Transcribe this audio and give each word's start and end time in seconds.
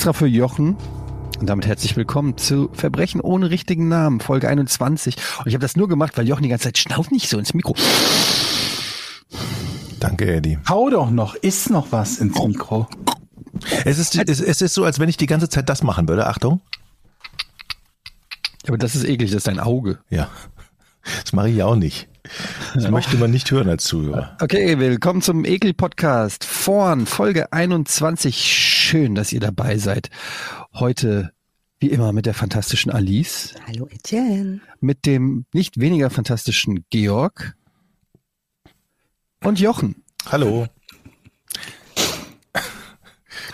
Extra 0.00 0.14
für 0.14 0.26
Jochen. 0.26 0.78
Und 1.40 1.46
damit 1.46 1.66
herzlich 1.66 1.94
willkommen 1.94 2.38
zu 2.38 2.70
Verbrechen 2.72 3.20
ohne 3.20 3.50
richtigen 3.50 3.88
Namen, 3.88 4.20
Folge 4.20 4.48
21. 4.48 5.14
Und 5.40 5.46
ich 5.46 5.52
habe 5.52 5.60
das 5.60 5.76
nur 5.76 5.88
gemacht, 5.88 6.16
weil 6.16 6.26
Jochen 6.26 6.42
die 6.42 6.48
ganze 6.48 6.68
Zeit 6.68 6.78
schnauft 6.78 7.12
nicht 7.12 7.28
so 7.28 7.38
ins 7.38 7.52
Mikro. 7.52 7.74
Danke, 9.98 10.36
Eddie. 10.36 10.58
Hau 10.66 10.88
doch 10.88 11.10
noch, 11.10 11.34
ist 11.34 11.68
noch 11.68 11.92
was 11.92 12.16
ins 12.16 12.42
Mikro. 12.42 12.88
Es 13.84 13.98
ist, 13.98 14.16
es, 14.16 14.40
es 14.40 14.62
ist 14.62 14.72
so, 14.72 14.84
als 14.84 15.00
wenn 15.00 15.10
ich 15.10 15.18
die 15.18 15.26
ganze 15.26 15.50
Zeit 15.50 15.68
das 15.68 15.82
machen 15.82 16.08
würde. 16.08 16.28
Achtung. 16.28 16.62
Aber 18.68 18.78
das 18.78 18.94
ist 18.94 19.04
eklig, 19.04 19.32
das 19.32 19.40
ist 19.40 19.48
dein 19.48 19.60
Auge. 19.60 19.98
Ja. 20.08 20.30
Das 21.22 21.34
mache 21.34 21.50
ich 21.50 21.62
auch 21.62 21.76
nicht. 21.76 22.08
Das 22.74 22.88
möchte 22.90 23.18
man 23.18 23.30
nicht 23.30 23.50
hören 23.50 23.68
als 23.68 23.84
Zuhörer. 23.84 24.36
Okay, 24.40 24.78
willkommen 24.78 25.20
zum 25.20 25.44
Ekel-Podcast. 25.44 26.44
Vorn, 26.44 27.04
Folge 27.04 27.52
21. 27.52 28.69
Schön, 28.90 29.14
dass 29.14 29.32
ihr 29.32 29.38
dabei 29.38 29.78
seid. 29.78 30.10
Heute, 30.74 31.30
wie 31.78 31.90
immer, 31.90 32.12
mit 32.12 32.26
der 32.26 32.34
fantastischen 32.34 32.90
Alice. 32.90 33.54
Hallo 33.68 33.86
Etienne. 33.86 34.62
Mit 34.80 35.06
dem 35.06 35.46
nicht 35.52 35.78
weniger 35.78 36.10
fantastischen 36.10 36.84
Georg. 36.90 37.54
Und 39.44 39.60
Jochen. 39.60 40.02
Hallo. 40.26 40.66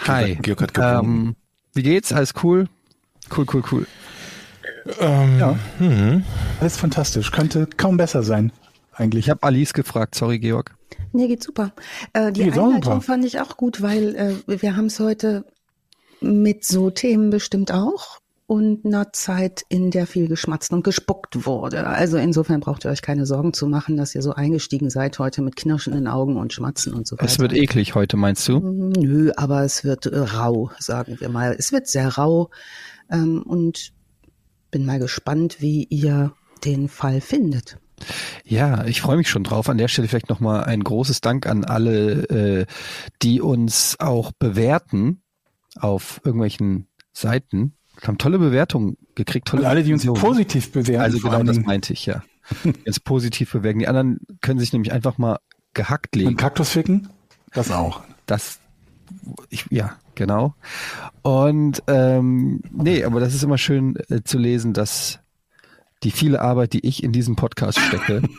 Hi. 0.07 0.37
Georg 0.37 0.63
hat. 0.63 0.73
Ähm, 1.05 1.37
wie 1.75 1.83
geht's? 1.83 2.15
Alles 2.15 2.33
cool? 2.43 2.71
Cool, 3.37 3.45
cool, 3.53 3.63
cool. 3.71 3.87
Ähm, 5.01 5.39
Ja. 5.39 5.59
Alles 6.61 6.79
fantastisch. 6.79 7.31
Könnte 7.31 7.67
kaum 7.77 7.99
besser 7.99 8.23
sein, 8.23 8.53
eigentlich. 8.99 9.27
Ich 9.27 9.31
habe 9.31 9.43
Alice 9.43 9.73
gefragt, 9.73 10.15
sorry 10.15 10.39
Georg. 10.39 10.77
Mir 11.13 11.29
geht's 11.29 11.47
super. 11.47 11.73
Äh, 12.13 12.33
die 12.33 12.43
auch 12.43 12.47
Einleitung 12.47 12.83
super. 12.83 13.01
fand 13.01 13.25
ich 13.25 13.41
auch 13.41 13.57
gut, 13.57 13.83
weil 13.83 14.15
äh, 14.17 14.61
wir 14.61 14.77
haben 14.77 14.87
es 14.87 15.01
heute 15.01 15.45
mit 16.21 16.65
so 16.65 16.91
Themen 16.91 17.31
bestimmt 17.31 17.73
auch 17.73 18.21
und 18.47 18.87
einer 18.87 19.13
Zeit, 19.13 19.63
in 19.69 19.91
der 19.91 20.07
viel 20.07 20.29
geschmatzt 20.29 20.73
und 20.73 20.85
gespuckt 20.85 21.47
wurde. 21.47 21.87
Also 21.87 22.17
insofern 22.17 22.61
braucht 22.61 22.85
ihr 22.85 22.91
euch 22.91 23.03
keine 23.03 23.27
Sorgen 23.27 23.53
zu 23.53 23.67
machen, 23.67 23.97
dass 23.97 24.15
ihr 24.15 24.23
so 24.23 24.35
eingestiegen 24.35 24.89
seid 24.89 25.19
heute 25.19 25.43
mit 25.43 25.57
knirschenden 25.57 26.07
Augen 26.07 26.37
und 26.37 26.53
Schmatzen 26.53 26.95
und 26.95 27.09
so 27.09 27.17
weiter. 27.17 27.27
Es 27.27 27.41
wird 27.41 27.53
eklig 27.53 27.97
heute, 27.97 28.17
meinst 28.17 28.47
du? 28.47 28.61
Nö, 28.61 29.33
aber 29.37 29.65
es 29.65 29.83
wird 29.83 30.07
äh, 30.07 30.19
rau, 30.19 30.71
sagen 30.79 31.17
wir 31.19 31.29
mal. 31.29 31.57
Es 31.59 31.73
wird 31.73 31.89
sehr 31.89 32.09
rau 32.17 32.51
ähm, 33.11 33.43
und 33.43 33.93
bin 34.71 34.87
mal 34.87 35.01
gespannt, 35.01 35.57
wie 35.61 35.85
ihr 35.85 36.33
den 36.65 36.89
Fall 36.89 37.21
findet. 37.21 37.79
Ja, 38.45 38.85
ich 38.85 39.01
freue 39.01 39.17
mich 39.17 39.29
schon 39.29 39.45
drauf. 39.45 39.69
An 39.69 39.79
der 39.79 39.89
Stelle 39.89 40.09
vielleicht 40.09 40.29
nochmal 40.29 40.65
ein 40.65 40.83
großes 40.83 41.21
Dank 41.21 41.47
an 41.47 41.65
alle, 41.65 42.29
äh, 42.29 42.67
die 43.23 43.41
uns 43.41 43.97
auch 43.99 44.33
bewerten 44.39 45.23
auf 45.79 46.21
irgendwelchen 46.25 46.89
Seiten. 47.13 47.75
Wir 47.99 48.09
haben 48.09 48.19
tolle 48.19 48.39
Bewertungen 48.39 48.99
gekriegt, 49.15 49.49
tolle 49.49 49.63
Und 49.63 49.69
alle, 49.69 49.83
die 49.83 49.93
uns 49.93 50.05
positiv 50.05 50.73
bewerten. 50.73 51.03
Also 51.03 51.19
genau 51.19 51.43
das 51.43 51.61
meinte 51.61 51.93
ich 51.93 52.07
ja. 52.07 52.23
Jetzt 52.85 53.05
positiv 53.05 53.53
bewerten. 53.53 53.79
Die 53.79 53.89
anderen 53.89 54.21
können 54.41 54.61
sich 54.61 54.73
nämlich 54.73 54.93
einfach 54.93 55.19
mal 55.19 55.39
gehackt 55.75 56.15
Und 56.15 56.23
legen. 56.23 56.37
Kaktus 56.37 56.71
ficken? 56.71 57.09
Das 57.53 57.71
auch. 57.71 58.03
Das, 58.27 58.61
ich, 59.49 59.67
ja, 59.71 59.97
genau. 60.15 60.55
Und 61.23 61.83
ähm, 61.87 62.61
nee, 62.71 63.03
aber 63.05 63.21
das 63.21 63.35
ist 63.35 63.43
immer 63.43 63.59
schön 63.59 63.97
äh, 64.09 64.23
zu 64.23 64.39
lesen, 64.39 64.73
dass 64.73 65.21
die 66.07 66.13
viele 66.13 66.41
Arbeit, 66.41 66.73
die 66.73 66.87
ich 66.87 67.03
in 67.03 67.11
diesem 67.11 67.35
Podcast 67.35 67.81
stecke, 67.81 68.23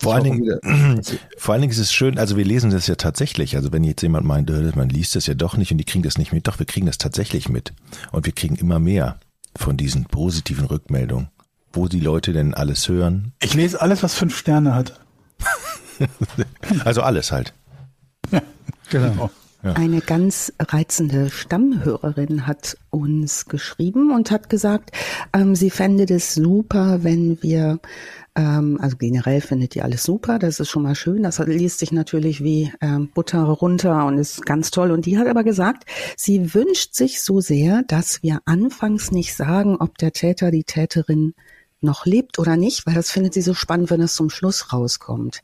Vor 0.00 0.14
allen, 0.14 0.24
Dingen, 0.24 0.60
vor 1.36 1.52
allen 1.52 1.60
Dingen 1.60 1.70
ist 1.70 1.78
es 1.78 1.92
schön, 1.92 2.18
also 2.18 2.36
wir 2.38 2.44
lesen 2.44 2.70
das 2.70 2.86
ja 2.86 2.94
tatsächlich. 2.94 3.54
Also 3.54 3.70
wenn 3.70 3.84
jetzt 3.84 4.00
jemand 4.02 4.26
meint, 4.26 4.48
äh, 4.50 4.72
man 4.74 4.88
liest 4.88 5.14
das 5.14 5.26
ja 5.26 5.34
doch 5.34 5.58
nicht 5.58 5.70
und 5.72 5.78
die 5.78 5.84
kriegen 5.84 6.02
das 6.02 6.16
nicht 6.16 6.32
mit, 6.32 6.48
doch, 6.48 6.58
wir 6.58 6.64
kriegen 6.66 6.86
das 6.86 6.96
tatsächlich 6.96 7.50
mit. 7.50 7.74
Und 8.10 8.24
wir 8.24 8.32
kriegen 8.32 8.56
immer 8.56 8.78
mehr 8.78 9.20
von 9.54 9.76
diesen 9.76 10.06
positiven 10.06 10.64
Rückmeldungen, 10.64 11.28
wo 11.72 11.86
die 11.86 12.00
Leute 12.00 12.32
denn 12.32 12.54
alles 12.54 12.88
hören. 12.88 13.34
Ich 13.42 13.52
lese 13.52 13.80
alles, 13.80 14.02
was 14.02 14.14
fünf 14.14 14.36
Sterne 14.36 14.74
hat. 14.74 15.00
Also 16.84 17.02
alles 17.02 17.30
halt. 17.30 17.54
genau. 18.90 19.30
Eine 19.72 20.00
ganz 20.02 20.52
reizende 20.58 21.30
Stammhörerin 21.30 22.46
hat 22.46 22.76
uns 22.90 23.46
geschrieben 23.46 24.12
und 24.12 24.30
hat 24.30 24.50
gesagt, 24.50 24.90
ähm, 25.32 25.54
sie 25.54 25.70
fände 25.70 26.04
das 26.04 26.34
super, 26.34 27.02
wenn 27.02 27.42
wir, 27.42 27.80
ähm, 28.34 28.78
also 28.80 28.98
generell 28.98 29.40
findet 29.40 29.74
die 29.74 29.80
alles 29.80 30.02
super, 30.02 30.38
das 30.38 30.60
ist 30.60 30.68
schon 30.68 30.82
mal 30.82 30.94
schön, 30.94 31.22
das 31.22 31.38
liest 31.38 31.78
sich 31.78 31.92
natürlich 31.92 32.44
wie 32.44 32.72
ähm, 32.82 33.08
Butter 33.08 33.42
runter 33.42 34.04
und 34.04 34.18
ist 34.18 34.44
ganz 34.44 34.70
toll. 34.70 34.90
Und 34.90 35.06
die 35.06 35.16
hat 35.16 35.28
aber 35.28 35.44
gesagt, 35.44 35.84
sie 36.16 36.52
wünscht 36.54 36.94
sich 36.94 37.22
so 37.22 37.40
sehr, 37.40 37.82
dass 37.84 38.22
wir 38.22 38.40
anfangs 38.44 39.12
nicht 39.12 39.34
sagen, 39.34 39.76
ob 39.76 39.96
der 39.96 40.12
Täter, 40.12 40.50
die 40.50 40.64
Täterin 40.64 41.34
noch 41.80 42.06
lebt 42.06 42.38
oder 42.38 42.56
nicht, 42.56 42.86
weil 42.86 42.94
das 42.94 43.10
findet 43.10 43.34
sie 43.34 43.42
so 43.42 43.54
spannend, 43.54 43.90
wenn 43.90 44.00
es 44.00 44.14
zum 44.14 44.30
Schluss 44.30 44.72
rauskommt. 44.72 45.42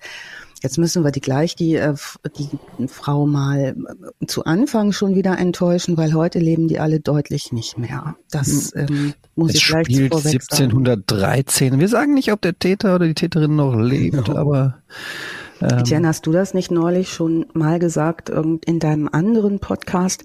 Jetzt 0.62 0.78
müssen 0.78 1.04
wir 1.04 1.10
die 1.10 1.20
gleich 1.20 1.56
die, 1.56 1.74
äh, 1.76 1.94
die 2.38 2.48
Frau 2.88 3.26
mal 3.26 3.74
äh, 4.20 4.26
zu 4.26 4.44
Anfang 4.44 4.92
schon 4.92 5.14
wieder 5.14 5.38
enttäuschen, 5.38 5.96
weil 5.96 6.12
heute 6.14 6.38
leben 6.38 6.68
die 6.68 6.78
alle 6.78 7.00
deutlich 7.00 7.52
nicht 7.52 7.78
mehr. 7.78 8.16
Das 8.30 8.72
ähm, 8.76 9.14
muss 9.36 9.50
Es 9.50 9.56
ich 9.56 9.66
gleich 9.66 9.86
spielt 9.86 10.12
vorweg 10.12 10.42
sagen. 10.42 10.62
1713. 10.64 11.78
Wir 11.80 11.88
sagen 11.88 12.14
nicht, 12.14 12.32
ob 12.32 12.40
der 12.42 12.58
Täter 12.58 12.94
oder 12.94 13.06
die 13.06 13.14
Täterin 13.14 13.56
noch 13.56 13.74
lebt, 13.74 14.28
aber 14.30 14.78
Etienne, 15.62 16.08
hast 16.08 16.26
du 16.26 16.32
das 16.32 16.54
nicht 16.54 16.70
neulich 16.70 17.10
schon 17.12 17.44
mal 17.52 17.78
gesagt? 17.78 18.30
Irgend 18.30 18.64
in 18.64 18.78
deinem 18.78 19.08
anderen 19.12 19.58
Podcast 19.60 20.24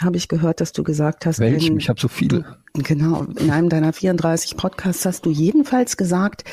habe 0.00 0.16
ich 0.16 0.28
gehört, 0.28 0.60
dass 0.60 0.72
du 0.72 0.84
gesagt 0.84 1.26
hast, 1.26 1.40
welchem? 1.40 1.70
wenn- 1.74 1.78
Ich 1.80 1.88
habe 1.88 2.00
so 2.00 2.06
viele. 2.08 2.44
Genau, 2.74 3.24
in 3.38 3.50
einem 3.50 3.68
deiner 3.68 3.92
34 3.92 4.56
Podcasts 4.56 5.04
hast 5.06 5.26
du 5.26 5.30
jedenfalls 5.30 5.96
gesagt, 5.96 6.44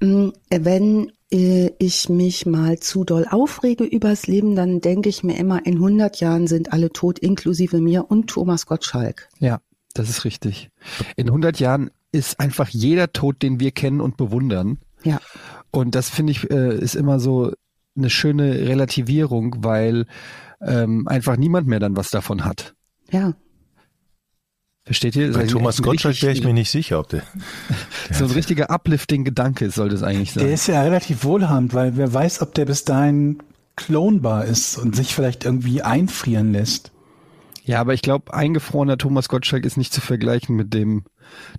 mh, 0.00 0.32
wenn 0.50 1.12
äh, 1.30 1.70
ich 1.78 2.08
mich 2.08 2.46
mal 2.46 2.78
zu 2.78 3.04
doll 3.04 3.26
aufrege 3.30 3.84
übers 3.84 4.26
Leben, 4.26 4.56
dann 4.56 4.80
denke 4.80 5.08
ich 5.08 5.22
mir 5.22 5.36
immer, 5.38 5.64
in 5.66 5.74
100 5.74 6.20
Jahren 6.20 6.46
sind 6.46 6.72
alle 6.72 6.90
tot, 6.90 7.18
inklusive 7.18 7.80
mir 7.80 8.10
und 8.10 8.28
Thomas 8.28 8.66
Gottschalk. 8.66 9.28
Ja, 9.38 9.60
das 9.94 10.08
ist 10.08 10.24
richtig. 10.24 10.70
In 11.16 11.28
100 11.28 11.60
Jahren 11.60 11.90
ist 12.12 12.40
einfach 12.40 12.68
jeder 12.68 13.12
tot, 13.12 13.42
den 13.42 13.60
wir 13.60 13.70
kennen 13.70 14.00
und 14.00 14.16
bewundern. 14.16 14.78
Ja, 15.04 15.20
Und 15.70 15.94
das 15.94 16.08
finde 16.08 16.32
ich 16.32 16.50
äh, 16.50 16.76
ist 16.78 16.96
immer 16.96 17.20
so 17.20 17.52
eine 17.96 18.10
schöne 18.10 18.66
Relativierung, 18.68 19.56
weil 19.60 20.06
ähm, 20.60 21.06
einfach 21.06 21.36
niemand 21.36 21.66
mehr 21.66 21.80
dann 21.80 21.96
was 21.96 22.10
davon 22.10 22.44
hat. 22.44 22.74
ja. 23.10 23.34
Versteht 24.88 25.16
ihr? 25.16 25.32
Bei 25.32 25.40
Also 25.40 25.58
Thomas 25.58 25.78
ein 25.78 25.82
Gottschalk 25.82 26.22
wäre 26.22 26.32
ich 26.32 26.42
mir 26.42 26.54
nicht 26.54 26.70
sicher, 26.70 26.98
ob 26.98 27.08
der. 27.10 27.22
So 28.12 28.24
ein 28.24 28.30
richtiger 28.30 28.70
uplifting-Gedanke 28.70 29.70
sollte 29.70 29.94
es 29.94 30.02
eigentlich 30.02 30.32
Der 30.32 30.44
sein. 30.44 30.52
ist 30.52 30.66
ja 30.66 30.80
relativ 30.82 31.24
wohlhabend, 31.24 31.74
weil 31.74 31.96
wer 31.98 32.12
weiß, 32.12 32.40
ob 32.40 32.54
der 32.54 32.64
bis 32.64 32.84
dahin 32.84 33.38
klonbar 33.76 34.46
ist 34.46 34.78
und 34.78 34.96
sich 34.96 35.14
vielleicht 35.14 35.44
irgendwie 35.44 35.82
einfrieren 35.82 36.52
lässt. 36.52 36.90
Ja, 37.64 37.80
aber 37.82 37.92
ich 37.92 38.00
glaube, 38.00 38.32
eingefrorener 38.32 38.96
Thomas 38.96 39.28
Gottschalk 39.28 39.66
ist 39.66 39.76
nicht 39.76 39.92
zu 39.92 40.00
vergleichen 40.00 40.56
mit 40.56 40.72
dem, 40.72 41.02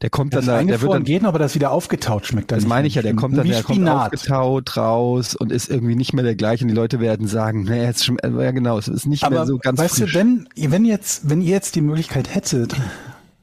der 0.02 0.10
kommt 0.10 0.34
dann 0.34 0.40
Das 0.40 0.48
da, 0.48 0.54
der 0.54 0.62
wird 0.62 0.70
eingefroren 0.74 0.98
dann, 0.98 1.04
geht, 1.04 1.24
aber 1.24 1.38
das 1.38 1.54
wieder 1.54 1.70
aufgetaut 1.72 2.26
schmeckt 2.26 2.50
dann 2.52 2.58
das 2.58 2.64
nicht 2.64 2.70
meine 2.70 2.88
ich 2.88 2.96
ja, 2.96 3.04
der 3.04 3.14
mehr. 3.14 3.22
kommt 3.22 3.38
dann, 3.38 3.48
der 3.48 3.62
kommt 3.62 3.88
aufgetaut 3.88 4.76
raus 4.76 5.36
und 5.36 5.52
ist 5.52 5.70
irgendwie 5.70 5.94
nicht 5.96 6.14
mehr 6.14 6.24
der 6.24 6.34
gleiche 6.34 6.64
und 6.64 6.70
die 6.70 6.74
Leute 6.74 7.00
werden 7.00 7.28
sagen, 7.28 7.66
naja, 7.66 7.84
jetzt 7.84 8.04
schon, 8.06 8.18
äh, 8.18 8.32
ja 8.44 8.50
genau, 8.50 8.80
es 8.80 8.88
ist 8.88 9.06
nicht 9.06 9.22
mehr 9.30 9.40
Aber 9.42 9.46
so 9.46 9.60
ganz 9.60 9.78
weißt 9.80 9.98
frisch. 10.00 10.14
du, 10.14 10.20
wenn, 10.20 10.50
wenn 10.56 10.84
jetzt, 10.84 11.30
wenn 11.30 11.42
ihr 11.42 11.52
jetzt 11.52 11.76
die 11.76 11.82
Möglichkeit 11.82 12.34
hättet, 12.34 12.76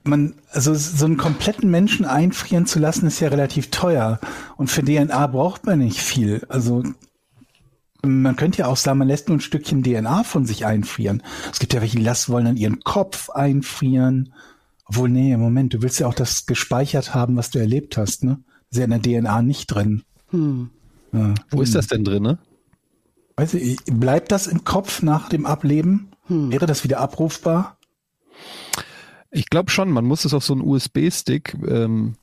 man, 0.06 0.35
also 0.50 0.75
so 0.75 1.05
einen 1.05 1.17
kompletten 1.17 1.70
Menschen 1.70 2.05
einfrieren 2.05 2.67
zu 2.67 2.79
lassen, 2.79 3.06
ist 3.06 3.20
ja 3.20 3.29
relativ 3.29 3.70
teuer. 3.70 4.20
Und 4.56 4.70
für 4.70 4.82
DNA 4.82 5.26
braucht 5.29 5.67
man 5.67 5.79
nicht 5.79 6.00
viel. 6.00 6.44
Also 6.49 6.82
man 8.03 8.37
könnte 8.37 8.58
ja 8.58 8.67
auch 8.67 8.76
sagen, 8.76 8.99
man 8.99 9.08
lässt 9.08 9.29
nur 9.29 9.38
ein 9.38 9.41
Stückchen 9.41 9.82
DNA 9.82 10.25
von 10.25 10.47
sich 10.47 10.64
einfrieren. 10.64 11.23
Es 11.53 11.58
gibt 11.58 11.75
ja 11.75 11.81
welche, 11.81 11.97
die 11.97 12.05
lassen 12.05 12.32
wollen 12.32 12.44
dann 12.44 12.56
ihren 12.56 12.81
Kopf 12.81 13.31
einfrieren. 13.31 14.32
Obwohl, 14.85 15.08
nee, 15.08 15.37
Moment, 15.37 15.75
du 15.75 15.82
willst 15.82 15.99
ja 15.99 16.06
auch 16.06 16.14
das 16.14 16.47
gespeichert 16.47 17.14
haben, 17.14 17.37
was 17.37 17.50
du 17.50 17.59
erlebt 17.59 17.97
hast, 17.97 18.23
ne? 18.25 18.38
Das 18.70 18.79
ist 18.79 18.79
ja 18.79 18.85
in 18.85 19.02
der 19.02 19.23
DNA 19.23 19.43
nicht 19.43 19.67
drin. 19.67 20.02
Hm. 20.31 20.70
Ja. 21.12 21.35
Wo 21.50 21.62
ist 21.62 21.75
das 21.75 21.88
denn 21.88 22.05
drin, 22.05 22.23
ne? 22.23 22.38
Weiß 23.37 23.55
ich, 23.55 23.79
bleibt 23.85 24.32
das 24.32 24.47
im 24.47 24.64
Kopf 24.64 25.02
nach 25.02 25.29
dem 25.29 25.44
Ableben? 25.44 26.09
Hm. 26.26 26.50
Wäre 26.50 26.67
das 26.67 26.85
wieder 26.85 27.00
abrufbar? 27.00 27.79
Ich 29.37 29.50
glaube 29.50 29.71
schon, 29.71 29.91
man 29.91 30.06
muss 30.06 30.25
es 30.25 30.33
auf 30.33 30.43
so 30.44 30.55
einen 30.55 30.62
USB-Stick, 30.62 31.55
ähm, 31.69 32.15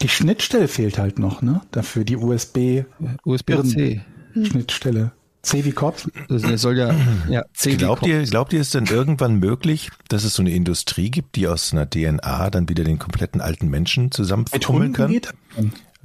Die 0.00 0.08
Schnittstelle 0.08 0.68
fehlt 0.68 0.98
halt 0.98 1.18
noch, 1.18 1.42
ne? 1.42 1.60
Dafür 1.70 2.04
die 2.04 2.16
USB-Schnittstelle. 2.16 2.86
USB-C. 3.24 5.10
C 5.42 5.64
wie 5.64 5.72
Kopf. 5.72 6.08
Also 6.28 6.46
der 6.48 6.58
soll 6.58 6.78
ja, 6.78 6.94
ja, 7.28 7.44
C 7.54 7.72
wie 7.72 7.76
Glaubt 7.76 8.00
Kopf. 8.00 8.08
ihr, 8.08 8.22
glaubt 8.24 8.52
ihr, 8.52 8.60
es 8.60 8.70
denn 8.70 8.86
irgendwann 8.86 9.36
möglich, 9.36 9.90
dass 10.08 10.24
es 10.24 10.34
so 10.34 10.42
eine 10.42 10.50
Industrie 10.52 11.10
gibt, 11.10 11.36
die 11.36 11.46
aus 11.48 11.72
einer 11.72 11.88
DNA 11.88 12.50
dann 12.50 12.68
wieder 12.68 12.84
den 12.84 12.98
kompletten 12.98 13.40
alten 13.40 13.68
Menschen 13.68 14.10
zusammenfummeln 14.10 14.92
kann? 14.92 15.10
geht? 15.10 15.32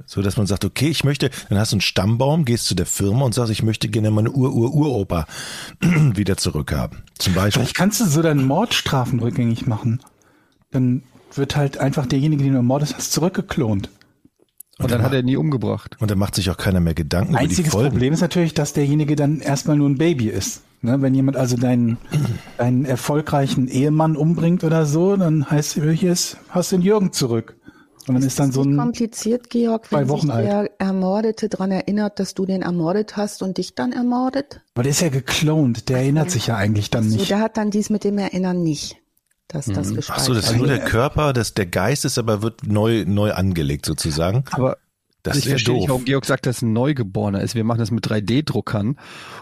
So 0.04 0.20
dass 0.20 0.36
man 0.36 0.46
sagt, 0.46 0.64
okay, 0.64 0.88
ich 0.88 1.04
möchte, 1.04 1.30
dann 1.48 1.58
hast 1.58 1.72
du 1.72 1.76
einen 1.76 1.80
Stammbaum, 1.80 2.44
gehst 2.44 2.66
zu 2.66 2.74
der 2.74 2.84
Firma 2.86 3.24
und 3.24 3.34
sagst, 3.34 3.50
ich 3.50 3.62
möchte 3.62 3.88
gerne 3.88 4.10
meine 4.10 4.30
Ur-Ur-Uropa 4.30 5.26
wieder 5.80 6.36
zurückhaben. 6.36 7.02
Zum 7.18 7.32
Beispiel. 7.34 7.62
Vielleicht 7.62 7.76
kannst 7.76 8.00
du 8.00 8.04
so 8.06 8.20
deine 8.22 8.42
Mordstrafen 8.42 9.20
rückgängig 9.20 9.66
machen. 9.66 10.00
Dann 10.76 11.02
wird 11.34 11.56
halt 11.56 11.78
einfach 11.78 12.06
derjenige, 12.06 12.42
den 12.44 12.52
du 12.52 12.58
ermordet 12.58 12.94
hast, 12.96 13.12
zurückgeklont. 13.12 13.90
Und, 14.78 14.90
dann, 14.90 15.02
hat 15.02 15.14
er 15.14 15.22
nie 15.22 15.36
umgebracht. 15.36 15.96
Und 16.00 16.10
dann 16.10 16.18
macht 16.18 16.34
sich 16.34 16.50
auch 16.50 16.58
keiner 16.58 16.80
mehr 16.80 16.92
Gedanken 16.92 17.30
über 17.30 17.38
die 17.38 17.44
Einziges 17.46 17.72
Folgen. 17.72 17.90
Problem 17.92 18.12
ist 18.12 18.20
natürlich, 18.20 18.52
dass 18.52 18.74
derjenige 18.74 19.16
dann 19.16 19.40
erstmal 19.40 19.76
nur 19.78 19.88
ein 19.88 19.96
Baby 19.96 20.28
ist. 20.28 20.60
Ne? 20.82 21.00
Wenn 21.00 21.14
jemand 21.14 21.38
also 21.38 21.56
deinen, 21.56 21.96
deinen 22.58 22.84
erfolgreichen 22.84 23.68
Ehemann 23.68 24.16
umbringt 24.16 24.64
oder 24.64 24.84
so, 24.84 25.16
dann 25.16 25.50
heißt 25.50 25.78
es, 25.78 25.98
hier 25.98 26.12
ist, 26.12 26.36
hast 26.50 26.72
du 26.72 26.76
den 26.76 26.82
Jürgen 26.82 27.12
zurück. 27.12 27.56
Und 28.06 28.14
dann 28.16 28.22
ist 28.22 28.38
dann 28.38 28.52
so 28.52 28.62
ein, 28.62 28.76
kompliziert, 28.76 29.48
Georg, 29.50 29.86
zwei 29.86 30.00
wenn 30.02 30.08
Wochen 30.10 30.26
sich 30.26 30.34
alt. 30.34 30.46
der 30.46 30.70
Ermordete 30.78 31.48
daran 31.48 31.72
erinnert, 31.72 32.20
dass 32.20 32.34
du 32.34 32.44
den 32.46 32.60
ermordet 32.62 33.16
hast 33.16 33.42
und 33.42 33.56
dich 33.58 33.74
dann 33.74 33.92
ermordet? 33.92 34.60
aber 34.74 34.82
der 34.84 34.90
ist 34.92 35.00
ja 35.00 35.08
geklont, 35.08 35.88
der 35.88 35.98
erinnert 35.98 36.30
sich 36.30 36.48
ja 36.48 36.56
eigentlich 36.56 36.90
dann 36.90 37.08
So, 37.08 37.16
nicht. 37.16 37.30
der 37.30 37.40
hat 37.40 37.56
dann 37.56 37.70
dies 37.70 37.88
mit 37.90 38.04
dem 38.04 38.18
Erinnern 38.18 38.62
nicht, 38.62 38.98
dass 39.48 39.66
das 39.66 39.88
Ach 39.90 39.94
gespeichert 39.94 40.24
so, 40.24 40.34
das 40.34 40.44
ist 40.44 40.48
Also, 40.50 40.58
nur 40.58 40.66
der 40.68 40.82
äh, 40.84 40.88
Körper, 40.88 41.32
das, 41.32 41.54
der 41.54 41.66
Geist 41.66 42.04
ist 42.04 42.18
aber 42.18 42.42
wird 42.42 42.66
neu, 42.66 43.04
neu 43.06 43.32
angelegt 43.32 43.86
sozusagen. 43.86 44.44
Aber 44.50 44.76
Das 45.22 45.36
ich 45.36 45.44
ist 45.44 45.46
ja 45.46 45.50
verstehe 45.52 45.74
nicht, 45.74 45.82
doof. 45.84 45.88
warum 45.90 46.04
Georg 46.04 46.24
sagt, 46.24 46.46
dass 46.46 46.62
ein 46.62 46.72
Neugeborener 46.72 47.40
ist. 47.40 47.54
Wir 47.54 47.64
machen 47.64 47.78
das 47.78 47.90
mit 47.90 48.06
3D-Druckern 48.06 48.96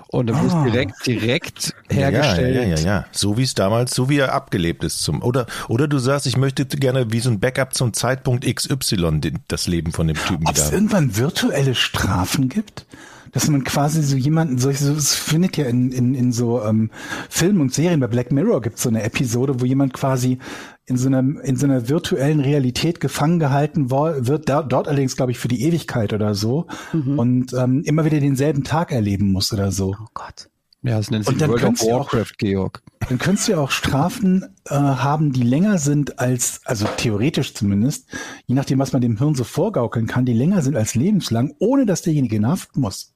und 0.09 0.27
dann 0.29 0.37
Ah. 0.37 0.43
muss 0.43 0.73
direkt, 0.73 1.07
direkt 1.07 1.75
Ja, 1.91 1.97
hergestellt. 1.97 2.55
Ja, 2.57 2.63
ja, 2.63 2.77
ja, 2.77 2.85
ja. 2.85 3.05
So 3.13 3.37
wie 3.37 3.43
es 3.43 3.55
damals, 3.55 3.95
so 3.95 4.09
wie 4.09 4.19
er 4.19 4.33
abgelebt 4.33 4.83
ist 4.85 5.03
zum, 5.03 5.23
oder, 5.23 5.47
oder 5.69 5.89
du 5.89 5.99
sagst, 5.99 6.27
ich 6.27 6.37
möchte 6.37 6.65
gerne 6.67 7.11
wie 7.13 7.21
so 7.21 7.29
ein 7.31 7.41
Backup 7.41 7.75
zum 7.75 7.93
Zeitpunkt 7.93 8.45
XY 8.47 9.21
den, 9.21 9.41
das 9.49 9.67
Leben 9.67 9.93
von 9.93 10.07
dem 10.07 10.17
Typen 10.17 10.47
Ob 10.47 10.57
es 10.57 10.71
irgendwann 10.71 11.17
virtuelle 11.17 11.75
Strafen 11.75 12.49
gibt? 12.49 12.87
Dass 13.35 13.49
man 13.49 13.65
quasi 13.65 14.03
so 14.03 14.17
jemanden, 14.17 14.59
so, 14.59 14.71
so 14.73 14.93
es 14.93 15.15
findet 15.15 15.57
ja 15.57 15.65
in, 15.67 15.91
in, 15.93 16.15
in 16.15 16.33
so 16.33 16.63
ähm, 16.63 16.91
Filmen 17.29 17.61
und 17.61 17.75
Serien, 17.75 18.01
bei 18.01 18.07
Black 18.07 18.31
Mirror 18.33 18.63
gibt 18.63 18.77
es 18.77 18.83
so 18.83 18.89
eine 18.89 19.03
Episode, 19.03 19.61
wo 19.61 19.65
jemand 19.65 19.93
quasi 19.93 20.39
in 20.87 20.97
so 20.97 21.09
einer, 21.09 21.19
in 21.43 21.57
so 21.57 21.67
einer 21.67 21.89
virtuellen 21.89 22.41
Realität 22.41 23.01
gefangen 23.01 23.39
gehalten 23.41 23.91
wird, 23.91 24.49
da, 24.49 24.63
dort 24.63 24.87
allerdings, 24.87 25.17
glaube 25.17 25.33
ich, 25.33 25.39
für 25.39 25.49
die 25.49 25.63
Ewigkeit 25.63 26.13
oder 26.13 26.35
so 26.35 26.67
und 26.93 27.53
ähm, 27.55 27.83
immer 27.85 28.05
wieder 28.05 28.21
denselben 28.21 28.65
Tag 28.65 28.93
erleben 28.93 29.33
muss 29.33 29.53
oder 29.53 29.73
so. 29.73 29.97
Oh 30.01 30.07
Gott. 30.15 30.49
Ja, 30.83 30.99
das 30.99 31.11
nennt 31.11 31.27
Und 31.27 31.33
sich 31.35 31.41
dann 31.41 31.49
World 31.51 31.65
of 31.65 31.79
du 31.81 31.87
auch- 31.93 32.13
Warcraft, 32.13 32.33
Georg. 32.37 32.83
Dann 33.09 33.19
könntest 33.19 33.49
du 33.49 33.53
ja 33.53 33.59
auch 33.59 33.71
Strafen 33.71 34.45
äh, 34.67 34.75
haben, 34.75 35.33
die 35.33 35.43
länger 35.43 35.79
sind 35.79 36.19
als, 36.19 36.61
also 36.67 36.87
theoretisch 36.99 37.55
zumindest, 37.55 38.07
je 38.47 38.55
nachdem, 38.55 38.79
was 38.79 38.93
man 38.93 39.01
dem 39.01 39.17
Hirn 39.17 39.35
so 39.35 39.45
vorgaukeln 39.45 40.07
kann, 40.07 40.27
die 40.27 40.35
länger 40.35 40.61
sind 40.61 40.77
als 40.77 40.95
lebenslang, 40.95 41.55
ohne 41.59 41.87
dass 41.87 42.03
derjenige 42.03 42.37
in 42.37 42.47
Haft 42.47 42.77
muss. 42.77 43.14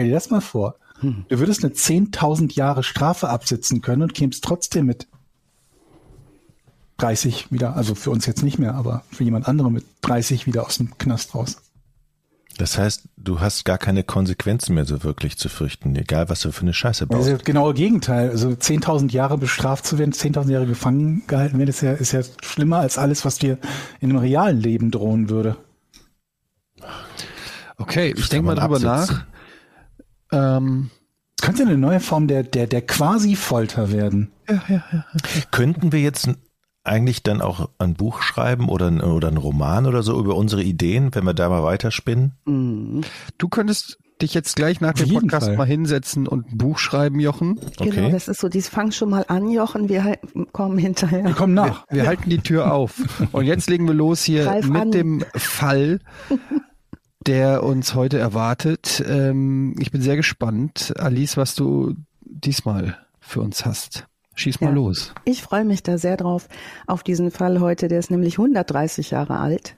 Stell 0.00 0.08
dir 0.08 0.14
das 0.14 0.30
mal 0.30 0.40
vor. 0.40 0.76
Du 1.02 1.38
würdest 1.38 1.62
eine 1.62 1.74
10.000 1.74 2.54
Jahre 2.54 2.82
Strafe 2.82 3.28
absitzen 3.28 3.82
können 3.82 4.00
und 4.00 4.14
kämst 4.14 4.42
trotzdem 4.42 4.86
mit 4.86 5.08
30 6.96 7.52
wieder, 7.52 7.76
also 7.76 7.94
für 7.94 8.10
uns 8.10 8.24
jetzt 8.24 8.42
nicht 8.42 8.58
mehr, 8.58 8.76
aber 8.76 9.04
für 9.12 9.24
jemand 9.24 9.46
anderen 9.46 9.74
mit 9.74 9.84
30 10.00 10.46
wieder 10.46 10.64
aus 10.64 10.78
dem 10.78 10.96
Knast 10.96 11.34
raus. 11.34 11.58
Das 12.56 12.78
heißt, 12.78 13.10
du 13.18 13.40
hast 13.40 13.66
gar 13.66 13.76
keine 13.76 14.02
Konsequenzen 14.02 14.74
mehr 14.74 14.86
so 14.86 15.04
wirklich 15.04 15.36
zu 15.36 15.50
fürchten, 15.50 15.94
egal 15.96 16.30
was 16.30 16.40
du 16.40 16.50
für 16.50 16.62
eine 16.62 16.72
Scheiße 16.72 17.06
baust. 17.06 17.28
ja 17.28 17.36
das 17.36 17.44
genaue 17.44 17.74
Gegenteil. 17.74 18.30
Also 18.30 18.48
10.000 18.48 19.10
Jahre 19.10 19.36
bestraft 19.36 19.84
zu 19.84 19.98
werden, 19.98 20.14
10.000 20.14 20.50
Jahre 20.50 20.66
gefangen 20.66 21.24
gehalten 21.26 21.58
werden, 21.58 21.68
ist 21.68 21.82
ja, 21.82 21.92
ist 21.92 22.12
ja 22.12 22.22
schlimmer 22.42 22.78
als 22.78 22.96
alles, 22.96 23.26
was 23.26 23.36
dir 23.36 23.58
in 24.00 24.08
einem 24.08 24.20
realen 24.20 24.60
Leben 24.60 24.90
drohen 24.90 25.28
würde. 25.28 25.58
Okay, 27.76 28.14
ich 28.16 28.28
denke 28.30 28.46
mal 28.46 28.56
man 28.56 28.62
drüber 28.62 28.92
absitzen. 28.94 29.16
nach. 29.16 29.26
Ähm, 30.32 30.90
könnte 31.40 31.62
eine 31.62 31.78
neue 31.78 32.00
Form 32.00 32.26
der, 32.28 32.42
der, 32.42 32.66
der 32.66 32.82
Quasi-Folter 32.82 33.92
werden. 33.92 34.30
Könnten 35.50 35.92
wir 35.92 36.00
jetzt 36.00 36.28
eigentlich 36.84 37.22
dann 37.22 37.40
auch 37.42 37.68
ein 37.78 37.94
Buch 37.94 38.22
schreiben 38.22 38.68
oder 38.68 38.88
ein, 38.88 39.00
oder 39.00 39.28
ein 39.28 39.36
Roman 39.36 39.86
oder 39.86 40.02
so 40.02 40.18
über 40.18 40.34
unsere 40.36 40.62
Ideen, 40.62 41.14
wenn 41.14 41.24
wir 41.24 41.34
da 41.34 41.48
mal 41.48 41.62
weiterspinnen? 41.62 42.32
Mhm. 42.46 43.02
du 43.38 43.48
könntest 43.48 43.98
dich 44.22 44.34
jetzt 44.34 44.54
gleich 44.54 44.82
nach 44.82 44.92
Auf 44.92 45.02
dem 45.02 45.14
Podcast 45.14 45.46
Fall. 45.46 45.56
mal 45.56 45.66
hinsetzen 45.66 46.28
und 46.28 46.52
ein 46.52 46.58
Buch 46.58 46.78
schreiben, 46.78 47.20
Jochen. 47.20 47.54
Genau, 47.78 47.90
Okay. 47.90 48.10
das 48.12 48.28
ist 48.28 48.40
so, 48.40 48.50
dies 48.50 48.68
fang 48.68 48.92
schon 48.92 49.08
mal 49.08 49.24
an, 49.28 49.50
Jochen, 49.50 49.88
wir 49.88 50.04
halt- 50.04 50.20
kommen 50.52 50.76
hinterher. 50.78 51.24
Wir 51.24 51.32
kommen 51.32 51.54
nach. 51.54 51.86
Wir 51.88 52.06
halten 52.06 52.28
die 52.28 52.38
Tür 52.40 52.70
auf. 52.74 53.00
Und 53.32 53.46
jetzt 53.46 53.70
legen 53.70 53.86
wir 53.86 53.94
los 53.94 54.22
hier 54.22 54.44
Greif 54.44 54.68
mit 54.68 54.82
an. 54.82 54.90
dem 54.92 55.24
Fall, 55.36 56.00
der 57.26 57.62
uns 57.62 57.94
heute 57.94 58.18
erwartet. 58.18 59.02
Ähm, 59.06 59.74
ich 59.78 59.90
bin 59.90 60.02
sehr 60.02 60.16
gespannt, 60.16 60.94
Alice, 60.98 61.36
was 61.36 61.54
du 61.54 61.94
diesmal 62.22 62.96
für 63.20 63.40
uns 63.40 63.64
hast. 63.66 64.06
Schieß 64.34 64.60
mal 64.60 64.68
Ja. 64.68 64.74
los. 64.74 65.12
Ich 65.24 65.42
freue 65.42 65.64
mich 65.64 65.82
da 65.82 65.98
sehr 65.98 66.16
drauf 66.16 66.48
auf 66.86 67.02
diesen 67.02 67.30
Fall 67.30 67.60
heute. 67.60 67.88
Der 67.88 67.98
ist 67.98 68.10
nämlich 68.10 68.38
130 68.38 69.10
Jahre 69.10 69.38
alt 69.38 69.76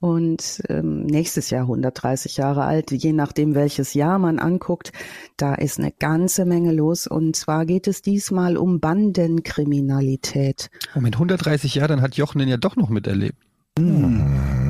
und 0.00 0.62
ähm, 0.68 1.06
nächstes 1.06 1.48
Jahr 1.50 1.62
130 1.62 2.36
Jahre 2.36 2.64
alt, 2.64 2.90
je 2.92 3.12
nachdem 3.12 3.54
welches 3.54 3.94
Jahr 3.94 4.18
man 4.18 4.38
anguckt. 4.38 4.92
Da 5.38 5.54
ist 5.54 5.78
eine 5.78 5.90
ganze 5.92 6.44
Menge 6.44 6.72
los 6.72 7.06
und 7.06 7.34
zwar 7.34 7.64
geht 7.64 7.88
es 7.88 8.02
diesmal 8.02 8.56
um 8.58 8.78
Bandenkriminalität. 8.78 10.70
Moment, 10.94 11.16
130 11.16 11.74
Jahre, 11.76 11.88
dann 11.88 12.02
hat 12.02 12.14
Jochen 12.16 12.38
den 12.40 12.48
ja 12.48 12.58
doch 12.58 12.76
noch 12.76 12.90
miterlebt. 12.90 13.38
Hm, 13.78 14.67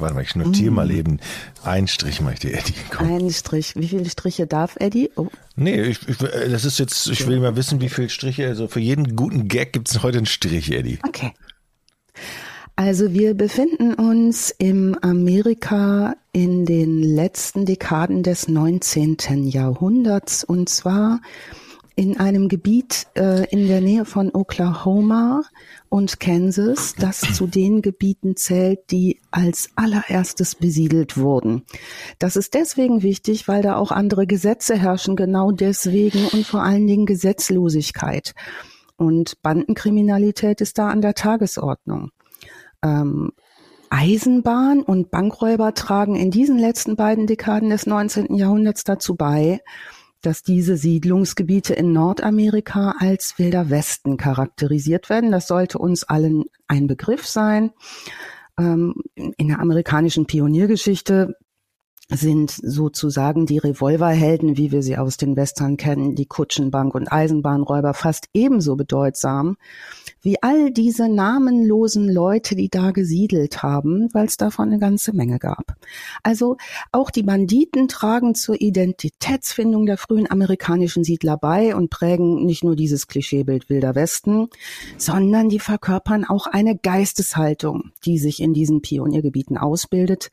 warte 0.00 0.14
mal, 0.14 0.22
ich 0.22 0.34
notiere 0.34 0.72
mal 0.72 0.90
eben. 0.90 1.20
Ein 1.62 1.88
Strich 1.88 2.18
dir, 2.18 2.54
Eddie. 2.54 2.74
Komm. 2.90 3.12
Ein 3.12 3.30
Strich. 3.30 3.74
Wie 3.76 3.88
viele 3.88 4.08
Striche 4.08 4.46
darf 4.46 4.76
Eddie? 4.78 5.10
Oh, 5.16 5.28
Nee, 5.56 5.82
ich, 5.82 6.08
ich, 6.08 6.16
das 6.16 6.64
ist 6.64 6.78
jetzt, 6.78 7.06
ich 7.08 7.26
will 7.26 7.38
mal 7.38 7.54
wissen, 7.54 7.80
wie 7.82 7.90
viele 7.90 8.08
Striche, 8.08 8.46
also 8.46 8.66
für 8.66 8.80
jeden 8.80 9.14
guten 9.14 9.46
Gag 9.46 9.74
gibt 9.74 9.90
es 9.90 10.02
heute 10.02 10.16
einen 10.16 10.26
Strich, 10.26 10.72
Eddie. 10.72 10.98
Okay. 11.06 11.32
Also 12.76 13.12
wir 13.12 13.34
befinden 13.34 13.92
uns 13.92 14.54
im 14.56 14.96
Amerika 15.02 16.14
in 16.32 16.64
den 16.64 17.02
letzten 17.02 17.66
Dekaden 17.66 18.22
des 18.22 18.48
19. 18.48 19.18
Jahrhunderts 19.48 20.44
und 20.44 20.70
zwar 20.70 21.20
in 22.00 22.18
einem 22.18 22.48
Gebiet 22.48 23.08
äh, 23.14 23.44
in 23.50 23.68
der 23.68 23.82
Nähe 23.82 24.06
von 24.06 24.30
Oklahoma 24.32 25.42
und 25.90 26.18
Kansas, 26.18 26.94
das 26.98 27.20
zu 27.20 27.46
den 27.46 27.82
Gebieten 27.82 28.36
zählt, 28.36 28.90
die 28.90 29.20
als 29.30 29.68
allererstes 29.76 30.54
besiedelt 30.54 31.18
wurden. 31.18 31.62
Das 32.18 32.36
ist 32.36 32.54
deswegen 32.54 33.02
wichtig, 33.02 33.48
weil 33.48 33.60
da 33.60 33.76
auch 33.76 33.92
andere 33.92 34.26
Gesetze 34.26 34.78
herrschen, 34.78 35.14
genau 35.14 35.52
deswegen 35.52 36.26
und 36.28 36.46
vor 36.46 36.62
allen 36.62 36.86
Dingen 36.86 37.04
Gesetzlosigkeit. 37.04 38.34
Und 38.96 39.42
Bandenkriminalität 39.42 40.62
ist 40.62 40.78
da 40.78 40.88
an 40.88 41.02
der 41.02 41.12
Tagesordnung. 41.12 42.12
Ähm, 42.82 43.32
Eisenbahn 43.90 44.80
und 44.82 45.10
Bankräuber 45.10 45.74
tragen 45.74 46.16
in 46.16 46.30
diesen 46.30 46.56
letzten 46.56 46.96
beiden 46.96 47.26
Dekaden 47.26 47.68
des 47.68 47.84
19. 47.84 48.36
Jahrhunderts 48.36 48.84
dazu 48.84 49.16
bei, 49.16 49.60
dass 50.22 50.42
diese 50.42 50.76
Siedlungsgebiete 50.76 51.74
in 51.74 51.92
Nordamerika 51.92 52.94
als 52.98 53.38
Wilder 53.38 53.70
Westen 53.70 54.16
charakterisiert 54.16 55.08
werden. 55.10 55.30
Das 55.32 55.46
sollte 55.46 55.78
uns 55.78 56.04
allen 56.04 56.44
ein 56.68 56.86
Begriff 56.86 57.26
sein. 57.26 57.72
Ähm, 58.58 58.94
in 59.14 59.48
der 59.48 59.60
amerikanischen 59.60 60.26
Pioniergeschichte 60.26 61.36
sind 62.10 62.50
sozusagen 62.50 63.46
die 63.46 63.58
Revolverhelden, 63.58 64.56
wie 64.56 64.72
wir 64.72 64.82
sie 64.82 64.98
aus 64.98 65.16
den 65.16 65.36
Western 65.36 65.76
kennen, 65.76 66.16
die 66.16 66.26
Kutschenbank 66.26 66.94
und 66.94 67.10
Eisenbahnräuber 67.10 67.94
fast 67.94 68.26
ebenso 68.34 68.76
bedeutsam 68.76 69.56
wie 70.22 70.42
all 70.42 70.70
diese 70.70 71.08
namenlosen 71.08 72.08
Leute, 72.08 72.54
die 72.54 72.68
da 72.68 72.90
gesiedelt 72.90 73.62
haben, 73.62 74.08
weil 74.12 74.26
es 74.26 74.36
davon 74.36 74.68
eine 74.68 74.78
ganze 74.78 75.14
Menge 75.14 75.38
gab. 75.38 75.76
Also 76.22 76.56
auch 76.92 77.10
die 77.10 77.22
Banditen 77.22 77.88
tragen 77.88 78.34
zur 78.34 78.60
Identitätsfindung 78.60 79.86
der 79.86 79.96
frühen 79.96 80.30
amerikanischen 80.30 81.04
Siedler 81.04 81.36
bei 81.36 81.74
und 81.74 81.90
prägen 81.90 82.44
nicht 82.44 82.64
nur 82.64 82.76
dieses 82.76 83.06
Klischeebild 83.06 83.70
Wilder 83.70 83.94
Westen, 83.94 84.48
sondern 84.98 85.48
die 85.48 85.60
verkörpern 85.60 86.24
auch 86.24 86.46
eine 86.46 86.76
Geisteshaltung, 86.76 87.92
die 88.04 88.18
sich 88.18 88.40
in 88.42 88.52
diesen 88.52 88.82
Pioniergebieten 88.82 89.56
ausbildet, 89.56 90.30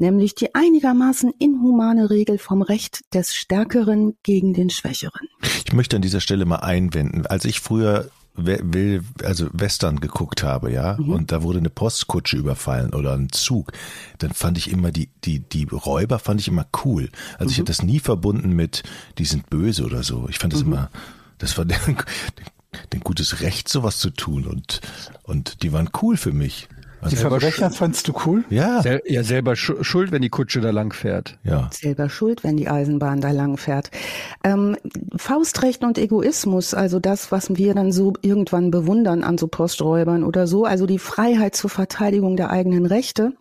nämlich 0.00 0.34
die 0.34 0.54
einigermaßen 0.54 1.32
inhumane 1.38 2.10
Regel 2.10 2.38
vom 2.38 2.62
Recht 2.62 3.02
des 3.14 3.34
Stärkeren 3.34 4.16
gegen 4.22 4.54
den 4.54 4.70
Schwächeren. 4.70 5.28
Ich 5.66 5.72
möchte 5.72 5.96
an 5.96 6.02
dieser 6.02 6.20
Stelle 6.20 6.44
mal 6.44 6.56
einwenden. 6.56 7.26
Als 7.26 7.44
ich 7.44 7.60
früher 7.60 8.10
will, 8.34 9.02
also 9.22 9.48
Western 9.52 10.00
geguckt 10.00 10.42
habe, 10.42 10.72
ja, 10.72 10.94
und 10.94 11.32
da 11.32 11.42
wurde 11.42 11.58
eine 11.58 11.70
Postkutsche 11.70 12.36
überfallen 12.36 12.94
oder 12.94 13.12
ein 13.12 13.30
Zug, 13.30 13.72
dann 14.18 14.32
fand 14.32 14.56
ich 14.56 14.70
immer 14.70 14.90
die, 14.90 15.10
die, 15.24 15.40
die 15.40 15.64
Räuber 15.64 16.18
fand 16.18 16.40
ich 16.40 16.48
immer 16.48 16.66
cool. 16.84 17.10
Also 17.38 17.50
ich 17.50 17.58
hätte 17.58 17.66
das 17.66 17.82
nie 17.82 18.00
verbunden 18.00 18.52
mit, 18.52 18.82
die 19.18 19.24
sind 19.24 19.50
böse 19.50 19.84
oder 19.84 20.02
so. 20.02 20.26
Ich 20.28 20.38
fand 20.38 20.52
das 20.52 20.62
immer, 20.62 20.90
das 21.38 21.58
war 21.58 21.64
ein, 21.86 21.96
ein 22.92 23.00
gutes 23.00 23.40
Recht, 23.40 23.68
sowas 23.68 23.98
zu 23.98 24.10
tun 24.10 24.46
und, 24.46 24.80
und 25.24 25.62
die 25.62 25.72
waren 25.72 25.90
cool 26.00 26.16
für 26.16 26.32
mich. 26.32 26.68
Die 27.08 27.16
Verbrecher 27.16 27.70
fandst 27.70 28.08
du 28.08 28.12
cool? 28.26 28.44
Ja, 28.50 28.82
Sel 28.82 29.02
ja, 29.06 29.22
selber 29.22 29.56
schu- 29.56 29.82
schuld, 29.82 30.12
wenn 30.12 30.22
die 30.22 30.28
Kutsche 30.28 30.60
da 30.60 30.70
lang 30.70 30.92
fährt. 30.92 31.38
ja. 31.44 31.70
selber 31.72 32.10
schuld, 32.10 32.44
wenn 32.44 32.56
die 32.56 32.68
Eisenbahn 32.68 33.20
da 33.20 33.30
lang 33.30 33.56
fährt. 33.56 33.90
Ähm, 34.44 34.76
Faustrecht 35.16 35.82
und 35.82 35.98
Egoismus, 35.98 36.74
also 36.74 37.00
das, 37.00 37.32
was 37.32 37.56
wir 37.56 37.74
dann 37.74 37.92
so 37.92 38.12
irgendwann 38.22 38.70
bewundern 38.70 39.22
an 39.24 39.38
so 39.38 39.46
Posträubern 39.46 40.24
oder 40.24 40.46
so, 40.46 40.64
also 40.64 40.86
die 40.86 40.98
Freiheit 40.98 41.56
zur 41.56 41.70
Verteidigung 41.70 42.36
der 42.36 42.50
eigenen 42.50 42.86
Rechte, 42.86 43.32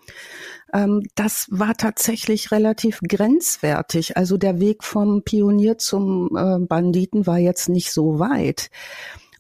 ähm, 0.74 1.04
das 1.16 1.48
war 1.50 1.76
tatsächlich 1.76 2.52
relativ 2.52 3.00
grenzwertig. 3.08 4.18
Also 4.18 4.38
der 4.38 4.60
Weg 4.60 4.84
vom 4.84 5.24
Pionier 5.24 5.78
zum 5.78 6.36
äh, 6.36 6.60
Banditen 6.60 7.28
war 7.28 7.40
jetzt 7.40 7.70
nicht 7.70 7.92
so 7.92 8.20
weit. 8.20 8.70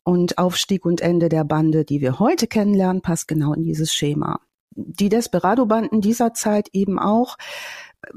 Und 0.09 0.39
Aufstieg 0.39 0.87
und 0.87 1.01
Ende 1.01 1.29
der 1.29 1.43
Bande, 1.43 1.85
die 1.85 2.01
wir 2.01 2.17
heute 2.17 2.47
kennenlernen, 2.47 3.03
passt 3.03 3.27
genau 3.27 3.53
in 3.53 3.61
dieses 3.61 3.93
Schema. 3.93 4.39
Die 4.71 5.07
Desperado-Banden 5.07 6.01
dieser 6.01 6.33
Zeit 6.33 6.69
eben 6.73 6.97
auch. 6.97 7.37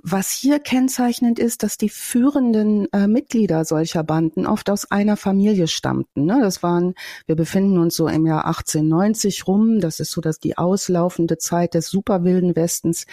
Was 0.01 0.31
hier 0.31 0.61
kennzeichnend 0.61 1.41
ist, 1.41 1.65
dass 1.65 1.77
die 1.77 1.89
führenden 1.89 2.87
äh, 2.93 3.09
Mitglieder 3.09 3.65
solcher 3.65 4.05
Banden 4.05 4.47
oft 4.47 4.71
aus 4.71 4.89
einer 4.93 5.17
Familie 5.17 5.67
stammten. 5.67 6.25
Ne? 6.25 6.39
Das 6.41 6.63
waren, 6.63 6.95
wir 7.27 7.35
befinden 7.35 7.79
uns 7.79 7.97
so 7.97 8.07
im 8.07 8.25
Jahr 8.25 8.47
1890 8.47 9.49
rum. 9.49 9.81
Das 9.81 9.99
ist 9.99 10.13
so, 10.13 10.21
dass 10.21 10.39
die 10.39 10.57
auslaufende 10.57 11.37
Zeit 11.37 11.75
des 11.75 11.89
superwilden 11.89 12.55
Westens. 12.55 13.07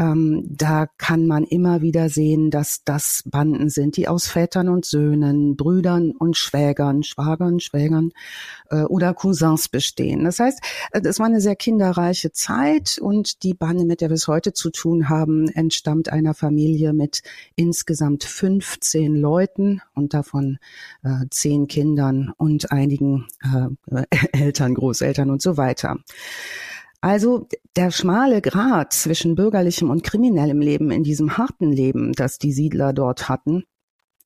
Ähm, 0.00 0.44
da 0.48 0.88
kann 0.98 1.28
man 1.28 1.44
immer 1.44 1.80
wieder 1.80 2.08
sehen, 2.08 2.50
dass 2.50 2.82
das 2.84 3.22
Banden 3.26 3.70
sind, 3.70 3.96
die 3.96 4.08
aus 4.08 4.26
Vätern 4.26 4.68
und 4.68 4.84
Söhnen, 4.84 5.56
Brüdern 5.56 6.10
und 6.10 6.36
Schwägern, 6.36 7.04
Schwagern, 7.04 7.60
Schwägern 7.60 8.10
äh, 8.70 8.82
oder 8.82 9.14
Cousins 9.14 9.68
bestehen. 9.68 10.24
Das 10.24 10.40
heißt, 10.40 10.60
äh, 10.90 11.00
das 11.00 11.20
war 11.20 11.26
eine 11.26 11.40
sehr 11.40 11.56
kinderreiche 11.56 12.32
Zeit 12.32 12.98
und 13.00 13.44
die 13.44 13.54
Bande, 13.54 13.84
mit 13.84 14.00
der 14.00 14.10
wir 14.10 14.14
es 14.14 14.26
heute 14.26 14.52
zu 14.52 14.70
tun 14.70 15.08
haben, 15.08 15.48
entstammt 16.00 16.12
einer 16.12 16.34
Familie 16.34 16.92
mit 16.92 17.22
insgesamt 17.56 18.24
15 18.24 19.16
Leuten 19.16 19.80
und 19.94 20.14
davon 20.14 20.58
äh, 21.02 21.26
zehn 21.30 21.66
Kindern 21.66 22.32
und 22.36 22.72
einigen 22.72 23.26
äh, 23.42 24.04
Eltern, 24.32 24.74
Großeltern 24.74 25.30
und 25.30 25.42
so 25.42 25.56
weiter. 25.56 25.96
Also 27.02 27.48
der 27.76 27.90
schmale 27.90 28.40
Grat 28.42 28.92
zwischen 28.92 29.34
bürgerlichem 29.34 29.90
und 29.90 30.02
kriminellem 30.02 30.60
Leben 30.60 30.90
in 30.90 31.02
diesem 31.02 31.38
harten 31.38 31.72
Leben, 31.72 32.12
das 32.12 32.38
die 32.38 32.52
Siedler 32.52 32.92
dort 32.92 33.28
hatten, 33.28 33.64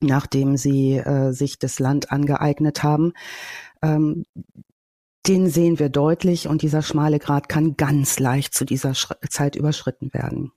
nachdem 0.01 0.57
sie 0.57 0.97
äh, 0.97 1.31
sich 1.31 1.57
das 1.57 1.79
Land 1.79 2.11
angeeignet 2.11 2.83
haben, 2.83 3.13
ähm, 3.81 4.25
den 5.25 5.49
sehen 5.49 5.79
wir 5.79 5.89
deutlich 5.89 6.47
und 6.47 6.61
dieser 6.61 6.83
schmale 6.83 7.17
Grat 7.17 7.49
kann 7.49 7.75
ganz 7.77 8.19
leicht 8.19 8.53
zu 8.53 8.65
dieser 8.65 8.93
Schri 8.93 9.15
Zeit 9.29 9.55
überschritten 9.55 10.13
werden. 10.13 10.51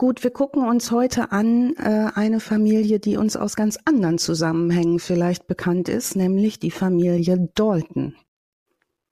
Gut, 0.00 0.24
wir 0.24 0.30
gucken 0.30 0.66
uns 0.66 0.90
heute 0.92 1.30
an 1.30 1.74
äh, 1.76 2.06
eine 2.14 2.40
Familie, 2.40 3.00
die 3.00 3.18
uns 3.18 3.36
aus 3.36 3.54
ganz 3.54 3.78
anderen 3.84 4.16
Zusammenhängen 4.16 4.98
vielleicht 4.98 5.46
bekannt 5.46 5.90
ist, 5.90 6.16
nämlich 6.16 6.58
die 6.58 6.70
Familie 6.70 7.50
Dalton. 7.54 8.14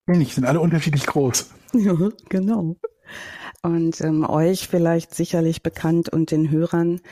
Ähnlich, 0.06 0.34
sind 0.34 0.46
alle 0.46 0.60
unterschiedlich 0.60 1.04
groß. 1.06 1.50
Ja, 1.74 1.92
genau. 2.30 2.76
Und 3.62 4.00
ähm, 4.00 4.24
euch 4.26 4.68
vielleicht 4.68 5.14
sicherlich 5.14 5.62
bekannt 5.62 6.08
und 6.08 6.30
den 6.30 6.50
Hörern 6.50 7.02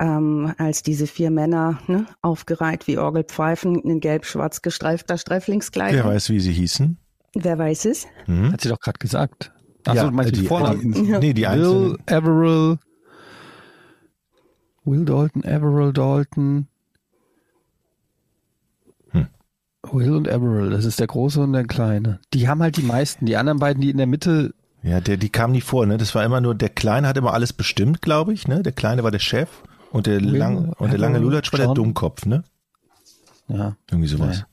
ähm, 0.00 0.54
als 0.56 0.82
diese 0.82 1.06
vier 1.06 1.30
Männer, 1.30 1.80
ne, 1.86 2.06
aufgereiht 2.22 2.86
wie 2.86 2.96
Orgelpfeifen 2.96 3.74
in 3.82 4.00
gelb-schwarz 4.00 4.62
gestreifter 4.62 5.18
Sträflingskleidung. 5.18 5.98
Wer 6.02 6.06
weiß, 6.14 6.30
wie 6.30 6.40
sie 6.40 6.52
hießen? 6.54 6.96
Wer 7.34 7.58
weiß 7.58 7.84
es? 7.84 8.06
Hm? 8.24 8.52
Hat 8.52 8.62
sie 8.62 8.70
doch 8.70 8.80
gerade 8.80 8.98
gesagt. 8.98 9.52
Achso, 9.84 10.04
Ja, 10.04 10.08
du 10.08 10.16
meinst 10.16 10.34
die- 10.34 10.40
die 10.40 10.46
Vornamen? 10.46 10.92
die- 10.92 11.02
Nee, 11.02 11.34
die 11.34 11.42
Will 11.42 11.46
einzelnen. 11.46 11.96
Averill. 12.06 12.78
Will 14.86 15.04
Dalton, 15.04 15.44
Averill 15.44 15.92
Dalton. 15.92 16.68
Hm. 19.10 19.26
Will 19.92 20.14
und 20.14 20.28
Averill, 20.28 20.70
das 20.70 20.84
ist 20.84 21.00
der 21.00 21.08
Große 21.08 21.40
und 21.42 21.52
der 21.52 21.64
Kleine. 21.64 22.20
Die 22.32 22.48
haben 22.48 22.62
halt 22.62 22.76
die 22.76 22.82
meisten. 22.82 23.26
Die 23.26 23.36
anderen 23.36 23.58
beiden, 23.58 23.82
die 23.82 23.90
in 23.90 23.98
der 23.98 24.06
Mitte, 24.06 24.54
Ja, 24.82 25.00
der, 25.00 25.16
die 25.16 25.28
kam 25.28 25.50
nie 25.52 25.60
vor, 25.60 25.84
ne? 25.86 25.98
Das 25.98 26.14
war 26.14 26.24
immer 26.24 26.40
nur, 26.40 26.54
der 26.54 26.68
Kleine 26.68 27.08
hat 27.08 27.16
immer 27.16 27.34
alles 27.34 27.52
bestimmt, 27.52 28.00
glaube 28.00 28.32
ich, 28.32 28.46
ne? 28.46 28.62
Der 28.62 28.72
Kleine 28.72 29.02
war 29.02 29.10
der 29.10 29.18
Chef 29.18 29.48
und 29.90 30.06
der, 30.06 30.20
Will, 30.20 30.36
lang, 30.36 30.72
und 30.78 30.92
der 30.92 30.98
lange 30.98 31.18
Lulatsch 31.18 31.52
war 31.52 31.58
der. 31.58 31.74
Dummkopf, 31.74 32.24
ne? 32.24 32.44
ja. 33.48 33.76
Irgendwie 33.90 34.08
sowas. 34.08 34.44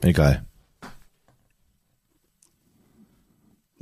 Egal. 0.00 0.44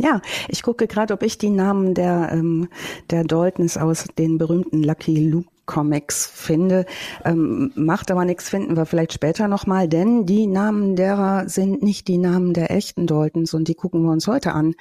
Ja, 0.02 0.20
ich 0.48 0.64
gucke 0.64 0.88
gerade, 0.88 1.14
ob 1.14 1.22
ich 1.22 1.38
die 1.38 1.50
Namen 1.50 1.94
der, 1.94 2.30
ähm, 2.32 2.68
der 3.10 3.22
Daltons 3.22 3.76
aus 3.76 4.06
den 4.18 4.36
berühmten 4.36 4.82
Lucky 4.82 5.28
Luke 5.28 5.48
Comics 5.64 6.26
finde. 6.26 6.86
Ähm, 7.24 7.70
macht 7.76 8.10
aber 8.10 8.24
nichts, 8.24 8.48
finden 8.48 8.76
wir 8.76 8.84
vielleicht 8.84 9.12
später 9.12 9.46
nochmal, 9.46 9.86
denn 9.86 10.26
die 10.26 10.48
Namen 10.48 10.96
derer 10.96 11.48
sind 11.48 11.84
nicht 11.84 12.08
die 12.08 12.18
Namen 12.18 12.52
der 12.52 12.72
echten 12.72 13.06
Daltons 13.06 13.54
und 13.54 13.68
die 13.68 13.76
gucken 13.76 14.02
wir 14.02 14.10
uns 14.10 14.26
heute 14.26 14.54
an. 14.54 14.74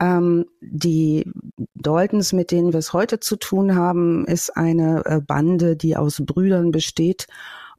Ähm, 0.00 0.46
die 0.62 1.30
Daltons, 1.74 2.32
mit 2.32 2.50
denen 2.50 2.72
wir 2.72 2.78
es 2.78 2.94
heute 2.94 3.20
zu 3.20 3.36
tun 3.36 3.76
haben, 3.76 4.24
ist 4.24 4.56
eine 4.56 5.04
äh, 5.04 5.20
Bande, 5.20 5.76
die 5.76 5.94
aus 5.94 6.22
Brüdern 6.24 6.70
besteht. 6.70 7.26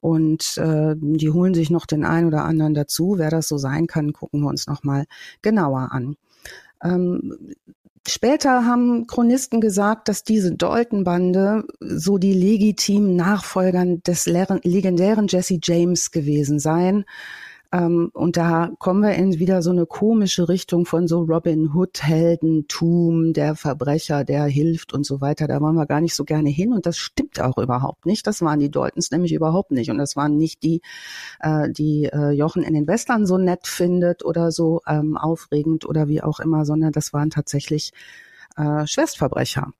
Und 0.00 0.56
äh, 0.58 0.94
die 0.96 1.30
holen 1.30 1.54
sich 1.54 1.70
noch 1.70 1.84
den 1.84 2.04
einen 2.04 2.28
oder 2.28 2.44
anderen 2.44 2.74
dazu. 2.74 3.16
Wer 3.18 3.30
das 3.30 3.48
so 3.48 3.58
sein 3.58 3.88
kann, 3.88 4.12
gucken 4.12 4.40
wir 4.42 4.48
uns 4.48 4.68
nochmal 4.68 5.06
genauer 5.42 5.88
an. 5.90 6.14
Ähm, 6.82 7.54
später 8.06 8.64
haben 8.64 9.06
Chronisten 9.06 9.60
gesagt, 9.60 10.08
dass 10.08 10.24
diese 10.24 10.54
Dalton-Bande 10.54 11.64
so 11.80 12.18
die 12.18 12.34
legitimen 12.34 13.16
Nachfolgern 13.16 14.02
des 14.02 14.26
legendären 14.26 15.26
Jesse 15.28 15.58
James 15.62 16.10
gewesen 16.10 16.58
seien. 16.58 17.04
Ähm, 17.72 18.10
und 18.12 18.36
da 18.36 18.70
kommen 18.78 19.02
wir 19.02 19.14
in 19.14 19.38
wieder 19.38 19.62
so 19.62 19.70
eine 19.70 19.86
komische 19.86 20.48
Richtung 20.48 20.86
von 20.86 21.08
so 21.08 21.22
Robin 21.22 21.74
Hood 21.74 22.02
Heldentum, 22.02 23.32
der 23.32 23.56
Verbrecher, 23.56 24.24
der 24.24 24.44
hilft 24.44 24.92
und 24.92 25.04
so 25.04 25.20
weiter. 25.20 25.46
Da 25.46 25.60
wollen 25.60 25.74
wir 25.74 25.86
gar 25.86 26.00
nicht 26.00 26.14
so 26.14 26.24
gerne 26.24 26.48
hin 26.50 26.72
und 26.72 26.86
das 26.86 26.98
stimmt 26.98 27.40
auch 27.40 27.58
überhaupt 27.58 28.06
nicht. 28.06 28.26
Das 28.26 28.42
waren 28.42 28.60
die 28.60 28.70
Daltons 28.70 29.10
nämlich 29.10 29.32
überhaupt 29.32 29.70
nicht 29.72 29.90
und 29.90 29.98
das 29.98 30.16
waren 30.16 30.36
nicht 30.36 30.62
die, 30.62 30.80
äh, 31.40 31.70
die 31.70 32.04
äh, 32.04 32.30
Jochen 32.30 32.62
in 32.62 32.74
den 32.74 32.86
Western 32.86 33.26
so 33.26 33.38
nett 33.38 33.66
findet 33.66 34.24
oder 34.24 34.52
so 34.52 34.80
ähm, 34.86 35.16
aufregend 35.16 35.84
oder 35.86 36.08
wie 36.08 36.22
auch 36.22 36.40
immer, 36.40 36.64
sondern 36.64 36.92
das 36.92 37.12
waren 37.12 37.30
tatsächlich 37.30 37.92
äh, 38.56 38.86
Schwerstverbrecher. 38.86 39.72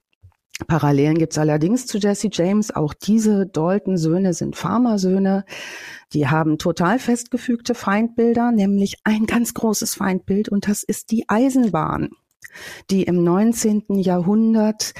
Parallelen 0.67 1.19
gibt's 1.19 1.37
allerdings 1.37 1.87
zu 1.87 1.99
Jesse 1.99 2.31
James. 2.33 2.75
Auch 2.75 2.95
diese 2.95 3.47
Dalton-Söhne 3.47 4.33
sind 4.33 4.57
Farmersöhne. 4.57 5.45
Die 6.13 6.29
haben 6.29 6.57
total 6.57 6.99
festgefügte 6.99 7.75
Feindbilder, 7.75 8.53
nämlich 8.53 8.97
ein 9.05 9.27
ganz 9.27 9.53
großes 9.53 9.95
Feindbild 9.95 10.49
und 10.49 10.67
das 10.69 10.83
ist 10.83 11.11
die 11.11 11.29
Eisenbahn, 11.29 12.11
die 12.91 13.03
im 13.03 13.23
19. 13.23 13.85
Jahrhundert 13.97 14.95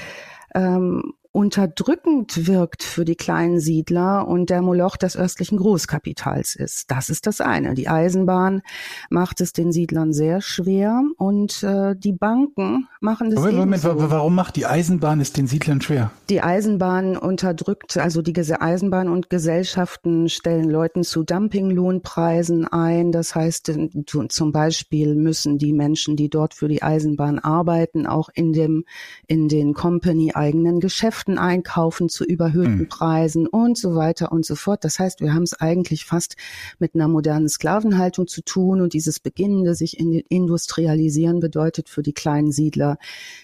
ähm, 0.53 1.13
unterdrückend 1.37 2.47
wirkt 2.47 2.81
für 2.81 3.05
die 3.05 3.15
kleinen 3.15 3.59
Siedler 3.59 4.27
und 4.27 4.49
der 4.49 4.63
Moloch 4.63 4.97
des 4.97 5.15
östlichen 5.15 5.57
Großkapitals 5.59 6.55
ist. 6.55 6.89
Das 6.89 7.09
ist 7.09 7.27
das 7.27 7.41
eine. 7.41 7.75
Die 7.75 7.87
Eisenbahn 7.87 8.63
macht 9.11 9.39
es 9.39 9.53
den 9.53 9.71
Siedlern 9.71 10.13
sehr 10.13 10.41
schwer 10.41 11.03
und 11.17 11.61
äh, 11.61 11.95
die 11.95 12.11
Banken 12.11 12.87
machen 13.01 13.29
das 13.29 13.39
Moment, 13.39 13.57
Moment, 13.59 13.83
wa- 13.83 13.95
warum 14.09 14.33
macht 14.33 14.55
die 14.55 14.65
Eisenbahn 14.65 15.21
es 15.21 15.31
den 15.31 15.45
Siedlern 15.45 15.79
schwer? 15.79 16.09
Die 16.31 16.41
Eisenbahn 16.41 17.15
unterdrückt, 17.15 17.97
also 17.97 18.23
die 18.23 18.33
Eisenbahn 18.35 19.07
und 19.07 19.29
Gesellschaften 19.29 20.29
stellen 20.29 20.67
Leuten 20.69 21.03
zu 21.03 21.21
Dumpinglohnpreisen 21.23 22.67
ein. 22.67 23.11
Das 23.11 23.35
heißt, 23.35 23.71
zu- 24.07 24.23
zum 24.27 24.51
Beispiel 24.51 25.13
müssen 25.15 25.59
die 25.59 25.73
Menschen, 25.73 26.15
die 26.15 26.29
dort 26.29 26.55
für 26.55 26.67
die 26.67 26.81
Eisenbahn 26.81 27.37
arbeiten, 27.37 28.07
auch 28.07 28.29
in 28.33 28.53
dem, 28.53 28.85
in 29.27 29.47
den 29.49 29.75
Company-eigenen 29.75 30.79
Geschäften 30.79 31.26
einkaufen 31.35 32.09
zu 32.09 32.23
überhöhten 32.23 32.79
Hm. 32.79 32.89
Preisen 32.89 33.47
und 33.47 33.77
so 33.77 33.95
weiter 33.95 34.31
und 34.31 34.45
so 34.45 34.55
fort. 34.55 34.83
Das 34.83 34.99
heißt, 34.99 35.21
wir 35.21 35.33
haben 35.33 35.43
es 35.43 35.53
eigentlich 35.53 36.05
fast 36.05 36.35
mit 36.79 36.95
einer 36.95 37.07
modernen 37.07 37.49
Sklavenhaltung 37.49 38.27
zu 38.27 38.41
tun 38.41 38.81
und 38.81 38.93
dieses 38.93 39.19
beginnende 39.19 39.75
sich 39.75 39.99
in 39.99 40.13
industrialisieren 40.29 41.39
bedeutet 41.39 41.89
für 41.89 42.03
die 42.03 42.13
kleinen 42.13 42.51
Siedler, 42.51 42.97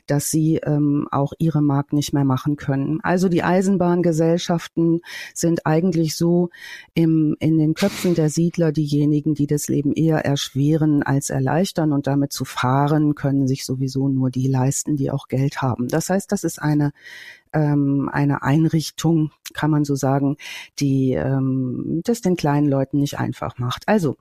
dass 0.07 0.29
sie 0.29 0.57
ähm, 0.57 1.07
auch 1.11 1.33
ihre 1.37 1.61
Mark 1.61 1.93
nicht 1.93 2.13
mehr 2.13 2.25
machen 2.25 2.55
können. 2.55 2.99
Also 3.01 3.29
die 3.29 3.43
Eisenbahngesellschaften 3.43 5.01
sind 5.33 5.65
eigentlich 5.65 6.15
so 6.15 6.49
im, 6.93 7.35
in 7.39 7.57
den 7.57 7.73
Köpfen 7.73 8.15
der 8.15 8.29
Siedler 8.29 8.71
diejenigen, 8.71 9.33
die 9.33 9.47
das 9.47 9.67
Leben 9.67 9.93
eher 9.93 10.25
erschweren 10.25 11.03
als 11.03 11.29
erleichtern 11.29 11.91
und 11.91 12.07
damit 12.07 12.33
zu 12.33 12.45
fahren 12.45 13.15
können 13.15 13.47
sich 13.47 13.65
sowieso 13.65 14.07
nur 14.07 14.29
die 14.29 14.47
leisten, 14.47 14.95
die 14.95 15.11
auch 15.11 15.27
Geld 15.27 15.61
haben. 15.61 15.87
Das 15.87 16.09
heißt, 16.09 16.31
das 16.31 16.43
ist 16.43 16.61
eine 16.61 16.91
ähm, 17.53 18.09
eine 18.11 18.43
Einrichtung, 18.43 19.31
kann 19.53 19.71
man 19.71 19.85
so 19.85 19.95
sagen, 19.95 20.37
die 20.79 21.13
ähm, 21.13 22.01
das 22.03 22.21
den 22.21 22.35
kleinen 22.35 22.67
Leuten 22.67 22.99
nicht 22.99 23.19
einfach 23.19 23.57
macht. 23.57 23.87
Also 23.87 24.15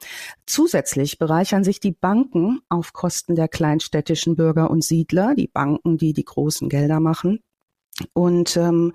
zusätzlich 0.47 1.19
bereichern 1.19 1.65
sich 1.65 1.81
die 1.81 1.93
Banken 1.93 2.61
auf 2.69 2.93
Kosten 2.93 3.35
der 3.35 3.49
kleinstädtischen 3.49 4.37
Bürger 4.37 4.71
und 4.71 4.85
Siedler, 4.85 5.35
die 5.35 5.49
Banken, 5.49 5.99
die 5.99 6.13
die 6.13 6.25
großen 6.25 6.69
Gelder 6.69 7.01
machen. 7.01 7.41
Und 8.15 8.57
ähm, 8.57 8.95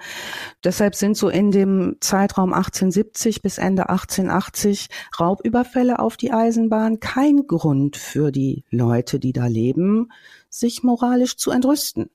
deshalb 0.64 0.96
sind 0.96 1.16
so 1.16 1.30
in 1.30 1.52
dem 1.52 1.98
Zeitraum 2.02 2.52
1870 2.52 3.42
bis 3.42 3.60
Ende 3.60 3.90
1880 3.90 4.88
Raubüberfälle 5.20 6.00
auf 6.00 6.18
die 6.18 6.32
Eisenbahn 6.32 7.00
kein 7.00 7.46
Grund 7.46 7.96
für 7.96 8.32
die 8.32 8.64
Leute, 8.72 9.20
die 9.20 9.34
da 9.34 9.46
leben, 9.46 10.12
sich 10.50 10.84
moralisch 10.84 11.38
zu 11.38 11.52
entrüsten. 11.52 12.10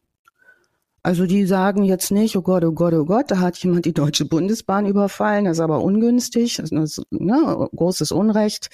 Also 1.05 1.27
die 1.27 1.47
sagen 1.47 1.83
jetzt 1.83 2.13
nicht, 2.13 2.37
oh 2.37 2.43
Gott, 2.43 2.65
oh 2.65 2.71
Gott, 2.71 2.95
oh 2.95 3.05
Gott, 3.05 3.31
da 3.33 3.41
hat 3.41 3.57
jemand 3.59 3.87
die 3.87 3.93
Deutsche 3.93 4.25
Bundesbahn 4.25 4.87
überfallen, 4.87 5.47
das 5.47 5.57
ist 5.57 5.61
aber 5.61 5.83
ungünstig, 5.83 6.59
das 6.59 6.71
ist 6.71 7.03
ne, 7.11 7.69
großes 7.75 8.13
Unrecht, 8.13 8.71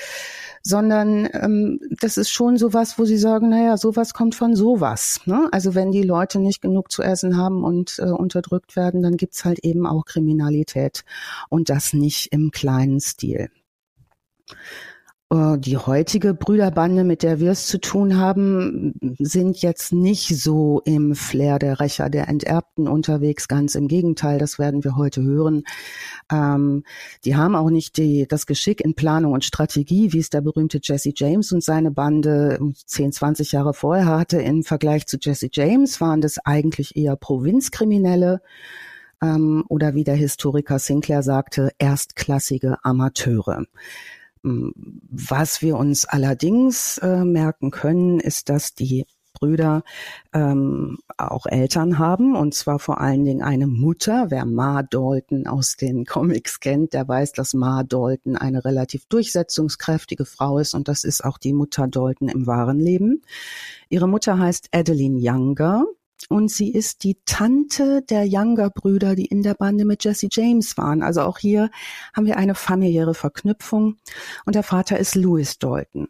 sondern 0.62 1.26
ähm, 1.32 1.80
das 2.00 2.18
ist 2.18 2.28
schon 2.28 2.58
sowas, 2.58 2.98
wo 2.98 3.06
sie 3.06 3.16
sagen, 3.16 3.48
naja, 3.48 3.78
sowas 3.78 4.12
kommt 4.12 4.34
von 4.34 4.54
sowas. 4.54 5.22
Ne? 5.24 5.48
Also 5.52 5.74
wenn 5.74 5.90
die 5.90 6.02
Leute 6.02 6.38
nicht 6.38 6.60
genug 6.60 6.92
zu 6.92 7.02
essen 7.02 7.38
haben 7.38 7.64
und 7.64 7.98
äh, 7.98 8.10
unterdrückt 8.10 8.76
werden, 8.76 9.02
dann 9.02 9.16
gibt's 9.16 9.46
halt 9.46 9.60
eben 9.60 9.86
auch 9.86 10.04
Kriminalität 10.04 11.04
und 11.48 11.70
das 11.70 11.94
nicht 11.94 12.30
im 12.32 12.50
kleinen 12.50 13.00
Stil. 13.00 13.48
Äh, 15.30 15.58
die 15.58 15.76
heutige 15.76 16.32
Brüderbande, 16.32 17.04
mit 17.04 17.22
der 17.22 17.38
wir 17.38 17.50
es 17.50 17.66
zu 17.66 17.78
tun 17.78 18.16
haben, 18.16 18.94
sind 19.18 19.60
jetzt 19.60 19.92
nicht 19.92 20.28
so 20.40 20.80
im 20.86 21.14
Flair 21.14 21.58
der 21.58 21.80
Rächer 21.80 22.08
der 22.08 22.28
Enterbten 22.28 22.88
unterwegs. 22.88 23.46
Ganz 23.46 23.74
im 23.74 23.88
Gegenteil, 23.88 24.38
das 24.38 24.58
werden 24.58 24.84
wir 24.84 24.96
heute 24.96 25.22
hören. 25.22 25.64
Ähm, 26.32 26.84
die 27.24 27.36
haben 27.36 27.54
auch 27.56 27.68
nicht 27.68 27.98
die, 27.98 28.26
das 28.26 28.46
Geschick 28.46 28.80
in 28.80 28.94
Planung 28.94 29.32
und 29.32 29.44
Strategie, 29.44 30.12
wie 30.14 30.18
es 30.18 30.30
der 30.30 30.40
berühmte 30.40 30.80
Jesse 30.82 31.12
James 31.14 31.52
und 31.52 31.62
seine 31.62 31.90
Bande 31.90 32.58
10, 32.86 33.12
20 33.12 33.52
Jahre 33.52 33.74
vorher 33.74 34.06
hatte. 34.06 34.40
Im 34.40 34.62
Vergleich 34.62 35.06
zu 35.06 35.18
Jesse 35.20 35.48
James 35.52 36.00
waren 36.00 36.22
das 36.22 36.38
eigentlich 36.44 36.96
eher 36.96 37.16
Provinzkriminelle 37.16 38.40
ähm, 39.22 39.64
oder 39.68 39.94
wie 39.94 40.04
der 40.04 40.16
Historiker 40.16 40.78
Sinclair 40.78 41.22
sagte, 41.22 41.70
erstklassige 41.78 42.78
Amateure. 42.82 43.64
Was 44.42 45.62
wir 45.62 45.76
uns 45.76 46.04
allerdings 46.04 46.98
äh, 46.98 47.24
merken 47.24 47.70
können, 47.70 48.20
ist, 48.20 48.48
dass 48.48 48.74
die 48.74 49.06
Brüder 49.38 49.82
ähm, 50.32 50.98
auch 51.16 51.46
Eltern 51.46 51.98
haben 51.98 52.34
und 52.34 52.54
zwar 52.54 52.78
vor 52.78 53.00
allen 53.00 53.24
Dingen 53.24 53.42
eine 53.42 53.66
Mutter. 53.66 54.30
Wer 54.30 54.44
Ma 54.44 54.82
Dalton 54.82 55.46
aus 55.46 55.76
den 55.76 56.04
Comics 56.06 56.60
kennt, 56.60 56.92
der 56.92 57.06
weiß, 57.06 57.32
dass 57.32 57.54
Ma 57.54 57.82
Dalton 57.84 58.36
eine 58.36 58.64
relativ 58.64 59.06
durchsetzungskräftige 59.06 60.24
Frau 60.24 60.58
ist 60.58 60.74
und 60.74 60.88
das 60.88 61.04
ist 61.04 61.24
auch 61.24 61.38
die 61.38 61.52
Mutter 61.52 61.86
Dalton 61.86 62.28
im 62.28 62.46
wahren 62.46 62.80
Leben. 62.80 63.22
Ihre 63.88 64.08
Mutter 64.08 64.38
heißt 64.38 64.68
Adeline 64.72 65.18
Younger 65.20 65.84
und 66.28 66.50
sie 66.50 66.72
ist 66.72 67.04
die 67.04 67.18
Tante 67.24 68.02
der 68.02 68.26
Younger-Brüder, 68.26 69.14
die 69.14 69.26
in 69.26 69.42
der 69.42 69.54
Bande 69.54 69.84
mit 69.84 70.04
Jesse 70.04 70.28
James 70.30 70.76
waren. 70.76 71.02
Also 71.02 71.22
auch 71.22 71.38
hier 71.38 71.70
haben 72.14 72.26
wir 72.26 72.36
eine 72.36 72.54
familiäre 72.54 73.14
Verknüpfung. 73.14 73.96
Und 74.44 74.54
der 74.54 74.62
Vater 74.62 74.98
ist 74.98 75.14
Louis 75.14 75.58
Dalton. 75.58 76.08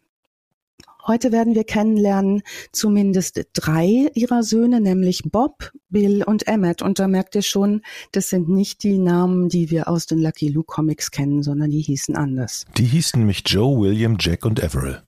Heute 1.07 1.31
werden 1.31 1.55
wir 1.55 1.63
kennenlernen 1.63 2.43
zumindest 2.71 3.47
drei 3.53 4.11
ihrer 4.13 4.43
Söhne, 4.43 4.79
nämlich 4.81 5.23
Bob, 5.23 5.71
Bill 5.89 6.23
und 6.23 6.47
Emmett. 6.47 6.81
Und 6.81 6.99
da 6.99 7.07
merkt 7.07 7.35
ihr 7.35 7.41
schon, 7.41 7.81
das 8.11 8.29
sind 8.29 8.49
nicht 8.49 8.83
die 8.83 8.99
Namen, 8.99 9.49
die 9.49 9.71
wir 9.71 9.87
aus 9.87 10.05
den 10.05 10.19
Lucky 10.19 10.49
Luke 10.49 10.67
Comics 10.67 11.09
kennen, 11.09 11.41
sondern 11.41 11.71
die 11.71 11.81
hießen 11.81 12.15
anders. 12.15 12.65
Die 12.77 12.85
hießen 12.85 13.19
nämlich 13.19 13.43
Joe, 13.45 13.79
William, 13.79 14.17
Jack 14.19 14.45
und 14.45 14.61
Averill. 14.61 15.01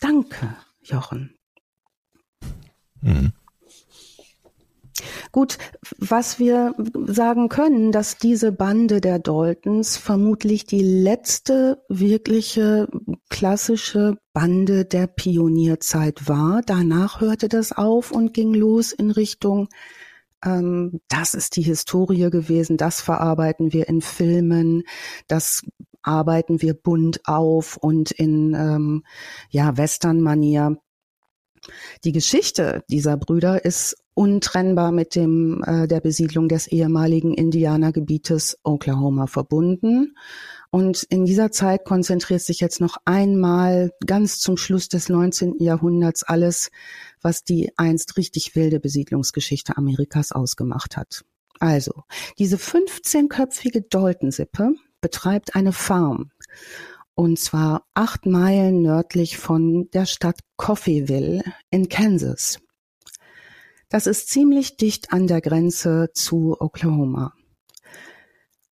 Danke, 0.00 0.56
Jochen. 0.82 1.36
Mhm. 3.00 3.32
Gut, 5.34 5.58
was 5.98 6.38
wir 6.38 6.76
sagen 7.06 7.48
können, 7.48 7.90
dass 7.90 8.18
diese 8.18 8.52
Bande 8.52 9.00
der 9.00 9.18
Daltons 9.18 9.96
vermutlich 9.96 10.64
die 10.64 10.80
letzte 10.80 11.82
wirkliche 11.88 12.86
klassische 13.30 14.16
Bande 14.32 14.84
der 14.84 15.08
Pionierzeit 15.08 16.28
war. 16.28 16.60
Danach 16.64 17.20
hörte 17.20 17.48
das 17.48 17.72
auf 17.72 18.12
und 18.12 18.32
ging 18.32 18.54
los 18.54 18.92
in 18.92 19.10
Richtung 19.10 19.66
ähm, 20.44 21.00
das 21.08 21.34
ist 21.34 21.56
die 21.56 21.62
Historie 21.62 22.30
gewesen, 22.30 22.76
das 22.76 23.00
verarbeiten 23.00 23.72
wir 23.72 23.88
in 23.88 24.02
Filmen, 24.02 24.84
das 25.26 25.62
arbeiten 26.02 26.62
wir 26.62 26.74
bunt 26.74 27.22
auf 27.26 27.76
und 27.76 28.12
in 28.12 28.54
ähm, 28.54 29.02
ja 29.50 29.76
Western-Manier. 29.76 30.76
Die 32.04 32.12
Geschichte 32.12 32.84
dieser 32.88 33.16
Brüder 33.16 33.64
ist 33.64 34.03
untrennbar 34.14 34.92
mit 34.92 35.14
dem 35.14 35.62
äh, 35.64 35.86
der 35.86 36.00
Besiedlung 36.00 36.48
des 36.48 36.66
ehemaligen 36.68 37.34
Indianergebietes 37.34 38.58
Oklahoma 38.62 39.26
verbunden. 39.26 40.16
Und 40.70 41.04
in 41.04 41.24
dieser 41.24 41.52
Zeit 41.52 41.84
konzentriert 41.84 42.40
sich 42.40 42.60
jetzt 42.60 42.80
noch 42.80 42.96
einmal 43.04 43.92
ganz 44.06 44.38
zum 44.38 44.56
Schluss 44.56 44.88
des 44.88 45.08
19. 45.08 45.56
Jahrhunderts 45.58 46.22
alles, 46.22 46.70
was 47.20 47.44
die 47.44 47.72
einst 47.76 48.16
richtig 48.16 48.56
wilde 48.56 48.80
Besiedlungsgeschichte 48.80 49.76
Amerikas 49.76 50.32
ausgemacht 50.32 50.96
hat. 50.96 51.24
Also, 51.60 52.02
diese 52.38 52.56
15-köpfige 52.56 53.84
Dalton-Sippe 53.88 54.74
betreibt 55.00 55.54
eine 55.54 55.72
Farm. 55.72 56.30
Und 57.14 57.38
zwar 57.38 57.86
acht 57.94 58.26
Meilen 58.26 58.82
nördlich 58.82 59.38
von 59.38 59.88
der 59.92 60.06
Stadt 60.06 60.40
Coffeeville 60.56 61.42
in 61.70 61.88
Kansas. 61.88 62.58
Das 63.88 64.06
ist 64.06 64.28
ziemlich 64.28 64.76
dicht 64.76 65.12
an 65.12 65.26
der 65.26 65.40
Grenze 65.40 66.10
zu 66.14 66.56
Oklahoma. 66.58 67.32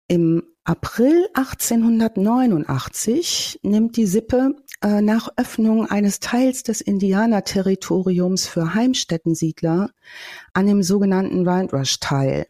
Im 0.08 0.42
April 0.64 1.26
1889 1.34 3.60
nimmt 3.62 3.96
die 3.96 4.06
Sippe 4.06 4.56
äh, 4.82 5.00
nach 5.00 5.28
Öffnung 5.36 5.86
eines 5.86 6.20
Teils 6.20 6.64
des 6.64 6.80
Indianerterritoriums 6.80 8.46
für 8.46 8.74
Heimstättensiedler 8.74 9.90
an 10.52 10.66
dem 10.66 10.82
sogenannten 10.82 11.46
Windrush 11.46 12.00
teil. 12.00 12.46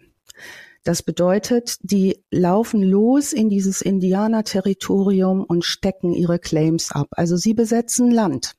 Das 0.82 1.02
bedeutet, 1.02 1.76
die 1.82 2.24
laufen 2.30 2.82
los 2.82 3.32
in 3.32 3.48
dieses 3.48 3.82
Indianerterritorium 3.82 5.44
und 5.44 5.64
stecken 5.64 6.12
ihre 6.12 6.38
Claims 6.38 6.92
ab. 6.92 7.08
Also 7.10 7.36
sie 7.36 7.54
besetzen 7.54 8.10
Land 8.10 8.56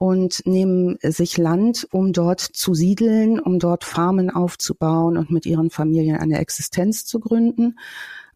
und 0.00 0.46
nehmen 0.46 0.96
sich 1.02 1.36
Land, 1.36 1.86
um 1.92 2.14
dort 2.14 2.40
zu 2.40 2.72
siedeln, 2.72 3.38
um 3.38 3.58
dort 3.58 3.84
Farmen 3.84 4.30
aufzubauen 4.30 5.18
und 5.18 5.30
mit 5.30 5.44
ihren 5.44 5.68
Familien 5.68 6.16
eine 6.16 6.38
Existenz 6.38 7.04
zu 7.04 7.20
gründen. 7.20 7.78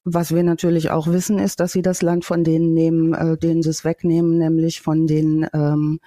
Was 0.05 0.35
wir 0.35 0.42
natürlich 0.42 0.90
auch 0.90 1.07
wissen, 1.07 1.38
ist, 1.38 1.61
dass 1.61 1.72
sie 1.72 1.81
das 1.81 2.03
Land 2.03 2.27
von 2.27 2.44
denen 2.44 2.74
nehmen, 2.74 3.14
äh, 3.14 3.38
denen 3.38 3.62
sie 3.62 3.70
es 3.70 3.83
wegnehmen, 3.83 4.37
nämlich 4.37 4.83
von 4.83 5.07
den, 5.07 5.46
ähm, 5.55 6.00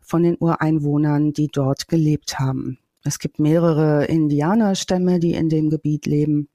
von 0.00 0.22
den 0.22 0.36
Ureinwohnern, 0.38 1.32
die 1.32 1.48
dort 1.48 1.88
gelebt 1.88 2.38
haben. 2.38 2.78
Es 3.02 3.18
gibt 3.18 3.40
mehrere 3.40 4.04
Indianerstämme, 4.04 5.18
die 5.18 5.32
in 5.32 5.48
dem 5.48 5.70
Gebiet 5.70 6.06
leben. 6.06 6.48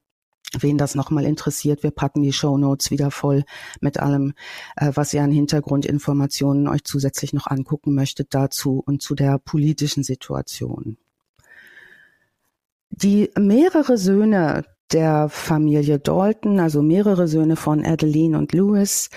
Wen 0.59 0.77
das 0.77 0.95
nochmal 0.95 1.25
interessiert, 1.25 1.83
wir 1.83 1.91
packen 1.91 2.21
die 2.21 2.33
Show 2.33 2.57
Notes 2.57 2.91
wieder 2.91 3.11
voll 3.11 3.43
mit 3.81 3.99
allem, 3.99 4.33
äh, 4.75 4.91
was 4.93 5.13
ihr 5.13 5.23
an 5.23 5.31
Hintergrundinformationen 5.31 6.67
euch 6.67 6.83
zusätzlich 6.83 7.33
noch 7.33 7.47
angucken 7.47 7.93
möchtet 7.93 8.33
dazu 8.33 8.81
und 8.85 9.01
zu 9.01 9.15
der 9.15 9.37
politischen 9.39 10.03
Situation. 10.03 10.97
Die 12.91 13.29
mehrere 13.37 13.97
Söhne 13.97 14.63
der 14.93 15.29
Familie 15.29 15.99
Dalton, 15.99 16.59
also 16.59 16.81
mehrere 16.81 17.27
Söhne 17.27 17.55
von 17.55 17.83
Adeline 17.83 18.37
und 18.37 18.53
Lewis, 18.53 19.09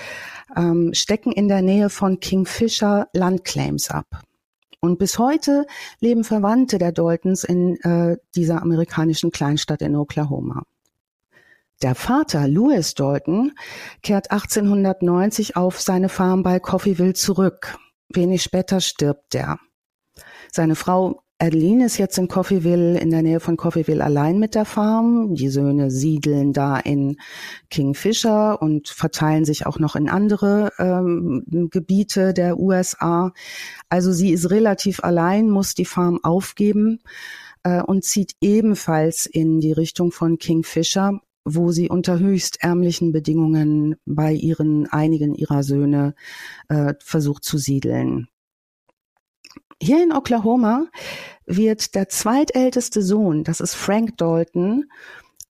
ähm, 0.56 0.92
stecken 0.94 1.30
in 1.30 1.48
der 1.48 1.62
Nähe 1.62 1.90
von 1.90 2.20
Kingfisher 2.20 3.08
Landclaims 3.12 3.90
ab. 3.90 4.06
Und 4.80 4.98
bis 4.98 5.18
heute 5.18 5.66
leben 6.00 6.24
Verwandte 6.24 6.78
der 6.78 6.92
Daltons 6.92 7.44
in 7.44 7.76
äh, 7.82 8.16
dieser 8.34 8.62
amerikanischen 8.62 9.30
Kleinstadt 9.30 9.82
in 9.82 9.96
Oklahoma. 9.96 10.62
Der 11.82 11.94
Vater, 11.94 12.48
Louis 12.48 12.94
Dalton, 12.94 13.52
kehrt 14.02 14.32
1890 14.32 15.56
auf 15.56 15.80
seine 15.80 16.08
Farm 16.08 16.42
bei 16.42 16.58
Coffeeville 16.58 17.14
zurück. 17.14 17.78
Wenig 18.08 18.42
später 18.42 18.80
stirbt 18.80 19.34
er. 19.36 19.58
Seine 20.50 20.74
Frau 20.74 21.22
Adeline 21.40 21.86
ist 21.86 21.98
jetzt 21.98 22.18
in 22.18 22.26
Coffeeville, 22.26 22.98
in 22.98 23.10
der 23.10 23.22
Nähe 23.22 23.38
von 23.38 23.56
Coffeeville 23.56 24.02
allein 24.02 24.40
mit 24.40 24.56
der 24.56 24.64
Farm. 24.64 25.36
Die 25.36 25.50
Söhne 25.50 25.88
siedeln 25.88 26.52
da 26.52 26.78
in 26.78 27.16
Kingfisher 27.70 28.60
und 28.60 28.88
verteilen 28.88 29.44
sich 29.44 29.64
auch 29.64 29.78
noch 29.78 29.94
in 29.94 30.08
andere 30.08 30.72
ähm, 30.78 31.44
Gebiete 31.70 32.34
der 32.34 32.58
USA. 32.58 33.30
Also 33.88 34.10
sie 34.10 34.32
ist 34.32 34.50
relativ 34.50 35.04
allein, 35.04 35.48
muss 35.48 35.74
die 35.74 35.84
Farm 35.84 36.18
aufgeben 36.24 36.98
äh, 37.62 37.82
und 37.82 38.04
zieht 38.04 38.32
ebenfalls 38.40 39.26
in 39.26 39.60
die 39.60 39.72
Richtung 39.72 40.10
von 40.10 40.38
Kingfisher, 40.38 41.20
wo 41.54 41.72
sie 41.72 41.88
unter 41.88 42.18
höchst 42.18 42.62
ärmlichen 42.62 43.12
Bedingungen 43.12 43.96
bei 44.04 44.32
ihren 44.32 44.86
einigen 44.86 45.34
ihrer 45.34 45.62
Söhne 45.62 46.14
äh, 46.68 46.94
versucht 47.00 47.44
zu 47.44 47.58
siedeln. 47.58 48.28
Hier 49.80 50.02
in 50.02 50.12
Oklahoma 50.12 50.86
wird 51.46 51.94
der 51.94 52.08
zweitälteste 52.08 53.02
Sohn, 53.02 53.44
das 53.44 53.60
ist 53.60 53.74
Frank 53.74 54.16
Dalton, 54.16 54.86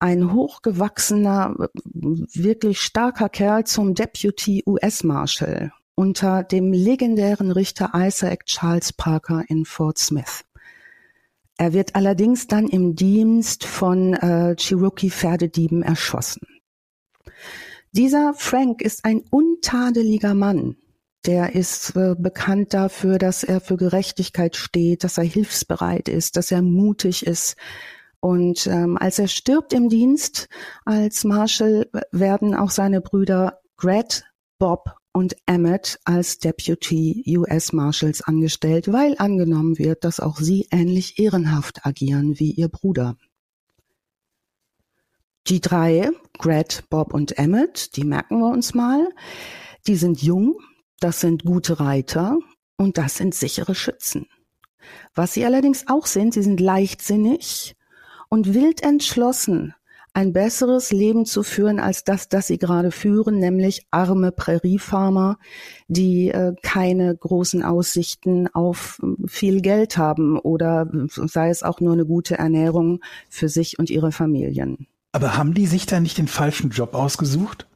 ein 0.01 0.33
hochgewachsener, 0.33 1.57
wirklich 1.85 2.81
starker 2.81 3.29
Kerl 3.29 3.65
zum 3.65 3.95
Deputy 3.95 4.63
US 4.67 5.03
Marshal 5.03 5.73
unter 5.99 6.45
dem 6.45 6.73
legendären 6.73 7.51
Richter 7.51 7.91
Isaac 7.93 8.47
Charles 8.47 8.93
Parker 8.93 9.43
in 9.49 9.65
Fort 9.65 9.99
Smith. 9.99 10.45
Er 11.59 11.73
wird 11.73 11.97
allerdings 11.97 12.47
dann 12.47 12.69
im 12.69 12.95
Dienst 12.95 13.65
von 13.65 14.15
äh, 14.15 14.55
Cherokee-Pferdedieben 14.55 15.83
erschossen. 15.83 16.47
Dieser 17.91 18.33
Frank 18.35 18.81
ist 18.81 19.05
ein 19.05 19.25
untadeliger 19.31 20.35
Mann. 20.35 20.77
Der 21.27 21.57
ist 21.57 21.97
äh, 21.97 22.15
bekannt 22.17 22.75
dafür, 22.75 23.19
dass 23.19 23.43
er 23.43 23.61
für 23.61 23.77
Gerechtigkeit 23.77 24.55
steht, 24.55 25.03
dass 25.03 25.19
er 25.19 25.25
hilfsbereit 25.25 26.09
ist, 26.09 26.37
dass 26.37 26.53
er 26.53 26.63
mutig 26.63 27.27
ist. 27.27 27.57
Und 28.21 28.69
ähm, 28.69 28.97
als 28.97 29.19
er 29.19 29.27
stirbt 29.27 29.73
im 29.73 29.89
Dienst 29.89 30.49
als 30.85 31.25
Marshal, 31.25 31.91
werden 32.13 32.55
auch 32.55 32.71
seine 32.71 33.01
Brüder 33.01 33.61
Gret, 33.77 34.25
Bob 34.59 34.98
und 35.19 35.35
Emmett 35.47 35.99
als 36.05 36.39
Deputy 36.39 37.25
US 37.37 37.73
Marshals 37.73 38.23
angestellt, 38.23 38.93
weil 38.93 39.17
angenommen 39.19 39.77
wird, 39.77 40.05
dass 40.05 40.21
auch 40.21 40.37
sie 40.37 40.69
ähnlich 40.71 41.19
ehrenhaft 41.19 41.85
agieren 41.85 42.39
wie 42.39 42.53
ihr 42.53 42.69
Bruder. 42.69 43.17
Die 45.49 45.61
drei, 45.61 46.13
Gret, 46.39 46.85
Bob 46.89 47.13
und 47.13 47.37
Emmett, 47.37 47.97
die 47.97 48.05
merken 48.05 48.39
wir 48.39 48.53
uns 48.53 48.75
mal, 48.75 49.09
die 49.89 49.97
sind 49.97 50.23
jung, 50.23 50.61
das 51.01 51.21
sind 51.21 51.45
gute 51.45 51.81
Reiter 51.81 52.39
und 52.77 52.97
das 52.97 53.17
sind 53.17 53.35
sichere 53.35 53.75
Schützen. 53.75 54.29
Was 55.17 55.35
sie 55.35 55.45
allerdings 55.45 55.89
auch 55.89 56.07
sind, 56.07 56.33
sie 56.33 56.45
sind 56.45 56.61
leichtsinnig 56.61 57.75
und 58.29 58.55
wild 58.55 58.85
entschlossen, 58.85 59.75
ein 60.19 60.33
besseres 60.33 60.91
Leben 60.91 61.27
zu 61.27 61.45
führen 61.45 61.79
als 61.79 62.03
das, 62.03 62.29
das 62.29 62.49
sie 62.49 62.59
gerade 62.59 62.91
führen, 62.91 63.39
nämlich 63.39 63.87
arme 63.93 64.33
Präriefarmer, 64.33 65.39
die 65.87 66.31
äh, 66.31 66.55
keine 66.61 67.17
großen 67.17 67.63
Aussichten 67.63 68.49
auf 68.49 69.01
äh, 69.01 69.29
viel 69.29 69.61
Geld 69.61 69.97
haben 69.97 70.37
oder 70.37 70.91
sei 71.07 71.51
es 71.51 71.63
auch 71.63 71.79
nur 71.81 71.93
eine 71.93 72.05
gute 72.05 72.37
Ernährung 72.37 72.99
für 73.29 73.49
sich 73.49 73.79
und 73.79 73.91
ihre 73.91 74.11
Familien. 74.11 74.89
Aber 75.13 75.37
haben 75.37 75.55
die 75.55 75.69
sich 75.69 75.87
da 75.87 76.01
nicht 76.01 76.19
den 76.19 76.27
falschen 76.27 76.71
Job 76.71 76.97
ausgesucht? 76.97 77.69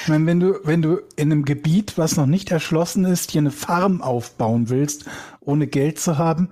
Ich 0.00 0.08
meine, 0.08 0.24
wenn 0.24 0.40
du, 0.40 0.60
wenn 0.64 0.80
du 0.80 0.96
in 1.16 1.30
einem 1.30 1.44
Gebiet, 1.44 1.98
was 1.98 2.16
noch 2.16 2.24
nicht 2.24 2.50
erschlossen 2.50 3.04
ist, 3.04 3.32
hier 3.32 3.42
eine 3.42 3.50
Farm 3.50 4.00
aufbauen 4.00 4.70
willst, 4.70 5.04
ohne 5.40 5.66
Geld 5.66 6.00
zu 6.00 6.16
haben, 6.16 6.48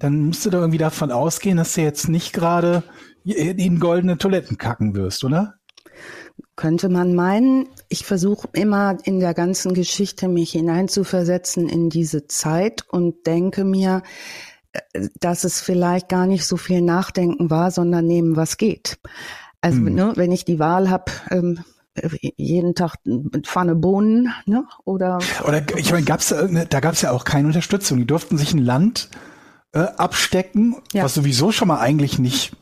dann 0.00 0.24
musst 0.24 0.44
du 0.44 0.50
da 0.50 0.58
irgendwie 0.58 0.78
davon 0.78 1.12
ausgehen, 1.12 1.58
dass 1.58 1.74
du 1.74 1.82
jetzt 1.82 2.08
nicht 2.08 2.32
gerade 2.32 2.82
in 3.24 3.80
goldene 3.80 4.18
Toiletten 4.18 4.58
kacken 4.58 4.94
wirst, 4.94 5.24
oder? 5.24 5.54
Könnte 6.56 6.88
man 6.88 7.14
meinen. 7.14 7.68
Ich 7.88 8.04
versuche 8.04 8.48
immer 8.52 8.98
in 9.04 9.20
der 9.20 9.34
ganzen 9.34 9.74
Geschichte 9.74 10.28
mich 10.28 10.52
hineinzuversetzen 10.52 11.68
in 11.68 11.90
diese 11.90 12.26
Zeit 12.26 12.84
und 12.88 13.26
denke 13.26 13.64
mir, 13.64 14.02
äh, 14.72 15.08
dass 15.20 15.44
es 15.44 15.60
vielleicht 15.60 16.08
gar 16.08 16.26
nicht 16.26 16.46
so 16.46 16.56
viel 16.56 16.82
Nachdenken 16.82 17.50
war, 17.50 17.70
sondern 17.70 18.06
nehmen, 18.06 18.36
was 18.36 18.56
geht. 18.56 18.98
Also 19.60 19.78
hm. 19.78 19.94
ne, 19.94 20.12
wenn 20.16 20.32
ich 20.32 20.44
die 20.44 20.58
Wahl 20.58 20.90
habe, 20.90 21.12
ähm, 21.30 21.64
jeden 22.36 22.74
Tag 22.74 22.94
mit 23.04 23.46
Pfanne 23.46 23.74
Bohnen, 23.74 24.32
ne? 24.46 24.64
Oder 24.84 25.18
oder 25.46 25.62
ich 25.76 25.92
meine, 25.92 26.04
gab's 26.04 26.28
da, 26.28 26.46
da 26.46 26.80
gab's 26.80 27.02
ja 27.02 27.10
auch 27.10 27.24
keine 27.24 27.48
Unterstützung. 27.48 27.98
Die 27.98 28.06
durften 28.06 28.38
sich 28.38 28.54
ein 28.54 28.64
Land 28.64 29.10
äh, 29.72 29.80
abstecken, 29.80 30.76
ja. 30.92 31.04
was 31.04 31.14
sowieso 31.14 31.52
schon 31.52 31.68
mal 31.68 31.80
eigentlich 31.80 32.18
nicht 32.18 32.52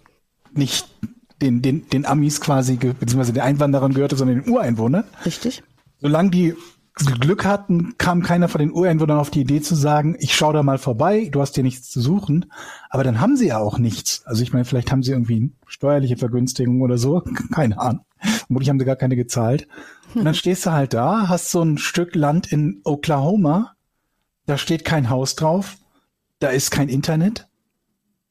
nicht 0.59 0.89
den, 1.41 1.63
den, 1.63 1.89
den 1.89 2.05
Amis 2.05 2.41
quasi, 2.41 2.77
beziehungsweise 2.77 3.33
den 3.33 3.43
Einwanderern 3.43 3.95
gehörte, 3.95 4.17
sondern 4.17 4.43
den 4.43 4.53
Ureinwohnern. 4.53 5.05
Richtig. 5.25 5.63
Solange 6.01 6.31
die 6.31 6.55
Glück 7.21 7.45
hatten, 7.45 7.95
kam 7.97 8.23
keiner 8.23 8.49
von 8.49 8.59
den 8.59 8.73
Ureinwohnern 8.73 9.19
auf 9.19 9.31
die 9.31 9.43
Idee 9.43 9.61
zu 9.61 9.75
sagen, 9.75 10.17
ich 10.19 10.35
schau 10.35 10.53
da 10.53 10.63
mal 10.63 10.79
vorbei, 10.79 11.29
du 11.31 11.41
hast 11.41 11.55
hier 11.55 11.63
nichts 11.63 11.91
zu 11.91 12.01
suchen. 12.01 12.47
Aber 12.91 13.05
dann 13.05 13.21
haben 13.21 13.37
sie 13.37 13.49
ja 13.49 13.59
auch 13.59 13.79
nichts. 13.79 14.23
Also 14.27 14.43
ich 14.43 14.53
meine, 14.53 14.65
vielleicht 14.65 14.91
haben 14.91 15.03
sie 15.03 15.13
irgendwie 15.13 15.53
steuerliche 15.67 16.17
Vergünstigung 16.17 16.83
oder 16.83 16.99
so. 16.99 17.23
Keine 17.55 17.79
Ahnung. 17.79 18.05
Vermutlich 18.47 18.69
haben 18.69 18.81
sie 18.81 18.85
gar 18.85 18.97
keine 18.97 19.15
gezahlt. 19.15 19.69
Und 20.15 20.25
dann 20.25 20.35
stehst 20.35 20.67
du 20.67 20.73
halt 20.73 20.93
da, 20.93 21.29
hast 21.29 21.51
so 21.51 21.63
ein 21.63 21.79
Stück 21.79 22.17
Land 22.17 22.51
in 22.51 22.81
Oklahoma, 22.85 23.75
da 24.47 24.59
steht 24.59 24.85
kein 24.85 25.11
Haus 25.11 25.37
drauf, 25.37 25.77
da 26.41 26.49
ist 26.49 26.71
kein 26.71 26.89
Internet, 26.89 27.47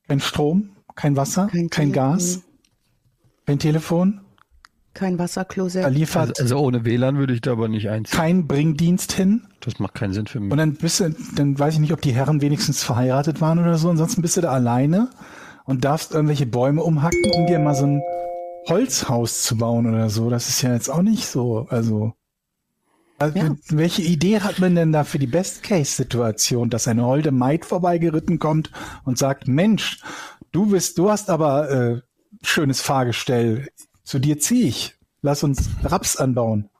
kein 0.08 0.20
Strom, 0.20 0.72
kein 0.98 1.16
Wasser, 1.16 1.48
kein, 1.48 1.70
kein 1.70 1.94
Gas, 1.94 2.42
kein 3.46 3.60
Telefon. 3.60 4.22
Kein 4.94 5.20
Wasserklosett. 5.20 5.84
Er 5.84 5.92
liefert 5.92 6.40
also, 6.40 6.56
also, 6.56 6.58
ohne 6.58 6.84
WLAN 6.84 7.18
würde 7.20 7.34
ich 7.36 7.42
da 7.42 7.52
aber 7.52 7.68
nicht 7.68 7.88
einziehen. 7.88 8.18
Kein 8.18 8.48
Bringdienst 8.48 9.14
hin. 9.14 9.44
Das 9.60 9.78
macht 9.78 9.94
keinen 9.94 10.14
Sinn 10.14 10.26
für 10.26 10.40
mich. 10.40 10.52
Und 10.52 10.58
dann 10.58 10.74
bist 10.74 11.00
du, 11.00 11.16
dann 11.36 11.58
weiß 11.58 11.76
ich 11.76 11.80
nicht, 11.80 11.94
ob 11.94 12.02
die 12.02 12.14
Herren 12.14 12.42
wenigstens 12.42 12.84
verheiratet 12.84 13.40
waren 13.40 13.60
oder 13.60 13.78
so. 13.78 13.92
Ansonsten 13.92 14.24
bist 14.24 14.38
du 14.38 14.42
da 14.42 14.52
alleine 14.52 15.12
und 15.66 15.86
darfst 15.86 16.14
irgendwelche 16.14 16.48
Bäume 16.48 16.82
umhacken, 16.82 17.32
um 17.36 17.46
dir 17.46 17.60
mal 17.60 17.76
so 17.76 17.86
ein 17.86 18.02
Holzhaus 18.68 19.44
zu 19.44 19.56
bauen 19.56 19.86
oder 19.86 20.10
so. 20.10 20.32
Das 20.32 20.50
ist 20.50 20.64
ja 20.64 20.74
jetzt 20.74 20.90
auch 20.90 21.04
nicht 21.04 21.28
so. 21.28 21.68
Also, 21.70 22.14
also 23.20 23.38
ja. 23.38 23.56
welche 23.70 24.02
Idee 24.02 24.40
hat 24.40 24.58
man 24.58 24.74
denn 24.74 24.94
da 24.94 25.04
für 25.04 25.20
die 25.20 25.28
Best-Case-Situation, 25.28 26.72
dass 26.72 26.88
eine 26.88 27.06
holde 27.06 27.32
Maid 27.32 27.66
vorbeigeritten 27.66 28.40
kommt 28.40 28.72
und 29.06 29.20
sagt, 29.20 29.48
Mensch, 29.48 30.02
Du 30.58 30.66
bist, 30.66 30.98
du 30.98 31.12
hast 31.12 31.30
aber 31.30 31.70
äh, 31.70 32.02
schönes 32.42 32.82
Fahrgestell. 32.82 33.68
Zu 34.04 34.18
dir 34.18 34.40
ziehe 34.40 34.66
ich. 34.66 34.96
Lass 35.22 35.44
uns 35.44 35.70
Raps 35.84 36.16
anbauen. 36.18 36.72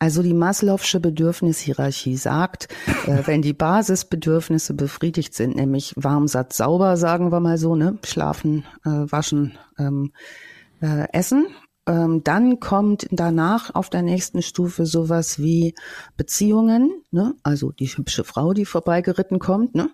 Also 0.00 0.20
die 0.20 0.34
Maslow'sche 0.34 0.98
Bedürfnishierarchie 0.98 2.16
sagt, 2.16 2.66
äh, 3.06 3.22
wenn 3.26 3.40
die 3.40 3.52
Basisbedürfnisse 3.52 4.74
befriedigt 4.74 5.32
sind, 5.32 5.54
nämlich 5.54 5.94
warm, 5.96 6.26
satt, 6.26 6.54
sauber, 6.54 6.96
sagen 6.96 7.30
wir 7.30 7.38
mal 7.38 7.56
so, 7.56 7.76
ne, 7.76 8.00
schlafen, 8.04 8.64
äh, 8.84 8.88
waschen, 8.88 9.56
ähm, 9.78 10.10
äh, 10.80 11.06
essen, 11.12 11.46
ähm, 11.86 12.24
dann 12.24 12.58
kommt 12.58 13.06
danach 13.12 13.76
auf 13.76 13.90
der 13.90 14.02
nächsten 14.02 14.42
Stufe 14.42 14.86
sowas 14.86 15.38
wie 15.38 15.76
Beziehungen, 16.16 16.90
ne, 17.12 17.36
also 17.44 17.70
die 17.70 17.86
hübsche 17.86 18.24
Frau, 18.24 18.54
die 18.54 18.64
vorbeigeritten 18.64 19.38
kommt, 19.38 19.76
ne, 19.76 19.88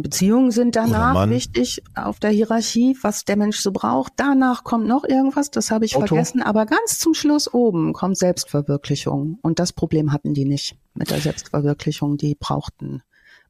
Beziehungen 0.00 0.50
sind 0.50 0.74
danach 0.74 1.28
wichtig 1.28 1.82
auf 1.94 2.18
der 2.18 2.30
Hierarchie, 2.30 2.96
was 3.02 3.24
der 3.24 3.36
Mensch 3.36 3.60
so 3.60 3.70
braucht. 3.70 4.14
Danach 4.16 4.64
kommt 4.64 4.86
noch 4.86 5.04
irgendwas, 5.04 5.50
das 5.50 5.70
habe 5.70 5.84
ich 5.84 5.96
Auto. 5.96 6.06
vergessen, 6.06 6.42
aber 6.42 6.66
ganz 6.66 6.98
zum 6.98 7.14
Schluss 7.14 7.52
oben 7.52 7.92
kommt 7.92 8.18
Selbstverwirklichung. 8.18 9.38
Und 9.42 9.60
das 9.60 9.72
Problem 9.72 10.12
hatten 10.12 10.34
die 10.34 10.44
nicht 10.44 10.76
mit 10.94 11.10
der 11.10 11.20
Selbstverwirklichung. 11.20 12.16
Die 12.16 12.34
brauchten 12.34 13.02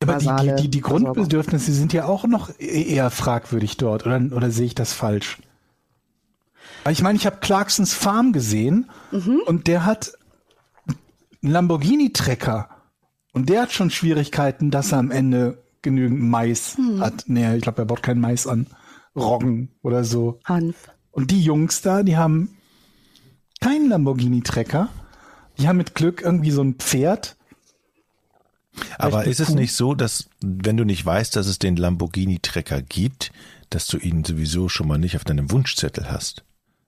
aber 0.02 0.18
die, 0.18 0.26
die, 0.26 0.62
die, 0.62 0.68
die 0.68 0.80
Grundbedürfnisse 0.80 1.72
sind 1.72 1.92
ja 1.92 2.04
auch 2.04 2.26
noch 2.26 2.50
e-, 2.58 2.82
eher 2.82 3.10
fragwürdig 3.10 3.76
dort, 3.76 4.06
oder, 4.06 4.20
oder 4.32 4.50
sehe 4.50 4.66
ich 4.66 4.74
das 4.74 4.92
falsch? 4.92 5.38
Ich 6.90 7.02
meine, 7.02 7.16
ich 7.16 7.26
habe 7.26 7.38
Clarksons 7.40 7.94
Farm 7.94 8.32
gesehen 8.32 8.90
mhm. 9.10 9.40
und 9.46 9.66
der 9.66 9.86
hat 9.86 10.12
einen 10.86 11.52
Lamborghini-Trecker 11.52 12.68
und 13.32 13.48
der 13.48 13.62
hat 13.62 13.72
schon 13.72 13.90
Schwierigkeiten, 13.90 14.70
dass 14.70 14.92
er 14.92 14.98
am 14.98 15.10
Ende 15.10 15.64
genügend 15.86 16.20
Mais 16.20 16.76
hm. 16.76 17.00
hat. 17.00 17.24
Nee, 17.28 17.54
ich 17.54 17.62
glaube, 17.62 17.82
er 17.82 17.86
baut 17.86 18.02
kein 18.02 18.18
Mais 18.18 18.48
an. 18.48 18.66
Roggen 19.14 19.70
oder 19.82 20.04
so. 20.04 20.40
Hanf. 20.44 20.90
Und 21.12 21.30
die 21.30 21.40
Jungs 21.40 21.80
da, 21.80 22.02
die 22.02 22.16
haben 22.16 22.56
keinen 23.60 23.88
Lamborghini-Trecker. 23.88 24.88
Die 25.58 25.68
haben 25.68 25.76
mit 25.76 25.94
Glück 25.94 26.22
irgendwie 26.22 26.50
so 26.50 26.62
ein 26.62 26.74
Pferd. 26.74 27.36
Aber 28.98 29.24
ist 29.24 29.40
es 29.40 29.50
nicht 29.50 29.74
so, 29.74 29.94
dass 29.94 30.28
wenn 30.42 30.76
du 30.76 30.84
nicht 30.84 31.06
weißt, 31.06 31.36
dass 31.36 31.46
es 31.46 31.58
den 31.58 31.76
Lamborghini-Trecker 31.76 32.82
gibt, 32.82 33.32
dass 33.70 33.86
du 33.86 33.96
ihn 33.96 34.24
sowieso 34.24 34.68
schon 34.68 34.88
mal 34.88 34.98
nicht 34.98 35.16
auf 35.16 35.24
deinem 35.24 35.50
Wunschzettel 35.50 36.10
hast? 36.10 36.44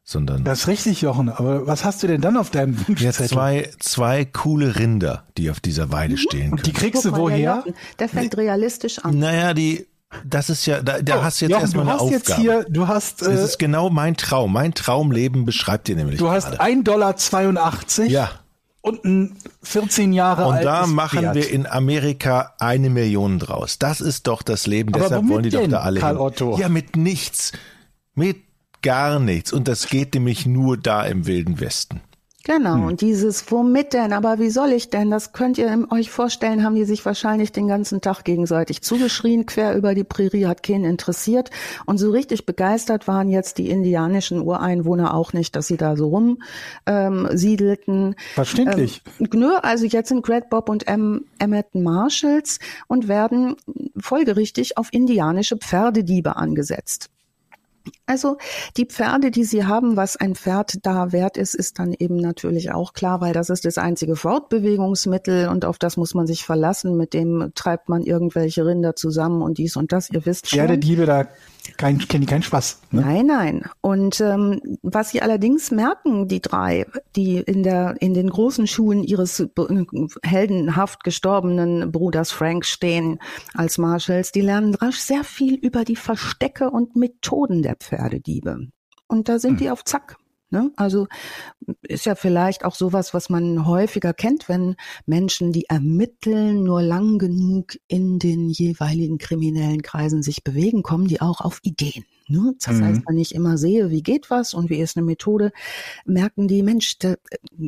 Sondern. 0.08 0.42
Das 0.42 0.60
ist 0.60 0.68
richtig, 0.68 1.02
Jochen. 1.02 1.28
Aber 1.28 1.66
was 1.66 1.84
hast 1.84 2.02
du 2.02 2.06
denn 2.06 2.22
dann 2.22 2.38
auf 2.38 2.48
deinem 2.48 2.78
Wunschzettel? 2.88 3.26
Ja, 3.26 3.28
zwei, 3.28 3.70
zwei 3.78 4.24
coole 4.24 4.78
Rinder, 4.78 5.24
die 5.36 5.50
auf 5.50 5.60
dieser 5.60 5.92
Weide 5.92 6.14
mhm. 6.14 6.18
stehen. 6.18 6.52
Und 6.52 6.66
die 6.66 6.72
kriegst 6.72 7.04
du 7.04 7.14
woher? 7.14 7.62
Der, 7.98 8.08
fängt 8.08 8.36
realistisch 8.38 9.00
an. 9.00 9.18
Naja, 9.18 9.52
die, 9.52 9.86
das 10.24 10.48
ist 10.48 10.64
ja, 10.64 10.80
da, 10.80 11.02
da 11.02 11.18
oh, 11.18 11.22
hast 11.24 11.40
du 11.40 11.44
jetzt 11.44 11.52
Jochen, 11.52 11.62
erstmal 11.62 11.84
eine 11.84 12.00
Aufgabe. 12.00 12.14
Jetzt 12.14 12.36
hier, 12.36 12.64
du 12.70 12.88
hast, 12.88 13.20
äh, 13.20 13.26
das 13.26 13.42
ist 13.42 13.58
genau 13.58 13.90
mein 13.90 14.16
Traum. 14.16 14.50
Mein 14.50 14.72
Traumleben 14.72 15.44
beschreibt 15.44 15.88
dir 15.88 15.96
nämlich. 15.96 16.18
Du 16.18 16.30
hast 16.30 16.58
1,82 16.58 16.84
Dollar. 16.84 18.08
Ja. 18.08 18.30
und 18.80 19.04
ein 19.04 19.36
14 19.62 20.14
Jahre 20.14 20.46
Und 20.46 20.64
da 20.64 20.86
machen 20.86 21.20
Pferd. 21.20 21.34
wir 21.34 21.50
in 21.50 21.66
Amerika 21.66 22.54
eine 22.58 22.88
Million 22.88 23.38
draus. 23.38 23.78
Das 23.78 24.00
ist 24.00 24.26
doch 24.26 24.42
das 24.42 24.66
Leben. 24.66 24.94
Aber 24.94 25.04
Deshalb 25.04 25.24
womit 25.24 25.34
wollen 25.34 25.42
die 25.42 25.50
doch 25.50 25.60
denn, 25.60 25.70
da 25.72 25.80
alle 25.80 26.00
Karl 26.00 26.14
hin. 26.14 26.22
Otto? 26.22 26.58
Ja, 26.58 26.70
mit 26.70 26.96
nichts. 26.96 27.52
Mit 28.14 28.47
gar 28.82 29.18
nichts. 29.18 29.52
Und 29.52 29.68
das 29.68 29.88
geht 29.88 30.14
nämlich 30.14 30.46
nur 30.46 30.76
da 30.76 31.04
im 31.04 31.26
Wilden 31.26 31.60
Westen. 31.60 32.00
Genau, 32.44 32.76
Hm. 32.76 32.84
und 32.84 33.00
dieses, 33.02 33.50
womit 33.52 33.92
denn, 33.92 34.14
aber 34.14 34.38
wie 34.38 34.48
soll 34.48 34.72
ich 34.72 34.88
denn, 34.88 35.10
das 35.10 35.34
könnt 35.34 35.58
ihr 35.58 35.86
euch 35.90 36.10
vorstellen, 36.10 36.64
haben 36.64 36.76
die 36.76 36.86
sich 36.86 37.04
wahrscheinlich 37.04 37.52
den 37.52 37.68
ganzen 37.68 38.00
Tag 38.00 38.24
gegenseitig 38.24 38.80
zugeschrien, 38.80 39.44
quer 39.44 39.76
über 39.76 39.94
die 39.94 40.04
Prärie, 40.04 40.46
hat 40.46 40.62
keinen 40.62 40.84
interessiert. 40.86 41.50
Und 41.84 41.98
so 41.98 42.10
richtig 42.10 42.46
begeistert 42.46 43.06
waren 43.06 43.28
jetzt 43.28 43.58
die 43.58 43.68
indianischen 43.68 44.40
Ureinwohner 44.40 45.12
auch 45.12 45.34
nicht, 45.34 45.56
dass 45.56 45.66
sie 45.66 45.76
da 45.76 45.94
so 45.94 46.08
rum 46.08 46.42
ähm, 46.86 47.28
siedelten. 47.32 48.14
Verständlich. 48.32 49.02
Ähm, 49.20 49.28
nö, 49.34 49.50
also 49.60 49.84
jetzt 49.84 50.08
sind 50.08 50.24
Greg 50.24 50.48
Bob 50.48 50.70
und 50.70 50.88
M 50.88 51.26
Emmett 51.38 51.74
Marshalls 51.74 52.60
und 52.86 53.08
werden 53.08 53.56
folgerichtig 54.00 54.78
auf 54.78 54.88
indianische 54.90 55.58
Pferdediebe 55.58 56.36
angesetzt. 56.36 57.10
Also 58.06 58.36
die 58.76 58.86
Pferde, 58.86 59.30
die 59.30 59.44
sie 59.44 59.64
haben, 59.64 59.96
was 59.96 60.16
ein 60.16 60.34
Pferd 60.34 60.84
da 60.86 61.12
wert 61.12 61.36
ist, 61.36 61.54
ist 61.54 61.78
dann 61.78 61.94
eben 61.98 62.16
natürlich 62.16 62.72
auch 62.72 62.92
klar, 62.92 63.20
weil 63.20 63.32
das 63.32 63.50
ist 63.50 63.64
das 63.64 63.78
einzige 63.78 64.16
Fortbewegungsmittel 64.16 65.48
und 65.48 65.64
auf 65.64 65.78
das 65.78 65.96
muss 65.96 66.14
man 66.14 66.26
sich 66.26 66.44
verlassen. 66.44 66.96
Mit 66.96 67.14
dem 67.14 67.52
treibt 67.54 67.88
man 67.88 68.02
irgendwelche 68.02 68.64
Rinder 68.64 68.96
zusammen 68.96 69.42
und 69.42 69.58
dies 69.58 69.76
und 69.76 69.92
das. 69.92 70.10
Ihr 70.10 70.24
wisst 70.26 70.48
schon. 70.48 70.58
Pferdediebe, 70.58 71.06
da 71.06 71.28
kein, 71.76 71.98
kennen 71.98 72.22
die 72.22 72.26
keinen 72.26 72.42
Spaß. 72.42 72.80
Ne? 72.90 73.00
Nein, 73.02 73.26
nein. 73.26 73.64
Und 73.80 74.20
ähm, 74.20 74.60
was 74.82 75.10
sie 75.10 75.22
allerdings 75.22 75.70
merken, 75.70 76.28
die 76.28 76.40
drei, 76.40 76.86
die 77.16 77.38
in 77.38 77.62
der 77.62 77.96
in 78.00 78.14
den 78.14 78.30
großen 78.30 78.66
Schuhen 78.66 79.04
ihres 79.04 79.46
be- 79.54 79.86
heldenhaft 80.22 81.04
gestorbenen 81.04 81.92
Bruders 81.92 82.30
Frank 82.30 82.64
stehen 82.64 83.18
als 83.54 83.78
Marshalls, 83.78 84.32
die 84.32 84.40
lernen 84.40 84.74
rasch 84.74 84.98
sehr 84.98 85.24
viel 85.24 85.54
über 85.54 85.84
die 85.84 85.96
Verstecke 85.96 86.70
und 86.70 86.96
Methoden 86.96 87.62
der 87.62 87.76
Pferdediebe. 87.76 88.68
Und 89.06 89.28
da 89.28 89.38
sind 89.38 89.60
die 89.60 89.70
auf 89.70 89.84
Zack. 89.84 90.16
Ne? 90.50 90.70
Also 90.76 91.06
ist 91.82 92.06
ja 92.06 92.14
vielleicht 92.14 92.64
auch 92.64 92.74
sowas, 92.74 93.12
was 93.14 93.28
man 93.28 93.66
häufiger 93.66 94.14
kennt, 94.14 94.48
wenn 94.48 94.76
Menschen, 95.06 95.52
die 95.52 95.66
ermitteln, 95.68 96.62
nur 96.64 96.82
lang 96.82 97.18
genug 97.18 97.76
in 97.88 98.18
den 98.18 98.48
jeweiligen 98.48 99.18
kriminellen 99.18 99.82
Kreisen 99.82 100.22
sich 100.22 100.44
bewegen, 100.44 100.82
kommen 100.82 101.06
die 101.08 101.20
auch 101.20 101.40
auf 101.40 101.60
Ideen. 101.62 102.04
Ne? 102.28 102.54
Das 102.64 102.80
Mhm. 102.80 102.84
heißt, 102.84 103.02
wenn 103.08 103.18
ich 103.18 103.34
immer 103.34 103.58
sehe, 103.58 103.90
wie 103.90 104.02
geht 104.02 104.30
was 104.30 104.54
und 104.54 104.70
wie 104.70 104.78
ist 104.80 104.96
eine 104.96 105.04
Methode, 105.06 105.52
merken 106.06 106.48
die, 106.48 106.62
Mensch, 106.62 106.98
der 106.98 107.18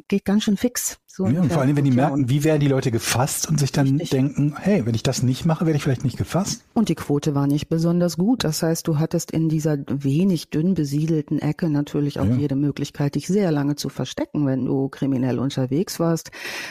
geht 0.09 0.25
ganz 0.25 0.45
schön 0.45 0.57
fix. 0.57 0.99
So 1.13 1.27
Ja, 1.27 1.41
und 1.41 1.53
vor 1.53 1.63
allem, 1.63 1.77
wenn 1.77 1.85
die 1.85 1.91
merken, 1.91 2.29
wie 2.29 2.45
werden 2.45 2.61
die 2.61 2.69
Leute 2.69 2.93
gefasst 2.93 3.49
und 3.49 3.59
sich 3.59 3.73
dann 3.73 3.89
Richtig. 3.89 4.11
denken, 4.11 4.55
hey, 4.57 4.87
wenn 4.87 4.95
ich 4.95 5.03
das 5.03 5.25
nicht 5.25 5.45
mache, 5.45 5.67
werde 5.67 5.77
ich 5.77 5.83
vielleicht 5.83 6.05
nicht 6.05 6.17
gefasst. 6.17 6.63
Und 6.73 6.89
die 6.89 6.95
Quote 6.95 7.35
war 7.35 7.49
nicht 7.49 7.69
besonders 7.69 8.17
gut. 8.17 8.45
Das 8.45 8.63
heißt, 8.63 8.87
du 8.87 9.01
hattest 9.01 9.33
in 9.33 9.49
dieser 9.49 9.77
wenig 9.89 10.51
dünn 10.51 10.75
besiedelten 10.75 11.41
Ecke 11.41 11.69
natürlich 11.69 12.21
auch 12.21 12.27
Ja. 12.27 12.37
jede 12.37 12.55
Möglichkeit, 12.55 13.17
dich 13.17 13.27
sehr 13.27 13.51
lange 13.51 13.75
zu 13.75 13.89
verstecken, 13.89 14.47
wenn 14.47 14.65
du 14.65 14.89
kriminell 14.89 15.41
unterwegs 15.41 15.99
warst. 15.99 16.31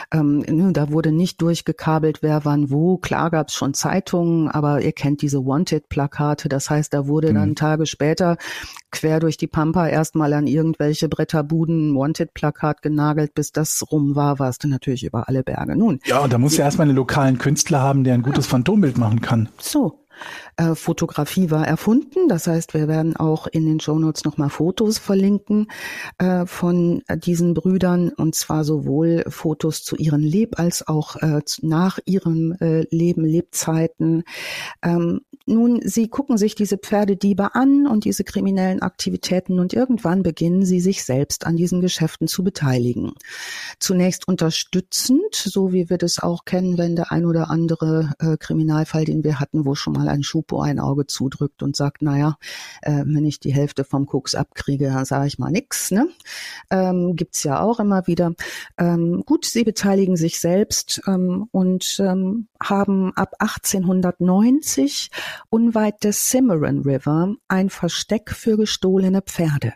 Ähm, 0.09 0.71
da 0.71 0.89
wurde 0.89 1.11
nicht 1.11 1.41
durchgekabelt, 1.41 2.19
wer 2.21 2.45
wann 2.45 2.71
wo. 2.71 2.95
Klar 2.97 3.31
gab 3.31 3.49
es 3.49 3.55
schon 3.55 3.73
Zeitungen, 3.73 4.47
aber 4.47 4.81
ihr 4.81 4.93
kennt 4.93 5.21
diese 5.21 5.45
Wanted-Plakate. 5.45 6.47
Das 6.47 6.69
heißt, 6.69 6.93
da 6.93 7.07
wurde 7.07 7.33
dann 7.33 7.55
Tage 7.55 7.85
später 7.85 8.37
quer 8.91 9.19
durch 9.19 9.37
die 9.37 9.47
Pampa 9.47 9.87
erstmal 9.87 10.33
an 10.33 10.47
irgendwelche 10.47 11.09
Bretterbuden 11.09 11.95
Wanted-Plakat 11.95 12.81
genagelt, 12.81 13.33
bis 13.33 13.51
das 13.51 13.83
rum 13.91 14.15
war, 14.15 14.39
warst 14.39 14.63
du 14.63 14.67
natürlich 14.67 15.03
über 15.03 15.27
alle 15.27 15.43
Berge. 15.43 15.75
Nun, 15.75 15.99
Ja, 16.05 16.19
und 16.19 16.33
da 16.33 16.37
muss 16.37 16.57
ja 16.57 16.65
erstmal 16.65 16.87
einen 16.87 16.97
lokalen 16.97 17.37
Künstler 17.37 17.81
haben, 17.81 18.03
der 18.03 18.13
ein 18.13 18.21
gutes 18.21 18.47
Phantombild 18.47 18.97
machen 18.97 19.21
kann. 19.21 19.49
so, 19.59 19.98
äh, 20.57 20.75
Fotografie 20.75 21.51
war 21.51 21.67
erfunden. 21.67 22.27
Das 22.27 22.47
heißt, 22.47 22.73
wir 22.73 22.87
werden 22.87 23.15
auch 23.15 23.47
in 23.47 23.65
den 23.65 23.79
Shownotes 23.79 24.23
nochmal 24.23 24.49
Fotos 24.49 24.97
verlinken 24.97 25.67
äh, 26.17 26.45
von 26.45 27.03
diesen 27.15 27.53
Brüdern 27.53 28.09
und 28.09 28.35
zwar 28.35 28.63
sowohl 28.63 29.23
Fotos 29.27 29.83
zu 29.83 29.95
ihren 29.95 30.23
Leb- 30.23 30.55
als 30.55 30.87
auch 30.87 31.15
äh, 31.17 31.41
nach 31.61 31.99
ihrem 32.05 32.53
äh, 32.59 32.85
Leben, 32.89 33.23
Lebzeiten. 33.23 34.23
Ähm, 34.81 35.21
nun, 35.45 35.81
sie 35.83 36.09
gucken 36.09 36.37
sich 36.37 36.53
diese 36.53 36.77
Pferdediebe 36.77 37.55
an 37.55 37.87
und 37.87 38.05
diese 38.05 38.23
kriminellen 38.23 38.83
Aktivitäten 38.83 39.59
und 39.59 39.73
irgendwann 39.73 40.21
beginnen 40.21 40.63
sie 40.63 40.79
sich 40.79 41.03
selbst 41.03 41.47
an 41.47 41.55
diesen 41.55 41.81
Geschäften 41.81 42.27
zu 42.27 42.43
beteiligen. 42.43 43.13
Zunächst 43.79 44.27
unterstützend, 44.27 45.33
so 45.33 45.73
wie 45.73 45.89
wir 45.89 45.97
das 45.97 46.19
auch 46.19 46.45
kennen, 46.45 46.77
wenn 46.77 46.95
der 46.95 47.11
ein 47.11 47.25
oder 47.25 47.49
andere 47.49 48.13
äh, 48.19 48.37
Kriminalfall, 48.37 49.05
den 49.05 49.23
wir 49.23 49.39
hatten, 49.39 49.65
wo 49.65 49.73
schon 49.73 49.93
mal 49.93 50.08
ein 50.09 50.23
Schupo 50.23 50.61
ein 50.61 50.79
Auge 50.79 51.05
zudrückt 51.07 51.63
und 51.63 51.75
sagt, 51.75 52.01
naja, 52.01 52.37
äh, 52.81 53.03
wenn 53.05 53.25
ich 53.25 53.39
die 53.39 53.53
Hälfte 53.53 53.83
vom 53.83 54.05
Koks 54.05 54.35
abkriege, 54.35 54.87
dann 54.87 55.05
sage 55.05 55.27
ich 55.27 55.39
mal 55.39 55.51
nix. 55.51 55.91
Ne? 55.91 56.07
Ähm, 56.69 57.15
gibt's 57.15 57.43
ja 57.43 57.61
auch 57.61 57.79
immer 57.79 58.07
wieder. 58.07 58.33
Ähm, 58.77 59.23
gut, 59.25 59.45
sie 59.45 59.63
beteiligen 59.63 60.17
sich 60.17 60.39
selbst 60.39 61.01
ähm, 61.07 61.47
und 61.51 61.99
ähm, 61.99 62.47
haben 62.61 63.13
ab 63.15 63.35
1890 63.39 65.09
unweit 65.49 66.03
des 66.03 66.29
Cimarron 66.29 66.81
River 66.81 67.35
ein 67.47 67.69
Versteck 67.69 68.31
für 68.31 68.57
gestohlene 68.57 69.21
Pferde. 69.21 69.73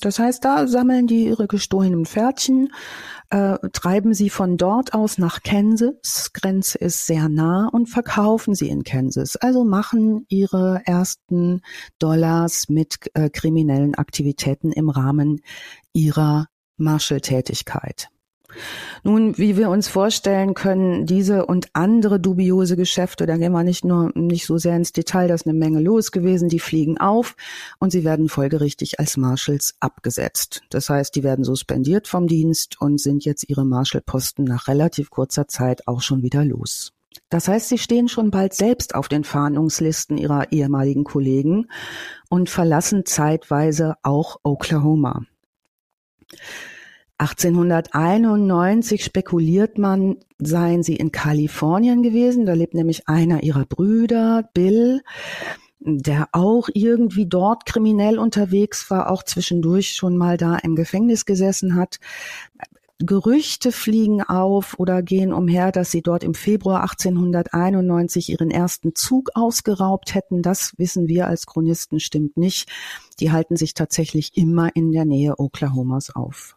Das 0.00 0.18
heißt, 0.18 0.44
da 0.44 0.66
sammeln 0.66 1.06
die 1.06 1.26
ihre 1.26 1.46
gestohlenen 1.46 2.06
Pferdchen, 2.06 2.72
äh, 3.30 3.58
treiben 3.72 4.14
sie 4.14 4.30
von 4.30 4.56
dort 4.56 4.94
aus 4.94 5.18
nach 5.18 5.42
Kansas, 5.42 6.32
Grenze 6.32 6.78
ist 6.78 7.06
sehr 7.06 7.28
nah, 7.28 7.68
und 7.68 7.88
verkaufen 7.88 8.54
sie 8.54 8.68
in 8.68 8.82
Kansas. 8.82 9.36
Also 9.36 9.64
machen 9.64 10.26
ihre 10.28 10.82
ersten 10.84 11.62
Dollars 11.98 12.68
mit 12.68 13.10
äh, 13.14 13.30
kriminellen 13.30 13.94
Aktivitäten 13.94 14.72
im 14.72 14.90
Rahmen 14.90 15.40
ihrer 15.92 16.46
Marshall-Tätigkeit. 16.76 18.08
Nun, 19.02 19.38
wie 19.38 19.56
wir 19.56 19.70
uns 19.70 19.88
vorstellen 19.88 20.54
können, 20.54 21.06
diese 21.06 21.46
und 21.46 21.68
andere 21.72 22.20
dubiose 22.20 22.76
Geschäfte, 22.76 23.26
da 23.26 23.36
gehen 23.36 23.52
wir 23.52 23.64
nicht 23.64 23.84
nur 23.84 24.10
nicht 24.14 24.46
so 24.46 24.58
sehr 24.58 24.76
ins 24.76 24.92
Detail, 24.92 25.28
da 25.28 25.34
ist 25.34 25.46
eine 25.46 25.58
Menge 25.58 25.80
los 25.80 26.12
gewesen, 26.12 26.48
die 26.48 26.60
fliegen 26.60 26.98
auf 26.98 27.36
und 27.78 27.90
sie 27.90 28.04
werden 28.04 28.28
folgerichtig 28.28 29.00
als 29.00 29.16
Marshals 29.16 29.74
abgesetzt. 29.80 30.62
Das 30.70 30.90
heißt, 30.90 31.14
die 31.14 31.22
werden 31.22 31.44
suspendiert 31.44 32.08
vom 32.08 32.26
Dienst 32.26 32.80
und 32.80 33.00
sind 33.00 33.24
jetzt 33.24 33.48
ihre 33.48 33.64
Marshallposten 33.64 34.44
nach 34.44 34.68
relativ 34.68 35.10
kurzer 35.10 35.48
Zeit 35.48 35.86
auch 35.86 36.02
schon 36.02 36.22
wieder 36.22 36.44
los. 36.44 36.92
Das 37.28 37.48
heißt, 37.48 37.68
sie 37.68 37.78
stehen 37.78 38.08
schon 38.08 38.30
bald 38.30 38.54
selbst 38.54 38.94
auf 38.94 39.08
den 39.08 39.24
Fahndungslisten 39.24 40.18
ihrer 40.18 40.52
ehemaligen 40.52 41.04
Kollegen 41.04 41.68
und 42.28 42.50
verlassen 42.50 43.06
zeitweise 43.06 43.94
auch 44.02 44.40
Oklahoma. 44.42 45.24
1891 47.20 49.04
spekuliert 49.04 49.76
man, 49.76 50.16
seien 50.38 50.82
sie 50.82 50.96
in 50.96 51.12
Kalifornien 51.12 52.02
gewesen. 52.02 52.46
Da 52.46 52.54
lebt 52.54 52.72
nämlich 52.72 53.08
einer 53.08 53.42
ihrer 53.42 53.66
Brüder, 53.66 54.48
Bill, 54.54 55.02
der 55.80 56.28
auch 56.32 56.70
irgendwie 56.72 57.26
dort 57.26 57.66
kriminell 57.66 58.18
unterwegs 58.18 58.90
war, 58.90 59.10
auch 59.10 59.22
zwischendurch 59.22 59.94
schon 59.94 60.16
mal 60.16 60.38
da 60.38 60.56
im 60.56 60.74
Gefängnis 60.76 61.26
gesessen 61.26 61.74
hat. 61.74 62.00
Gerüchte 62.98 63.70
fliegen 63.70 64.22
auf 64.22 64.78
oder 64.78 65.02
gehen 65.02 65.34
umher, 65.34 65.72
dass 65.72 65.90
sie 65.90 66.02
dort 66.02 66.24
im 66.24 66.32
Februar 66.32 66.82
1891 66.82 68.30
ihren 68.30 68.50
ersten 68.50 68.94
Zug 68.94 69.30
ausgeraubt 69.34 70.14
hätten. 70.14 70.40
Das 70.40 70.72
wissen 70.78 71.06
wir 71.06 71.26
als 71.26 71.44
Chronisten 71.44 72.00
stimmt 72.00 72.38
nicht. 72.38 72.70
Die 73.18 73.30
halten 73.30 73.56
sich 73.56 73.74
tatsächlich 73.74 74.36
immer 74.38 74.74
in 74.74 74.90
der 74.90 75.04
Nähe 75.04 75.38
Oklahomas 75.38 76.14
auf. 76.14 76.56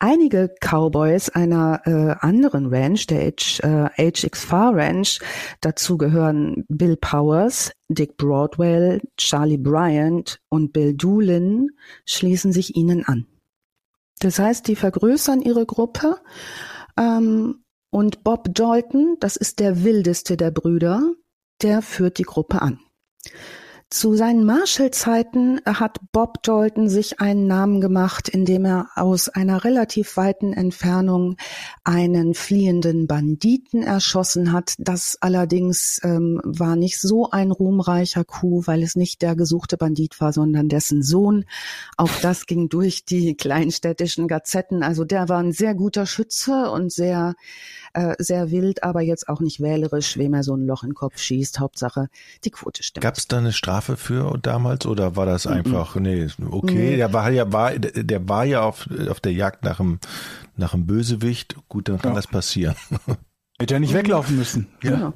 Einige 0.00 0.54
Cowboys 0.60 1.28
einer 1.28 1.82
äh, 1.84 2.14
anderen 2.24 2.66
Ranch, 2.72 3.06
der 3.08 3.32
H, 3.32 3.90
äh, 3.98 4.10
HX4 4.10 4.76
Ranch, 4.76 5.18
dazu 5.60 5.98
gehören 5.98 6.64
Bill 6.68 6.96
Powers, 6.96 7.72
Dick 7.88 8.16
Broadwell, 8.16 9.00
Charlie 9.16 9.58
Bryant 9.58 10.40
und 10.50 10.72
Bill 10.72 10.94
Doolin, 10.94 11.70
schließen 12.06 12.52
sich 12.52 12.76
ihnen 12.76 13.04
an. 13.06 13.26
Das 14.20 14.38
heißt, 14.38 14.68
die 14.68 14.76
vergrößern 14.76 15.42
ihre 15.42 15.66
Gruppe 15.66 16.20
ähm, 16.96 17.64
und 17.90 18.22
Bob 18.22 18.54
Dalton, 18.54 19.16
das 19.18 19.36
ist 19.36 19.58
der 19.58 19.82
wildeste 19.82 20.36
der 20.36 20.52
Brüder, 20.52 21.12
der 21.62 21.82
führt 21.82 22.18
die 22.18 22.24
Gruppe 22.24 22.62
an. 22.62 22.78
Zu 23.90 24.16
seinen 24.16 24.44
Marshall-Zeiten 24.44 25.62
hat 25.64 25.98
Bob 26.12 26.42
Dalton 26.42 26.90
sich 26.90 27.20
einen 27.20 27.46
Namen 27.46 27.80
gemacht, 27.80 28.28
indem 28.28 28.66
er 28.66 28.88
aus 28.96 29.30
einer 29.30 29.64
relativ 29.64 30.18
weiten 30.18 30.52
Entfernung 30.52 31.36
einen 31.84 32.34
fliehenden 32.34 33.06
Banditen 33.06 33.82
erschossen 33.82 34.52
hat. 34.52 34.74
Das 34.78 35.16
allerdings 35.22 36.02
ähm, 36.04 36.38
war 36.44 36.76
nicht 36.76 37.00
so 37.00 37.30
ein 37.30 37.50
ruhmreicher 37.50 38.24
Coup, 38.24 38.66
weil 38.66 38.82
es 38.82 38.94
nicht 38.94 39.22
der 39.22 39.34
gesuchte 39.34 39.78
Bandit 39.78 40.20
war, 40.20 40.34
sondern 40.34 40.68
dessen 40.68 41.02
Sohn. 41.02 41.46
Auch 41.96 42.12
das 42.20 42.44
ging 42.44 42.68
durch 42.68 43.06
die 43.06 43.36
kleinstädtischen 43.38 44.28
Gazetten. 44.28 44.82
Also 44.82 45.06
der 45.06 45.30
war 45.30 45.38
ein 45.38 45.52
sehr 45.52 45.74
guter 45.74 46.04
Schütze 46.04 46.70
und 46.70 46.92
sehr 46.92 47.36
äh, 47.94 48.14
sehr 48.18 48.50
wild, 48.50 48.82
aber 48.82 49.00
jetzt 49.00 49.28
auch 49.28 49.40
nicht 49.40 49.60
wählerisch, 49.60 50.16
wem 50.16 50.34
er 50.34 50.42
so 50.42 50.54
ein 50.54 50.66
Loch 50.66 50.82
in 50.82 50.90
den 50.90 50.94
Kopf 50.94 51.18
schießt. 51.18 51.60
Hauptsache, 51.60 52.08
die 52.44 52.50
Quote 52.50 52.82
stimmt. 52.82 53.02
Gab 53.02 53.16
es 53.16 53.28
da 53.28 53.38
eine 53.38 53.52
Strafe 53.52 53.96
für 53.96 54.38
damals 54.40 54.86
oder 54.86 55.16
war 55.16 55.26
das 55.26 55.46
einfach, 55.46 55.96
mm 55.96 56.02
nee, 56.02 56.28
okay, 56.50 56.96
der 56.96 57.12
war 57.12 57.30
ja, 57.30 57.52
war, 57.52 57.78
der 57.78 58.28
war 58.28 58.44
ja 58.44 58.62
auf, 58.62 58.88
auf 59.08 59.20
der 59.20 59.32
Jagd 59.32 59.64
nach 59.64 59.80
einem, 59.80 59.98
nach 60.56 60.74
einem 60.74 60.86
Bösewicht. 60.86 61.56
Gut, 61.68 61.88
dann 61.88 61.98
kann 61.98 62.12
ja. 62.12 62.16
das 62.16 62.26
passieren. 62.26 62.76
Hätte 63.58 63.74
ja 63.74 63.80
nicht 63.80 63.94
weglaufen 63.94 64.36
müssen. 64.36 64.68
Ja. 64.82 64.90
Genau. 64.90 65.12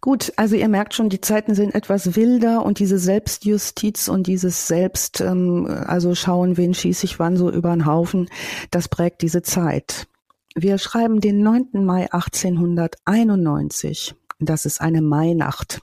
Gut, 0.00 0.32
also 0.36 0.54
ihr 0.54 0.68
merkt 0.68 0.94
schon, 0.94 1.08
die 1.08 1.20
Zeiten 1.20 1.54
sind 1.54 1.74
etwas 1.74 2.14
wilder 2.14 2.64
und 2.64 2.78
diese 2.78 2.98
Selbstjustiz 2.98 4.06
und 4.06 4.28
dieses 4.28 4.68
Selbst, 4.68 5.20
ähm, 5.20 5.66
also 5.86 6.14
schauen, 6.14 6.56
wen 6.56 6.72
schieße 6.72 7.04
ich 7.04 7.18
wann 7.18 7.36
so 7.36 7.50
über 7.50 7.70
den 7.70 7.84
Haufen, 7.84 8.28
das 8.70 8.88
prägt 8.88 9.22
diese 9.22 9.42
Zeit. 9.42 10.06
Wir 10.60 10.78
schreiben 10.78 11.20
den 11.20 11.40
9. 11.40 11.84
Mai 11.84 12.12
1891. 12.12 14.16
Das 14.40 14.66
ist 14.66 14.80
eine 14.80 15.02
Mainacht. 15.02 15.80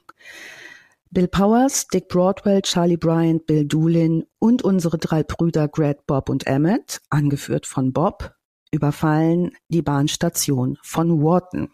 Bill 1.11 1.29
Powers, 1.29 1.87
Dick 1.87 2.09
Broadwell, 2.09 2.61
Charlie 2.61 2.97
Bryant, 2.97 3.47
Bill 3.47 3.63
Doolin 3.63 4.25
und 4.37 4.63
unsere 4.63 4.97
drei 4.97 5.23
Brüder 5.23 5.69
Greg, 5.69 6.05
Bob 6.05 6.27
und 6.27 6.45
Emmett, 6.45 6.99
angeführt 7.09 7.65
von 7.65 7.93
Bob, 7.93 8.35
überfallen 8.69 9.53
die 9.69 9.81
Bahnstation 9.81 10.77
von 10.81 11.23
Wharton. 11.23 11.69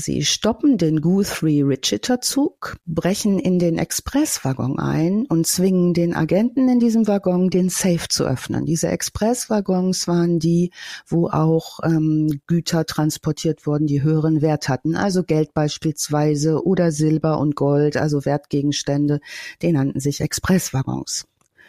Sie 0.00 0.24
stoppen 0.24 0.78
den 0.78 1.02
Guthrie 1.02 1.60
Richiter 1.60 2.22
Zug, 2.22 2.78
brechen 2.86 3.38
in 3.38 3.58
den 3.58 3.76
Expresswaggon 3.76 4.78
ein 4.78 5.26
und 5.26 5.46
zwingen 5.46 5.92
den 5.92 6.14
Agenten 6.14 6.70
in 6.70 6.80
diesem 6.80 7.06
Waggon, 7.06 7.50
den 7.50 7.68
Safe 7.68 8.08
zu 8.08 8.24
öffnen. 8.24 8.64
Diese 8.64 8.88
Expresswaggons 8.88 10.08
waren 10.08 10.38
die, 10.38 10.70
wo 11.06 11.28
auch 11.28 11.80
ähm, 11.84 12.40
Güter 12.46 12.86
transportiert 12.86 13.66
wurden, 13.66 13.86
die 13.86 14.02
höheren 14.02 14.40
Wert 14.40 14.70
hatten, 14.70 14.96
also 14.96 15.22
Geld 15.22 15.52
beispielsweise 15.52 16.64
oder 16.64 16.92
Silber 16.92 17.38
und 17.38 17.54
Gold, 17.54 17.98
also 17.98 18.24
Wertgegenstände, 18.24 19.20
die 19.60 19.70
nannten 19.70 20.00
sich 20.00 20.22
Expresswaggons. 20.22 21.26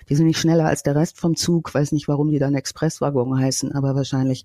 Die 0.09 0.15
sind 0.15 0.27
nicht 0.27 0.39
schneller 0.39 0.65
als 0.65 0.83
der 0.83 0.95
Rest 0.95 1.19
vom 1.19 1.35
Zug. 1.35 1.73
Weiß 1.73 1.91
nicht, 1.91 2.07
warum 2.07 2.29
die 2.29 2.39
dann 2.39 2.55
Expresswaggon 2.55 3.39
heißen, 3.39 3.71
aber 3.73 3.95
wahrscheinlich 3.95 4.43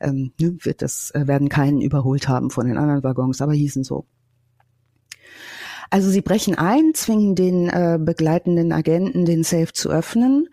ähm, 0.00 0.32
ne, 0.40 0.56
wird 0.60 0.82
das, 0.82 1.10
äh, 1.12 1.26
werden 1.26 1.48
keinen 1.48 1.80
überholt 1.80 2.28
haben 2.28 2.50
von 2.50 2.66
den 2.66 2.78
anderen 2.78 3.02
Waggons, 3.02 3.40
aber 3.40 3.52
hießen 3.52 3.84
so. 3.84 4.06
Also 5.90 6.10
sie 6.10 6.20
brechen 6.20 6.54
ein, 6.56 6.92
zwingen 6.94 7.34
den 7.34 7.68
äh, 7.68 7.98
begleitenden 8.00 8.72
Agenten, 8.72 9.24
den 9.24 9.42
Safe 9.42 9.72
zu 9.72 9.90
öffnen. 9.90 10.48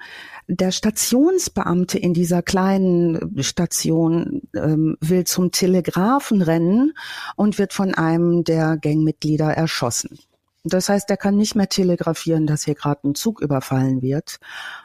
Der 0.48 0.72
Stationsbeamte 0.72 1.98
in 1.98 2.14
dieser 2.14 2.42
kleinen 2.42 3.42
Station 3.44 4.44
ähm, 4.56 4.96
will 5.02 5.26
zum 5.26 5.52
Telegrafen 5.52 6.42
rennen 6.42 6.94
und 7.36 7.58
wird 7.58 7.74
von 7.74 7.96
einem 7.96 8.44
der 8.44 8.78
Gangmitglieder 8.78 9.48
erschossen. 9.48 10.20
Das 10.68 10.90
heißt, 10.90 11.10
er 11.12 11.18
kann 11.18 11.38
nicht 11.38 11.56
mehr 11.56 11.70
telegrafieren, 11.70 12.48
dass 12.48 12.66
hier 12.66 12.74
gerade 12.74 13.08
ein 13.08 13.16
Zug 13.16 13.40
überfallen 13.40 14.02
wird. 14.02 14.38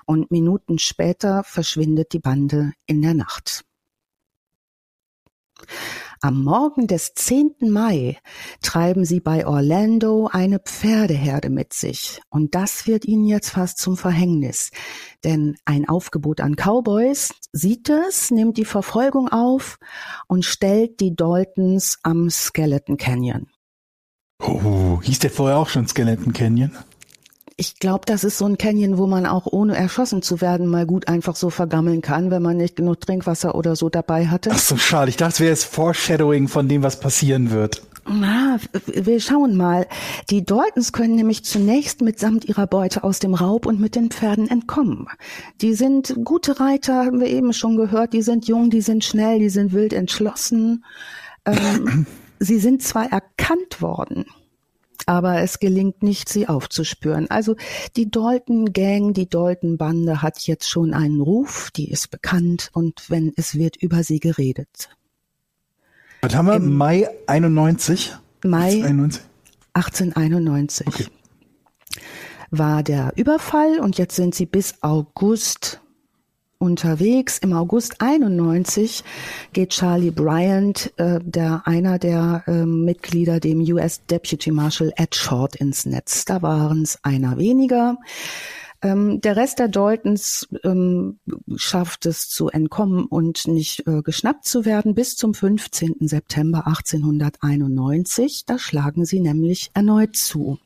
Und 0.05 0.31
Minuten 0.31 0.79
später 0.79 1.43
verschwindet 1.43 2.13
die 2.13 2.19
Bande 2.19 2.73
in 2.87 3.01
der 3.01 3.15
Nacht. 3.15 3.65
Am 6.23 6.45
Morgen 6.45 6.87
des 6.87 7.15
10. 7.15 7.55
Mai 7.71 8.19
treiben 8.61 9.07
sie 9.07 9.21
bei 9.21 9.47
Orlando 9.47 10.29
eine 10.31 10.59
Pferdeherde 10.59 11.49
mit 11.49 11.73
sich. 11.73 12.21
Und 12.29 12.55
das 12.55 12.87
wird 12.87 13.07
ihnen 13.07 13.25
jetzt 13.25 13.49
fast 13.49 13.79
zum 13.79 13.97
Verhängnis. 13.97 14.71
Denn 15.25 15.57
ein 15.65 15.89
Aufgebot 15.89 16.43
an 16.43 16.57
Cowboys 16.57 17.33
sieht 17.53 17.89
es, 17.89 18.31
nimmt 18.31 18.59
die 18.59 18.67
Verfolgung 18.67 19.29
auf 19.29 19.79
und 20.29 20.45
stellt 20.45 21.01
die 21.01 21.17
Daltons 21.17 21.99
am 22.03 22.29
Skeleton 22.29 22.99
Canyon. 22.99 23.49
Oh, 24.41 25.01
hieß 25.03 25.19
der 25.21 25.31
vorher 25.31 25.59
auch 25.59 25.69
schon 25.69 25.87
Skeleton 25.87 26.33
Canyon? 26.33 26.73
Ich 27.57 27.79
glaube, 27.79 28.07
das 28.07 28.25
ist 28.25 28.39
so 28.39 28.47
ein 28.47 28.57
Canyon, 28.57 28.97
wo 28.97 29.07
man 29.07 29.27
auch 29.27 29.45
ohne 29.45 29.77
erschossen 29.77 30.23
zu 30.23 30.41
werden 30.41 30.67
mal 30.67 30.87
gut 30.87 31.09
einfach 31.09 31.37
so 31.37 31.51
vergammeln 31.51 32.01
kann, 32.01 32.31
wenn 32.31 32.41
man 32.41 32.57
nicht 32.57 32.77
genug 32.77 33.03
Trinkwasser 33.03 33.55
oder 33.55 33.77
so 33.77 33.91
dabei 33.91 34.29
hatte. 34.29 34.51
Ach 34.55 34.59
so, 34.59 34.79
schade. 34.79 35.11
Ich 35.11 35.19
dachte, 35.19 35.35
es 35.35 35.41
wäre 35.41 35.51
jetzt 35.51 35.65
Foreshadowing 35.65 36.49
von 36.49 36.69
dem, 36.69 36.83
was 36.83 37.01
passieren 37.01 37.51
wird. 37.51 37.83
Na, 38.09 38.59
wir 38.87 39.21
schauen 39.21 39.57
mal. 39.57 39.87
Die 40.31 40.45
Daltons 40.45 40.93
können 40.93 41.17
nämlich 41.17 41.45
zunächst 41.45 42.01
mitsamt 42.01 42.47
ihrer 42.47 42.67
Beute 42.67 43.05
aus 43.05 43.19
dem 43.19 43.35
Raub 43.35 43.67
und 43.67 43.79
mit 43.79 43.95
den 43.95 44.11
Pferden 44.11 44.49
entkommen. 44.49 45.07
Die 45.61 45.75
sind 45.75 46.17
gute 46.25 46.61
Reiter, 46.61 47.05
haben 47.05 47.21
wir 47.21 47.29
eben 47.29 47.53
schon 47.53 47.77
gehört. 47.77 48.15
Die 48.15 48.23
sind 48.23 48.49
jung, 48.49 48.71
die 48.71 48.81
sind 48.81 49.05
schnell, 49.05 49.39
die 49.39 49.51
sind 49.51 49.73
wild 49.73 49.93
entschlossen. 49.93 50.85
Ähm, 51.45 52.07
sie 52.41 52.59
sind 52.59 52.83
zwar 52.83 53.13
erkannt 53.13 53.81
worden, 53.81 54.27
aber 55.07 55.41
es 55.43 55.61
gelingt 55.61 56.03
nicht, 56.03 56.29
sie 56.29 56.49
aufzuspüren. 56.49 57.31
Also 57.31 57.55
die 57.97 58.11
Dalton 58.11 58.73
Gang, 58.73 59.15
die 59.15 59.29
Dalton 59.29 59.77
Bande 59.77 60.23
hat 60.23 60.41
jetzt 60.41 60.69
schon 60.69 60.95
einen 60.95 61.21
Ruf, 61.21 61.71
die 61.71 61.91
ist 61.91 62.11
bekannt 62.11 62.71
und 62.73 63.09
wenn 63.09 63.33
es 63.37 63.55
wird 63.55 63.77
über 63.77 64.03
sie 64.03 64.19
geredet. 64.19 64.89
Was 66.23 66.35
haben 66.35 66.47
wir? 66.47 66.57
Im 66.57 66.77
Mai 66.77 67.09
91? 67.27 68.17
Mai 68.45 68.83
91? 68.85 69.23
1891 69.73 70.87
okay. 70.87 71.07
war 72.51 72.83
der 72.83 73.13
Überfall 73.17 73.79
und 73.79 73.99
jetzt 73.99 74.17
sind 74.17 74.35
sie 74.35 74.47
bis 74.47 74.75
August 74.83 75.81
unterwegs. 76.61 77.39
Im 77.39 77.53
August 77.53 78.01
91 78.01 79.03
geht 79.53 79.71
Charlie 79.71 80.11
Bryant, 80.11 80.93
äh, 80.99 81.19
der 81.23 81.63
einer 81.65 81.99
der 81.99 82.45
äh, 82.47 82.67
Mitglieder, 82.67 83.41
dem 83.41 83.61
US 83.73 84.05
Deputy 84.07 84.51
Marshal 84.51 84.93
Ed 84.97 85.15
Short 85.15 85.57
ins 85.57 85.87
Netz. 85.87 86.27
Da 86.27 86.43
waren 86.43 86.83
es 86.83 86.99
einer 87.03 87.39
weniger. 87.39 87.97
Ähm, 88.83 89.21
der 89.21 89.37
Rest 89.37 89.59
der 89.59 89.69
Daltons 89.69 90.49
ähm, 90.63 91.19
schafft 91.57 92.07
es 92.07 92.29
zu 92.29 92.49
entkommen 92.49 93.05
und 93.05 93.47
nicht 93.47 93.87
äh, 93.87 94.03
geschnappt 94.03 94.45
zu 94.45 94.65
werden 94.65 94.95
bis 94.95 95.17
zum 95.17 95.35
15. 95.35 95.97
September 96.01 96.67
1891. 96.67 98.45
Da 98.47 98.59
schlagen 98.59 99.05
sie 99.05 99.21
nämlich 99.21 99.71
erneut 99.75 100.17
zu. 100.17 100.59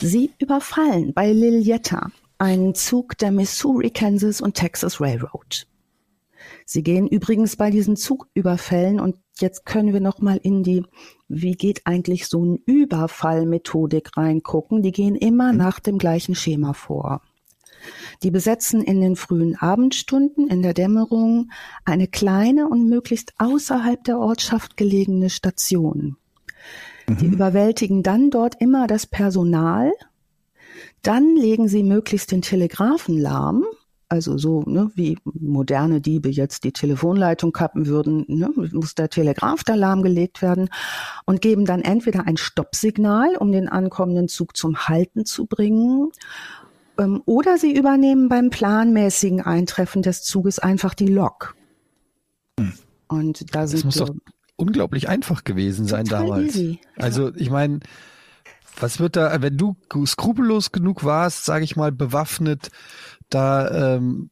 Sie 0.00 0.30
überfallen 0.38 1.12
bei 1.14 1.32
Lilietta 1.32 2.10
einen 2.40 2.74
Zug 2.74 3.18
der 3.18 3.30
Missouri, 3.30 3.90
Kansas 3.90 4.40
und 4.40 4.54
Texas 4.54 5.00
Railroad. 5.00 5.66
Sie 6.64 6.82
gehen 6.82 7.06
übrigens 7.06 7.56
bei 7.56 7.70
diesen 7.70 7.96
Zugüberfällen 7.96 8.98
und 8.98 9.16
jetzt 9.38 9.66
können 9.66 9.92
wir 9.92 10.00
noch 10.00 10.20
mal 10.20 10.38
in 10.42 10.62
die 10.62 10.84
wie 11.30 11.52
geht 11.52 11.82
eigentlich 11.84 12.26
so 12.26 12.44
ein 12.44 12.56
Überfallmethodik 12.66 14.16
reingucken. 14.16 14.82
Die 14.82 14.90
gehen 14.90 15.14
immer 15.14 15.52
mhm. 15.52 15.58
nach 15.58 15.78
dem 15.78 15.96
gleichen 15.96 16.34
Schema 16.34 16.72
vor. 16.72 17.22
Die 18.22 18.30
besetzen 18.30 18.82
in 18.82 19.00
den 19.00 19.16
frühen 19.16 19.56
Abendstunden 19.56 20.48
in 20.48 20.60
der 20.60 20.74
Dämmerung 20.74 21.50
eine 21.84 22.08
kleine 22.08 22.68
und 22.68 22.88
möglichst 22.88 23.32
außerhalb 23.38 24.02
der 24.04 24.18
Ortschaft 24.18 24.76
gelegene 24.76 25.30
Station. 25.30 26.16
Mhm. 27.08 27.16
Die 27.18 27.26
überwältigen 27.26 28.02
dann 28.02 28.30
dort 28.30 28.60
immer 28.60 28.86
das 28.86 29.06
Personal 29.06 29.92
dann 31.02 31.36
legen 31.36 31.68
sie 31.68 31.82
möglichst 31.82 32.32
den 32.32 32.42
Telegraphen 32.42 33.18
lahm, 33.18 33.64
also 34.08 34.36
so 34.38 34.62
ne, 34.62 34.90
wie 34.94 35.18
moderne 35.24 36.00
Diebe 36.00 36.28
jetzt 36.28 36.64
die 36.64 36.72
Telefonleitung 36.72 37.52
kappen 37.52 37.86
würden, 37.86 38.24
ne, 38.26 38.50
muss 38.72 38.94
der 38.94 39.08
Telegraph 39.08 39.62
da 39.62 39.74
lahmgelegt 39.76 40.42
werden 40.42 40.68
und 41.26 41.40
geben 41.40 41.64
dann 41.64 41.82
entweder 41.82 42.26
ein 42.26 42.36
Stoppsignal, 42.36 43.36
um 43.36 43.52
den 43.52 43.68
ankommenden 43.68 44.28
Zug 44.28 44.56
zum 44.56 44.88
Halten 44.88 45.24
zu 45.24 45.46
bringen, 45.46 46.10
ähm, 46.98 47.22
oder 47.24 47.56
sie 47.56 47.72
übernehmen 47.72 48.28
beim 48.28 48.50
planmäßigen 48.50 49.40
Eintreffen 49.40 50.02
des 50.02 50.22
Zuges 50.22 50.58
einfach 50.58 50.94
die 50.94 51.06
Lok. 51.06 51.54
Hm. 52.58 52.72
Und 53.08 53.54
da 53.54 53.66
sind 53.66 53.78
das 53.78 53.84
muss 53.84 53.94
doch 53.96 54.14
unglaublich 54.56 55.08
einfach 55.08 55.44
gewesen 55.44 55.86
sein 55.86 56.04
damals. 56.04 56.54
Easy. 56.56 56.80
Also 56.96 57.34
ich 57.34 57.50
meine, 57.50 57.80
was 58.78 59.00
wird 59.00 59.16
da, 59.16 59.42
wenn 59.42 59.56
du 59.56 59.76
skrupellos 60.06 60.72
genug 60.72 61.04
warst, 61.04 61.44
sage 61.44 61.64
ich 61.64 61.76
mal, 61.76 61.92
bewaffnet, 61.92 62.70
da, 63.28 63.96
ähm, 63.96 64.30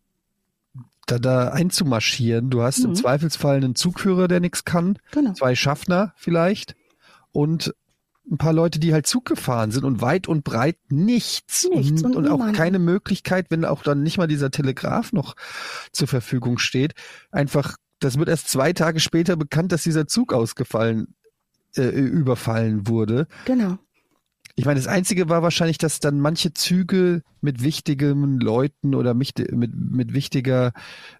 da, 1.07 1.19
da 1.19 1.49
einzumarschieren? 1.49 2.51
Du 2.51 2.63
hast 2.63 2.81
mhm. 2.81 2.87
im 2.87 2.95
Zweifelsfall 2.95 3.57
einen 3.57 3.75
Zugführer, 3.75 4.29
der 4.29 4.41
nichts 4.41 4.65
kann, 4.65 4.99
genau. 5.13 5.33
zwei 5.33 5.55
Schaffner 5.55 6.13
vielleicht 6.17 6.75
und 7.33 7.75
ein 8.31 8.39
paar 8.39 8.53
Leute, 8.53 8.79
die 8.79 8.93
halt 8.93 9.07
Zug 9.07 9.25
gefahren 9.25 9.71
sind 9.71 9.85
und 9.85 10.01
weit 10.01 10.29
und 10.29 10.45
breit 10.45 10.77
nichts. 10.89 11.67
Nichts 11.71 12.03
und, 12.03 12.17
und 12.17 12.27
und 12.27 12.29
auch 12.29 12.53
keine 12.53 12.79
Möglichkeit, 12.79 13.47
wenn 13.51 13.65
auch 13.65 13.83
dann 13.83 14.03
nicht 14.03 14.19
mal 14.19 14.27
dieser 14.27 14.51
Telegraph 14.51 15.13
noch 15.13 15.35
zur 15.93 16.09
Verfügung 16.09 16.59
steht, 16.59 16.95
einfach, 17.31 17.77
das 18.01 18.19
wird 18.19 18.29
erst 18.29 18.49
zwei 18.49 18.73
Tage 18.73 19.01
später 19.01 19.37
bekannt, 19.37 19.73
dass 19.73 19.83
dieser 19.83 20.07
Zug 20.07 20.33
ausgefallen, 20.33 21.15
äh, 21.77 21.89
überfallen 21.89 22.87
wurde. 22.87 23.27
Genau. 23.47 23.79
Ich 24.59 24.65
meine, 24.65 24.81
das 24.81 24.89
Einzige 24.89 25.29
war 25.29 25.41
wahrscheinlich, 25.43 25.79
dass 25.79 26.01
dann 26.01 26.19
manche 26.19 26.53
Züge 26.53 27.23
mit 27.41 27.63
wichtigen 27.63 28.41
Leuten 28.41 28.97
oder 28.97 29.15
mit, 29.15 29.39
mit, 29.53 29.71
mit 29.73 30.13
wichtiger 30.13 30.73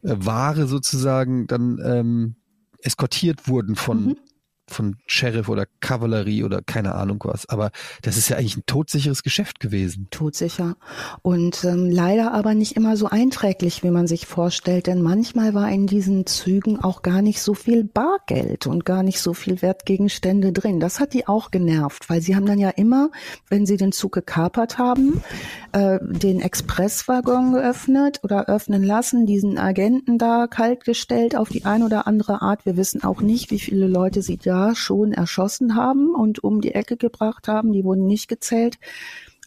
äh, 0.03 0.17
Ware 0.19 0.67
sozusagen 0.67 1.47
dann 1.47 1.79
ähm, 1.85 2.35
eskortiert 2.81 3.47
wurden 3.47 3.77
von, 3.77 4.07
Mhm. 4.07 4.17
Von 4.69 4.97
Sheriff 5.07 5.49
oder 5.49 5.67
Kavallerie 5.81 6.45
oder 6.45 6.63
keine 6.63 6.95
Ahnung 6.95 7.23
was. 7.25 7.49
Aber 7.49 7.71
das 8.03 8.17
ist 8.17 8.29
ja 8.29 8.37
eigentlich 8.37 8.57
ein 8.57 8.67
todsicheres 8.67 9.23
Geschäft 9.23 9.61
gewesen. 9.61 10.09
Todsicher. 10.11 10.77
Und 11.23 11.65
ähm, 11.65 11.91
leider 11.91 12.33
aber 12.33 12.55
nicht 12.55 12.77
immer 12.77 12.97
so 12.97 13.07
einträglich, 13.07 13.83
wie 13.83 13.91
man 13.91 14.07
sich 14.07 14.27
vorstellt, 14.27 14.87
denn 14.87 15.03
manchmal 15.03 15.55
war 15.55 15.71
in 15.71 15.87
diesen 15.87 16.27
Zügen 16.27 16.79
auch 16.81 17.03
gar 17.03 17.23
nicht 17.23 17.41
so 17.41 17.55
viel 17.55 17.85
Bargeld 17.85 18.67
und 18.67 18.85
gar 18.85 19.03
nicht 19.03 19.21
so 19.21 19.35
viel 19.35 19.63
Wertgegenstände 19.63 20.53
drin. 20.53 20.81
Das 20.81 21.01
hat 21.01 21.15
die 21.15 21.27
auch 21.27 21.51
genervt, 21.51 22.09
weil 22.11 22.21
sie 22.21 22.37
haben 22.37 22.47
dann 22.47 22.59
ja 22.59 22.71
immer, 22.71 23.11
wenn 23.49 23.67
sie 23.67 23.77
den 23.77 23.93
Zug 23.93 24.13
gekapert 24.13 24.79
haben, 24.79 25.23
äh, 25.73 25.99
den 26.03 26.41
Expresswaggon 26.41 27.53
geöffnet 27.53 28.21
oder 28.23 28.49
öffnen 28.49 28.83
lassen, 28.83 29.27
diesen 29.27 29.59
Agenten 29.59 30.19
da 30.19 30.47
kaltgestellt 30.47 31.37
auf 31.37 31.49
die 31.49 31.65
eine 31.65 31.85
oder 31.85 32.07
andere 32.07 32.43
Art. 32.43 32.67
Wir 32.67 32.77
wissen 32.77 33.03
auch 33.05 33.21
nicht, 33.21 33.51
wie 33.51 33.59
viele 33.59 33.87
Leute 33.87 34.23
sie 34.23 34.37
da 34.37 34.58
schon 34.75 35.13
erschossen 35.13 35.75
haben 35.75 36.15
und 36.15 36.43
um 36.43 36.61
die 36.61 36.75
Ecke 36.75 36.97
gebracht 36.97 37.49
haben. 37.49 37.73
Die 37.73 37.85
wurden 37.85 38.07
nicht 38.07 38.29
gezählt. 38.29 38.79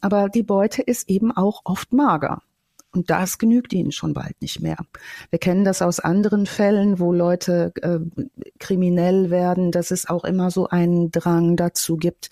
Aber 0.01 0.29
die 0.29 0.43
Beute 0.43 0.81
ist 0.81 1.09
eben 1.09 1.31
auch 1.31 1.61
oft 1.63 1.93
mager. 1.93 2.41
Und 2.93 3.09
das 3.09 3.37
genügt 3.37 3.71
ihnen 3.71 3.91
schon 3.91 4.13
bald 4.13 4.41
nicht 4.41 4.61
mehr. 4.61 4.77
Wir 5.29 5.39
kennen 5.39 5.63
das 5.63 5.81
aus 5.81 6.01
anderen 6.01 6.45
Fällen, 6.45 6.99
wo 6.99 7.13
Leute 7.13 7.71
äh, 7.81 7.99
kriminell 8.59 9.29
werden, 9.29 9.71
dass 9.71 9.91
es 9.91 10.09
auch 10.09 10.25
immer 10.25 10.51
so 10.51 10.67
einen 10.67 11.09
Drang 11.09 11.55
dazu 11.55 11.95
gibt, 11.95 12.29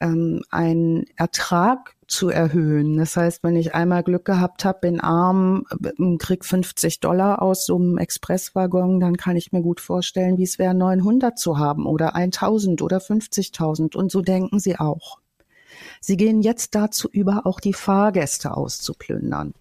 ähm, 0.00 0.42
einen 0.50 1.04
Ertrag 1.16 1.94
zu 2.12 2.28
erhöhen. 2.28 2.98
Das 2.98 3.16
heißt, 3.16 3.42
wenn 3.42 3.56
ich 3.56 3.74
einmal 3.74 4.02
Glück 4.02 4.26
gehabt 4.26 4.64
habe, 4.64 4.80
bin 4.82 5.00
arm, 5.00 5.64
äh, 5.82 6.16
krieg 6.18 6.44
50 6.44 7.00
Dollar 7.00 7.40
aus 7.40 7.64
so 7.64 7.76
einem 7.76 7.96
Expresswaggon, 7.96 9.00
dann 9.00 9.16
kann 9.16 9.36
ich 9.36 9.50
mir 9.50 9.62
gut 9.62 9.80
vorstellen, 9.80 10.36
wie 10.36 10.42
es 10.42 10.58
wäre, 10.58 10.74
900 10.74 11.38
zu 11.38 11.58
haben 11.58 11.86
oder 11.86 12.14
1000 12.14 12.82
oder 12.82 12.98
50.000. 12.98 13.96
Und 13.96 14.12
so 14.12 14.20
denken 14.20 14.60
sie 14.60 14.78
auch. 14.78 15.18
Sie 16.00 16.18
gehen 16.18 16.42
jetzt 16.42 16.74
dazu 16.74 17.08
über, 17.10 17.46
auch 17.46 17.60
die 17.60 17.72
Fahrgäste 17.72 18.56
auszuplündern. 18.56 19.54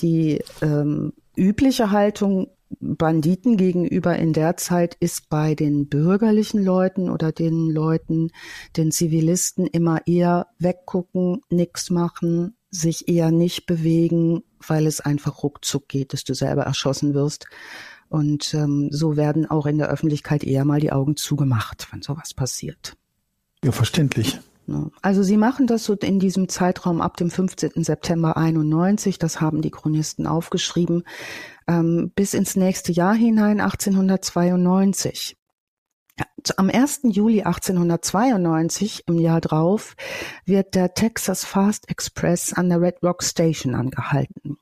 Die 0.00 0.42
ähm, 0.62 1.12
übliche 1.34 1.90
Haltung 1.90 2.48
Banditen 2.80 3.56
gegenüber 3.56 4.16
in 4.16 4.32
der 4.32 4.56
Zeit 4.56 4.96
ist 5.00 5.28
bei 5.28 5.54
den 5.54 5.88
bürgerlichen 5.88 6.62
Leuten 6.62 7.10
oder 7.10 7.32
den 7.32 7.70
Leuten, 7.70 8.30
den 8.76 8.90
Zivilisten 8.90 9.66
immer 9.66 10.06
eher 10.06 10.48
weggucken, 10.58 11.42
nichts 11.48 11.90
machen, 11.90 12.56
sich 12.70 13.08
eher 13.08 13.30
nicht 13.30 13.66
bewegen, 13.66 14.42
weil 14.66 14.86
es 14.86 15.00
einfach 15.00 15.42
ruckzuck 15.42 15.88
geht, 15.88 16.12
dass 16.12 16.24
du 16.24 16.34
selber 16.34 16.62
erschossen 16.62 17.14
wirst. 17.14 17.46
Und 18.08 18.54
ähm, 18.54 18.88
so 18.92 19.16
werden 19.16 19.46
auch 19.46 19.66
in 19.66 19.78
der 19.78 19.88
Öffentlichkeit 19.88 20.44
eher 20.44 20.64
mal 20.64 20.80
die 20.80 20.92
Augen 20.92 21.16
zugemacht, 21.16 21.88
wenn 21.92 22.02
sowas 22.02 22.34
passiert. 22.34 22.96
Ja, 23.64 23.72
verständlich. 23.72 24.38
Ne? 24.66 24.90
Also 25.02 25.22
sie 25.22 25.36
machen 25.36 25.66
das 25.66 25.84
so 25.84 25.94
in 25.94 26.18
diesem 26.18 26.48
Zeitraum 26.48 27.00
ab 27.00 27.16
dem 27.16 27.30
15. 27.30 27.84
September 27.84 28.36
91, 28.36 29.18
das 29.18 29.40
haben 29.40 29.62
die 29.62 29.70
Chronisten 29.70 30.26
aufgeschrieben, 30.26 31.04
ähm, 31.68 32.12
bis 32.14 32.34
ins 32.34 32.56
nächste 32.56 32.92
Jahr 32.92 33.14
hinein 33.14 33.60
1892. 33.60 35.36
Ja, 36.18 36.24
Am 36.56 36.70
1. 36.70 37.00
Juli 37.04 37.42
1892, 37.42 39.04
im 39.06 39.18
Jahr 39.18 39.40
drauf, 39.40 39.94
wird 40.44 40.74
der 40.74 40.94
Texas 40.94 41.44
Fast 41.44 41.90
Express 41.90 42.52
an 42.52 42.68
der 42.68 42.80
Red 42.80 43.02
Rock 43.02 43.22
Station 43.22 43.74
angehalten. 43.74 44.56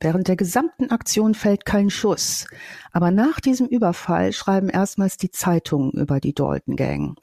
Während 0.00 0.28
der 0.28 0.36
gesamten 0.36 0.90
Aktion 0.90 1.34
fällt 1.34 1.64
kein 1.64 1.88
Schuss. 1.88 2.46
Aber 2.92 3.10
nach 3.10 3.40
diesem 3.40 3.66
Überfall 3.66 4.32
schreiben 4.32 4.68
erstmals 4.68 5.16
die 5.16 5.30
Zeitungen 5.30 5.92
über 5.92 6.20
die 6.20 6.34
Dalton 6.34 6.76
Gang. 6.76 7.18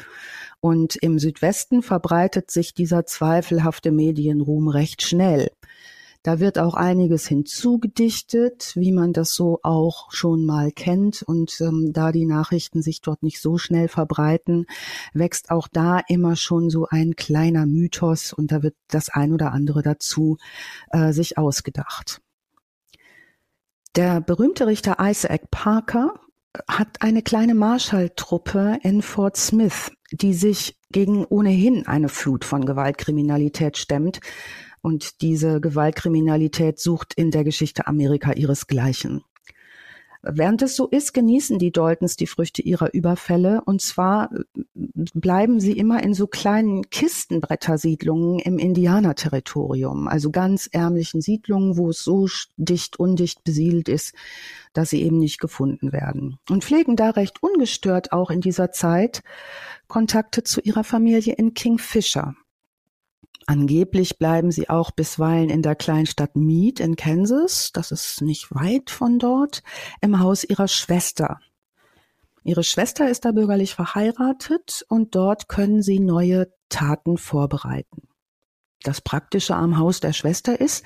Und 0.59 0.95
im 0.95 1.19
Südwesten 1.19 1.83
verbreitet 1.83 2.49
sich 2.51 2.73
dieser 2.73 3.05
zweifelhafte 3.05 3.91
Medienruhm 3.91 4.67
recht 4.67 5.01
schnell. 5.01 5.51
Da 6.23 6.39
wird 6.39 6.59
auch 6.59 6.75
einiges 6.75 7.27
hinzugedichtet, 7.27 8.73
wie 8.75 8.91
man 8.91 9.11
das 9.11 9.33
so 9.33 9.59
auch 9.63 10.11
schon 10.11 10.45
mal 10.45 10.71
kennt. 10.71 11.23
Und 11.23 11.59
ähm, 11.61 11.93
da 11.93 12.11
die 12.11 12.27
Nachrichten 12.27 12.83
sich 12.83 13.01
dort 13.01 13.23
nicht 13.23 13.41
so 13.41 13.57
schnell 13.57 13.87
verbreiten, 13.87 14.67
wächst 15.13 15.49
auch 15.49 15.67
da 15.67 15.99
immer 16.07 16.35
schon 16.35 16.69
so 16.69 16.85
ein 16.87 17.15
kleiner 17.15 17.65
Mythos 17.65 18.33
und 18.33 18.51
da 18.51 18.61
wird 18.61 18.75
das 18.87 19.09
ein 19.09 19.33
oder 19.33 19.51
andere 19.51 19.81
dazu 19.81 20.37
äh, 20.91 21.11
sich 21.11 21.39
ausgedacht. 21.39 22.21
Der 23.95 24.21
berühmte 24.21 24.67
Richter 24.67 24.97
Isaac 25.01 25.51
Parker 25.51 26.13
hat 26.65 27.01
eine 27.01 27.21
kleine 27.21 27.53
Marschalltruppe 27.53 28.79
in 28.83 29.01
Fort 29.01 29.35
Smith, 29.35 29.91
die 30.11 30.33
sich 30.33 30.77
gegen 30.91 31.25
ohnehin 31.25 31.87
eine 31.87 32.07
Flut 32.07 32.45
von 32.45 32.65
Gewaltkriminalität 32.65 33.77
stemmt. 33.77 34.21
Und 34.81 35.21
diese 35.21 35.59
Gewaltkriminalität 35.59 36.79
sucht 36.79 37.13
in 37.15 37.31
der 37.31 37.43
Geschichte 37.43 37.85
Amerika 37.85 38.31
ihresgleichen. 38.31 39.23
Während 40.23 40.61
es 40.61 40.75
so 40.75 40.87
ist, 40.87 41.13
genießen 41.13 41.57
die 41.57 41.71
Daltons 41.71 42.15
die 42.15 42.27
Früchte 42.27 42.61
ihrer 42.61 42.93
Überfälle. 42.93 43.61
Und 43.65 43.81
zwar 43.81 44.29
bleiben 44.73 45.59
sie 45.59 45.71
immer 45.71 46.03
in 46.03 46.13
so 46.13 46.27
kleinen 46.27 46.89
Kistenbrettersiedlungen 46.89 48.39
im 48.39 48.59
Indianerterritorium, 48.59 50.07
also 50.07 50.29
ganz 50.29 50.69
ärmlichen 50.71 51.21
Siedlungen, 51.21 51.75
wo 51.77 51.89
es 51.89 52.03
so 52.03 52.27
dicht, 52.57 52.99
undicht 52.99 53.43
besiedelt 53.43 53.89
ist, 53.89 54.13
dass 54.73 54.91
sie 54.91 55.01
eben 55.01 55.17
nicht 55.17 55.39
gefunden 55.39 55.91
werden. 55.91 56.37
Und 56.49 56.63
pflegen 56.63 56.95
da 56.95 57.09
recht 57.09 57.41
ungestört 57.41 58.11
auch 58.11 58.29
in 58.29 58.41
dieser 58.41 58.71
Zeit 58.71 59.23
Kontakte 59.87 60.43
zu 60.43 60.61
ihrer 60.61 60.83
Familie 60.83 61.33
in 61.33 61.53
Kingfisher. 61.53 62.35
Angeblich 63.47 64.17
bleiben 64.17 64.51
sie 64.51 64.69
auch 64.69 64.91
bisweilen 64.91 65.49
in 65.49 65.61
der 65.61 65.75
Kleinstadt 65.75 66.35
Meade 66.35 66.83
in 66.83 66.95
Kansas, 66.95 67.71
das 67.73 67.91
ist 67.91 68.21
nicht 68.21 68.53
weit 68.53 68.89
von 68.89 69.19
dort, 69.19 69.63
im 69.99 70.19
Haus 70.19 70.43
ihrer 70.43 70.67
Schwester. 70.67 71.39
Ihre 72.43 72.63
Schwester 72.63 73.09
ist 73.09 73.25
da 73.25 73.31
bürgerlich 73.31 73.75
verheiratet 73.75 74.85
und 74.89 75.15
dort 75.15 75.47
können 75.47 75.81
sie 75.81 75.99
neue 75.99 76.51
Taten 76.69 77.17
vorbereiten. 77.17 78.07
Das 78.83 79.01
Praktische 79.01 79.55
am 79.55 79.77
Haus 79.77 79.99
der 79.99 80.13
Schwester 80.13 80.59
ist, 80.59 80.83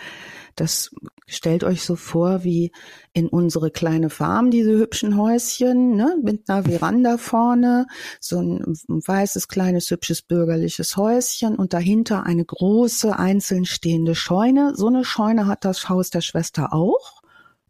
das 0.56 0.92
stellt 1.28 1.64
euch 1.64 1.84
so 1.84 1.96
vor 1.96 2.44
wie 2.44 2.72
in 3.14 3.28
unsere 3.28 3.72
kleine 3.72 4.10
Farm, 4.10 4.52
diese 4.52 4.72
hübschen 4.72 5.18
Häuschen, 5.18 5.96
ne, 5.96 6.18
mit 6.24 6.50
einer 6.50 6.64
Veranda 6.64 7.18
vorne, 7.18 7.88
so 8.20 8.40
ein 8.40 8.64
weißes, 8.88 9.48
kleines, 9.48 9.90
hübsches 9.92 10.22
bürgerliches 10.22 10.96
Häuschen 10.98 11.56
und 11.56 11.74
dahinter 11.74 12.24
eine 12.24 12.46
große, 12.46 13.18
einzeln 13.18 13.66
stehende 13.66 14.16
Scheune. 14.16 14.76
So 14.76 14.88
eine 14.88 15.04
Scheune 15.04 15.48
hat 15.48 15.66
das 15.66 15.90
Haus 15.90 16.10
der 16.10 16.22
Schwester 16.22 16.74
auch. 16.74 17.22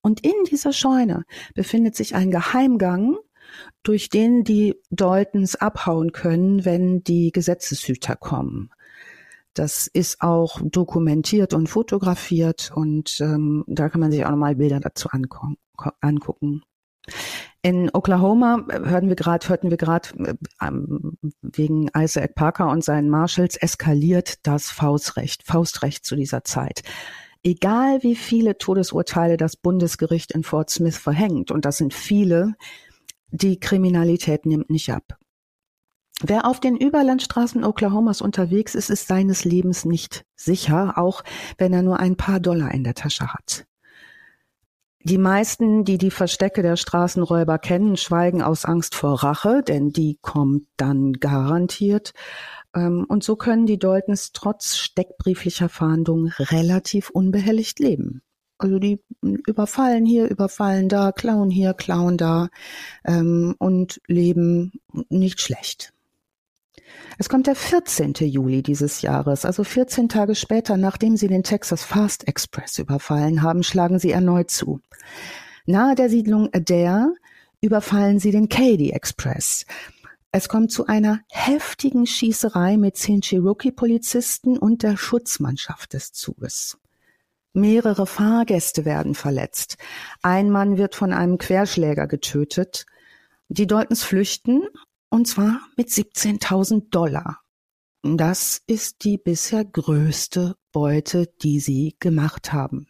Und 0.01 0.23
in 0.23 0.35
dieser 0.49 0.71
Scheune 0.71 1.23
befindet 1.55 1.95
sich 1.95 2.13
ein 2.13 2.29
Geheimgang, 2.29 3.17
durch 3.83 4.09
den 4.09 4.43
die 4.43 4.75
Daltons 4.89 5.55
abhauen 5.55 6.11
können, 6.11 6.65
wenn 6.65 7.03
die 7.03 7.31
Gesetzeshüter 7.31 8.15
kommen. 8.15 8.69
Das 9.55 9.87
ist 9.87 10.21
auch 10.21 10.59
dokumentiert 10.63 11.53
und 11.53 11.67
fotografiert 11.67 12.71
und 12.75 13.19
ähm, 13.21 13.63
da 13.67 13.89
kann 13.89 14.01
man 14.01 14.11
sich 14.11 14.25
auch 14.25 14.31
nochmal 14.31 14.55
Bilder 14.55 14.79
dazu 14.79 15.09
angucken. 16.01 16.63
In 17.61 17.89
Oklahoma 17.93 18.65
hörten 18.69 19.09
wir 19.09 19.15
gerade, 19.15 19.49
hörten 19.49 19.69
wir 19.69 19.77
gerade 19.77 20.09
ähm, 20.61 21.17
wegen 21.41 21.89
Isaac 21.97 22.35
Parker 22.35 22.69
und 22.69 22.83
seinen 22.83 23.09
Marshals 23.09 23.55
eskaliert 23.55 24.45
das 24.45 24.69
Faustrecht, 24.69 25.43
Faustrecht 25.43 26.05
zu 26.05 26.15
dieser 26.15 26.43
Zeit. 26.43 26.83
Egal 27.41 28.03
wie 28.03 28.15
viele 28.15 28.57
Todesurteile 28.57 29.37
das 29.37 29.55
Bundesgericht 29.55 30.31
in 30.31 30.43
Fort 30.43 30.69
Smith 30.69 30.97
verhängt, 30.97 31.49
und 31.49 31.65
das 31.65 31.77
sind 31.77 31.93
viele, 31.93 32.55
die 33.31 33.59
Kriminalität 33.59 34.45
nimmt 34.45 34.69
nicht 34.69 34.91
ab. 34.91 35.17
Wer 36.23 36.45
auf 36.45 36.59
den 36.59 36.77
Überlandstraßen 36.77 37.63
Oklahomas 37.65 38.21
unterwegs 38.21 38.73
ist, 38.73 38.89
ist 38.89 39.07
seines 39.07 39.43
Lebens 39.43 39.83
nicht 39.83 40.25
sicher, 40.35 40.97
auch 40.97 41.23
wenn 41.57 41.73
er 41.73 41.81
nur 41.81 41.99
ein 41.99 42.15
paar 42.15 42.39
Dollar 42.39 42.71
in 42.71 42.83
der 42.83 42.95
Tasche 42.95 43.33
hat. 43.33 43.65
Die 45.07 45.19
meisten, 45.19 45.83
die 45.83 45.99
die 45.99 46.09
Verstecke 46.09 46.63
der 46.63 46.77
Straßenräuber 46.77 47.59
kennen, 47.59 47.95
schweigen 47.95 48.41
aus 48.41 48.65
Angst 48.65 48.95
vor 48.95 49.21
Rache, 49.23 49.61
denn 49.61 49.91
die 49.91 50.17
kommt 50.21 50.63
dann 50.77 51.13
garantiert. 51.13 52.13
Ähm, 52.73 53.05
und 53.07 53.23
so 53.23 53.35
können 53.35 53.67
die 53.67 53.77
Daltons 53.77 54.31
trotz 54.31 54.77
steckbrieflicher 54.77 55.69
Fahndung 55.69 56.31
relativ 56.39 57.11
unbehelligt 57.11 57.77
leben. 57.77 58.23
Also 58.57 58.79
die 58.79 58.99
überfallen 59.21 60.05
hier, 60.05 60.27
überfallen 60.27 60.89
da, 60.89 61.11
klauen 61.11 61.51
hier, 61.51 61.73
klauen 61.73 62.17
da 62.17 62.47
ähm, 63.03 63.53
und 63.59 64.01
leben 64.07 64.71
nicht 65.09 65.41
schlecht. 65.41 65.93
Es 67.17 67.29
kommt 67.29 67.47
der 67.47 67.55
14. 67.55 68.13
Juli 68.19 68.61
dieses 68.61 69.01
Jahres, 69.01 69.45
also 69.45 69.63
14 69.63 70.09
Tage 70.09 70.35
später, 70.35 70.77
nachdem 70.77 71.17
sie 71.17 71.27
den 71.27 71.43
Texas 71.43 71.83
Fast 71.83 72.27
Express 72.27 72.77
überfallen 72.79 73.41
haben, 73.41 73.63
schlagen 73.63 73.99
sie 73.99 74.11
erneut 74.11 74.51
zu. 74.51 74.81
Nahe 75.65 75.95
der 75.95 76.09
Siedlung 76.09 76.49
Adair 76.53 77.13
überfallen 77.61 78.19
sie 78.19 78.31
den 78.31 78.49
Cady 78.49 78.91
Express. 78.91 79.65
Es 80.31 80.49
kommt 80.49 80.71
zu 80.71 80.85
einer 80.85 81.21
heftigen 81.29 82.05
Schießerei 82.05 82.75
mit 82.75 82.97
zehn 82.97 83.21
Cherokee-Polizisten 83.21 84.57
und 84.57 84.83
der 84.83 84.97
Schutzmannschaft 84.97 85.93
des 85.93 86.11
Zuges. 86.11 86.77
Mehrere 87.53 88.05
Fahrgäste 88.05 88.83
werden 88.83 89.15
verletzt. 89.15 89.77
Ein 90.21 90.51
Mann 90.51 90.77
wird 90.77 90.93
von 90.93 91.13
einem 91.13 91.37
Querschläger 91.37 92.05
getötet. 92.05 92.85
Die 93.47 93.65
Daltons 93.65 94.03
flüchten 94.03 94.63
und 95.09 95.27
zwar 95.27 95.61
mit 95.77 95.89
17.000 95.89 96.89
Dollar. 96.89 97.41
Das 98.03 98.61
ist 98.67 99.03
die 99.03 99.17
bisher 99.17 99.65
größte 99.65 100.55
Beute, 100.71 101.27
die 101.41 101.59
sie 101.59 101.95
gemacht 101.99 102.53
haben. 102.53 102.87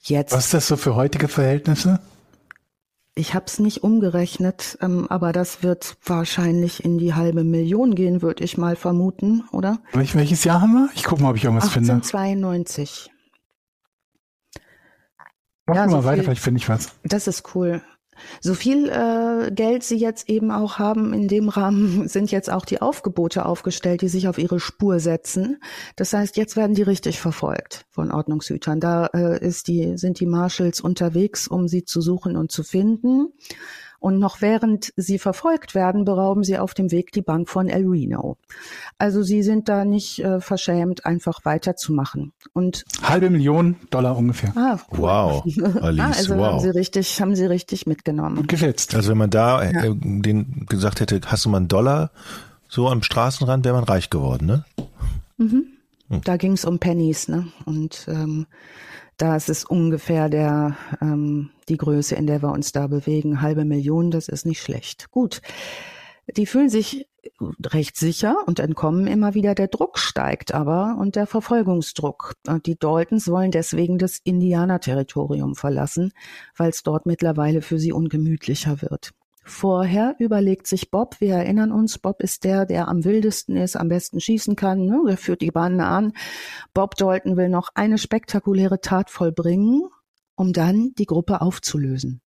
Jetzt. 0.00 0.32
Was 0.32 0.46
ist 0.46 0.54
das 0.54 0.66
so 0.66 0.76
für 0.76 0.96
heutige 0.96 1.28
Verhältnisse? 1.28 2.00
Ich 3.14 3.34
habe 3.34 3.44
es 3.46 3.58
nicht 3.58 3.82
umgerechnet, 3.82 4.78
ähm, 4.80 5.06
aber 5.08 5.32
das 5.32 5.62
wird 5.62 5.96
wahrscheinlich 6.04 6.82
in 6.82 6.98
die 6.98 7.14
halbe 7.14 7.44
Million 7.44 7.94
gehen, 7.94 8.22
würde 8.22 8.42
ich 8.42 8.56
mal 8.56 8.74
vermuten, 8.74 9.44
oder? 9.52 9.80
Welch, 9.92 10.14
welches 10.14 10.44
Jahr 10.44 10.62
haben 10.62 10.72
wir? 10.72 10.90
Ich 10.94 11.04
gucke 11.04 11.22
mal, 11.22 11.30
ob 11.30 11.36
ich 11.36 11.44
irgendwas 11.44 11.68
1892. 11.68 11.74
finde. 11.74 13.12
1892. 13.12 13.12
Mach 15.66 15.76
ja, 15.76 15.86
mal 15.86 15.90
so 15.90 16.04
weiter, 16.04 16.14
viel, 16.16 16.24
vielleicht 16.24 16.42
finde 16.42 16.58
ich 16.58 16.68
was. 16.68 16.94
Das 17.04 17.26
ist 17.28 17.54
cool. 17.54 17.82
So 18.40 18.54
viel 18.54 18.88
äh, 18.88 19.50
Geld 19.52 19.82
sie 19.84 19.96
jetzt 19.96 20.28
eben 20.28 20.50
auch 20.50 20.78
haben, 20.78 21.12
in 21.12 21.28
dem 21.28 21.48
Rahmen 21.48 22.08
sind 22.08 22.30
jetzt 22.30 22.50
auch 22.50 22.64
die 22.64 22.80
Aufgebote 22.80 23.44
aufgestellt, 23.46 24.02
die 24.02 24.08
sich 24.08 24.28
auf 24.28 24.38
ihre 24.38 24.60
Spur 24.60 25.00
setzen. 25.00 25.62
Das 25.96 26.12
heißt, 26.12 26.36
jetzt 26.36 26.56
werden 26.56 26.74
die 26.74 26.82
richtig 26.82 27.20
verfolgt 27.20 27.86
von 27.90 28.10
Ordnungshütern. 28.10 28.80
Da 28.80 29.06
äh, 29.06 29.44
ist 29.44 29.68
die, 29.68 29.96
sind 29.96 30.20
die 30.20 30.26
Marshals 30.26 30.80
unterwegs, 30.80 31.48
um 31.48 31.68
sie 31.68 31.84
zu 31.84 32.00
suchen 32.00 32.36
und 32.36 32.52
zu 32.52 32.62
finden. 32.62 33.28
Und 34.02 34.18
noch 34.18 34.40
während 34.40 34.92
sie 34.96 35.16
verfolgt 35.16 35.76
werden, 35.76 36.04
berauben 36.04 36.42
sie 36.42 36.58
auf 36.58 36.74
dem 36.74 36.90
Weg 36.90 37.12
die 37.12 37.22
Bank 37.22 37.48
von 37.48 37.68
El 37.68 37.86
Reno. 37.86 38.36
Also 38.98 39.22
sie 39.22 39.44
sind 39.44 39.68
da 39.68 39.84
nicht 39.84 40.18
äh, 40.18 40.40
verschämt, 40.40 41.06
einfach 41.06 41.44
weiterzumachen. 41.44 42.32
Und 42.52 42.84
halbe 43.00 43.30
Million 43.30 43.76
Dollar 43.90 44.16
ungefähr. 44.16 44.52
Ah, 44.56 44.80
cool. 44.90 44.98
Wow, 44.98 45.44
Alice, 45.80 46.00
ah, 46.04 46.08
also 46.08 46.36
wow. 46.36 46.46
haben 46.46 46.58
sie 46.58 46.70
richtig, 46.70 47.20
haben 47.20 47.36
sie 47.36 47.44
richtig 47.44 47.86
mitgenommen. 47.86 48.38
Gut 48.38 48.48
geschätzt. 48.48 48.96
Also 48.96 49.12
wenn 49.12 49.18
man 49.18 49.30
da 49.30 49.62
äh, 49.62 49.72
ja. 49.72 49.94
den 49.94 50.66
gesagt 50.68 50.98
hätte, 50.98 51.20
hast 51.26 51.44
du 51.44 51.50
mal 51.50 51.58
einen 51.58 51.68
Dollar 51.68 52.10
so 52.68 52.88
am 52.88 53.04
Straßenrand, 53.04 53.64
wäre 53.64 53.76
man 53.76 53.84
reich 53.84 54.10
geworden, 54.10 54.46
ne? 54.46 54.64
Mhm. 55.36 55.66
Hm. 56.08 56.22
Da 56.24 56.36
ging 56.36 56.54
es 56.54 56.64
um 56.64 56.80
Pennies, 56.80 57.28
ne? 57.28 57.46
Und 57.66 58.06
ähm, 58.08 58.46
da 59.16 59.36
ist 59.36 59.70
ungefähr 59.70 60.28
der, 60.28 60.76
ähm, 61.00 61.50
die 61.68 61.76
Größe, 61.76 62.14
in 62.14 62.26
der 62.26 62.42
wir 62.42 62.52
uns 62.52 62.72
da 62.72 62.86
bewegen. 62.86 63.42
Halbe 63.42 63.64
Million, 63.64 64.10
das 64.10 64.28
ist 64.28 64.46
nicht 64.46 64.60
schlecht. 64.60 65.10
Gut. 65.10 65.42
Die 66.36 66.46
fühlen 66.46 66.68
sich 66.68 67.08
recht 67.64 67.96
sicher 67.96 68.36
und 68.46 68.58
entkommen 68.58 69.06
immer 69.06 69.34
wieder. 69.34 69.54
Der 69.54 69.68
Druck 69.68 69.98
steigt 69.98 70.54
aber 70.54 70.96
und 70.98 71.16
der 71.16 71.26
Verfolgungsdruck. 71.26 72.34
Die 72.66 72.78
Daltons 72.78 73.28
wollen 73.28 73.50
deswegen 73.50 73.98
das 73.98 74.18
Indianerterritorium 74.22 75.54
verlassen, 75.54 76.12
weil 76.56 76.70
es 76.70 76.82
dort 76.82 77.06
mittlerweile 77.06 77.62
für 77.62 77.78
sie 77.78 77.92
ungemütlicher 77.92 78.82
wird. 78.82 79.12
Vorher 79.44 80.14
überlegt 80.18 80.66
sich 80.66 80.90
Bob, 80.90 81.20
wir 81.20 81.34
erinnern 81.34 81.72
uns, 81.72 81.98
Bob 81.98 82.22
ist 82.22 82.44
der, 82.44 82.64
der 82.64 82.88
am 82.88 83.04
wildesten 83.04 83.56
ist, 83.56 83.76
am 83.76 83.88
besten 83.88 84.20
schießen 84.20 84.54
kann, 84.54 84.86
ne? 84.86 85.02
der 85.06 85.16
führt 85.16 85.40
die 85.40 85.50
Bande 85.50 85.84
an. 85.84 86.12
Bob 86.74 86.94
Dalton 86.96 87.36
will 87.36 87.48
noch 87.48 87.70
eine 87.74 87.98
spektakuläre 87.98 88.80
Tat 88.80 89.10
vollbringen, 89.10 89.88
um 90.36 90.52
dann 90.52 90.92
die 90.96 91.06
Gruppe 91.06 91.40
aufzulösen. 91.40 92.20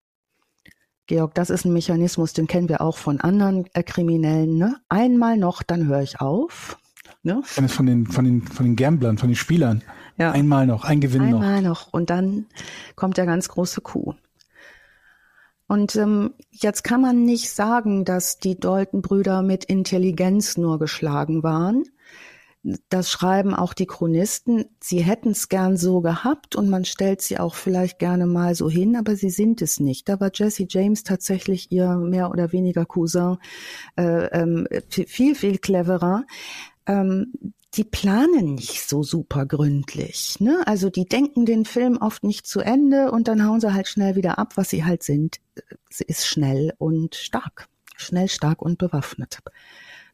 Georg, 1.06 1.36
das 1.36 1.50
ist 1.50 1.66
ein 1.66 1.74
Mechanismus, 1.74 2.34
den 2.34 2.48
kennen 2.48 2.70
wir 2.70 2.82
auch 2.82 2.98
von 2.98 3.20
anderen 3.20 3.66
äh, 3.74 3.84
Kriminellen. 3.84 4.58
Ne? 4.58 4.78
Einmal 4.90 5.38
noch, 5.38 5.62
dann 5.62 5.88
höre 5.88 6.02
ich 6.02 6.22
auf. 6.22 6.80
Ne? 7.22 7.42
Von 7.44 7.86
den, 7.86 8.08
von 8.08 8.26
den, 8.26 8.42
von 8.42 8.66
den 8.66 8.76
Gamblern, 8.76 9.18
von 9.18 9.30
den 9.30 9.36
Spielern. 9.36 9.84
Ja. 10.18 10.32
Einmal 10.32 10.66
noch, 10.66 10.84
ein 10.84 11.02
Gewinn 11.02 11.22
Einmal 11.22 11.32
noch. 11.32 11.42
Einmal 11.42 11.62
noch. 11.62 11.94
Und 11.94 12.10
dann 12.10 12.46
kommt 12.96 13.18
der 13.18 13.26
ganz 13.26 13.50
große 13.50 13.82
Coup. 13.82 14.16
Und 15.68 15.96
ähm, 15.96 16.34
jetzt 16.52 16.84
kann 16.84 17.02
man 17.02 17.24
nicht 17.24 17.50
sagen, 17.50 18.06
dass 18.06 18.38
die 18.38 18.60
Dalton-Brüder 18.60 19.42
mit 19.42 19.64
Intelligenz 19.66 20.58
nur 20.58 20.78
geschlagen 20.78 21.44
waren. 21.44 21.84
Das 22.88 23.12
schreiben 23.12 23.54
auch 23.54 23.74
die 23.74 23.88
Chronisten. 23.88 24.66
Sie 24.80 25.04
hätten 25.04 25.32
es 25.32 25.50
gern 25.50 25.76
so 25.76 26.00
gehabt 26.00 26.56
und 26.56 26.70
man 26.70 26.86
stellt 26.86 27.22
sie 27.22 27.38
auch 27.38 27.56
vielleicht 27.56 28.00
gerne 28.00 28.26
mal 28.26 28.56
so 28.56 28.70
hin, 28.70 28.96
aber 28.96 29.18
sie 29.18 29.30
sind 29.30 29.62
es 29.62 29.82
nicht. 29.82 30.08
Da 30.08 30.22
war 30.22 30.32
Jesse 30.34 30.66
James 30.70 31.04
tatsächlich 31.04 31.72
ihr 31.74 31.96
mehr 31.96 32.30
oder 32.30 32.54
weniger 32.54 32.86
Cousin 32.86 33.38
äh, 33.98 34.28
ähm, 34.28 34.66
viel, 34.90 35.36
viel 35.36 35.58
cleverer. 35.58 36.24
Ähm, 36.86 37.34
die 37.76 37.84
planen 37.84 38.56
nicht 38.56 38.88
so 38.88 39.02
super 39.02 39.46
gründlich. 39.46 40.40
Ne? 40.40 40.62
Also 40.66 40.90
die 40.90 41.06
denken 41.06 41.46
den 41.46 41.66
Film 41.66 41.98
oft 41.98 42.24
nicht 42.24 42.46
zu 42.46 42.60
Ende 42.60 43.12
und 43.12 43.28
dann 43.28 43.46
hauen 43.46 43.60
sie 43.60 43.74
halt 43.74 43.88
schnell 43.88 44.16
wieder 44.16 44.38
ab, 44.38 44.54
was 44.56 44.70
sie 44.70 44.86
halt 44.86 45.04
sind. 45.04 45.38
Sie 45.90 46.04
ist 46.04 46.28
schnell 46.28 46.74
und 46.78 47.16
stark. 47.16 47.68
Schnell, 47.96 48.28
stark 48.28 48.62
und 48.62 48.78
bewaffnet. 48.78 49.40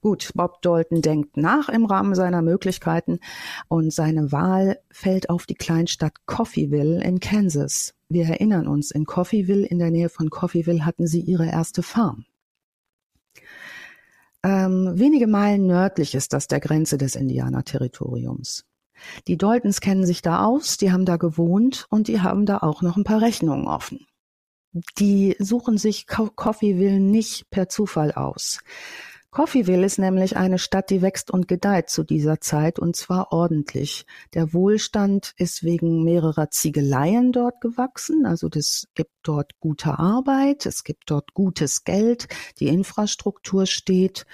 Gut, 0.02 0.32
Bob 0.34 0.62
Dalton 0.62 1.02
denkt 1.02 1.36
nach 1.36 1.68
im 1.68 1.86
Rahmen 1.86 2.16
seiner 2.16 2.42
Möglichkeiten 2.42 3.20
und 3.68 3.92
seine 3.94 4.32
Wahl 4.32 4.80
fällt 4.92 5.30
auf 5.30 5.46
die 5.46 5.56
Kleinstadt 5.56 6.26
Coffeeville 6.26 7.04
in 7.04 7.20
Kansas. 7.20 7.96
Wir 8.08 8.26
erinnern 8.26 8.68
uns, 8.68 8.92
in 8.92 9.06
Coffeeville, 9.06 9.66
in 9.66 9.80
der 9.80 9.92
Nähe 9.92 10.08
von 10.08 10.30
Coffeeville 10.30 10.86
hatten 10.86 11.08
sie 11.08 11.20
ihre 11.20 11.48
erste 11.48 11.84
Farm. 11.84 12.26
Ähm, 14.44 14.92
wenige 14.96 15.28
Meilen 15.28 15.68
nördlich 15.68 16.16
ist 16.16 16.34
das 16.34 16.48
der 16.48 16.60
Grenze 16.60 16.98
des 16.98 17.16
Indianerterritoriums. 17.16 18.66
Die 19.28 19.38
Daltons 19.38 19.82
kennen 19.82 20.06
sich 20.06 20.22
da 20.22 20.44
aus, 20.46 20.78
die 20.78 20.92
haben 20.92 21.06
da 21.06 21.18
gewohnt 21.18 21.86
und 21.90 22.08
die 22.08 22.22
haben 22.22 22.46
da 22.46 22.60
auch 22.60 22.82
noch 22.82 22.98
ein 22.98 23.04
paar 23.04 23.22
Rechnungen 23.22 23.68
offen. 23.68 24.06
Die 24.98 25.36
suchen 25.40 25.78
sich 25.78 26.06
Coffeeville 26.08 27.00
nicht 27.00 27.50
per 27.50 27.70
Zufall 27.70 28.12
aus. 28.12 28.60
Coffeeville 29.32 29.86
ist 29.86 30.00
nämlich 30.00 30.38
eine 30.38 30.58
Stadt, 30.58 30.90
die 30.90 31.04
wächst 31.04 31.30
und 31.30 31.48
gedeiht 31.48 31.92
zu 31.92 32.04
dieser 32.04 32.42
Zeit 32.42 32.80
und 32.80 32.96
zwar 32.96 33.32
ordentlich. 33.32 34.08
Der 34.34 34.54
Wohlstand 34.54 35.36
ist 35.38 35.64
wegen 35.64 36.04
mehrerer 36.04 36.50
Ziegeleien 36.50 37.32
dort 37.32 37.62
gewachsen, 37.62 38.26
also 38.26 38.50
es 38.56 38.88
gibt 38.96 39.12
dort 39.22 39.60
gute 39.60 40.00
Arbeit, 40.00 40.66
es 40.66 40.84
gibt 40.84 41.12
dort 41.12 41.36
gutes 41.36 41.84
Geld, 41.84 42.28
die 42.60 42.70
Infrastruktur 42.70 43.68
steht 43.68 44.26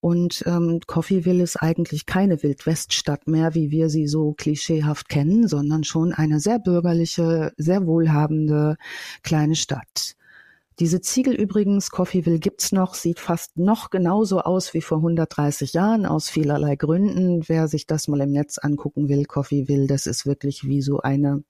und 0.00 0.44
ähm, 0.46 0.80
Coffeeville 0.86 1.42
ist 1.42 1.56
eigentlich 1.56 2.04
keine 2.04 2.42
Wildweststadt 2.42 3.26
mehr, 3.26 3.54
wie 3.54 3.70
wir 3.70 3.88
sie 3.88 4.06
so 4.06 4.34
klischeehaft 4.34 5.08
kennen, 5.08 5.48
sondern 5.48 5.82
schon 5.82 6.12
eine 6.12 6.40
sehr 6.40 6.58
bürgerliche, 6.58 7.54
sehr 7.56 7.86
wohlhabende 7.86 8.76
kleine 9.22 9.56
Stadt. 9.56 10.16
Diese 10.82 11.00
Ziegel 11.00 11.34
übrigens, 11.36 11.90
Coffeeville 11.90 12.40
gibt's 12.40 12.72
noch, 12.72 12.94
sieht 12.94 13.20
fast 13.20 13.56
noch 13.56 13.90
genauso 13.90 14.40
aus 14.40 14.74
wie 14.74 14.80
vor 14.80 14.98
130 14.98 15.74
Jahren, 15.74 16.06
aus 16.06 16.28
vielerlei 16.28 16.74
Gründen. 16.74 17.48
Wer 17.48 17.68
sich 17.68 17.86
das 17.86 18.08
mal 18.08 18.20
im 18.20 18.32
Netz 18.32 18.58
angucken 18.58 19.08
will, 19.08 19.24
Coffeeville, 19.24 19.86
das 19.86 20.08
ist 20.08 20.26
wirklich 20.26 20.64
wie 20.64 20.82
so 20.82 20.98
eine, 20.98 21.44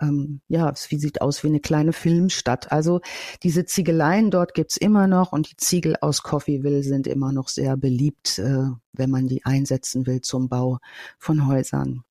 ähm, 0.00 0.40
ja, 0.48 0.74
wie 0.88 0.98
sieht 0.98 1.20
aus 1.20 1.44
wie 1.44 1.46
eine 1.46 1.60
kleine 1.60 1.92
Filmstadt. 1.92 2.72
Also 2.72 3.02
diese 3.44 3.66
Ziegeleien 3.66 4.32
dort 4.32 4.52
gibt's 4.52 4.76
immer 4.76 5.06
noch 5.06 5.30
und 5.30 5.48
die 5.48 5.56
Ziegel 5.58 5.94
aus 6.00 6.24
Coffeeville 6.24 6.82
sind 6.82 7.06
immer 7.06 7.30
noch 7.30 7.46
sehr 7.46 7.76
beliebt, 7.76 8.40
äh, 8.40 8.64
wenn 8.92 9.10
man 9.10 9.28
die 9.28 9.44
einsetzen 9.44 10.08
will 10.08 10.22
zum 10.22 10.48
Bau 10.48 10.78
von 11.20 11.46
Häusern. 11.46 12.02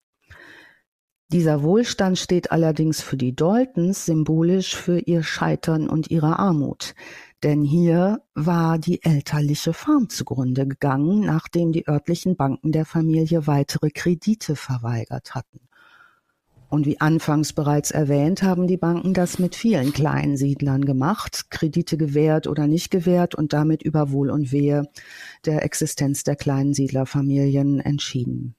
Dieser 1.36 1.64
Wohlstand 1.64 2.18
steht 2.18 2.54
allerdings 2.54 3.02
für 3.02 3.18
die 3.18 3.36
Daltons 3.36 4.06
symbolisch 4.06 4.74
für 4.74 5.00
ihr 5.00 5.22
Scheitern 5.22 5.90
und 5.90 6.10
ihre 6.10 6.40
Armut. 6.40 6.96
Denn 7.44 7.62
hier 7.66 8.22
war 8.36 8.80
die 8.80 9.04
elterliche 9.04 9.74
Farm 9.74 10.08
zugrunde 10.08 10.66
gegangen, 10.66 11.26
nachdem 11.26 11.74
die 11.74 11.90
örtlichen 11.90 12.38
Banken 12.38 12.72
der 12.72 12.86
Familie 12.86 13.48
weitere 13.48 13.90
Kredite 13.90 14.56
verweigert 14.56 15.36
hatten. 15.36 15.60
Und 16.70 16.86
wie 16.86 17.02
anfangs 17.02 17.52
bereits 17.52 17.92
erwähnt, 17.92 18.42
haben 18.42 18.66
die 18.66 18.78
Banken 18.78 19.14
das 19.14 19.38
mit 19.38 19.56
vielen 19.56 19.92
kleinen 19.92 20.38
Siedlern 20.38 20.86
gemacht, 20.86 21.52
Kredite 21.52 21.98
gewährt 21.98 22.48
oder 22.48 22.66
nicht 22.66 22.92
gewährt 22.92 23.36
und 23.36 23.52
damit 23.52 23.84
über 23.84 24.14
Wohl 24.14 24.30
und 24.30 24.54
Wehe 24.54 24.84
der 25.46 25.66
Existenz 25.66 26.24
der 26.24 26.38
kleinen 26.38 26.74
Siedlerfamilien 26.74 27.82
entschieden. 27.82 28.56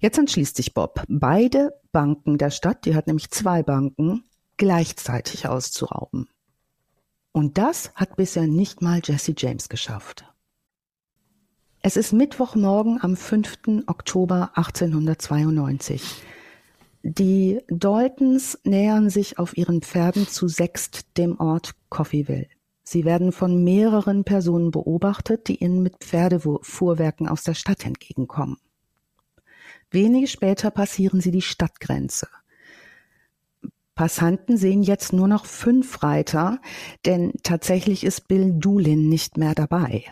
Jetzt 0.00 0.16
entschließt 0.16 0.56
sich 0.56 0.72
Bob, 0.72 1.04
beide 1.08 1.78
Banken 1.92 2.38
der 2.38 2.50
Stadt, 2.50 2.86
die 2.86 2.94
hat 2.94 3.06
nämlich 3.06 3.30
zwei 3.30 3.62
Banken, 3.62 4.24
gleichzeitig 4.56 5.46
auszurauben. 5.46 6.28
Und 7.32 7.58
das 7.58 7.92
hat 7.94 8.16
bisher 8.16 8.46
nicht 8.46 8.80
mal 8.80 9.02
Jesse 9.04 9.34
James 9.36 9.68
geschafft. 9.68 10.24
Es 11.82 11.96
ist 11.96 12.12
Mittwochmorgen 12.12 12.98
am 13.02 13.14
5. 13.14 13.84
Oktober 13.86 14.52
1892. 14.54 16.02
Die 17.02 17.60
Daltons 17.68 18.58
nähern 18.64 19.10
sich 19.10 19.38
auf 19.38 19.56
ihren 19.56 19.82
Pferden 19.82 20.26
zu 20.26 20.48
sechst 20.48 21.16
dem 21.18 21.38
Ort 21.38 21.74
Coffeeville. 21.88 22.48
Sie 22.82 23.04
werden 23.04 23.32
von 23.32 23.62
mehreren 23.64 24.24
Personen 24.24 24.70
beobachtet, 24.70 25.48
die 25.48 25.62
ihnen 25.62 25.82
mit 25.82 25.98
Pferdefuhrwerken 25.98 27.28
aus 27.28 27.44
der 27.44 27.54
Stadt 27.54 27.84
entgegenkommen. 27.86 28.56
Wenige 29.90 30.26
später 30.26 30.70
passieren 30.70 31.20
sie 31.20 31.30
die 31.30 31.42
Stadtgrenze. 31.42 32.28
Passanten 33.94 34.56
sehen 34.56 34.82
jetzt 34.82 35.12
nur 35.12 35.28
noch 35.28 35.44
fünf 35.44 36.02
Reiter, 36.02 36.60
denn 37.04 37.32
tatsächlich 37.42 38.04
ist 38.04 38.28
Bill 38.28 38.52
Doolin 38.54 39.08
nicht 39.08 39.36
mehr 39.36 39.54
dabei. 39.54 40.04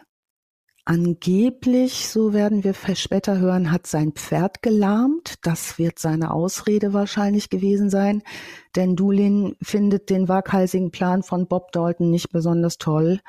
Angeblich, 0.85 2.09
so 2.09 2.33
werden 2.33 2.65
wir 2.65 2.73
später 2.73 3.39
hören, 3.39 3.71
hat 3.71 3.87
sein 3.87 4.13
Pferd 4.13 4.63
gelahmt. 4.63 5.35
Das 5.43 5.79
wird 5.79 5.99
seine 5.99 6.33
Ausrede 6.33 6.93
wahrscheinlich 6.93 7.51
gewesen 7.51 7.91
sein, 7.91 8.23
denn 8.75 8.97
Doolin 8.97 9.55
findet 9.63 10.11
den 10.11 10.29
waghalsigen 10.29 10.91
Plan 10.91 11.23
von 11.23 11.47
Bob 11.47 11.73
Dalton 11.73 12.11
nicht 12.11 12.31
besonders 12.31 12.79
toll 12.79 13.21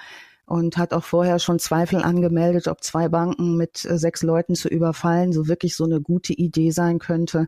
und 0.50 0.78
hat 0.78 0.94
auch 0.94 1.04
vorher 1.04 1.40
schon 1.40 1.60
Zweifel 1.60 2.02
angemeldet, 2.02 2.68
ob 2.68 2.84
zwei 2.84 3.08
Banken 3.08 3.56
mit 3.56 3.86
äh, 3.86 3.98
sechs 3.98 4.24
Leuten 4.24 4.56
zu 4.56 4.68
überfallen 4.68 5.32
so 5.32 5.48
wirklich 5.48 5.76
so 5.76 5.86
eine 5.86 6.02
gute 6.02 6.34
Idee 6.34 6.72
sein 6.72 7.00
könnte. 7.00 7.48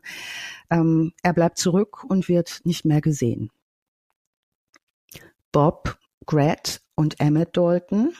Ähm, 0.70 1.12
er 1.22 1.32
bleibt 1.32 1.58
zurück 1.58 2.04
und 2.04 2.28
wird 2.28 2.60
nicht 2.64 2.84
mehr 2.84 3.00
gesehen. 3.00 3.50
Bob, 5.50 5.98
Grat 6.26 6.80
und 6.94 7.20
Emmett 7.20 7.56
Dalton 7.56 8.14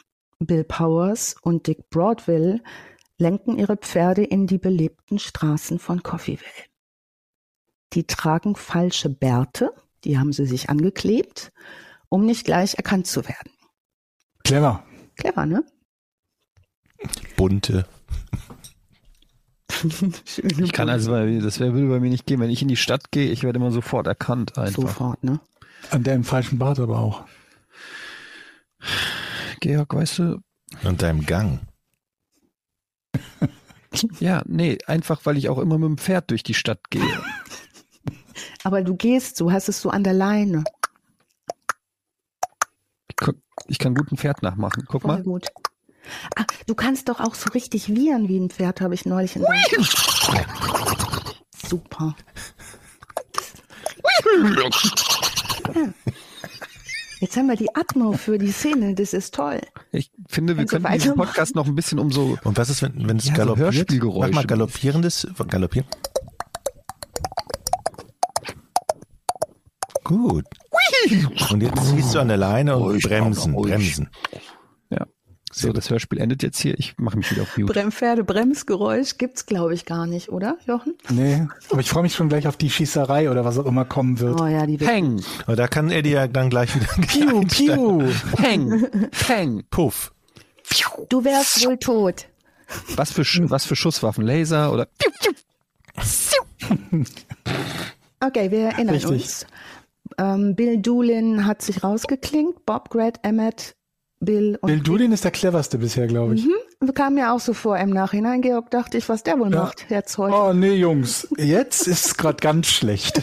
Bill 0.47 0.65
Powers 0.65 1.37
und 1.43 1.67
Dick 1.67 1.89
Broadville 1.91 2.63
lenken 3.19 3.59
ihre 3.59 3.77
Pferde 3.77 4.25
in 4.25 4.47
die 4.47 4.59
belebten 4.59 5.19
Straßen 5.19 5.79
von 5.79 6.03
Coffeeville. 6.03 6.51
Die 7.93 8.05
tragen 8.07 8.57
falsche 8.57 9.09
Bärte, 9.09 9.73
die 10.05 10.19
haben 10.19 10.33
sie 10.33 10.47
sich 10.47 10.71
angeklebt, 10.71 11.53
um 12.09 12.25
nicht 12.25 12.45
gleich 12.45 12.75
erkannt 12.75 13.07
zu 13.07 13.25
werden. 13.29 13.53
Clever. 14.45 14.83
Clever, 15.17 15.47
ne? 15.47 15.65
Bunte. 17.37 17.87
ich 20.37 20.73
kann 20.73 20.89
also, 20.89 21.13
das 21.41 21.59
würde 21.59 21.89
bei 21.89 22.01
mir 22.01 22.11
nicht 22.11 22.27
gehen. 22.27 22.41
Wenn 22.41 22.51
ich 22.51 22.63
in 22.63 22.69
die 22.69 22.77
Stadt 22.77 23.11
gehe, 23.11 23.31
ich 23.31 23.43
werde 23.43 23.59
immer 23.59 23.73
sofort 23.73 24.07
erkannt 24.07 24.59
einfach. 24.59 24.83
Sofort, 24.83 25.25
ne? 25.25 25.41
An 25.91 26.03
dem 26.03 26.25
falschen 26.25 26.59
Bart 26.59 26.79
aber 26.79 26.99
auch. 26.99 27.25
Georg, 29.61 29.95
weißt 29.95 30.19
du. 30.19 30.39
Und 30.85 31.03
deinem 31.03 31.27
Gang. 31.27 31.61
ja, 34.21 34.43
nee, 34.47 34.79
einfach 34.87 35.21
weil 35.25 35.37
ich 35.37 35.49
auch 35.49 35.59
immer 35.59 35.79
mit 35.79 35.89
dem 35.89 35.99
Pferd 35.99 36.31
durch 36.31 36.43
die 36.43 36.55
Stadt 36.55 36.91
gehe. 36.91 37.21
Aber 38.65 38.83
du 38.83 38.97
gehst 38.97 39.37
so, 39.37 39.53
hast 39.53 39.69
es 39.69 39.81
so 39.81 39.91
an 39.91 40.05
der 40.05 40.15
Leine. 40.15 40.65
Ich, 43.67 43.79
kann 43.79 43.95
gut 43.95 44.13
ein 44.13 44.17
Pferd 44.17 44.43
nachmachen. 44.43 44.85
Guck 44.87 45.03
Voll 45.03 45.11
mal. 45.11 45.23
gut. 45.23 45.47
Ah, 46.37 46.45
du 46.67 46.75
kannst 46.75 47.09
doch 47.09 47.21
auch 47.21 47.35
so 47.35 47.51
richtig 47.51 47.89
wiehern 47.89 48.29
wie 48.29 48.39
ein 48.39 48.51
Pferd, 48.51 48.81
habe 48.81 48.95
ich 48.95 49.07
neulich 49.07 49.37
in 49.37 49.45
Super. 51.69 52.17
ja. 55.75 55.93
Jetzt 57.23 57.37
haben 57.37 57.47
wir 57.47 57.55
die 57.55 57.73
Atmo 57.77 58.15
für 58.15 58.37
die 58.37 58.51
Szene, 58.51 58.97
das 58.97 59.13
ist 59.13 59.33
toll. 59.33 59.61
Ich 59.93 60.11
finde, 60.29 60.57
wir 60.57 60.67
können 60.67 60.85
diesen 60.93 61.15
Podcast 61.15 61.55
noch 61.55 61.67
ein 61.67 61.77
bisschen 61.77 62.01
um 62.01 62.11
so. 62.11 62.37
Und 62.43 62.59
was 62.59 62.69
ist, 62.69 62.83
wenn, 62.83 63.09
wenn 63.09 63.17
es 63.17 63.29
ja, 63.29 63.35
galoppiert? 63.35 63.93
So 63.93 64.19
Mach 64.19 64.31
mal 64.33 64.45
galoppierendes, 64.45 65.29
galoppieren. 65.47 65.87
Gut. 70.03 70.47
Und 71.51 71.63
jetzt 71.63 71.87
ziehst 71.89 72.15
du 72.15 72.21
an 72.21 72.29
der 72.29 72.37
Leine 72.37 72.77
und 72.77 73.03
bremsen, 73.03 73.55
bremsen. 73.55 74.09
So, 75.55 75.71
das 75.71 75.91
Hörspiel 75.91 76.19
endet 76.19 76.43
jetzt 76.43 76.59
hier. 76.59 76.79
Ich 76.79 76.97
mache 76.97 77.19
mich 77.19 77.31
wieder 77.31 77.43
auf 77.43 77.59
Mute. 77.59 77.75
Brem 77.75 77.93
Pferdebremsgeräusch 77.93 79.19
gibt's 79.19 79.45
glaube 79.45 79.75
ich 79.75 79.85
gar 79.85 80.07
nicht, 80.07 80.31
oder, 80.31 80.57
Jochen? 80.67 80.95
Nee, 81.11 81.47
aber 81.69 81.81
ich 81.81 81.91
freue 81.91 82.03
mich 82.03 82.15
schon 82.15 82.31
gleich 82.31 82.49
auf 82.49 82.57
die 82.57 82.71
Schießerei 82.71 83.31
oder 83.31 83.45
was 83.45 83.59
auch 83.59 83.67
immer 83.67 83.85
kommen 83.85 84.19
wird. 84.19 84.41
Oh 84.41 84.47
ja, 84.47 84.65
die 84.65 84.79
Peng. 84.79 85.23
Aber 85.47 85.55
da 85.55 85.69
kann 85.69 85.91
Eddie 85.91 86.13
ja 86.13 86.27
dann 86.27 86.49
gleich 86.49 86.75
wieder 86.75 86.87
Piu, 87.07 87.43
piu. 87.43 88.11
Peng. 88.35 88.89
Peng. 89.11 89.63
Puff. 89.69 90.13
Du 91.11 91.23
wärst 91.23 91.67
wohl 91.67 91.77
tot. 91.77 92.29
Was 92.97 93.13
für, 93.13 93.23
was 93.51 93.67
für 93.67 93.77
Schusswaffen? 93.77 94.25
Laser 94.25 94.73
oder? 94.73 94.89
Okay, 98.21 98.51
wir 98.51 98.71
erinnern 98.71 98.95
Richtig. 98.95 99.11
uns. 99.11 99.47
Ähm, 100.23 100.55
Bill 100.55 100.79
Doolin 100.79 101.47
hat 101.47 101.63
sich 101.63 101.83
rausgeklingt, 101.83 102.65
Bob 102.65 102.91
Grad 102.91 103.19
Emmett 103.25 103.75
Bill 104.21 104.57
und 104.61 104.69
Bill 104.69 104.81
Doolin 104.81 105.11
ist 105.11 105.25
der 105.25 105.33
cleverste 105.33 105.79
bisher, 105.79 106.07
glaube 106.07 106.37
ich. 106.37 106.47
Mhm. 106.47 106.95
Kam 106.95 107.15
mir 107.15 107.33
auch 107.33 107.41
so 107.41 107.55
vor 107.55 107.77
im 107.79 107.91
Nachhinein. 107.91 108.41
Georg 108.41 108.71
dachte 108.71 108.99
ich, 108.99 109.09
was 109.09 109.23
der 109.25 109.39
wohl 109.39 109.53
ja. 109.53 109.63
macht 109.63 109.87
jetzt 109.89 110.17
heute. 110.19 110.37
Oh 110.37 110.53
nee, 110.53 110.75
Jungs, 110.75 111.29
jetzt 111.37 111.89
ist 111.89 112.07
es 112.07 112.17
gerade 112.17 112.37
ganz 112.37 112.69
schlecht. 112.69 113.23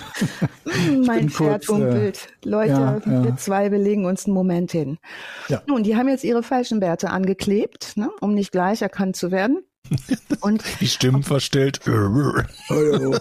mein 1.06 1.30
Pferd. 1.30 1.70
Äh, 1.70 2.12
Leute, 2.44 2.72
ja, 2.72 3.02
ja. 3.06 3.24
wir 3.24 3.36
zwei 3.38 3.70
belegen 3.70 4.06
uns 4.06 4.26
einen 4.26 4.34
Moment 4.34 4.72
hin. 4.72 4.98
Ja. 5.48 5.62
Nun, 5.68 5.84
die 5.84 5.96
haben 5.96 6.10
jetzt 6.10 6.24
ihre 6.24 6.44
falschen 6.44 6.80
Bärte 6.80 7.10
angeklebt, 7.10 7.96
ne, 7.96 8.10
um 8.20 8.34
nicht 8.34 8.52
gleich 8.52 8.82
erkannt 8.82 9.16
zu 9.16 9.32
werden. 9.32 9.60
Und 10.42 10.64
die 10.80 10.88
Stimmen 10.88 11.24
verstellt. 11.24 11.80
Hallo, 11.86 13.18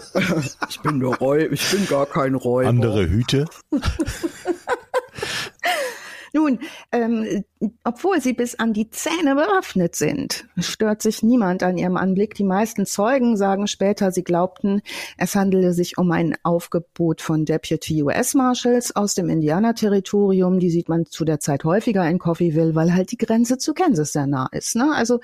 ich 0.69 0.79
bin 0.81 0.99
der 0.99 1.09
Räuber, 1.09 1.51
ich 1.51 1.71
bin 1.71 1.87
gar 1.87 2.05
kein 2.05 2.35
Räuber. 2.35 2.69
Andere 2.69 3.09
Hüte. 3.09 3.45
Nun, 6.33 6.59
ähm, 6.91 7.43
obwohl 7.83 8.21
sie 8.21 8.33
bis 8.33 8.55
an 8.55 8.73
die 8.73 8.89
Zähne 8.89 9.35
bewaffnet 9.35 9.95
sind, 9.95 10.45
stört 10.57 11.01
sich 11.01 11.23
niemand 11.23 11.63
an 11.63 11.77
ihrem 11.77 11.97
Anblick. 11.97 12.35
Die 12.35 12.43
meisten 12.43 12.85
Zeugen 12.85 13.35
sagen 13.35 13.67
später, 13.67 14.11
sie 14.11 14.23
glaubten, 14.23 14.81
es 15.17 15.35
handele 15.35 15.73
sich 15.73 15.97
um 15.97 16.11
ein 16.11 16.35
Aufgebot 16.43 17.21
von 17.21 17.45
Deputy 17.45 18.03
US 18.03 18.33
Marshals 18.33 18.95
aus 18.95 19.15
dem 19.15 19.29
Indianerterritorium. 19.29 20.59
Die 20.59 20.69
sieht 20.69 20.87
man 20.87 21.05
zu 21.05 21.25
der 21.25 21.39
Zeit 21.39 21.63
häufiger 21.63 22.07
in 22.07 22.19
Coffeeville, 22.19 22.75
weil 22.75 22.93
halt 22.93 23.11
die 23.11 23.17
Grenze 23.17 23.57
zu 23.57 23.73
Kansas 23.73 24.13
sehr 24.13 24.27
nah 24.27 24.47
ist. 24.51 24.75
Ne? 24.75 24.93
Also 24.93 25.19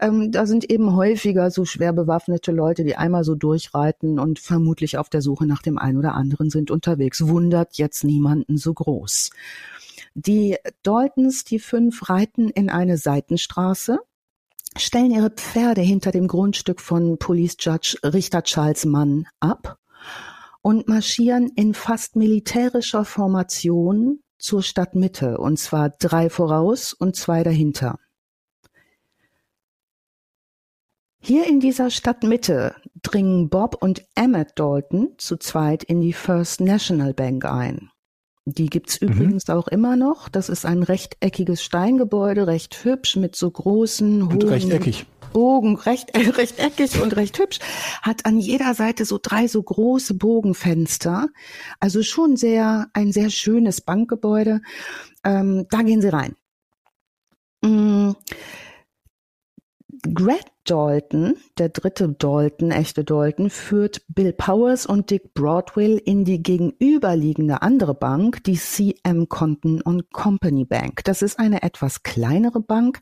ähm, 0.00 0.30
da 0.30 0.46
sind 0.46 0.70
eben 0.70 0.94
häufiger 0.94 1.50
so 1.50 1.64
schwer 1.64 1.92
bewaffnete 1.92 2.52
Leute, 2.52 2.84
die 2.84 2.96
einmal 2.96 3.24
so 3.24 3.34
durchreiten 3.34 4.18
und 4.18 4.38
vermutlich 4.38 4.98
auf 4.98 5.08
der 5.08 5.22
Suche 5.22 5.46
nach 5.46 5.62
dem 5.62 5.78
einen 5.78 5.98
oder 5.98 6.14
anderen 6.14 6.50
sind 6.50 6.70
unterwegs. 6.70 7.26
Wundert 7.26 7.78
jetzt 7.78 8.04
niemanden 8.04 8.56
so 8.56 8.74
groß. 8.74 9.30
Die 10.14 10.56
Daltons, 10.82 11.44
die 11.44 11.58
fünf, 11.58 12.08
reiten 12.08 12.48
in 12.48 12.68
eine 12.68 12.96
Seitenstraße, 12.96 14.00
stellen 14.76 15.10
ihre 15.10 15.30
Pferde 15.30 15.80
hinter 15.80 16.10
dem 16.10 16.28
Grundstück 16.28 16.80
von 16.80 17.18
Police 17.18 17.56
Judge 17.60 17.96
Richter 18.02 18.42
Charles 18.42 18.84
Mann 18.84 19.26
ab 19.38 19.78
und 20.62 20.88
marschieren 20.88 21.50
in 21.54 21.74
fast 21.74 22.16
militärischer 22.16 23.04
Formation 23.04 24.20
zur 24.38 24.62
Stadtmitte, 24.62 25.38
und 25.38 25.58
zwar 25.58 25.90
drei 25.90 26.30
voraus 26.30 26.92
und 26.92 27.14
zwei 27.14 27.42
dahinter. 27.42 27.98
Hier 31.22 31.46
in 31.46 31.60
dieser 31.60 31.90
Stadtmitte 31.90 32.74
dringen 33.02 33.50
Bob 33.50 33.82
und 33.82 34.02
Emmett 34.14 34.58
Dalton 34.58 35.14
zu 35.18 35.36
zweit 35.36 35.84
in 35.84 36.00
die 36.00 36.14
First 36.14 36.62
National 36.62 37.12
Bank 37.12 37.44
ein. 37.44 37.90
Die 38.54 38.66
gibt's 38.66 39.00
mhm. 39.00 39.08
übrigens 39.08 39.48
auch 39.48 39.68
immer 39.68 39.96
noch. 39.96 40.28
Das 40.28 40.48
ist 40.48 40.66
ein 40.66 40.82
rechteckiges 40.82 41.62
Steingebäude, 41.62 42.46
recht 42.46 42.84
hübsch 42.84 43.16
mit 43.16 43.36
so 43.36 43.50
großen 43.50 44.22
und 44.22 44.44
rechteckig. 44.44 45.06
Bogen, 45.32 45.76
recht, 45.76 46.10
äh, 46.16 46.28
rechteckig 46.28 47.00
und 47.00 47.14
recht 47.16 47.38
hübsch, 47.38 47.60
hat 48.02 48.26
an 48.26 48.38
jeder 48.38 48.74
Seite 48.74 49.04
so 49.04 49.18
drei 49.22 49.46
so 49.46 49.62
große 49.62 50.14
Bogenfenster. 50.14 51.28
Also 51.78 52.02
schon 52.02 52.36
sehr, 52.36 52.88
ein 52.94 53.12
sehr 53.12 53.30
schönes 53.30 53.80
Greg 60.02 60.44
Dalton, 60.64 61.36
der 61.58 61.70
dritte 61.70 62.08
Dalton, 62.08 62.70
echte 62.70 63.02
Dalton, 63.02 63.50
führt 63.50 64.02
Bill 64.08 64.32
Powers 64.32 64.86
und 64.86 65.10
Dick 65.10 65.34
Broadwell 65.34 66.00
in 66.04 66.24
die 66.24 66.42
gegenüberliegende 66.42 67.62
andere 67.62 67.94
Bank, 67.94 68.44
die 68.44 68.56
CM 68.56 69.28
Conton 69.28 69.80
und 69.80 70.12
Company 70.12 70.64
Bank. 70.64 71.02
Das 71.04 71.22
ist 71.22 71.38
eine 71.38 71.62
etwas 71.62 72.02
kleinere 72.02 72.60
Bank. 72.60 73.00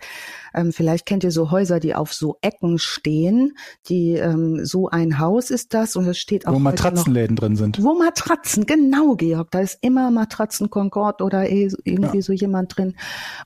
Ähm, 0.55 0.73
vielleicht 0.73 1.05
kennt 1.05 1.25
ihr 1.25 1.31
so 1.31 1.51
Häuser, 1.51 1.81
die 1.81 1.95
auf 1.95 2.15
so 2.15 2.39
Ecken 2.41 2.79
stehen. 2.79 3.59
Die 3.89 4.13
ähm, 4.13 4.65
so 4.65 4.89
ein 4.89 5.19
Haus 5.19 5.51
ist 5.51 5.75
das 5.75 5.97
und 5.97 6.07
es 6.07 6.19
steht 6.19 6.47
auch 6.47 6.55
wo 6.55 6.59
Matratzenläden 6.59 7.35
noch, 7.35 7.41
drin 7.41 7.57
sind. 7.57 7.83
Wo 7.83 7.95
Matratzen, 7.95 8.67
genau, 8.67 9.17
Georg. 9.17 9.51
Da 9.51 9.61
ist 9.61 9.79
immer 9.83 10.11
Matratzen 10.11 10.71
Concord 10.71 11.21
oder 11.21 11.51
eh 11.51 11.71
irgendwie 11.85 12.19
ja. 12.19 12.23
so 12.23 12.33
jemand 12.33 12.77
drin. 12.77 12.95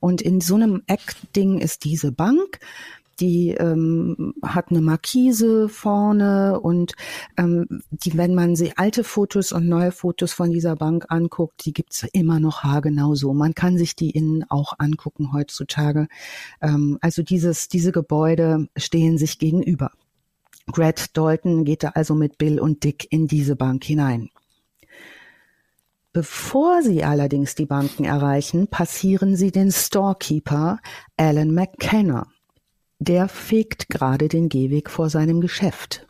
Und 0.00 0.22
in 0.22 0.40
so 0.40 0.54
einem 0.54 0.82
Eckding 0.86 1.58
ist 1.58 1.84
diese 1.84 2.12
Bank 2.12 2.60
die 3.22 3.50
ähm, 3.50 4.34
hat 4.42 4.70
eine 4.70 4.80
Markise 4.80 5.68
vorne 5.68 6.58
und 6.60 6.94
ähm, 7.36 7.66
die, 7.90 8.18
wenn 8.18 8.34
man 8.34 8.56
sich 8.56 8.78
alte 8.78 9.04
Fotos 9.04 9.52
und 9.52 9.68
neue 9.68 9.92
Fotos 9.92 10.32
von 10.32 10.50
dieser 10.50 10.74
Bank 10.74 11.06
anguckt, 11.08 11.64
die 11.64 11.72
gibt's 11.72 12.04
immer 12.12 12.40
noch 12.40 12.64
haargenau 12.64 13.14
so. 13.14 13.32
Man 13.32 13.54
kann 13.54 13.78
sich 13.78 13.94
die 13.94 14.10
innen 14.10 14.44
auch 14.50 14.74
angucken 14.78 15.32
heutzutage. 15.32 16.08
Ähm, 16.60 16.98
also 17.00 17.22
dieses, 17.22 17.68
diese 17.68 17.92
Gebäude 17.92 18.68
stehen 18.76 19.18
sich 19.18 19.38
gegenüber. 19.38 19.92
Gret 20.66 21.16
Dalton 21.16 21.64
geht 21.64 21.84
da 21.84 21.90
also 21.90 22.14
mit 22.14 22.38
Bill 22.38 22.58
und 22.58 22.82
Dick 22.82 23.06
in 23.10 23.28
diese 23.28 23.54
Bank 23.54 23.84
hinein. 23.84 24.30
Bevor 26.12 26.82
sie 26.82 27.04
allerdings 27.04 27.54
die 27.54 27.66
Banken 27.66 28.04
erreichen, 28.04 28.66
passieren 28.66 29.36
sie 29.36 29.52
den 29.52 29.70
Storekeeper 29.70 30.80
Alan 31.16 31.54
McKenna. 31.54 32.31
Der 33.04 33.26
fegt 33.26 33.88
gerade 33.88 34.28
den 34.28 34.48
Gehweg 34.48 34.88
vor 34.88 35.10
seinem 35.10 35.40
Geschäft. 35.40 36.06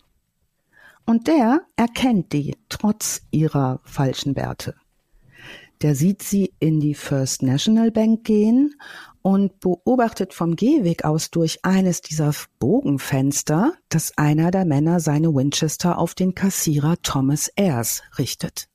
Und 1.07 1.27
der 1.27 1.63
erkennt 1.75 2.35
die 2.35 2.55
trotz 2.69 3.23
ihrer 3.31 3.81
falschen 3.83 4.35
Bärte. 4.35 4.75
Der 5.81 5.95
sieht 5.95 6.23
sie 6.23 6.53
in 6.59 6.81
die 6.81 6.93
First 6.93 7.43
National 7.43 7.91
Bank 7.91 8.25
gehen 8.25 8.75
und 9.23 9.59
beobachtet 9.61 10.35
vom 10.35 10.55
Gehweg 10.55 11.07
aus 11.07 11.31
durch 11.31 11.65
eines 11.65 12.03
dieser 12.03 12.35
Bogenfenster, 12.59 13.73
dass 13.89 14.19
einer 14.19 14.51
der 14.51 14.67
Männer 14.67 15.01
seine 15.01 15.35
Winchester 15.35 15.97
auf 15.97 16.15
den 16.15 16.35
Kassierer 16.35 16.97
Thomas 17.01 17.51
Ayres 17.57 18.03
richtet. 18.19 18.69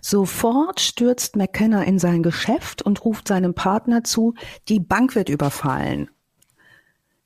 Sofort 0.00 0.80
stürzt 0.80 1.36
McKenna 1.36 1.82
in 1.82 1.98
sein 1.98 2.22
Geschäft 2.22 2.80
und 2.80 3.04
ruft 3.04 3.28
seinem 3.28 3.52
Partner 3.52 4.04
zu, 4.04 4.32
die 4.70 4.80
Bank 4.80 5.14
wird 5.14 5.28
überfallen 5.28 6.08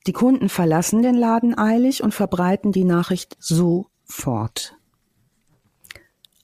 die 0.07 0.13
Kunden 0.13 0.49
verlassen 0.49 1.03
den 1.03 1.15
Laden 1.15 1.57
eilig 1.57 2.03
und 2.03 2.15
verbreiten 2.15 2.73
die 2.73 2.85
Nachricht 2.85 3.37
sofort. 3.39 4.77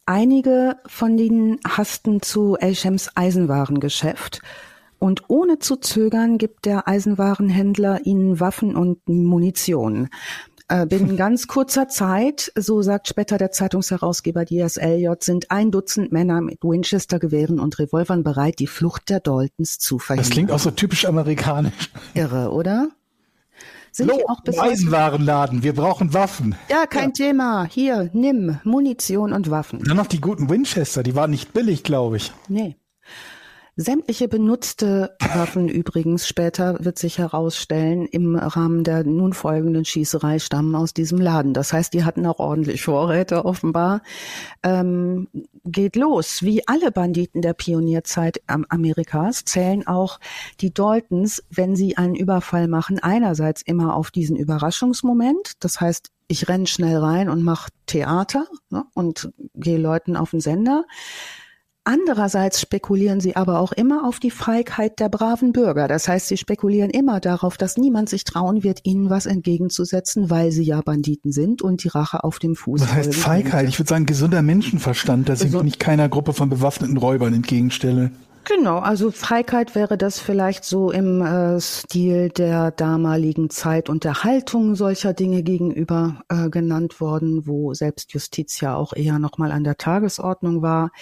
Einige 0.05 0.77
von 0.87 1.19
ihnen 1.19 1.59
hasten 1.67 2.23
zu 2.23 2.57
Elchems 2.57 3.11
Eisenwarengeschäft 3.17 4.41
und 4.99 5.25
ohne 5.29 5.59
zu 5.59 5.77
zögern 5.77 6.39
gibt 6.39 6.65
der 6.65 6.87
Eisenwarenhändler 6.87 8.07
ihnen 8.07 8.39
Waffen 8.39 8.77
und 8.77 9.09
Munition. 9.09 10.09
Äh, 10.69 10.87
binnen 10.87 11.17
ganz 11.17 11.47
kurzer 11.47 11.89
Zeit, 11.89 12.53
so 12.57 12.83
sagt 12.83 13.09
später 13.09 13.39
der 13.39 13.51
Zeitungsherausgeber 13.51 14.45
Diaz 14.45 14.77
Elliott, 14.77 15.25
sind 15.25 15.51
ein 15.51 15.71
Dutzend 15.71 16.13
Männer 16.13 16.41
mit 16.41 16.63
Winchester-Gewehren 16.63 17.61
und 17.61 17.79
Revolvern 17.79 18.23
bereit, 18.23 18.59
die 18.59 18.67
Flucht 18.67 19.09
der 19.11 19.21
Daltons 19.21 19.79
zu 19.79 19.99
verhindern. 19.99 20.29
Das 20.29 20.33
klingt 20.33 20.51
auch 20.53 20.59
so 20.59 20.71
typisch 20.71 21.05
amerikanisch. 21.05 21.91
Irre, 22.15 22.51
oder? 22.51 22.89
Sind 23.97 24.09
Lo, 24.09 24.21
auch 24.29 24.43
bis 24.43 24.59
Eisenwarenladen, 24.59 25.63
wir 25.63 25.73
brauchen 25.73 26.13
Waffen. 26.13 26.55
Ja, 26.69 26.85
kein 26.85 27.15
ja. 27.17 27.29
Thema. 27.29 27.65
Hier, 27.65 28.11
nimm 28.13 28.61
Munition 28.63 29.33
und 29.33 29.51
Waffen. 29.51 29.83
Dann 29.85 29.97
noch 29.97 30.07
die 30.07 30.21
guten 30.21 30.51
Winchester, 30.51 31.03
die 31.03 31.15
waren 31.15 31.31
nicht 31.31 31.55
billig, 31.55 31.83
glaube 31.83 32.19
ich. 32.19 32.31
Nee. 32.47 32.77
Sämtliche 33.79 34.27
benutzte 34.27 35.15
Waffen 35.21 35.69
übrigens 35.69 36.27
später 36.27 36.83
wird 36.83 36.99
sich 36.99 37.19
herausstellen 37.19 38.07
im 38.07 38.35
Rahmen 38.35 38.85
der 38.85 39.05
nun 39.05 39.35
folgenden 39.35 39.85
Schießerei 39.85 40.39
stammen 40.39 40.75
aus 40.75 40.95
diesem 40.95 41.21
Laden. 41.21 41.53
Das 41.53 41.75
heißt, 41.75 41.93
die 41.93 42.03
hatten 42.03 42.25
auch 42.25 42.39
ordentlich 42.39 42.83
Vorräte 42.83 43.45
offenbar. 43.45 44.01
Ähm, 44.63 45.29
geht 45.67 45.95
los. 45.95 46.43
Wie 46.43 46.67
alle 46.67 46.91
Banditen 46.91 47.43
der 47.43 47.53
Pionierzeit 47.53 48.41
Amerikas 48.47 49.45
zählen 49.45 49.87
auch 49.87 50.21
die 50.63 50.73
Daltons, 50.73 51.45
wenn 51.51 51.77
sie 51.77 51.99
einen 51.99 52.15
Überfall 52.15 52.69
machen, 52.69 52.99
einerseits 52.99 53.61
immer 53.61 53.95
auf 53.95 54.11
diesen 54.11 54.37
Überraschungsmoment. 54.37 55.53
Das 55.61 55.83
heißt, 55.83 56.09
ich 56.29 56.49
renn 56.49 56.67
schnell 56.67 56.97
rein 56.97 57.29
und 57.29 57.43
mache 57.43 57.71
Theater 57.85 58.47
ne, 58.71 58.85
und 58.95 59.31
gehe 59.55 59.79
Leuten 59.79 60.17
auf 60.17 60.31
den 60.31 60.41
Sender. 60.41 60.85
Andererseits 61.89 62.61
spekulieren 62.61 63.21
sie 63.21 63.37
aber 63.37 63.61
auch 63.61 63.71
immer 63.71 64.09
auf 64.09 64.19
die 64.19 64.33
Feigheit 64.33 64.99
der 64.99 65.09
braven 65.09 65.53
Bürger. 65.53 65.87
Das 65.87 66.09
heißt, 66.09 66.27
sie 66.27 66.37
spekulieren 66.37 66.91
immer 66.91 67.21
darauf, 67.21 67.57
dass 67.57 67.77
niemand 67.77 68.09
sich 68.09 68.25
trauen 68.25 68.65
wird, 68.65 68.81
ihnen 68.83 69.09
was 69.09 69.25
entgegenzusetzen, 69.25 70.29
weil 70.29 70.51
sie 70.51 70.65
ja 70.65 70.81
Banditen 70.81 71.31
sind 71.31 71.63
und 71.63 71.85
die 71.85 71.89
Rache 71.89 72.25
auf 72.25 72.41
dem 72.41 72.57
Fuß. 72.57 72.81
Was 72.81 72.93
heißt 72.93 73.15
Feigheit? 73.15 73.69
Ich 73.69 73.79
würde 73.79 73.89
sagen, 73.89 74.05
gesunder 74.05 74.43
Menschenverstand, 74.43 75.29
dass 75.29 75.43
ich 75.43 75.53
nicht 75.63 75.79
keiner 75.79 76.09
Gruppe 76.09 76.33
von 76.33 76.49
bewaffneten 76.49 76.97
Räubern 76.97 77.33
entgegenstelle. 77.33 78.11
Genau, 78.49 78.79
also 78.79 79.11
Feigheit 79.11 79.75
wäre 79.75 79.99
das 79.99 80.21
vielleicht 80.21 80.65
so 80.65 80.93
im 80.93 81.21
äh, 81.21 81.61
Stil 81.61 82.29
der 82.29 82.71
damaligen 82.71 83.51
Zeit 83.51 83.89
und 83.89 84.05
der 84.05 84.23
Haltung 84.23 84.77
solcher 84.77 85.15
Dinge 85.15 85.43
gegenüber 85.43 86.23
äh, 86.29 86.49
genannt 86.49 87.01
worden, 87.01 87.49
wo 87.49 87.75
Selbstjustiz 87.75 88.61
ja 88.61 88.77
auch 88.77 88.93
eher 88.93 89.19
nochmal 89.19 89.51
an 89.51 89.65
der 89.65 89.79
Tagesordnung 89.79 90.63
war. 90.63 90.93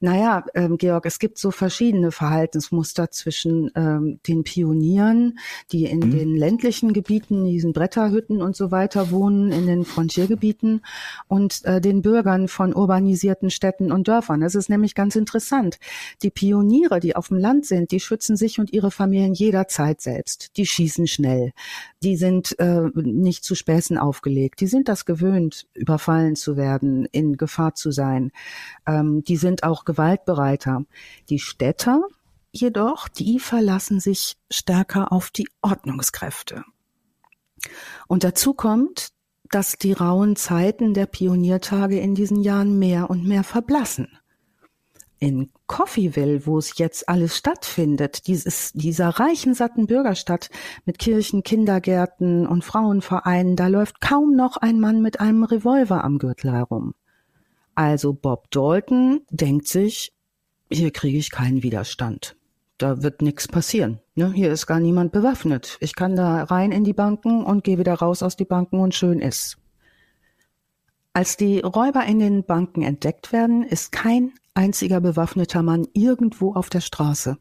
Naja, 0.00 0.44
ähm, 0.56 0.76
Georg, 0.76 1.06
es 1.06 1.20
gibt 1.20 1.38
so 1.38 1.52
verschiedene 1.52 2.10
Verhaltensmuster 2.10 3.12
zwischen 3.12 3.70
ähm, 3.76 4.18
den 4.26 4.42
Pionieren, 4.42 5.38
die 5.70 5.84
in 5.84 6.00
mhm. 6.00 6.10
den 6.10 6.36
ländlichen 6.36 6.94
Gebieten, 6.94 7.44
diesen 7.44 7.72
Bretterhütten 7.72 8.42
und 8.42 8.56
so 8.56 8.72
weiter 8.72 9.12
wohnen, 9.12 9.52
in 9.52 9.68
den 9.68 9.84
Frontiergebieten 9.84 10.84
und 11.28 11.64
äh, 11.64 11.80
den 11.80 12.02
Bürgern 12.02 12.48
von 12.48 12.74
urbanisierten 12.74 13.50
Städten 13.50 13.92
und 13.92 14.08
Dörfern. 14.08 14.40
Das 14.40 14.56
ist 14.56 14.68
nämlich 14.68 14.96
ganz 14.96 15.14
interessant. 15.14 15.78
Die 16.24 16.30
Pioniere 16.30 16.87
Tiere, 16.88 17.00
die 17.00 17.16
auf 17.16 17.28
dem 17.28 17.38
Land 17.38 17.66
sind, 17.66 17.90
die 17.90 18.00
schützen 18.00 18.36
sich 18.36 18.58
und 18.58 18.72
ihre 18.72 18.90
Familien 18.90 19.34
jederzeit 19.34 20.00
selbst. 20.00 20.56
Die 20.56 20.66
schießen 20.66 21.06
schnell. 21.06 21.52
Die 22.02 22.16
sind 22.16 22.58
äh, 22.58 22.88
nicht 22.94 23.44
zu 23.44 23.54
Späßen 23.54 23.98
aufgelegt. 23.98 24.60
Die 24.60 24.66
sind 24.66 24.88
das 24.88 25.04
gewöhnt, 25.04 25.66
überfallen 25.74 26.36
zu 26.36 26.56
werden, 26.56 27.06
in 27.06 27.36
Gefahr 27.36 27.74
zu 27.74 27.90
sein. 27.90 28.32
Ähm, 28.86 29.22
die 29.24 29.36
sind 29.36 29.62
auch 29.62 29.84
gewaltbereiter. 29.84 30.84
Die 31.28 31.38
Städter 31.38 32.02
jedoch, 32.50 33.08
die 33.08 33.38
verlassen 33.38 34.00
sich 34.00 34.36
stärker 34.50 35.12
auf 35.12 35.30
die 35.30 35.48
Ordnungskräfte. 35.60 36.64
Und 38.06 38.24
dazu 38.24 38.54
kommt, 38.54 39.08
dass 39.50 39.76
die 39.78 39.92
rauen 39.92 40.36
Zeiten 40.36 40.94
der 40.94 41.06
Pioniertage 41.06 41.98
in 41.98 42.14
diesen 42.14 42.40
Jahren 42.42 42.78
mehr 42.78 43.10
und 43.10 43.26
mehr 43.26 43.44
verblassen 43.44 44.08
in 45.18 45.50
Coffeeville, 45.66 46.46
wo 46.46 46.58
es 46.58 46.78
jetzt 46.78 47.08
alles 47.08 47.36
stattfindet, 47.36 48.26
dieses, 48.26 48.72
dieser 48.72 49.08
reichen, 49.08 49.54
satten 49.54 49.86
Bürgerstadt 49.86 50.50
mit 50.84 50.98
Kirchen, 50.98 51.42
Kindergärten 51.42 52.46
und 52.46 52.64
Frauenvereinen, 52.64 53.56
da 53.56 53.66
läuft 53.66 54.00
kaum 54.00 54.36
noch 54.36 54.56
ein 54.56 54.80
Mann 54.80 55.02
mit 55.02 55.20
einem 55.20 55.44
Revolver 55.44 56.04
am 56.04 56.18
Gürtel 56.18 56.52
herum. 56.52 56.94
Also 57.74 58.12
Bob 58.12 58.50
Dalton 58.50 59.20
denkt 59.30 59.68
sich, 59.68 60.12
hier 60.70 60.90
kriege 60.90 61.18
ich 61.18 61.30
keinen 61.30 61.62
Widerstand. 61.62 62.36
Da 62.76 63.02
wird 63.02 63.22
nichts 63.22 63.48
passieren. 63.48 64.00
Ne? 64.14 64.32
Hier 64.32 64.52
ist 64.52 64.66
gar 64.66 64.78
niemand 64.78 65.10
bewaffnet. 65.12 65.78
Ich 65.80 65.96
kann 65.96 66.14
da 66.14 66.44
rein 66.44 66.70
in 66.70 66.84
die 66.84 66.92
Banken 66.92 67.44
und 67.44 67.64
gehe 67.64 67.78
wieder 67.78 67.94
raus 67.94 68.22
aus 68.22 68.36
die 68.36 68.44
Banken 68.44 68.78
und 68.78 68.94
schön 68.94 69.20
ist. 69.20 69.57
Als 71.18 71.36
die 71.36 71.58
Räuber 71.58 72.04
in 72.04 72.20
den 72.20 72.44
Banken 72.44 72.82
entdeckt 72.82 73.32
werden, 73.32 73.64
ist 73.64 73.90
kein 73.90 74.34
einziger 74.54 75.00
bewaffneter 75.00 75.64
Mann 75.64 75.84
irgendwo 75.92 76.54
auf 76.54 76.70
der 76.70 76.80
Straße. 76.80 77.38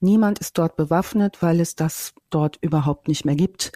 Niemand 0.00 0.40
ist 0.40 0.58
dort 0.58 0.74
bewaffnet, 0.74 1.40
weil 1.40 1.60
es 1.60 1.76
das 1.76 2.12
dort 2.30 2.58
überhaupt 2.60 3.06
nicht 3.06 3.24
mehr 3.24 3.36
gibt. 3.36 3.70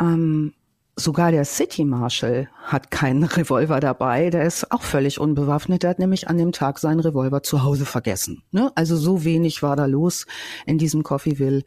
Ähm, 0.00 0.54
sogar 0.94 1.32
der 1.32 1.44
City 1.44 1.84
Marshal 1.84 2.48
hat 2.62 2.92
keinen 2.92 3.24
Revolver 3.24 3.80
dabei. 3.80 4.30
Der 4.30 4.44
ist 4.44 4.70
auch 4.70 4.82
völlig 4.82 5.18
unbewaffnet. 5.18 5.82
Der 5.82 5.90
hat 5.90 5.98
nämlich 5.98 6.28
an 6.28 6.38
dem 6.38 6.52
Tag 6.52 6.78
seinen 6.78 7.00
Revolver 7.00 7.42
zu 7.42 7.64
Hause 7.64 7.84
vergessen. 7.84 8.44
Ne? 8.52 8.70
Also 8.76 8.96
so 8.96 9.24
wenig 9.24 9.64
war 9.64 9.74
da 9.74 9.86
los 9.86 10.24
in 10.66 10.78
diesem 10.78 11.02
Coffeeville, 11.02 11.64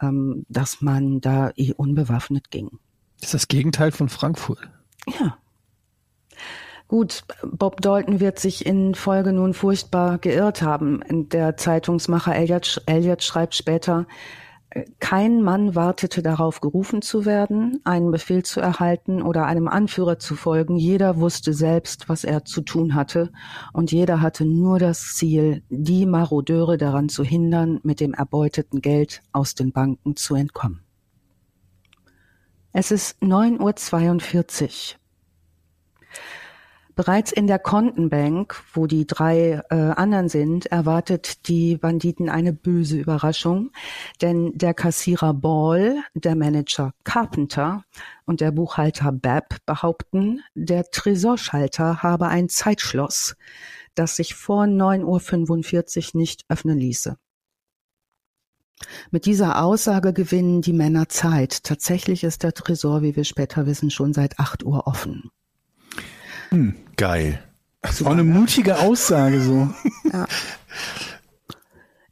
ähm, 0.00 0.46
dass 0.48 0.80
man 0.80 1.20
da 1.20 1.50
eh 1.56 1.72
unbewaffnet 1.72 2.52
ging. 2.52 2.78
Das 3.18 3.30
ist 3.30 3.34
das 3.34 3.48
Gegenteil 3.48 3.90
von 3.90 4.08
Frankfurt. 4.08 4.60
Ja, 5.18 5.36
Gut, 6.90 7.22
Bob 7.44 7.80
Dalton 7.82 8.18
wird 8.18 8.40
sich 8.40 8.66
in 8.66 8.96
Folge 8.96 9.32
nun 9.32 9.54
furchtbar 9.54 10.18
geirrt 10.18 10.60
haben. 10.60 11.04
Der 11.28 11.56
Zeitungsmacher 11.56 12.34
Elliot, 12.34 12.82
Elliot 12.86 13.22
schreibt 13.22 13.54
später, 13.54 14.08
Kein 14.98 15.40
Mann 15.40 15.76
wartete 15.76 16.20
darauf, 16.20 16.60
gerufen 16.60 17.00
zu 17.00 17.26
werden, 17.26 17.80
einen 17.84 18.10
Befehl 18.10 18.42
zu 18.42 18.58
erhalten 18.58 19.22
oder 19.22 19.46
einem 19.46 19.68
Anführer 19.68 20.18
zu 20.18 20.34
folgen. 20.34 20.78
Jeder 20.78 21.20
wusste 21.20 21.52
selbst, 21.52 22.08
was 22.08 22.24
er 22.24 22.44
zu 22.44 22.60
tun 22.60 22.96
hatte, 22.96 23.30
und 23.72 23.92
jeder 23.92 24.20
hatte 24.20 24.44
nur 24.44 24.80
das 24.80 25.14
Ziel, 25.14 25.62
die 25.68 26.06
Marodeure 26.06 26.76
daran 26.76 27.08
zu 27.08 27.22
hindern, 27.22 27.78
mit 27.84 28.00
dem 28.00 28.14
erbeuteten 28.14 28.80
Geld 28.80 29.22
aus 29.30 29.54
den 29.54 29.70
Banken 29.70 30.16
zu 30.16 30.34
entkommen. 30.34 30.80
Es 32.72 32.90
ist 32.90 33.22
9.42 33.22 34.94
Uhr. 34.94 34.99
Bereits 37.00 37.32
in 37.32 37.46
der 37.46 37.58
Kontenbank, 37.58 38.62
wo 38.74 38.86
die 38.86 39.06
drei 39.06 39.62
äh, 39.70 39.74
anderen 39.74 40.28
sind, 40.28 40.66
erwartet 40.66 41.48
die 41.48 41.78
Banditen 41.78 42.28
eine 42.28 42.52
böse 42.52 42.98
Überraschung, 42.98 43.70
denn 44.20 44.52
der 44.54 44.74
Kassierer 44.74 45.32
Ball, 45.32 45.96
der 46.12 46.36
Manager 46.36 46.92
Carpenter 47.02 47.84
und 48.26 48.42
der 48.42 48.50
Buchhalter 48.50 49.12
Babb 49.12 49.64
behaupten, 49.64 50.42
der 50.54 50.90
Tresorschalter 50.90 52.02
habe 52.02 52.28
ein 52.28 52.50
Zeitschloss, 52.50 53.34
das 53.94 54.16
sich 54.16 54.34
vor 54.34 54.64
9.45 54.64 56.12
Uhr 56.12 56.20
nicht 56.20 56.44
öffnen 56.50 56.76
ließe. 56.76 57.16
Mit 59.10 59.24
dieser 59.24 59.62
Aussage 59.62 60.12
gewinnen 60.12 60.60
die 60.60 60.74
Männer 60.74 61.08
Zeit. 61.08 61.64
Tatsächlich 61.64 62.24
ist 62.24 62.42
der 62.42 62.52
Tresor, 62.52 63.00
wie 63.00 63.16
wir 63.16 63.24
später 63.24 63.64
wissen, 63.64 63.88
schon 63.88 64.12
seit 64.12 64.38
8 64.38 64.64
Uhr 64.64 64.86
offen. 64.86 65.30
Hm. 66.50 66.74
Geil. 66.96 67.42
Das 67.82 68.04
war 68.04 68.12
eine 68.12 68.24
mutige 68.24 68.78
Aussage 68.78 69.40
so. 69.40 69.68
Ja. 70.12 70.26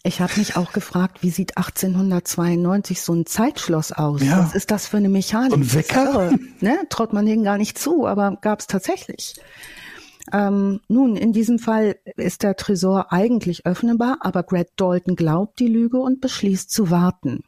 Ich 0.05 0.21
habe 0.21 0.33
mich 0.37 0.57
auch 0.57 0.73
gefragt, 0.73 1.23
wie 1.23 1.31
sieht 1.31 1.59
1892 1.59 3.03
so 3.03 3.13
ein 3.13 3.27
Zeitschloss 3.27 3.93
aus? 3.93 4.23
Ja. 4.23 4.39
Was 4.39 4.55
ist 4.55 4.71
das 4.71 4.87
für 4.87 4.97
eine 4.97 5.09
Mechanik? 5.09 5.53
Und 5.53 5.75
Wecker? 5.75 6.33
Ne? 6.61 6.79
Traut 6.89 7.13
man 7.13 7.27
denen 7.27 7.45
gar 7.45 7.59
nicht 7.59 7.77
zu, 7.77 8.07
aber 8.07 8.39
gab 8.41 8.61
es 8.61 8.69
tatsächlich. 8.69 9.35
Ähm, 10.33 10.81
nun, 10.89 11.17
in 11.17 11.33
diesem 11.33 11.59
Fall 11.59 11.97
ist 12.17 12.43
der 12.43 12.57
Tresor 12.57 13.13
eigentlich 13.13 13.67
öffnbar, 13.67 14.19
aber 14.21 14.45
Greg 14.45 14.69
Dalton 14.77 15.17
glaubt 15.17 15.59
die 15.59 15.69
Lüge 15.69 15.99
und 15.99 16.21
beschließt 16.21 16.71
zu 16.71 16.91
warten. 16.91 17.45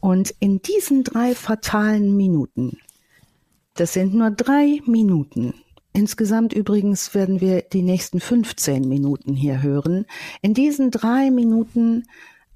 Und 0.00 0.34
in 0.40 0.60
diesen 0.60 1.04
drei 1.04 1.34
fatalen 1.34 2.16
Minuten, 2.16 2.78
das 3.74 3.92
sind 3.92 4.14
nur 4.14 4.30
drei 4.30 4.80
Minuten, 4.86 5.54
Insgesamt 5.96 6.52
übrigens 6.52 7.14
werden 7.14 7.40
wir 7.40 7.62
die 7.62 7.82
nächsten 7.82 8.18
15 8.18 8.88
Minuten 8.88 9.32
hier 9.32 9.62
hören. 9.62 10.06
In 10.42 10.52
diesen 10.52 10.90
drei 10.90 11.30
Minuten 11.30 12.02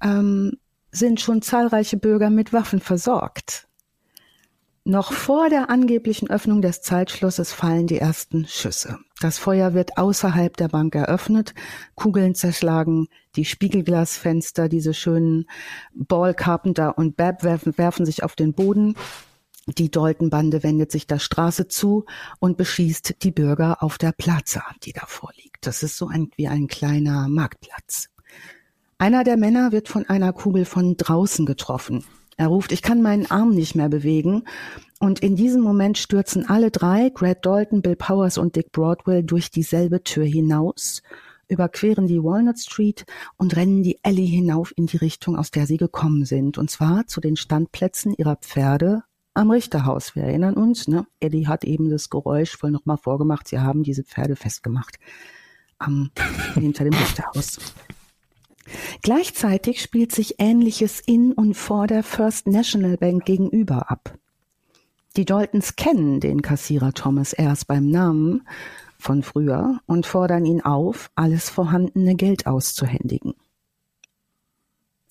ähm, 0.03 0.57
sind 0.91 1.21
schon 1.21 1.41
zahlreiche 1.41 1.95
Bürger 1.95 2.29
mit 2.29 2.51
Waffen 2.51 2.81
versorgt. 2.81 3.69
Noch 4.83 5.13
vor 5.13 5.49
der 5.49 5.69
angeblichen 5.69 6.29
Öffnung 6.29 6.61
des 6.61 6.81
Zeitschlosses 6.81 7.53
fallen 7.53 7.87
die 7.87 7.99
ersten 7.99 8.45
Schüsse. 8.45 8.97
Das 9.21 9.37
Feuer 9.37 9.73
wird 9.73 9.97
außerhalb 9.97 10.57
der 10.57 10.67
Bank 10.67 10.95
eröffnet, 10.95 11.53
Kugeln 11.95 12.35
zerschlagen, 12.35 13.07
die 13.37 13.45
Spiegelglasfenster, 13.45 14.67
diese 14.67 14.93
schönen 14.93 15.45
Ball 15.93 16.33
Carpenter 16.33 16.97
und 16.97 17.15
Bab 17.15 17.43
werfen, 17.43 17.77
werfen 17.77 18.05
sich 18.05 18.23
auf 18.23 18.35
den 18.35 18.53
Boden. 18.53 18.95
Die 19.77 19.91
Dalton-Bande 19.91 20.63
wendet 20.63 20.91
sich 20.91 21.07
der 21.07 21.19
Straße 21.19 21.67
zu 21.67 22.05
und 22.39 22.57
beschießt 22.57 23.23
die 23.23 23.31
Bürger 23.31 23.83
auf 23.83 23.97
der 23.97 24.11
Plaza, 24.11 24.63
die 24.83 24.93
davor 24.93 25.31
liegt. 25.35 25.67
Das 25.67 25.83
ist 25.83 25.97
so 25.97 26.07
ein, 26.07 26.31
wie 26.35 26.47
ein 26.47 26.67
kleiner 26.67 27.27
Marktplatz. 27.27 28.09
Einer 28.97 29.23
der 29.23 29.37
Männer 29.37 29.71
wird 29.71 29.87
von 29.87 30.07
einer 30.09 30.33
Kugel 30.33 30.65
von 30.65 30.97
draußen 30.97 31.45
getroffen. 31.45 32.03
Er 32.35 32.47
ruft, 32.47 32.71
ich 32.71 32.81
kann 32.81 33.01
meinen 33.01 33.29
Arm 33.29 33.51
nicht 33.51 33.75
mehr 33.75 33.89
bewegen. 33.89 34.43
Und 34.99 35.19
in 35.19 35.35
diesem 35.35 35.61
Moment 35.61 35.97
stürzen 35.97 36.49
alle 36.49 36.71
drei, 36.71 37.09
Greg 37.09 37.41
Dalton, 37.41 37.81
Bill 37.81 37.95
Powers 37.95 38.37
und 38.37 38.55
Dick 38.55 38.71
Broadwell, 38.71 39.23
durch 39.23 39.51
dieselbe 39.51 40.03
Tür 40.03 40.25
hinaus, 40.25 41.01
überqueren 41.47 42.07
die 42.07 42.23
Walnut 42.23 42.59
Street 42.59 43.05
und 43.37 43.55
rennen 43.55 43.83
die 43.83 43.99
Alley 44.03 44.27
hinauf 44.27 44.73
in 44.75 44.85
die 44.85 44.97
Richtung, 44.97 45.37
aus 45.37 45.51
der 45.51 45.65
sie 45.65 45.77
gekommen 45.77 46.25
sind. 46.25 46.57
Und 46.57 46.69
zwar 46.69 47.07
zu 47.07 47.21
den 47.21 47.35
Standplätzen 47.35 48.13
ihrer 48.13 48.35
Pferde 48.37 49.03
am 49.33 49.51
Richterhaus. 49.51 50.15
Wir 50.15 50.23
erinnern 50.23 50.55
uns, 50.55 50.87
ne? 50.87 51.07
Eddie 51.19 51.47
hat 51.47 51.63
eben 51.63 51.89
das 51.89 52.09
Geräusch 52.09 52.61
wohl 52.61 52.71
nochmal 52.71 52.97
vorgemacht. 52.97 53.47
Sie 53.47 53.59
haben 53.59 53.83
diese 53.83 54.03
Pferde 54.03 54.35
festgemacht 54.35 54.97
am, 55.77 56.11
hinter 56.55 56.83
dem 56.83 56.93
Richterhaus. 56.93 57.59
Gleichzeitig 59.01 59.81
spielt 59.81 60.11
sich 60.11 60.35
Ähnliches 60.39 60.99
in 60.99 61.33
und 61.33 61.55
vor 61.55 61.87
der 61.87 62.03
First 62.03 62.47
National 62.47 62.97
Bank 62.97 63.25
gegenüber 63.25 63.89
ab. 63.89 64.17
Die 65.17 65.25
Daltons 65.25 65.75
kennen 65.75 66.19
den 66.19 66.41
Kassierer 66.41 66.93
Thomas 66.93 67.33
erst 67.33 67.67
beim 67.67 67.89
Namen 67.89 68.47
von 68.99 69.23
früher 69.23 69.79
und 69.85 70.05
fordern 70.05 70.45
ihn 70.45 70.61
auf, 70.61 71.09
alles 71.15 71.49
vorhandene 71.49 72.15
Geld 72.15 72.45
auszuhändigen. 72.45 73.33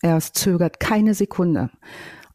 Er 0.01 0.21
zögert 0.21 0.79
keine 0.79 1.15
Sekunde. 1.15 1.71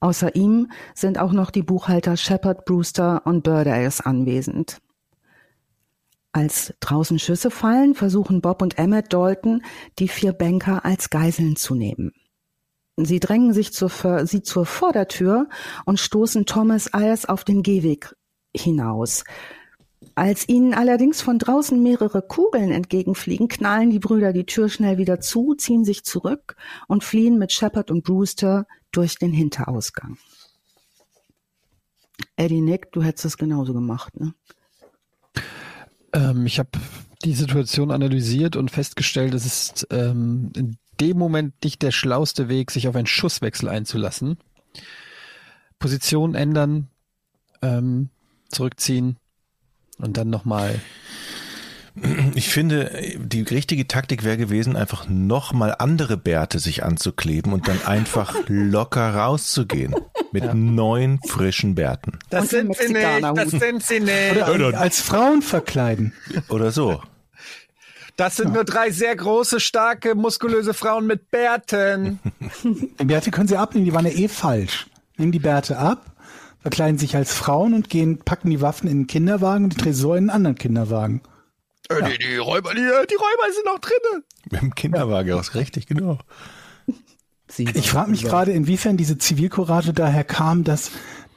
Außer 0.03 0.35
ihm 0.35 0.69
sind 0.93 1.17
auch 1.17 1.31
noch 1.31 1.49
die 1.49 1.63
Buchhalter 1.63 2.17
Shepard, 2.17 2.65
Brewster 2.65 3.21
und 3.23 3.41
Birdays 3.41 4.01
anwesend. 4.01 4.81
Als 6.33 6.73
draußen 6.81 7.19
Schüsse 7.19 7.49
fallen, 7.49 7.95
versuchen 7.95 8.41
Bob 8.41 8.61
und 8.61 8.77
Emmett 8.77 9.13
Dalton, 9.13 9.61
die 9.99 10.09
vier 10.09 10.33
Banker 10.33 10.83
als 10.83 11.09
Geiseln 11.09 11.55
zu 11.55 11.73
nehmen. 11.73 12.11
Sie 12.97 13.21
drängen 13.21 13.53
sich 13.53 13.71
zur, 13.71 14.25
sie 14.25 14.41
zur 14.41 14.65
Vordertür 14.65 15.47
und 15.85 16.01
stoßen 16.01 16.45
Thomas 16.45 16.93
Ayers 16.93 17.25
auf 17.25 17.45
den 17.45 17.63
Gehweg 17.63 18.13
hinaus. 18.53 19.23
Als 20.15 20.47
ihnen 20.47 20.73
allerdings 20.73 21.21
von 21.21 21.39
draußen 21.39 21.81
mehrere 21.81 22.21
Kugeln 22.21 22.71
entgegenfliegen, 22.71 23.47
knallen 23.47 23.89
die 23.89 23.99
Brüder 23.99 24.31
die 24.31 24.45
Tür 24.45 24.69
schnell 24.69 24.97
wieder 24.97 25.19
zu, 25.19 25.55
ziehen 25.55 25.85
sich 25.85 26.03
zurück 26.03 26.55
und 26.87 27.03
fliehen 27.03 27.39
mit 27.39 27.51
Shepard 27.51 27.89
und 27.89 28.03
Brewster 28.03 28.67
durch 28.91 29.17
den 29.17 29.31
Hinterausgang. 29.31 30.17
Eddie 32.35 32.61
Nick, 32.61 32.91
du 32.91 33.01
hättest 33.01 33.25
es 33.25 33.37
genauso 33.37 33.73
gemacht, 33.73 34.19
ne? 34.19 34.35
Ähm, 36.13 36.45
ich 36.45 36.59
habe 36.59 36.69
die 37.23 37.33
Situation 37.33 37.89
analysiert 37.89 38.55
und 38.55 38.69
festgestellt, 38.69 39.33
es 39.33 39.45
ist 39.45 39.87
ähm, 39.89 40.51
in 40.55 40.77
dem 41.01 41.17
Moment 41.17 41.55
nicht 41.63 41.81
der 41.81 41.91
schlauste 41.91 42.49
Weg, 42.49 42.69
sich 42.69 42.87
auf 42.87 42.95
einen 42.95 43.07
Schusswechsel 43.07 43.67
einzulassen. 43.67 44.37
Position 45.79 46.35
ändern, 46.35 46.89
ähm, 47.63 48.09
zurückziehen 48.49 49.17
und 50.03 50.17
dann 50.17 50.29
nochmal 50.29 50.79
ich 52.33 52.49
finde, 52.49 52.91
die 53.19 53.43
richtige 53.43 53.87
Taktik 53.87 54.23
wäre 54.23 54.37
gewesen, 54.37 54.75
einfach 54.75 55.07
nochmal 55.07 55.75
andere 55.77 56.17
Bärte 56.17 56.57
sich 56.57 56.83
anzukleben 56.83 57.53
und 57.53 57.67
dann 57.67 57.85
einfach 57.85 58.35
locker 58.47 59.13
rauszugehen. 59.13 59.93
Mit 60.31 60.45
ja. 60.45 60.53
neun 60.55 61.19
frischen 61.27 61.75
Bärten. 61.75 62.17
Das 62.31 62.49
sind 62.49 62.75
sie 62.75 62.91
nicht, 62.91 63.21
das 63.21 63.51
sind 63.51 63.83
sie 63.83 63.99
nicht. 63.99 64.47
Oder 64.51 64.79
als 64.79 64.99
Frauen 64.99 65.43
verkleiden. 65.43 66.13
Oder 66.49 66.71
so. 66.71 67.03
Das 68.15 68.37
sind 68.37 68.47
ja. 68.47 68.53
nur 68.55 68.63
drei 68.63 68.89
sehr 68.89 69.15
große, 69.15 69.59
starke, 69.59 70.15
muskulöse 70.15 70.73
Frauen 70.73 71.05
mit 71.05 71.29
Bärten. 71.29 72.19
Die 72.99 73.05
Bärte 73.05 73.29
können 73.29 73.47
sie 73.47 73.57
abnehmen, 73.57 73.85
die 73.85 73.93
waren 73.93 74.05
ja 74.05 74.11
eh 74.11 74.27
falsch. 74.27 74.87
Nehmen 75.17 75.31
die 75.31 75.39
Bärte 75.39 75.77
ab, 75.77 76.11
verkleiden 76.63 76.97
sich 76.97 77.15
als 77.15 77.33
Frauen 77.33 77.73
und 77.73 77.89
gehen, 77.89 78.19
packen 78.19 78.49
die 78.49 78.61
Waffen 78.61 78.89
in 78.89 79.01
den 79.01 79.07
Kinderwagen 79.07 79.65
und 79.65 79.73
den 79.75 79.83
Tresor 79.83 80.17
in 80.17 80.23
einen 80.23 80.29
anderen 80.31 80.55
Kinderwagen. 80.55 81.21
Äh, 81.89 81.99
ja. 81.99 82.09
die, 82.09 82.17
die, 82.17 82.37
Räuber, 82.37 82.73
die, 82.73 82.79
die 82.79 83.15
Räuber 83.15 83.53
sind 83.53 83.65
noch 83.65 83.79
drinnen. 83.79 84.23
Mit 84.49 84.61
dem 84.61 84.73
Kinderwagen 84.73 85.33
aus, 85.33 85.55
richtig, 85.55 85.87
genau. 85.87 86.17
Ich 87.57 87.91
frage 87.91 88.09
mich 88.09 88.23
gerade, 88.23 88.51
inwiefern 88.51 88.97
diese 88.97 89.17
Zivilcourage 89.17 89.93
daher 89.93 90.23
kam, 90.23 90.63
dass 90.63 90.89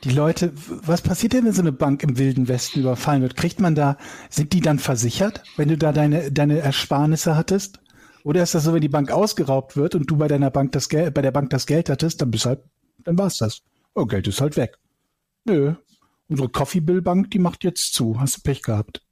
die 0.04 0.10
Leute, 0.10 0.52
was 0.54 1.02
passiert 1.02 1.32
denn, 1.32 1.44
wenn 1.44 1.52
so 1.52 1.60
eine 1.60 1.72
Bank 1.72 2.04
im 2.04 2.16
Wilden 2.16 2.46
Westen 2.46 2.80
überfallen 2.80 3.22
wird? 3.22 3.36
Kriegt 3.36 3.60
man 3.60 3.74
da, 3.74 3.98
sind 4.30 4.52
die 4.52 4.60
dann 4.60 4.78
versichert, 4.78 5.42
wenn 5.56 5.68
du 5.68 5.76
da 5.76 5.92
deine, 5.92 6.30
deine 6.30 6.60
Ersparnisse 6.60 7.36
hattest? 7.36 7.80
Oder 8.22 8.44
ist 8.44 8.54
das 8.54 8.64
so, 8.64 8.72
wenn 8.72 8.80
die 8.80 8.88
Bank 8.88 9.10
ausgeraubt 9.10 9.76
wird 9.76 9.96
und 9.96 10.08
du 10.08 10.16
bei 10.16 10.28
deiner 10.28 10.50
Bank 10.50 10.72
das 10.72 10.88
Geld, 10.88 11.12
bei 11.14 11.22
der 11.22 11.32
Bank 11.32 11.50
das 11.50 11.66
Geld 11.66 11.90
hattest, 11.90 12.22
dann 12.22 12.30
bist 12.30 12.46
halt, 12.46 12.60
dann 13.04 13.18
war's 13.18 13.38
das. 13.38 13.62
Oh, 13.94 14.06
Geld 14.06 14.28
ist 14.28 14.40
halt 14.40 14.56
weg. 14.56 14.78
Nö. 15.46 15.74
Unsere 16.28 16.48
Coffee 16.48 16.80
Bill 16.80 17.02
Bank, 17.02 17.30
die 17.30 17.38
macht 17.38 17.62
jetzt 17.62 17.94
zu. 17.94 18.20
Hast 18.20 18.38
du 18.38 18.40
Pech 18.42 18.62
gehabt. 18.62 19.02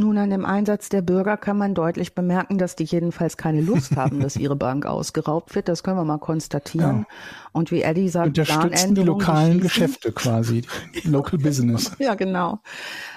Nun, 0.00 0.16
an 0.16 0.30
dem 0.30 0.44
Einsatz 0.44 0.88
der 0.88 1.02
Bürger 1.02 1.36
kann 1.36 1.58
man 1.58 1.74
deutlich 1.74 2.14
bemerken, 2.14 2.56
dass 2.56 2.76
die 2.76 2.84
jedenfalls 2.84 3.36
keine 3.36 3.60
Lust 3.60 3.96
haben, 3.96 4.20
dass 4.20 4.36
ihre 4.36 4.54
Bank 4.54 4.86
ausgeraubt 4.86 5.56
wird. 5.56 5.68
Das 5.68 5.82
können 5.82 5.96
wir 5.96 6.04
mal 6.04 6.18
konstatieren. 6.18 7.00
Ja. 7.08 7.16
Und 7.50 7.72
wie 7.72 7.82
Eddie 7.82 8.08
sagt, 8.08 8.28
unterstützen 8.28 8.94
die 8.94 9.02
lokalen 9.02 9.60
Geschäfte 9.60 10.12
quasi, 10.12 10.62
Local 11.02 11.40
Business. 11.40 11.90
ja, 11.98 12.14
genau. 12.14 12.60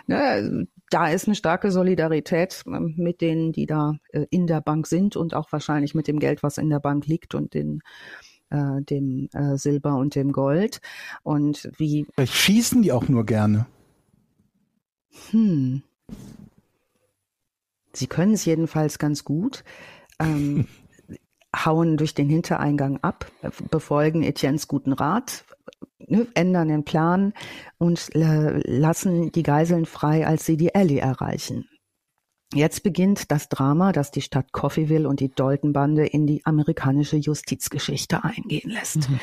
Ne, 0.08 0.68
da 0.90 1.08
ist 1.08 1.28
eine 1.28 1.36
starke 1.36 1.72
Solidarität 1.72 2.64
ähm, 2.66 2.96
mit 2.98 3.22
denen, 3.22 3.52
die 3.52 3.68
da 3.68 3.94
äh, 4.10 4.26
in 4.32 4.48
der 4.48 4.62
Bank 4.62 4.88
sind 4.88 5.16
und 5.16 5.36
auch 5.36 5.52
wahrscheinlich 5.52 5.94
mit 5.94 6.08
dem 6.08 6.18
Geld, 6.18 6.42
was 6.42 6.58
in 6.58 6.72
der 6.72 6.80
Bank 6.80 7.06
liegt 7.06 7.36
und 7.36 7.54
den 7.54 7.82
äh, 8.52 8.82
dem 8.82 9.30
äh, 9.34 9.58
Silber 9.58 9.96
und 9.96 10.16
dem 10.16 10.32
Gold. 10.32 10.82
Und 11.24 11.72
wie. 11.78 12.06
Vielleicht 12.16 12.34
schießen 12.34 12.82
die 12.82 12.92
auch 12.92 13.08
nur 13.08 13.26
gerne. 13.26 13.66
Hm. 15.32 15.84
Sie 17.94 18.08
können 18.08 18.34
es 18.34 18.46
jedenfalls 18.46 19.00
ganz 19.00 19.24
gut. 19.24 19.64
Ähm, 20.20 20.68
hauen 21.56 21.98
durch 21.98 22.14
den 22.14 22.30
Hintereingang 22.30 23.00
ab, 23.02 23.30
befolgen 23.70 24.24
Etiennes 24.24 24.68
guten 24.68 24.94
Rat, 24.94 25.44
ne, 26.00 26.28
ändern 26.34 26.70
den 26.70 26.86
Plan 26.86 27.34
und 27.78 28.16
äh, 28.16 28.60
lassen 28.66 29.32
die 29.32 29.44
Geiseln 29.44 29.86
frei, 29.86 30.26
als 30.26 30.46
sie 30.46 30.58
die 30.58 30.74
Ellie 30.74 31.00
erreichen. 31.00 31.68
Jetzt 32.54 32.84
beginnt 32.84 33.32
das 33.32 33.48
Drama, 33.48 33.94
das 33.94 34.12
die 34.12 34.22
Stadt 34.22 34.52
Coffeeville 34.52 35.08
und 35.08 35.22
die 35.22 35.34
Dalton-Bande 35.34 36.06
in 36.06 36.28
die 36.28 36.46
amerikanische 36.46 37.16
Justizgeschichte 37.16 38.24
eingehen 38.26 38.72
lässt. 38.72 39.10
Mhm. 39.10 39.20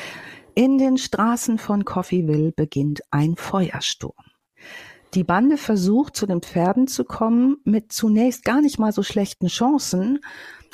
In 0.55 0.77
den 0.79 0.97
Straßen 0.97 1.59
von 1.59 1.85
Coffeeville 1.85 2.51
beginnt 2.51 3.01
ein 3.11 3.35
Feuersturm. 3.35 4.25
Die 5.13 5.23
Bande 5.23 5.57
versucht, 5.57 6.15
zu 6.15 6.25
den 6.25 6.41
Pferden 6.41 6.87
zu 6.87 7.03
kommen, 7.03 7.57
mit 7.63 7.91
zunächst 7.91 8.43
gar 8.43 8.61
nicht 8.61 8.79
mal 8.79 8.91
so 8.91 9.03
schlechten 9.03 9.47
Chancen, 9.47 10.19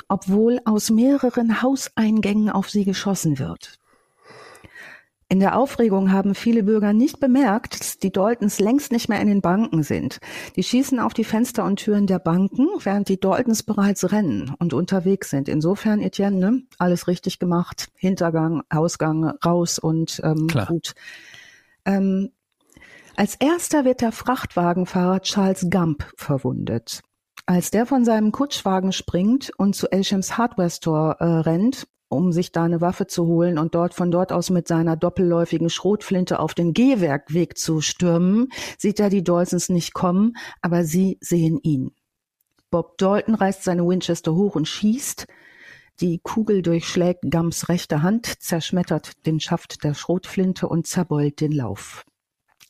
obwohl 0.08 0.60
aus 0.64 0.90
mehreren 0.90 1.62
Hauseingängen 1.62 2.50
auf 2.50 2.70
sie 2.70 2.84
geschossen 2.84 3.38
wird. 3.38 3.78
In 5.28 5.40
der 5.40 5.58
Aufregung 5.58 6.12
haben 6.12 6.36
viele 6.36 6.62
Bürger 6.62 6.92
nicht 6.92 7.18
bemerkt, 7.18 7.80
dass 7.80 7.98
die 7.98 8.12
Daltons 8.12 8.60
längst 8.60 8.92
nicht 8.92 9.08
mehr 9.08 9.20
in 9.20 9.26
den 9.26 9.40
Banken 9.40 9.82
sind. 9.82 10.20
Die 10.54 10.62
schießen 10.62 11.00
auf 11.00 11.14
die 11.14 11.24
Fenster 11.24 11.64
und 11.64 11.76
Türen 11.80 12.06
der 12.06 12.20
Banken, 12.20 12.68
während 12.78 13.08
die 13.08 13.18
Daltons 13.18 13.64
bereits 13.64 14.12
rennen 14.12 14.54
und 14.60 14.72
unterwegs 14.72 15.30
sind. 15.30 15.48
Insofern, 15.48 16.00
Etienne, 16.00 16.36
ne, 16.36 16.62
alles 16.78 17.08
richtig 17.08 17.40
gemacht. 17.40 17.88
Hintergang, 17.96 18.62
Ausgang, 18.70 19.32
raus 19.44 19.80
und 19.80 20.20
ähm, 20.22 20.46
Klar. 20.46 20.66
gut. 20.66 20.94
Ähm, 21.84 22.30
als 23.16 23.34
erster 23.34 23.84
wird 23.84 24.02
der 24.02 24.12
Frachtwagenfahrer 24.12 25.22
Charles 25.22 25.66
Gump 25.70 26.06
verwundet. 26.16 27.00
Als 27.46 27.70
der 27.70 27.86
von 27.86 28.04
seinem 28.04 28.30
Kutschwagen 28.30 28.92
springt 28.92 29.50
und 29.56 29.74
zu 29.74 29.90
Elshams 29.90 30.38
Hardware 30.38 30.70
Store 30.70 31.16
äh, 31.18 31.24
rennt, 31.24 31.88
um 32.08 32.32
sich 32.32 32.52
da 32.52 32.64
eine 32.64 32.80
Waffe 32.80 33.06
zu 33.06 33.26
holen 33.26 33.58
und 33.58 33.74
dort 33.74 33.94
von 33.94 34.10
dort 34.10 34.32
aus 34.32 34.50
mit 34.50 34.68
seiner 34.68 34.96
doppelläufigen 34.96 35.70
Schrotflinte 35.70 36.38
auf 36.38 36.54
den 36.54 36.72
Gehwerkweg 36.72 37.58
zu 37.58 37.80
stürmen, 37.80 38.48
sieht 38.78 39.00
er 39.00 39.10
die 39.10 39.24
Daltons 39.24 39.68
nicht 39.68 39.94
kommen, 39.94 40.36
aber 40.60 40.84
sie 40.84 41.18
sehen 41.20 41.58
ihn. 41.62 41.92
Bob 42.70 42.98
Dalton 42.98 43.34
reißt 43.34 43.62
seine 43.62 43.86
Winchester 43.86 44.34
hoch 44.34 44.54
und 44.54 44.68
schießt. 44.68 45.26
Die 46.00 46.18
Kugel 46.22 46.62
durchschlägt 46.62 47.24
Gums 47.30 47.68
rechte 47.68 48.02
Hand, 48.02 48.26
zerschmettert 48.26 49.24
den 49.24 49.40
Schaft 49.40 49.82
der 49.82 49.94
Schrotflinte 49.94 50.68
und 50.68 50.86
zerbeult 50.86 51.40
den 51.40 51.52
Lauf. 51.52 52.04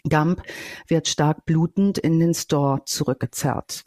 Gump 0.09 0.43
wird 0.87 1.09
stark 1.09 1.45
blutend 1.45 1.99
in 1.99 2.20
den 2.20 2.34
Store 2.34 2.82
zurückgezerrt. 2.84 3.84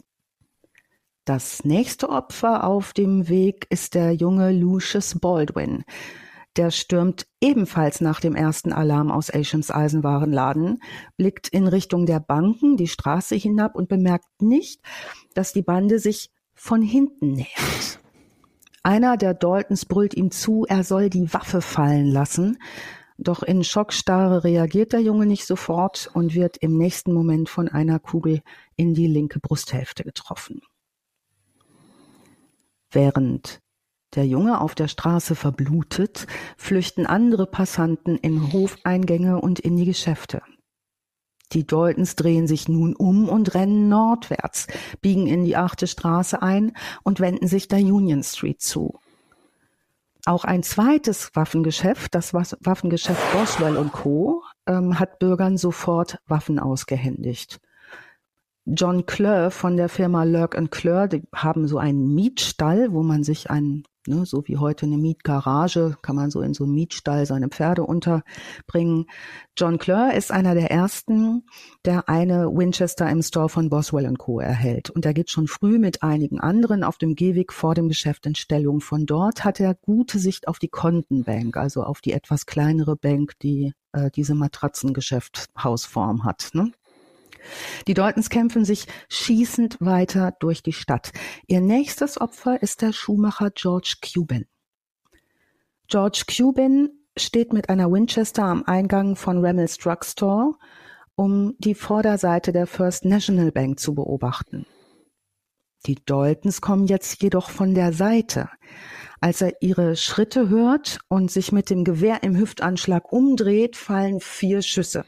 Das 1.32 1.64
nächste 1.64 2.08
Opfer 2.08 2.64
auf 2.64 2.92
dem 2.92 3.28
Weg 3.28 3.68
ist 3.70 3.94
der 3.94 4.14
junge 4.14 4.50
Lucius 4.50 5.16
Baldwin. 5.20 5.84
Der 6.56 6.72
stürmt 6.72 7.28
ebenfalls 7.40 8.00
nach 8.00 8.18
dem 8.18 8.34
ersten 8.34 8.72
Alarm 8.72 9.12
aus 9.12 9.32
Asians 9.32 9.70
Eisenwarenladen, 9.70 10.82
blickt 11.16 11.46
in 11.46 11.68
Richtung 11.68 12.04
der 12.04 12.18
Banken 12.18 12.76
die 12.76 12.88
Straße 12.88 13.36
hinab 13.36 13.76
und 13.76 13.88
bemerkt 13.88 14.42
nicht, 14.42 14.82
dass 15.32 15.52
die 15.52 15.62
Bande 15.62 16.00
sich 16.00 16.32
von 16.52 16.82
hinten 16.82 17.30
nähert. 17.30 18.00
Einer 18.82 19.16
der 19.16 19.32
Daltons 19.32 19.84
brüllt 19.84 20.14
ihm 20.14 20.32
zu, 20.32 20.66
er 20.68 20.82
soll 20.82 21.10
die 21.10 21.32
Waffe 21.32 21.60
fallen 21.60 22.06
lassen. 22.06 22.58
Doch 23.18 23.44
in 23.44 23.62
Schockstarre 23.62 24.42
reagiert 24.42 24.92
der 24.92 25.00
Junge 25.00 25.26
nicht 25.26 25.46
sofort 25.46 26.10
und 26.12 26.34
wird 26.34 26.56
im 26.56 26.76
nächsten 26.76 27.12
Moment 27.12 27.48
von 27.48 27.68
einer 27.68 28.00
Kugel 28.00 28.42
in 28.74 28.94
die 28.94 29.06
linke 29.06 29.38
Brusthälfte 29.38 30.02
getroffen. 30.02 30.60
Während 32.90 33.60
der 34.14 34.26
Junge 34.26 34.60
auf 34.60 34.74
der 34.74 34.88
Straße 34.88 35.36
verblutet, 35.36 36.26
flüchten 36.56 37.06
andere 37.06 37.46
Passanten 37.46 38.16
in 38.16 38.52
Hofeingänge 38.52 39.40
und 39.40 39.60
in 39.60 39.76
die 39.76 39.84
Geschäfte. 39.84 40.42
Die 41.52 41.66
Daltons 41.66 42.16
drehen 42.16 42.46
sich 42.46 42.68
nun 42.68 42.94
um 42.94 43.28
und 43.28 43.54
rennen 43.54 43.88
nordwärts, 43.88 44.66
biegen 45.00 45.26
in 45.26 45.44
die 45.44 45.56
achte 45.56 45.86
Straße 45.86 46.42
ein 46.42 46.72
und 47.02 47.20
wenden 47.20 47.48
sich 47.48 47.68
der 47.68 47.80
Union 47.80 48.22
Street 48.22 48.60
zu. 48.60 48.98
Auch 50.26 50.44
ein 50.44 50.62
zweites 50.62 51.30
Waffengeschäft, 51.34 52.14
das 52.14 52.34
Waffengeschäft 52.34 53.20
Boswell 53.32 53.82
Co., 53.90 54.42
ähm, 54.66 54.98
hat 54.98 55.18
Bürgern 55.18 55.56
sofort 55.56 56.18
Waffen 56.26 56.58
ausgehändigt. 56.58 57.60
John 58.66 59.06
Clur 59.06 59.50
von 59.50 59.76
der 59.76 59.88
Firma 59.88 60.24
Lurk 60.24 60.56
Clur, 60.70 61.08
die 61.08 61.22
haben 61.34 61.66
so 61.66 61.78
einen 61.78 62.14
Mietstall, 62.14 62.92
wo 62.92 63.02
man 63.02 63.24
sich 63.24 63.50
einen, 63.50 63.84
ne, 64.06 64.26
so 64.26 64.42
wie 64.46 64.58
heute 64.58 64.84
eine 64.84 64.98
Mietgarage, 64.98 65.96
kann 66.02 66.14
man 66.14 66.30
so 66.30 66.42
in 66.42 66.52
so 66.52 66.64
einen 66.64 66.74
Mietstall 66.74 67.24
seine 67.24 67.48
Pferde 67.48 67.84
unterbringen. 67.84 69.06
John 69.56 69.78
Clur 69.78 70.12
ist 70.12 70.30
einer 70.30 70.54
der 70.54 70.70
ersten, 70.70 71.46
der 71.86 72.10
eine 72.10 72.48
Winchester 72.48 73.08
im 73.08 73.22
Store 73.22 73.48
von 73.48 73.70
Boswell 73.70 74.12
Co. 74.16 74.40
erhält. 74.40 74.90
Und 74.90 75.06
er 75.06 75.14
geht 75.14 75.30
schon 75.30 75.48
früh 75.48 75.78
mit 75.78 76.02
einigen 76.02 76.38
anderen 76.38 76.84
auf 76.84 76.98
dem 76.98 77.14
Gehweg 77.14 77.54
vor 77.54 77.74
dem 77.74 77.88
Geschäft 77.88 78.26
in 78.26 78.34
Stellung. 78.34 78.82
Von 78.82 79.06
dort 79.06 79.42
hat 79.42 79.58
er 79.58 79.74
gute 79.74 80.18
Sicht 80.18 80.48
auf 80.48 80.58
die 80.58 80.68
Kontenbank, 80.68 81.56
also 81.56 81.82
auf 81.82 82.02
die 82.02 82.12
etwas 82.12 82.44
kleinere 82.44 82.94
Bank, 82.94 83.38
die 83.42 83.72
äh, 83.92 84.10
diese 84.10 84.34
Matratzengeschäft-Hausform 84.34 86.24
hat. 86.24 86.50
Ne? 86.52 86.72
Die 87.86 87.94
Daltons 87.94 88.30
kämpfen 88.30 88.64
sich 88.64 88.86
schießend 89.08 89.78
weiter 89.80 90.34
durch 90.40 90.62
die 90.62 90.72
Stadt. 90.72 91.12
Ihr 91.46 91.60
nächstes 91.60 92.20
Opfer 92.20 92.62
ist 92.62 92.82
der 92.82 92.92
Schuhmacher 92.92 93.50
George 93.50 93.96
Cuban. 94.00 94.46
George 95.88 96.24
Cuban 96.26 96.90
steht 97.16 97.52
mit 97.52 97.68
einer 97.68 97.90
Winchester 97.90 98.44
am 98.44 98.64
Eingang 98.64 99.16
von 99.16 99.44
Remmel's 99.44 99.76
Drugstore, 99.78 100.54
um 101.16 101.54
die 101.58 101.74
Vorderseite 101.74 102.52
der 102.52 102.66
First 102.66 103.04
National 103.04 103.52
Bank 103.52 103.80
zu 103.80 103.94
beobachten. 103.94 104.66
Die 105.86 105.96
Daltons 106.04 106.60
kommen 106.60 106.86
jetzt 106.86 107.22
jedoch 107.22 107.50
von 107.50 107.74
der 107.74 107.92
Seite. 107.92 108.50
Als 109.20 109.40
er 109.40 109.60
ihre 109.60 109.96
Schritte 109.96 110.48
hört 110.48 111.00
und 111.08 111.30
sich 111.30 111.52
mit 111.52 111.70
dem 111.70 111.84
Gewehr 111.84 112.22
im 112.22 112.36
Hüftanschlag 112.36 113.12
umdreht, 113.12 113.76
fallen 113.76 114.20
vier 114.20 114.62
Schüsse. 114.62 115.04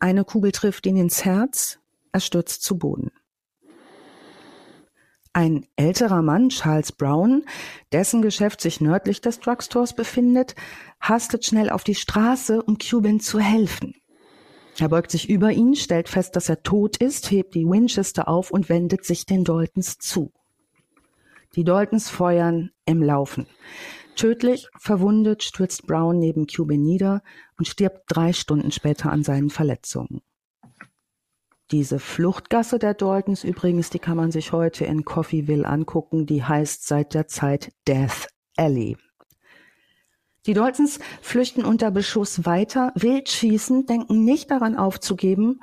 Eine 0.00 0.24
Kugel 0.24 0.50
trifft 0.50 0.86
ihn 0.86 0.96
ins 0.96 1.26
Herz, 1.26 1.78
er 2.10 2.20
stürzt 2.20 2.62
zu 2.62 2.78
Boden. 2.78 3.12
Ein 5.32 5.66
älterer 5.76 6.22
Mann, 6.22 6.48
Charles 6.48 6.90
Brown, 6.90 7.44
dessen 7.92 8.22
Geschäft 8.22 8.62
sich 8.62 8.80
nördlich 8.80 9.20
des 9.20 9.38
Drugstores 9.40 9.94
befindet, 9.94 10.56
hastet 11.00 11.44
schnell 11.44 11.70
auf 11.70 11.84
die 11.84 11.94
Straße, 11.94 12.62
um 12.62 12.78
Cuban 12.78 13.20
zu 13.20 13.38
helfen. 13.38 13.94
Er 14.78 14.88
beugt 14.88 15.10
sich 15.10 15.28
über 15.28 15.52
ihn, 15.52 15.76
stellt 15.76 16.08
fest, 16.08 16.34
dass 16.34 16.48
er 16.48 16.62
tot 16.62 16.96
ist, 16.96 17.30
hebt 17.30 17.54
die 17.54 17.66
Winchester 17.66 18.26
auf 18.26 18.50
und 18.50 18.70
wendet 18.70 19.04
sich 19.04 19.26
den 19.26 19.44
Daltons 19.44 19.98
zu. 19.98 20.32
Die 21.54 21.64
Daltons 21.64 22.08
feuern 22.08 22.70
im 22.86 23.02
Laufen. 23.02 23.46
Tödlich 24.20 24.68
verwundet 24.76 25.42
stürzt 25.42 25.86
Brown 25.86 26.18
neben 26.18 26.46
Cuban 26.46 26.82
nieder 26.82 27.22
und 27.56 27.66
stirbt 27.66 28.02
drei 28.06 28.34
Stunden 28.34 28.70
später 28.70 29.10
an 29.10 29.22
seinen 29.22 29.48
Verletzungen. 29.48 30.20
Diese 31.70 31.98
Fluchtgasse 31.98 32.78
der 32.78 32.92
Daltons 32.92 33.44
übrigens, 33.44 33.88
die 33.88 33.98
kann 33.98 34.18
man 34.18 34.30
sich 34.30 34.52
heute 34.52 34.84
in 34.84 35.06
Coffeeville 35.06 35.66
angucken, 35.66 36.26
die 36.26 36.44
heißt 36.44 36.86
seit 36.86 37.14
der 37.14 37.28
Zeit 37.28 37.72
Death 37.88 38.28
Alley. 38.58 38.98
Die 40.44 40.52
Daltons 40.52 40.98
flüchten 41.22 41.64
unter 41.64 41.90
Beschuss 41.90 42.44
weiter, 42.44 42.92
wild 42.96 43.30
schießen, 43.30 43.86
denken 43.86 44.26
nicht 44.26 44.50
daran 44.50 44.76
aufzugeben 44.76 45.60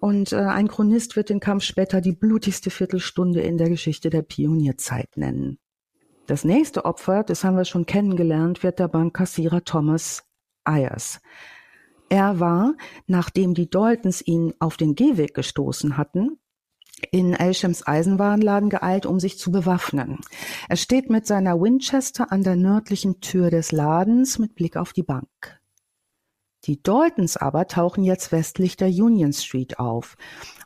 und 0.00 0.32
äh, 0.32 0.38
ein 0.38 0.66
Chronist 0.66 1.14
wird 1.14 1.28
den 1.28 1.38
Kampf 1.38 1.62
später 1.62 2.00
die 2.00 2.16
blutigste 2.16 2.70
Viertelstunde 2.70 3.42
in 3.42 3.56
der 3.56 3.68
Geschichte 3.68 4.10
der 4.10 4.22
Pionierzeit 4.22 5.16
nennen. 5.16 5.60
Das 6.26 6.42
nächste 6.42 6.86
Opfer, 6.86 7.22
das 7.22 7.44
haben 7.44 7.56
wir 7.56 7.66
schon 7.66 7.84
kennengelernt, 7.84 8.62
wird 8.62 8.78
der 8.78 8.88
Bankkassierer 8.88 9.62
Thomas 9.62 10.24
Ayers. 10.64 11.20
Er 12.08 12.40
war, 12.40 12.74
nachdem 13.06 13.52
die 13.52 13.68
Daltons 13.68 14.22
ihn 14.26 14.54
auf 14.58 14.78
den 14.78 14.94
Gehweg 14.94 15.34
gestoßen 15.34 15.98
hatten, 15.98 16.38
in 17.10 17.34
Elshams 17.34 17.86
Eisenwarenladen 17.86 18.70
geeilt, 18.70 19.04
um 19.04 19.20
sich 19.20 19.38
zu 19.38 19.50
bewaffnen. 19.50 20.20
Er 20.68 20.76
steht 20.76 21.10
mit 21.10 21.26
seiner 21.26 21.60
Winchester 21.60 22.32
an 22.32 22.42
der 22.42 22.56
nördlichen 22.56 23.20
Tür 23.20 23.50
des 23.50 23.72
Ladens 23.72 24.38
mit 24.38 24.54
Blick 24.54 24.78
auf 24.78 24.94
die 24.94 25.02
Bank. 25.02 25.28
Die 26.64 26.82
Daltons 26.82 27.36
aber 27.36 27.66
tauchen 27.66 28.04
jetzt 28.04 28.32
westlich 28.32 28.78
der 28.78 28.88
Union 28.88 29.34
Street 29.34 29.78
auf 29.78 30.16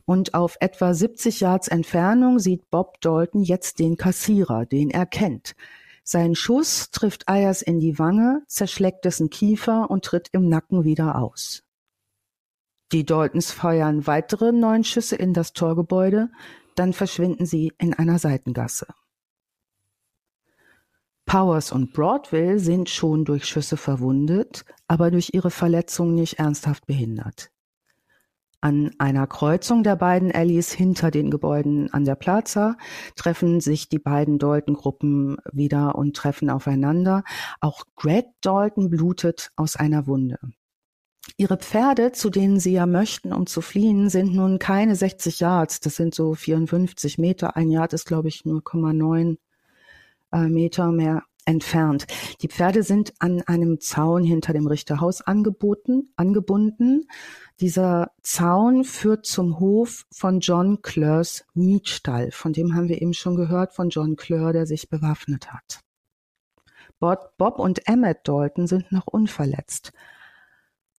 und 0.09 0.33
auf 0.33 0.57
etwa 0.61 0.95
70 0.95 1.41
Yards 1.41 1.69
Entfernung 1.69 2.39
sieht 2.39 2.71
Bob 2.71 2.99
Dalton 3.03 3.43
jetzt 3.43 3.79
den 3.79 3.99
Kassierer, 3.99 4.65
den 4.65 4.89
er 4.89 5.05
kennt. 5.05 5.55
Sein 6.03 6.35
Schuss 6.35 6.91
trifft 6.91 7.29
Ayers 7.29 7.61
in 7.61 7.79
die 7.79 7.99
Wange, 7.99 8.43
zerschlägt 8.47 9.05
dessen 9.05 9.29
Kiefer 9.29 9.91
und 9.91 10.07
tritt 10.07 10.29
im 10.33 10.49
Nacken 10.49 10.85
wieder 10.85 11.17
aus. 11.17 11.63
Die 12.91 13.05
Daltons 13.05 13.53
feuern 13.53 14.07
weitere 14.07 14.51
neun 14.51 14.83
Schüsse 14.83 15.15
in 15.15 15.35
das 15.35 15.53
Torgebäude, 15.53 16.31
dann 16.75 16.95
verschwinden 16.95 17.45
sie 17.45 17.75
in 17.77 17.93
einer 17.93 18.19
Seitengasse. 18.19 18.87
Powers 21.27 21.71
und 21.71 21.93
Broadville 21.93 22.59
sind 22.61 22.89
schon 22.89 23.27
durch 23.27 23.45
Schüsse 23.45 23.77
verwundet, 23.77 24.65
aber 24.87 25.11
durch 25.11 25.35
ihre 25.35 25.51
Verletzung 25.51 26.15
nicht 26.15 26.39
ernsthaft 26.39 26.87
behindert. 26.87 27.51
An 28.61 28.91
einer 28.99 29.29
Kreuzung 29.29 29.85
der 29.85 29.95
beiden 29.95 30.33
Alleys 30.33 30.73
hinter 30.73 31.13
den 31.13 31.31
Gebäuden 31.31 31.93
an 31.93 32.05
der 32.05 32.17
Plaza 32.17 32.77
treffen 33.15 33.61
sich 33.61 33.89
die 33.89 34.01
beiden 34.01 34.39
Dalton-Gruppen 34.39 35.37
wieder 35.53 35.95
und 35.95 36.17
treffen 36.17 36.51
aufeinander. 36.51 37.23
Auch 37.61 37.85
Greg 37.95 38.27
Dalton 38.41 38.91
blutet 38.91 39.53
aus 39.55 39.77
einer 39.77 40.09
Wunde. 40.09 40.39
Ihre 41.37 41.57
Pferde, 41.57 42.11
zu 42.11 42.31
denen 42.31 42.59
sie 42.59 42.73
ja 42.73 42.87
möchten, 42.87 43.33
um 43.33 43.47
zu 43.47 43.61
fliehen, 43.61 44.09
sind 44.09 44.35
nun 44.35 44.59
keine 44.59 44.97
60 44.97 45.39
Yards. 45.39 45.79
Das 45.79 45.95
sind 45.95 46.15
so 46.15 46.35
54 46.35 47.19
Meter. 47.19 47.57
Ein 47.57 47.71
Yard 47.71 47.93
ist, 47.93 48.07
glaube 48.07 48.27
ich, 48.27 48.43
0,9 48.43 49.37
äh, 50.33 50.49
Meter 50.49 50.91
mehr 50.91 51.23
entfernt. 51.49 52.07
Die 52.43 52.49
Pferde 52.49 52.83
sind 52.83 53.15
an 53.19 53.43
einem 53.43 53.81
Zaun 53.81 54.23
hinter 54.23 54.53
dem 54.53 54.67
Richterhaus 54.67 55.23
angeboten, 55.23 56.13
angebunden. 56.15 57.09
Dieser 57.61 58.13
Zaun 58.23 58.85
führt 58.85 59.27
zum 59.27 59.59
Hof 59.59 60.05
von 60.13 60.41
John 60.41 60.83
Clurs 60.83 61.45
Mietstall. 61.55 62.31
Von 62.31 62.53
dem 62.53 62.75
haben 62.75 62.89
wir 62.89 63.03
eben 63.03 63.15
schon 63.15 63.35
gehört, 63.35 63.73
von 63.73 63.89
John 63.89 64.15
Clur, 64.17 64.53
der 64.53 64.67
sich 64.67 64.91
bewaffnet 64.91 65.53
hat. 65.53 65.81
Bob, 67.01 67.33
Bob 67.39 67.59
und 67.59 67.89
Emmett 67.89 68.29
Dalton 68.29 68.67
sind 68.67 68.93
noch 68.93 69.07
unverletzt. 69.07 69.93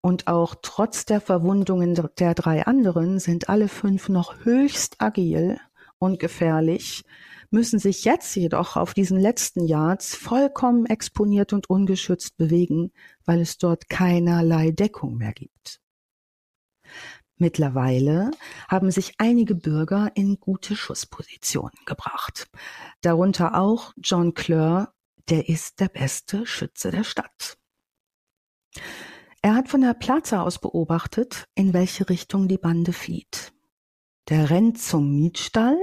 Und 0.02 0.28
auch 0.28 0.56
trotz 0.62 1.06
der 1.06 1.22
Verwundungen 1.22 1.94
der 2.18 2.34
drei 2.34 2.66
anderen 2.66 3.20
sind 3.20 3.50
alle 3.50 3.68
fünf 3.68 4.10
noch 4.10 4.46
höchst 4.46 4.96
agil 5.00 5.60
und 6.00 6.20
gefährlich, 6.20 7.04
müssen 7.52 7.80
sich 7.80 8.06
jetzt 8.06 8.36
jedoch 8.36 8.76
auf 8.76 8.94
diesen 8.94 9.20
letzten 9.20 9.66
Yards 9.66 10.16
vollkommen 10.16 10.86
exponiert 10.86 11.54
und 11.54 11.70
ungeschützt 11.70 12.38
bewegen, 12.38 12.92
weil 13.26 13.40
es 13.42 13.58
dort 13.58 13.90
keinerlei 13.90 14.72
Deckung 14.72 15.18
mehr 15.18 15.34
gibt. 15.34 15.82
Mittlerweile 17.38 18.32
haben 18.68 18.92
sich 18.92 19.14
einige 19.18 19.56
Bürger 19.56 20.12
in 20.16 20.40
gute 20.40 20.76
Schusspositionen 20.76 21.80
gebracht. 21.86 22.50
Darunter 23.02 23.56
auch 23.56 23.94
John 23.98 24.34
Clur, 24.34 24.94
der 25.30 25.48
ist 25.48 25.80
der 25.80 25.88
beste 25.88 26.46
Schütze 26.46 26.92
der 26.92 27.06
Stadt. 27.06 27.58
Er 29.42 29.56
hat 29.56 29.70
von 29.70 29.80
der 29.80 29.94
Plaza 29.94 30.42
aus 30.42 30.60
beobachtet, 30.60 31.46
in 31.56 31.74
welche 31.74 32.10
Richtung 32.10 32.50
die 32.50 32.58
Bande 32.58 32.92
flieht. 32.92 33.54
Der 34.28 34.50
rennt 34.50 34.82
zum 34.82 35.16
Mietstall 35.16 35.78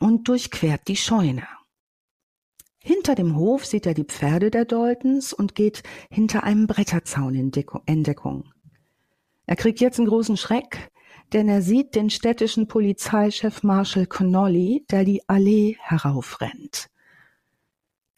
und 0.00 0.28
durchquert 0.28 0.88
die 0.88 0.96
Scheune. 0.96 1.46
Hinter 2.78 3.14
dem 3.14 3.36
Hof 3.36 3.66
sieht 3.66 3.86
er 3.86 3.94
die 3.94 4.04
Pferde 4.04 4.50
der 4.50 4.64
Daltons 4.64 5.32
und 5.32 5.54
geht 5.54 5.82
hinter 6.10 6.44
einem 6.44 6.66
Bretterzaun 6.66 7.34
in 7.34 8.02
Deckung. 8.02 8.52
Er 9.46 9.56
kriegt 9.56 9.80
jetzt 9.80 9.98
einen 9.98 10.08
großen 10.08 10.36
Schreck, 10.36 10.90
denn 11.32 11.48
er 11.48 11.62
sieht 11.62 11.94
den 11.94 12.10
städtischen 12.10 12.68
Polizeichef 12.68 13.62
Marshall 13.62 14.06
Connolly, 14.06 14.86
der 14.90 15.04
die 15.04 15.28
Allee 15.28 15.76
heraufrennt. 15.80 16.88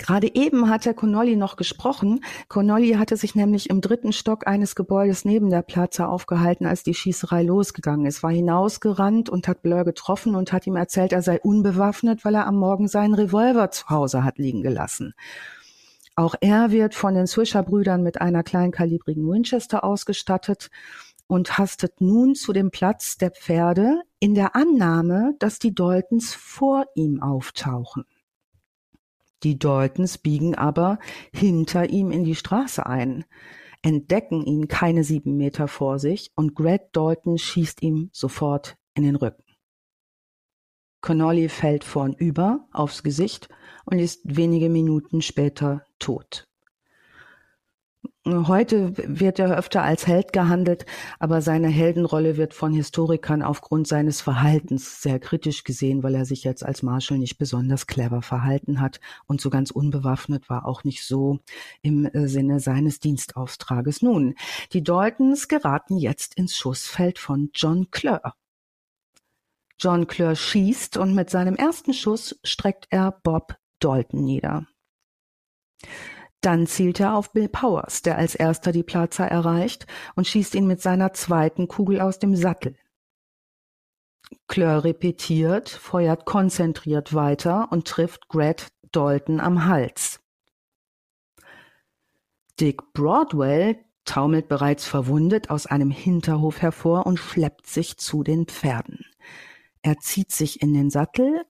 Gerade 0.01 0.35
eben 0.35 0.71
hat 0.71 0.87
Herr 0.87 0.95
Connolly 0.95 1.37
noch 1.37 1.57
gesprochen. 1.57 2.25
Connolly 2.49 2.93
hatte 2.93 3.19
sich 3.19 3.35
nämlich 3.35 3.69
im 3.69 3.83
dritten 3.83 4.15
Stock 4.15 4.47
eines 4.47 4.75
Gebäudes 4.75 5.27
neben 5.27 5.51
der 5.51 5.61
Plaza 5.61 6.07
aufgehalten, 6.07 6.65
als 6.65 6.83
die 6.83 6.95
Schießerei 6.95 7.43
losgegangen 7.43 8.07
ist, 8.07 8.23
war 8.23 8.31
hinausgerannt 8.31 9.29
und 9.29 9.47
hat 9.47 9.61
Blur 9.61 9.85
getroffen 9.85 10.37
und 10.37 10.55
hat 10.55 10.67
ihm 10.67 10.77
erzählt, 10.77 11.13
er 11.13 11.21
sei 11.21 11.39
unbewaffnet, 11.39 12.25
weil 12.25 12.35
er 12.35 12.47
am 12.47 12.57
Morgen 12.57 12.89
seinen 12.89 13.13
Revolver 13.13 13.71
zu 13.73 13.91
Hause 13.91 14.25
hat 14.25 14.39
liegen 14.39 14.63
gelassen. 14.63 15.13
Auch 16.17 16.35
er 16.41 16.71
wird 16.71 16.95
von 16.95 17.15
den 17.15 17.27
Swisher-Brüdern 17.27 18.03
mit 18.03 18.23
einer 18.23 18.43
kleinkalibrigen 18.43 19.31
Winchester 19.31 19.85
ausgestattet 19.85 20.71
und 21.27 21.59
hastet 21.59 22.01
nun 22.01 22.35
zu 22.35 22.55
dem 22.55 22.71
Platz 22.71 23.19
der 23.19 23.33
Pferde 23.33 24.01
in 24.19 24.35
der 24.35 24.57
Annahme, 24.57 25.35
dass 25.39 25.59
die 25.59 25.75
Daltons 25.75 26.33
vor 26.33 26.87
ihm 26.95 27.23
auftauchen. 27.23 28.07
Die 29.43 29.59
Daltons 29.59 30.19
biegen 30.19 30.55
aber 30.55 30.99
hinter 31.33 31.89
ihm 31.89 32.11
in 32.11 32.25
die 32.25 32.35
Straße 32.35 32.85
ein, 32.85 33.25
entdecken 33.83 34.45
ihn 34.45 34.69
keine 34.69 35.05
sieben 35.05 35.37
Meter 35.37 35.69
vor 35.69 35.99
sich 35.99 36.31
und 36.35 36.55
Greg 36.55 36.93
Dalton 36.93 37.39
schießt 37.39 37.83
ihm 37.83 38.11
sofort 38.13 38.77
in 38.95 39.05
den 39.05 39.17
Rücken. 39.17 39.45
Connolly 41.01 41.49
fällt 41.49 41.85
vornüber 41.85 42.69
aufs 42.73 43.03
Gesicht 43.03 43.49
und 43.87 43.99
ist 43.99 44.21
wenige 44.25 44.69
Minuten 44.69 45.23
später 45.23 45.87
tot. 45.99 46.50
Heute 48.27 48.93
wird 48.99 49.39
er 49.39 49.57
öfter 49.57 49.83
als 49.83 50.07
Held 50.07 50.35
gehandelt, 50.35 50.85
aber 51.19 51.41
seine 51.41 51.69
Heldenrolle 51.69 52.37
wird 52.37 52.53
von 52.53 52.75
Historikern 52.75 53.41
aufgrund 53.43 53.89
seines 53.89 54.21
Verhaltens 54.21 55.01
sehr 55.01 55.19
kritisch 55.19 55.65
gesehen, 55.65 56.03
weil 56.03 56.15
er 56.15 56.27
sich 56.27 56.45
jetzt 56.45 56.63
als 56.63 56.83
Marshall 56.83 57.17
nicht 57.17 57.39
besonders 57.39 57.87
clever 57.87 58.21
verhalten 58.21 58.79
hat 58.79 59.01
und 59.27 59.41
so 59.41 59.49
ganz 59.49 59.71
unbewaffnet 59.71 60.51
war 60.51 60.67
auch 60.67 60.85
nicht 60.85 61.03
so 61.03 61.39
im 61.81 62.05
äh, 62.05 62.29
Sinne 62.29 62.61
seines 62.61 63.01
Dienstauftrages. 63.01 64.03
Nun, 64.03 64.35
die 64.75 64.85
Daltons 64.85 65.49
geraten 65.49 65.97
jetzt 65.97 66.35
ins 66.35 66.55
Schussfeld 66.55 67.19
von 67.19 67.49
John 67.55 67.91
Clur. 67.91 68.35
John 69.79 70.07
Clur 70.07 70.37
schießt 70.37 70.99
und 70.99 71.15
mit 71.15 71.31
seinem 71.31 71.57
ersten 71.57 71.95
Schuss 71.95 72.39
streckt 72.45 72.87
er 72.91 73.13
Bob 73.23 73.57
Dalton 73.79 74.23
nieder. 74.25 74.67
Dann 76.41 76.67
zielt 76.67 77.01
er 77.01 77.15
auf 77.15 77.33
Bill 77.33 77.49
Powers, 77.49 78.03
der 78.03 78.17
als 78.17 78.35
erster 78.35 78.73
die 78.73 78.83
Plaza 78.83 79.27
erreicht 79.27 79.87
und 80.15 80.27
schießt 80.27 80.55
ihn 80.55 80.67
mit 80.67 80.81
seiner 80.81 81.13
zweiten 81.13 81.69
Kugel 81.69 82.01
aus 82.01 82.19
dem 82.19 82.35
Sattel. 82.35 82.77
Clur 84.49 84.85
repetiert, 84.85 85.69
feuert 85.69 86.25
konzentriert 86.25 87.15
weiter 87.15 87.69
und 87.71 87.87
trifft 87.87 88.29
Greg 88.29 88.69
Dalton 88.93 89.41
am 89.41 89.67
Hals. 89.67 90.21
Dick 92.59 92.93
Broadwell 92.93 93.85
taumelt 94.05 94.49
bereits 94.49 94.87
verwundet 94.87 95.51
aus 95.51 95.67
einem 95.67 95.91
Hinterhof 95.91 96.63
hervor 96.63 97.07
und 97.07 97.19
schleppt 97.19 97.67
sich 97.67 97.97
zu 97.97 98.23
den 98.23 98.47
Pferden. 98.47 99.05
Er 99.83 99.99
zieht 99.99 100.33
sich 100.33 100.63
in 100.63 100.75
den 100.75 100.91
Sattel 100.91 101.45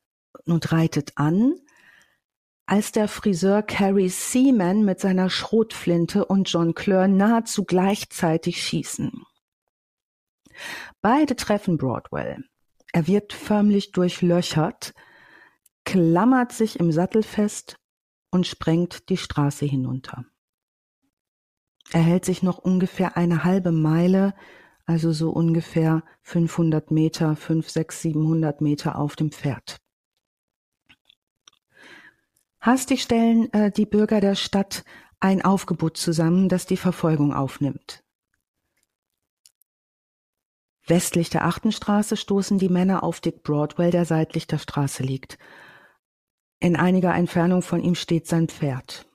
und 0.47 0.71
reitet 0.73 1.13
an, 1.17 1.55
als 2.71 2.93
der 2.93 3.09
Friseur 3.09 3.63
Carrie 3.65 4.09
Seaman 4.09 4.85
mit 4.85 5.01
seiner 5.01 5.29
Schrotflinte 5.29 6.25
und 6.25 6.49
John 6.49 6.73
Clur 6.73 7.09
nahezu 7.09 7.65
gleichzeitig 7.65 8.63
schießen. 8.63 9.25
Beide 11.03 11.35
treffen 11.35 11.79
Broadwell. 11.79 12.45
Er 12.93 13.09
wird 13.09 13.33
förmlich 13.33 13.91
durchlöchert, 13.91 14.95
klammert 15.85 16.53
sich 16.53 16.79
im 16.79 16.93
Sattel 16.93 17.25
fest 17.25 17.75
und 18.31 18.47
sprengt 18.47 19.09
die 19.09 19.17
Straße 19.17 19.67
hinunter. 19.67 20.25
Er 21.91 22.03
hält 22.03 22.25
sich 22.25 22.45
noch 22.45 22.59
ungefähr 22.59 23.17
eine 23.17 23.43
halbe 23.43 23.73
Meile, 23.73 24.33
also 24.87 25.11
so 25.11 25.31
ungefähr 25.31 26.05
500 26.23 26.93
Meter, 26.93 27.35
5, 27.35 27.69
6, 27.69 28.03
700 28.03 28.61
Meter 28.61 28.97
auf 28.97 29.17
dem 29.17 29.33
Pferd. 29.33 29.81
Hastig 32.61 33.03
stellen 33.03 33.53
äh, 33.53 33.71
die 33.71 33.87
Bürger 33.87 34.21
der 34.21 34.35
Stadt 34.35 34.85
ein 35.19 35.43
Aufgebot 35.43 35.97
zusammen, 35.97 36.49
das 36.49 36.67
die 36.67 36.77
Verfolgung 36.77 37.33
aufnimmt. 37.33 38.03
Westlich 40.87 41.31
der 41.31 41.45
achten 41.45 41.73
Straße 41.73 42.17
stoßen 42.17 42.59
die 42.59 42.69
Männer 42.69 43.03
auf 43.03 43.21
Dick 43.21 43.43
Broadwell, 43.43 43.91
der 43.91 44.05
seitlich 44.05 44.47
der 44.47 44.59
Straße 44.59 45.03
liegt. 45.03 45.39
In 46.59 46.77
einiger 46.77 47.15
Entfernung 47.15 47.63
von 47.63 47.81
ihm 47.81 47.95
steht 47.95 48.27
sein 48.27 48.49
Pferd. 48.49 49.07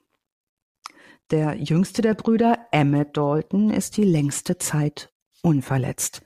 Der 1.32 1.56
jüngste 1.56 2.02
der 2.02 2.14
Brüder, 2.14 2.68
Emmett 2.72 3.18
Dalton, 3.18 3.72
ist 3.72 3.98
die 3.98 4.04
längste 4.04 4.58
Zeit 4.58 5.12
unverletzt. 5.42 6.22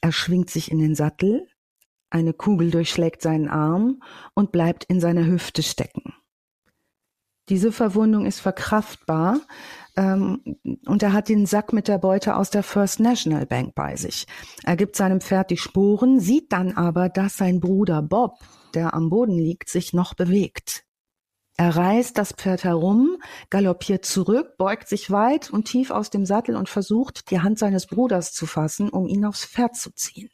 Er 0.00 0.12
schwingt 0.12 0.50
sich 0.50 0.70
in 0.70 0.78
den 0.78 0.94
Sattel, 0.94 1.48
eine 2.10 2.32
Kugel 2.32 2.70
durchschlägt 2.70 3.22
seinen 3.22 3.48
Arm 3.48 4.02
und 4.34 4.52
bleibt 4.52 4.84
in 4.84 5.00
seiner 5.00 5.26
Hüfte 5.26 5.62
stecken. 5.62 6.14
Diese 7.48 7.70
Verwundung 7.70 8.26
ist 8.26 8.40
verkraftbar 8.40 9.40
ähm, 9.96 10.56
und 10.86 11.02
er 11.02 11.12
hat 11.12 11.28
den 11.28 11.46
Sack 11.46 11.72
mit 11.72 11.86
der 11.86 11.98
Beute 11.98 12.36
aus 12.36 12.50
der 12.50 12.64
First 12.64 12.98
National 12.98 13.46
Bank 13.46 13.74
bei 13.74 13.94
sich. 13.94 14.26
Er 14.64 14.76
gibt 14.76 14.96
seinem 14.96 15.20
Pferd 15.20 15.50
die 15.50 15.56
Sporen, 15.56 16.18
sieht 16.18 16.52
dann 16.52 16.72
aber, 16.76 17.08
dass 17.08 17.36
sein 17.36 17.60
Bruder 17.60 18.02
Bob, 18.02 18.38
der 18.74 18.94
am 18.94 19.10
Boden 19.10 19.38
liegt, 19.38 19.68
sich 19.68 19.92
noch 19.92 20.14
bewegt. 20.14 20.82
Er 21.58 21.74
reißt 21.74 22.18
das 22.18 22.32
Pferd 22.32 22.64
herum, 22.64 23.16
galoppiert 23.48 24.04
zurück, 24.04 24.58
beugt 24.58 24.88
sich 24.88 25.10
weit 25.10 25.48
und 25.50 25.64
tief 25.64 25.90
aus 25.90 26.10
dem 26.10 26.26
Sattel 26.26 26.54
und 26.54 26.68
versucht, 26.68 27.30
die 27.30 27.40
Hand 27.40 27.58
seines 27.58 27.86
Bruders 27.86 28.32
zu 28.32 28.44
fassen, 28.44 28.90
um 28.90 29.06
ihn 29.06 29.24
aufs 29.24 29.46
Pferd 29.46 29.74
zu 29.74 29.90
ziehen. 29.92 30.28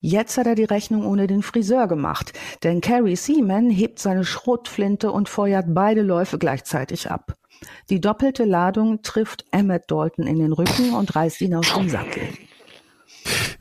Jetzt 0.00 0.36
hat 0.36 0.46
er 0.46 0.54
die 0.54 0.64
Rechnung 0.64 1.06
ohne 1.06 1.26
den 1.26 1.42
Friseur 1.42 1.88
gemacht, 1.88 2.32
denn 2.62 2.80
Carrie 2.80 3.16
Seaman 3.16 3.70
hebt 3.70 3.98
seine 3.98 4.24
Schrotflinte 4.24 5.10
und 5.10 5.28
feuert 5.28 5.66
beide 5.68 6.02
Läufe 6.02 6.38
gleichzeitig 6.38 7.10
ab. 7.10 7.34
Die 7.88 8.00
doppelte 8.00 8.44
Ladung 8.44 9.02
trifft 9.02 9.46
Emmett 9.50 9.90
Dalton 9.90 10.26
in 10.26 10.38
den 10.38 10.52
Rücken 10.52 10.94
und 10.94 11.16
reißt 11.16 11.40
ihn 11.40 11.54
aus 11.54 11.72
dem 11.72 11.88
Sattel. 11.88 12.28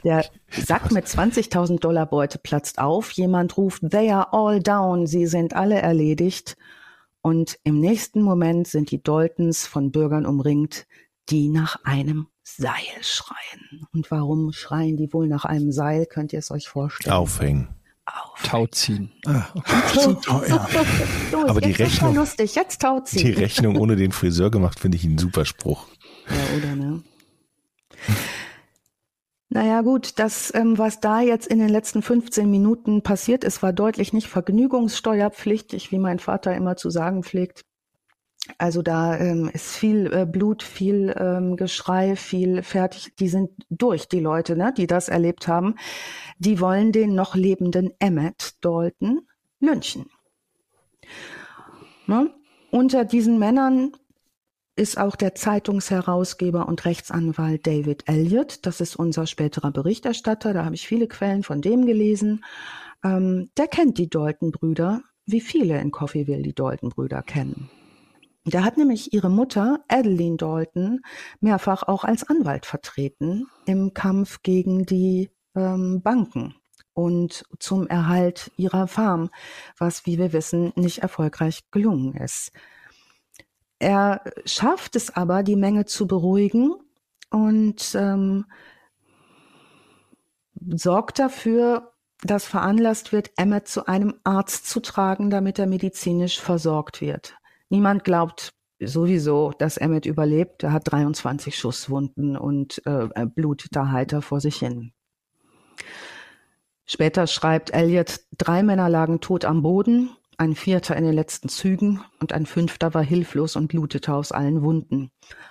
Der 0.03 0.25
Sack 0.49 0.91
mit 0.91 1.05
20.000 1.05 1.79
Dollar 1.79 2.05
Beute 2.05 2.37
platzt 2.37 2.79
auf. 2.79 3.11
Jemand 3.11 3.57
ruft, 3.57 3.89
they 3.89 4.11
are 4.11 4.33
all 4.33 4.61
down. 4.61 5.07
Sie 5.07 5.25
sind 5.25 5.55
alle 5.55 5.81
erledigt. 5.81 6.57
Und 7.21 7.57
im 7.63 7.79
nächsten 7.79 8.21
Moment 8.21 8.67
sind 8.67 8.91
die 8.91 9.01
Daltons 9.01 9.65
von 9.65 9.91
Bürgern 9.91 10.25
umringt, 10.25 10.85
die 11.29 11.49
nach 11.49 11.83
einem 11.83 12.27
Seil 12.47 13.01
schreien. 13.01 13.87
Und 13.91 14.11
warum 14.11 14.51
schreien 14.51 14.97
die 14.97 15.11
wohl 15.11 15.27
nach 15.27 15.45
einem 15.45 15.71
Seil? 15.71 16.05
Könnt 16.05 16.31
ihr 16.31 16.39
es 16.39 16.51
euch 16.51 16.67
vorstellen? 16.67 17.15
Aufhängen. 17.15 17.69
Aufhängen. 18.05 18.49
Tauziehen. 18.51 19.11
Ah, 19.25 19.47
okay. 19.55 19.99
so, 19.99 20.11
ja. 20.47 20.67
Los, 21.31 21.49
Aber 21.49 21.59
die 21.59 21.71
Rechnung- 21.71 22.13
lustig, 22.13 22.53
jetzt 22.53 22.81
tauziehen. 22.83 23.25
Die 23.25 23.31
Rechnung 23.31 23.77
ohne 23.77 23.95
den 23.95 24.11
Friseur 24.11 24.51
gemacht, 24.51 24.79
finde 24.79 24.95
ich 24.97 25.05
einen 25.05 25.17
super 25.17 25.43
Spruch. 25.43 25.87
Ja, 26.29 26.57
oder 26.57 26.75
ne? 26.75 27.03
Naja 29.49 29.81
gut, 29.81 30.19
das, 30.19 30.53
ähm, 30.53 30.77
was 30.77 30.99
da 30.99 31.21
jetzt 31.21 31.47
in 31.47 31.57
den 31.59 31.69
letzten 31.69 32.01
15 32.03 32.49
Minuten 32.49 33.01
passiert 33.01 33.43
ist, 33.43 33.63
war 33.63 33.73
deutlich 33.73 34.13
nicht 34.13 34.27
vergnügungssteuerpflichtig, 34.27 35.91
wie 35.91 35.99
mein 35.99 36.19
Vater 36.19 36.55
immer 36.55 36.75
zu 36.75 36.89
sagen 36.91 37.23
pflegt. 37.23 37.61
Also 38.57 38.81
da 38.81 39.17
ähm, 39.17 39.49
ist 39.51 39.75
viel 39.75 40.11
äh, 40.13 40.25
Blut, 40.25 40.61
viel 40.61 41.15
ähm, 41.17 41.55
Geschrei, 41.55 42.15
viel 42.15 42.61
fertig. 42.61 43.15
Die 43.15 43.27
sind 43.27 43.49
durch, 43.69 44.07
die 44.07 44.19
Leute, 44.19 44.55
ne, 44.55 44.73
die 44.75 44.87
das 44.87 45.09
erlebt 45.09 45.47
haben. 45.47 45.75
Die 46.37 46.59
wollen 46.59 46.91
den 46.91 47.15
noch 47.15 47.35
lebenden 47.35 47.91
Emmett 47.99 48.53
Dalton 48.61 49.21
lynchen. 49.59 50.05
Ne? 52.07 52.31
Unter 52.71 53.03
diesen 53.03 53.39
Männern 53.39 53.93
ist 54.75 54.97
auch 54.97 55.15
der 55.15 55.33
Zeitungsherausgeber 55.33 56.67
und 56.67 56.85
Rechtsanwalt 56.85 57.65
David 57.65 58.03
Elliott. 58.07 58.65
Das 58.65 58.81
ist 58.81 58.95
unser 58.95 59.25
späterer 59.25 59.71
Berichterstatter. 59.71 60.53
Da 60.53 60.65
habe 60.65 60.75
ich 60.75 60.87
viele 60.87 61.07
Quellen 61.07 61.43
von 61.43 61.61
dem 61.61 61.85
gelesen. 61.85 62.43
Ähm, 63.03 63.49
der 63.57 63.67
kennt 63.67 63.97
die 63.97 64.09
Dalton-Brüder, 64.09 65.01
wie 65.25 65.41
viele 65.41 65.79
in 65.79 65.91
Coffeeville 65.91 66.43
die 66.43 66.53
Dalton-Brüder 66.53 67.23
kennen. 67.23 67.69
Der 68.45 68.63
hat 68.63 68.77
nämlich 68.77 69.11
ihre 69.11 69.29
Mutter, 69.29 69.83
Adeline 69.87 70.37
Dalton, 70.37 71.01
mehrfach 71.39 71.83
auch 71.83 72.03
als 72.03 72.23
Anwalt 72.29 72.67
vertreten 72.67 73.47
im 73.65 73.93
Kampf 73.93 74.43
gegen 74.43 74.85
die 74.85 75.31
ähm, 75.55 76.01
Banken 76.03 76.55
und 76.93 77.43
zum 77.59 77.87
Erhalt 77.87 78.51
ihrer 78.55 78.87
Farm, 78.87 79.31
was, 79.77 80.05
wie 80.05 80.19
wir 80.19 80.31
wissen, 80.31 80.73
nicht 80.75 80.99
erfolgreich 80.99 81.69
gelungen 81.71 82.13
ist. 82.15 82.51
Er 83.79 84.21
schafft 84.45 84.95
es 84.95 85.15
aber, 85.15 85.41
die 85.41 85.57
Menge 85.57 85.85
zu 85.85 86.07
beruhigen 86.07 86.75
und 87.31 87.95
ähm, 87.95 88.45
sorgt 90.53 91.19
dafür, 91.19 91.93
dass 92.23 92.45
veranlasst 92.45 93.11
wird, 93.11 93.31
Emmett 93.37 93.67
zu 93.67 93.87
einem 93.87 94.15
Arzt 94.23 94.67
zu 94.67 94.79
tragen, 94.79 95.29
damit 95.29 95.59
er 95.59 95.67
medizinisch 95.67 96.39
versorgt 96.39 97.01
wird. 97.01 97.35
Niemand 97.69 98.03
glaubt 98.03 98.53
sowieso, 98.79 99.51
dass 99.57 99.77
Emmett 99.77 100.05
überlebt. 100.05 100.63
Er 100.63 100.71
hat 100.71 100.91
23 100.91 101.57
Schusswunden 101.57 102.37
und 102.37 102.81
äh, 102.85 103.07
Blut 103.25 103.67
da 103.71 103.91
heiter 103.91 104.21
vor 104.21 104.41
sich 104.41 104.57
hin. 104.57 104.91
Später 106.85 107.25
schreibt 107.25 107.73
Elliot, 107.73 108.19
drei 108.37 108.61
Männer 108.61 108.89
lagen 108.89 109.19
tot 109.19 109.43
am 109.43 109.63
Boden, 109.63 110.11
ein 110.37 110.53
vierter 110.53 110.95
in 110.95 111.03
den 111.03 111.13
letzten 111.13 111.49
Zügen 111.49 112.01
und 112.19 112.33
ein 112.33 112.45
fünfter 112.45 112.93
war 112.93 113.03
hilflos 113.03 113.55
und 113.55 113.67
blutete 113.67 114.13
aus 114.13 114.31
allen 114.31 114.61
Wunden. 114.61 115.09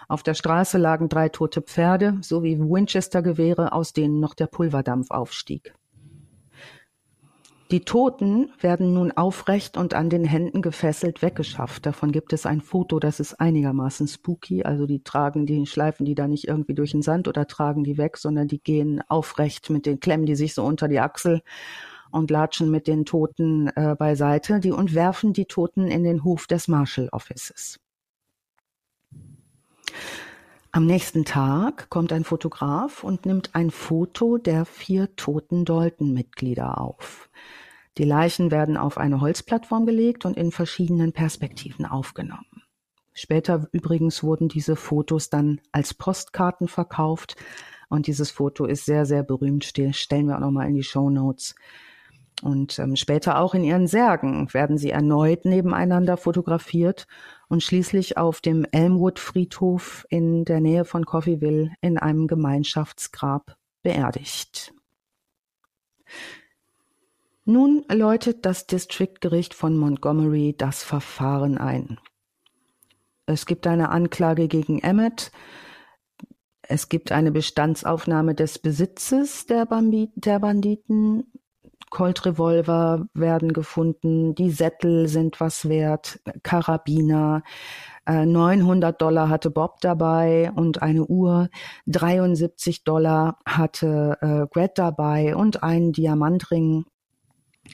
Auf 0.09 0.23
der 0.23 0.35
Straße 0.35 0.79
lagen 0.79 1.09
drei 1.09 1.29
tote 1.29 1.63
Pferde 1.63 2.19
sowie 2.21 2.59
Winchester-Gewehre, 2.59 3.73
aus 3.73 3.93
denen 3.93 4.21
noch 4.21 4.35
der 4.35 4.47
Pulverdampf 4.47 5.11
aufstieg. 5.11 5.75
Die 7.71 7.81
Toten 7.81 8.53
werden 8.61 8.93
nun 8.93 9.11
aufrecht 9.13 9.79
und 9.79 9.95
an 9.95 10.11
den 10.11 10.25
Händen 10.25 10.61
gefesselt 10.61 11.23
weggeschafft. 11.23 11.87
Davon 11.87 12.13
gibt 12.13 12.33
es 12.35 12.45
ein 12.45 12.61
Foto, 12.61 13.01
das 13.01 13.21
ist 13.21 13.41
einigermaßen 13.41 14.07
spooky. 14.07 14.65
Also 14.65 14.87
die 14.87 15.03
tragen 15.03 15.47
die, 15.47 15.65
schleifen 15.67 16.05
die 16.05 16.15
da 16.15 16.29
nicht 16.29 16.47
irgendwie 16.47 16.75
durch 16.75 16.91
den 16.91 17.03
Sand 17.03 17.27
oder 17.27 17.47
tragen 17.47 17.83
die 17.83 17.97
weg, 17.97 18.19
sondern 18.19 18.49
die 18.49 18.63
gehen 18.63 19.03
aufrecht 19.09 19.71
mit 19.71 19.87
den 19.87 19.99
Klemmen, 19.99 20.27
die 20.27 20.37
sich 20.37 20.53
so 20.53 20.63
unter 20.63 20.89
die 20.89 21.01
Achsel 21.01 21.41
und 22.11 22.31
latschen 22.31 22.71
mit 22.71 22.87
den 22.87 23.07
Toten 23.07 23.69
äh, 23.69 23.97
beiseite 23.99 24.61
die 24.61 24.71
und 24.71 24.95
werfen 24.95 25.33
die 25.33 25.47
Toten 25.47 25.89
in 25.89 26.05
den 26.05 26.23
Hof 26.23 26.47
des 26.47 26.69
Marshal 26.69 27.09
Offices. 27.13 27.81
Am 30.75 30.87
nächsten 30.87 31.25
Tag 31.25 31.89
kommt 31.89 32.13
ein 32.13 32.25
Fotograf 32.25 33.05
und 33.05 33.27
nimmt 33.27 33.55
ein 33.55 33.71
Foto 33.71 34.39
der 34.39 34.65
vier 34.65 35.15
toten 35.15 35.65
Dalton-Mitglieder 35.65 36.81
auf. 36.81 37.31
Die 37.97 38.03
Leichen 38.03 38.51
werden 38.51 38.77
auf 38.77 38.99
eine 38.99 39.21
Holzplattform 39.21 39.87
gelegt 39.87 40.25
und 40.25 40.37
in 40.37 40.51
verschiedenen 40.51 41.13
Perspektiven 41.13 41.87
aufgenommen. 41.87 42.65
Später 43.13 43.69
übrigens 43.71 44.25
wurden 44.25 44.49
diese 44.49 44.75
Fotos 44.75 45.31
dann 45.31 45.61
als 45.71 45.95
Postkarten 45.95 46.67
verkauft 46.67 47.37
und 47.89 48.09
dieses 48.09 48.33
Foto 48.33 48.65
ist 48.65 48.85
sehr, 48.85 49.07
sehr 49.07 49.23
berühmt, 49.23 49.63
stellen 49.65 50.27
wir 50.27 50.35
auch 50.35 50.41
nochmal 50.41 50.67
in 50.67 50.75
die 50.75 50.83
Show 50.83 51.09
Notes. 51.09 51.55
Und 52.43 52.81
ähm, 52.81 52.97
später 52.97 53.39
auch 53.39 53.55
in 53.55 53.63
ihren 53.63 53.87
Särgen 53.87 54.53
werden 54.53 54.77
sie 54.77 54.91
erneut 54.91 55.45
nebeneinander 55.45 56.17
fotografiert 56.17 57.07
und 57.49 57.63
schließlich 57.63 58.17
auf 58.17 58.41
dem 58.41 58.67
Elmwood 58.71 59.19
Friedhof 59.19 60.07
in 60.09 60.45
der 60.45 60.61
Nähe 60.61 60.85
von 60.85 61.05
Coffeeville 61.05 61.73
in 61.81 61.99
einem 61.99 62.27
Gemeinschaftsgrab 62.27 63.57
beerdigt. 63.83 64.73
Nun 67.45 67.85
läutet 67.91 68.47
das 68.47 68.67
Districtgericht 68.67 69.53
von 69.53 69.77
Montgomery 69.77 70.55
das 70.57 70.83
Verfahren 70.83 71.59
ein. 71.59 71.99
Es 73.27 73.45
gibt 73.47 73.67
eine 73.67 73.91
Anklage 73.91 74.49
gegen 74.49 74.79
Emmett. 74.81 75.31
Es 76.63 76.89
gibt 76.89 77.13
eine 77.13 77.31
Bestandsaufnahme 77.31 78.35
des 78.35 78.59
Besitzes 78.59 79.47
der, 79.47 79.67
Bambi 79.67 80.11
der 80.15 80.39
Banditen. 80.39 81.31
Colt-Revolver 81.95 83.07
werden 83.15 83.53
gefunden, 83.53 84.35
die 84.35 84.51
Sättel 84.51 85.07
sind 85.07 85.41
was 85.41 85.69
wert, 85.69 86.21
Karabiner. 86.43 87.45
Äh, 88.05 88.27
900 88.27 89.01
Dollar 89.01 89.29
hatte 89.29 89.51
Bob 89.51 89.81
dabei 89.81 90.51
und 90.57 90.83
eine 90.83 91.07
Uhr. 91.07 91.49
73 91.87 92.83
Dollar 92.83 93.39
hatte 93.47 94.19
äh, 94.21 94.47
Gret 94.53 94.77
dabei 94.77 95.37
und 95.37 95.63
einen 95.63 95.93
Diamantring. 95.93 96.85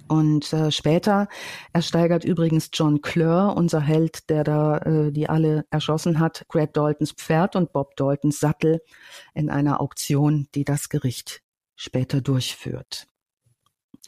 Und 0.07 0.53
äh, 0.53 0.71
später 0.71 1.27
ersteigert 1.73 2.23
übrigens 2.23 2.69
John 2.75 3.01
Clure, 3.01 3.55
unser 3.55 3.81
Held, 3.81 4.29
der 4.29 4.45
da 4.45 4.77
äh, 4.79 5.13
die 5.13 5.31
alle 5.31 5.65
erschossen 5.71 6.21
hat, 6.21 6.45
Gret 6.49 6.77
Daltons 6.77 7.13
Pferd 7.13 7.57
und 7.57 7.73
Bob 7.73 7.97
Daltons 7.97 8.39
Sattel 8.39 8.83
in 9.35 9.49
einer 9.49 9.81
Auktion, 9.81 10.47
die 10.55 10.65
das 10.65 10.91
Gericht 10.91 11.41
später 11.75 12.21
durchführt. 12.21 13.10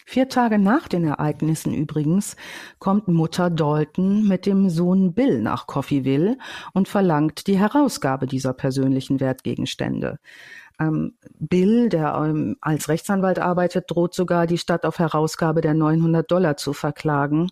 Vier 0.05 0.29
Tage 0.29 0.59
nach 0.59 0.89
den 0.89 1.05
Ereignissen 1.05 1.75
übrigens 1.75 2.37
kommt 2.79 3.09
Mutter 3.09 3.51
Dalton 3.51 4.27
mit 4.27 4.47
dem 4.47 4.69
Sohn 4.69 5.15
Bill 5.15 5.41
nach 5.41 5.67
Coffeeville 5.67 6.39
und 6.73 6.89
verlangt 6.89 7.47
die 7.47 7.59
Herausgabe 7.59 8.27
dieser 8.27 8.53
persönlichen 8.53 9.21
Wertgegenstände. 9.21 10.19
Ähm, 10.81 11.15
Bill, 11.39 11.89
der 11.89 12.15
ähm, 12.15 12.57
als 12.61 12.89
Rechtsanwalt 12.89 13.39
arbeitet, 13.39 13.91
droht 13.91 14.15
sogar 14.15 14.47
die 14.47 14.59
Stadt 14.59 14.85
auf 14.85 14.99
Herausgabe 14.99 15.61
der 15.61 15.75
900 15.75 16.29
Dollar 16.31 16.57
zu 16.57 16.73
verklagen. 16.73 17.51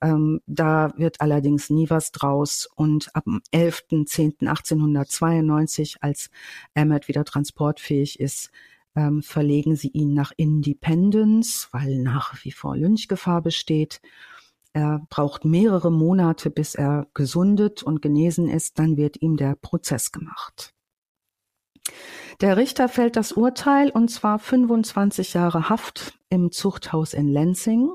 Ähm, 0.00 0.40
da 0.46 0.92
wird 0.96 1.20
allerdings 1.20 1.70
nie 1.70 1.90
was 1.90 2.12
draus. 2.12 2.68
Und 2.74 3.14
ab 3.14 3.24
dem 3.24 3.42
11.10.1892, 3.52 5.96
als 6.00 6.30
Emmett 6.74 7.08
wieder 7.08 7.24
transportfähig 7.24 8.20
ist, 8.20 8.50
ähm, 8.96 9.22
verlegen 9.22 9.76
sie 9.76 9.88
ihn 9.88 10.14
nach 10.14 10.32
Independence, 10.36 11.68
weil 11.72 11.98
nach 11.98 12.44
wie 12.44 12.52
vor 12.52 12.76
Lynchgefahr 12.76 13.42
besteht. 13.42 14.00
Er 14.72 15.04
braucht 15.10 15.44
mehrere 15.44 15.90
Monate, 15.90 16.50
bis 16.50 16.74
er 16.74 17.08
gesundet 17.14 17.82
und 17.82 18.02
genesen 18.02 18.48
ist. 18.48 18.78
Dann 18.78 18.96
wird 18.96 19.20
ihm 19.20 19.36
der 19.36 19.56
Prozess 19.56 20.12
gemacht. 20.12 20.74
Der 22.40 22.56
Richter 22.56 22.88
fällt 22.88 23.16
das 23.16 23.32
Urteil 23.32 23.90
und 23.90 24.10
zwar 24.10 24.38
25 24.38 25.34
Jahre 25.34 25.68
Haft 25.68 26.18
im 26.28 26.52
Zuchthaus 26.52 27.14
in 27.14 27.28
Lansing 27.28 27.90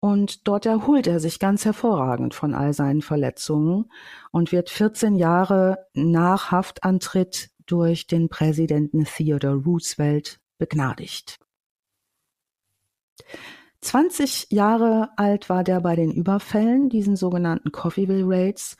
Und 0.00 0.48
dort 0.48 0.66
erholt 0.66 1.06
er 1.06 1.20
sich 1.20 1.38
ganz 1.38 1.64
hervorragend 1.64 2.34
von 2.34 2.54
all 2.54 2.72
seinen 2.72 3.02
Verletzungen 3.02 3.90
und 4.32 4.52
wird 4.52 4.70
14 4.70 5.16
Jahre 5.16 5.86
nach 5.92 6.50
Haftantritt 6.50 7.50
durch 7.66 8.06
den 8.06 8.28
Präsidenten 8.28 9.04
Theodore 9.04 9.56
Roosevelt 9.56 10.40
begnadigt. 10.58 11.38
20 13.80 14.46
Jahre 14.50 15.10
alt 15.16 15.50
war 15.50 15.62
der 15.62 15.80
bei 15.80 15.94
den 15.94 16.10
Überfällen, 16.10 16.88
diesen 16.88 17.16
sogenannten 17.16 17.70
Coffeeville 17.70 18.26
Raids. 18.26 18.76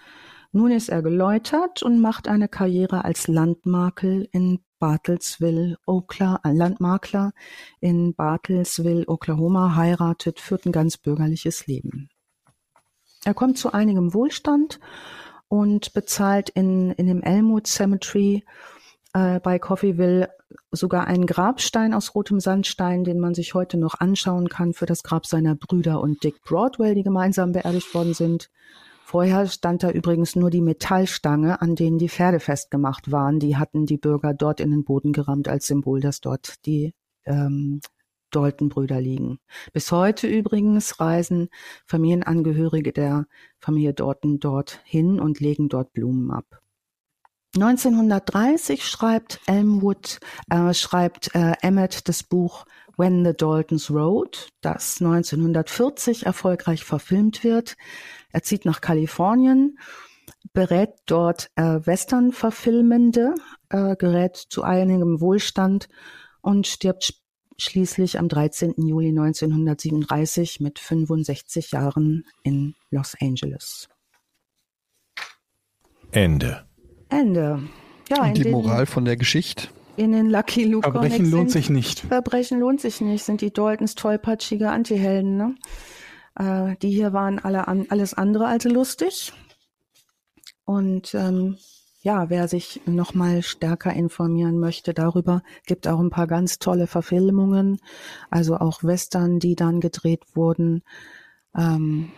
Nun 0.52 0.70
ist 0.70 0.88
er 0.88 1.02
geläutert 1.02 1.82
und 1.82 2.00
macht 2.00 2.28
eine 2.28 2.48
Karriere 2.48 3.04
als 3.04 3.28
Landmakel 3.28 4.28
in 4.32 4.60
Bartlesville, 4.78 5.76
Oklahoma, 5.86 6.40
äh, 6.44 6.52
Landmakler 6.52 7.32
in 7.80 8.14
Bartlesville, 8.14 9.04
Oklahoma, 9.06 9.76
heiratet, 9.76 10.40
führt 10.40 10.66
ein 10.66 10.72
ganz 10.72 10.96
bürgerliches 10.96 11.66
Leben. 11.66 12.08
Er 13.24 13.34
kommt 13.34 13.56
zu 13.56 13.72
einigem 13.72 14.12
Wohlstand 14.12 14.80
und 15.48 15.92
bezahlt 15.94 16.50
in, 16.50 16.90
in 16.92 17.06
dem 17.06 17.22
Elmwood 17.22 17.66
Cemetery 17.66 18.44
äh, 19.14 19.40
bei 19.40 19.58
Coffeeville 19.58 20.28
sogar 20.70 21.06
einen 21.06 21.26
Grabstein 21.26 21.94
aus 21.94 22.14
rotem 22.14 22.40
Sandstein, 22.40 23.04
den 23.04 23.18
man 23.18 23.34
sich 23.34 23.54
heute 23.54 23.78
noch 23.78 24.00
anschauen 24.00 24.48
kann 24.48 24.72
für 24.72 24.86
das 24.86 25.02
Grab 25.02 25.26
seiner 25.26 25.54
Brüder 25.54 26.00
und 26.00 26.22
Dick 26.22 26.42
Broadwell, 26.42 26.94
die 26.94 27.02
gemeinsam 27.02 27.52
beerdigt 27.52 27.94
worden 27.94 28.14
sind. 28.14 28.50
Vorher 29.04 29.46
stand 29.46 29.82
da 29.82 29.90
übrigens 29.90 30.34
nur 30.34 30.50
die 30.50 30.60
Metallstange, 30.60 31.62
an 31.62 31.76
denen 31.76 31.98
die 31.98 32.08
Pferde 32.08 32.40
festgemacht 32.40 33.12
waren. 33.12 33.38
Die 33.38 33.56
hatten 33.56 33.86
die 33.86 33.98
Bürger 33.98 34.34
dort 34.34 34.60
in 34.60 34.70
den 34.70 34.84
Boden 34.84 35.12
gerammt 35.12 35.48
als 35.48 35.66
Symbol, 35.66 36.00
dass 36.00 36.20
dort 36.20 36.66
die 36.66 36.94
ähm, 37.24 37.80
Dalton-Brüder 38.30 39.00
liegen. 39.00 39.38
Bis 39.72 39.92
heute 39.92 40.26
übrigens 40.26 40.98
reisen 40.98 41.48
Familienangehörige 41.86 42.92
der 42.92 43.26
Familie 43.60 43.94
Dalton 43.94 44.40
dort 44.40 44.80
hin 44.84 45.20
und 45.20 45.38
legen 45.38 45.68
dort 45.68 45.92
Blumen 45.92 46.32
ab. 46.32 46.63
1930 47.54 48.84
schreibt 48.84 49.40
Elmwood, 49.46 50.18
äh, 50.50 50.74
schreibt 50.74 51.34
äh, 51.34 51.52
Emmett 51.62 52.08
das 52.08 52.22
Buch 52.22 52.64
When 52.96 53.24
the 53.24 53.32
Daltons 53.32 53.90
Road, 53.90 54.48
das 54.60 55.00
1940 55.00 56.26
erfolgreich 56.26 56.84
verfilmt 56.84 57.44
wird. 57.44 57.76
Er 58.32 58.42
zieht 58.42 58.64
nach 58.64 58.80
Kalifornien, 58.80 59.78
berät 60.52 60.94
dort 61.06 61.50
äh, 61.56 61.80
Western-Verfilmende, 61.84 63.34
äh, 63.68 63.96
gerät 63.96 64.36
zu 64.36 64.62
einigem 64.62 65.20
Wohlstand 65.20 65.88
und 66.40 66.66
stirbt 66.66 67.14
schließlich 67.56 68.18
am 68.18 68.28
13. 68.28 68.74
Juli 68.78 69.08
1937 69.08 70.60
mit 70.60 70.78
65 70.78 71.72
Jahren 71.72 72.24
in 72.42 72.74
Los 72.90 73.14
Angeles. 73.20 73.88
Ende. 76.10 76.66
Ende. 77.14 77.62
Ja, 78.08 78.24
Und 78.24 78.36
die 78.36 78.42
den, 78.42 78.52
Moral 78.52 78.86
von 78.86 79.04
der 79.04 79.16
Geschichte? 79.16 79.68
In 79.96 80.12
den 80.12 80.28
Lucky 80.28 80.64
Luke 80.64 80.90
Verbrechen 80.90 81.30
lohnt 81.30 81.50
sich 81.50 81.70
nicht. 81.70 82.00
Verbrechen 82.00 82.58
lohnt 82.58 82.80
sich 82.80 83.00
nicht, 83.00 83.24
sind 83.24 83.40
die 83.40 83.52
Daltons 83.52 83.94
tollpatschige 83.94 84.70
Antihelden. 84.70 85.36
Ne? 85.36 85.54
Äh, 86.36 86.76
die 86.82 86.90
hier 86.90 87.12
waren 87.12 87.38
alle 87.38 87.68
an, 87.68 87.86
alles 87.88 88.14
andere 88.14 88.46
als 88.46 88.64
lustig. 88.64 89.32
Und 90.64 91.14
ähm, 91.14 91.56
ja, 92.00 92.28
wer 92.28 92.48
sich 92.48 92.82
noch 92.86 93.14
mal 93.14 93.42
stärker 93.42 93.92
informieren 93.92 94.58
möchte 94.58 94.92
darüber, 94.92 95.42
gibt 95.66 95.88
auch 95.88 96.00
ein 96.00 96.10
paar 96.10 96.26
ganz 96.26 96.58
tolle 96.58 96.86
Verfilmungen, 96.86 97.78
also 98.30 98.56
auch 98.56 98.82
Western, 98.82 99.38
die 99.38 99.54
dann 99.54 99.80
gedreht 99.80 100.22
wurden. 100.34 100.82
Ähm, 101.56 102.10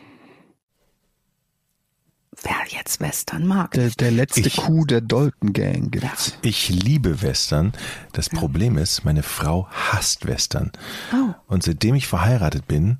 wer 2.43 2.57
jetzt 2.69 3.01
Western 3.01 3.47
mag. 3.47 3.73
Der, 3.73 3.91
der 3.91 4.11
letzte 4.11 4.41
ich, 4.41 4.57
Coup 4.57 4.87
der 4.87 5.01
Dalton 5.01 5.53
Gang 5.53 5.91
gibt's. 5.91 6.29
Ja. 6.29 6.35
Ich 6.43 6.69
liebe 6.69 7.23
Western. 7.23 7.73
Das 8.13 8.31
ja. 8.33 8.39
Problem 8.39 8.79
ist, 8.79 9.05
meine 9.05 9.23
Frau 9.23 9.69
hasst 9.71 10.27
Western. 10.27 10.73
Oh. 11.13 11.35
Und 11.47 11.63
seitdem 11.63 11.95
ich 11.95 12.07
verheiratet 12.07 12.67
bin, 12.67 12.99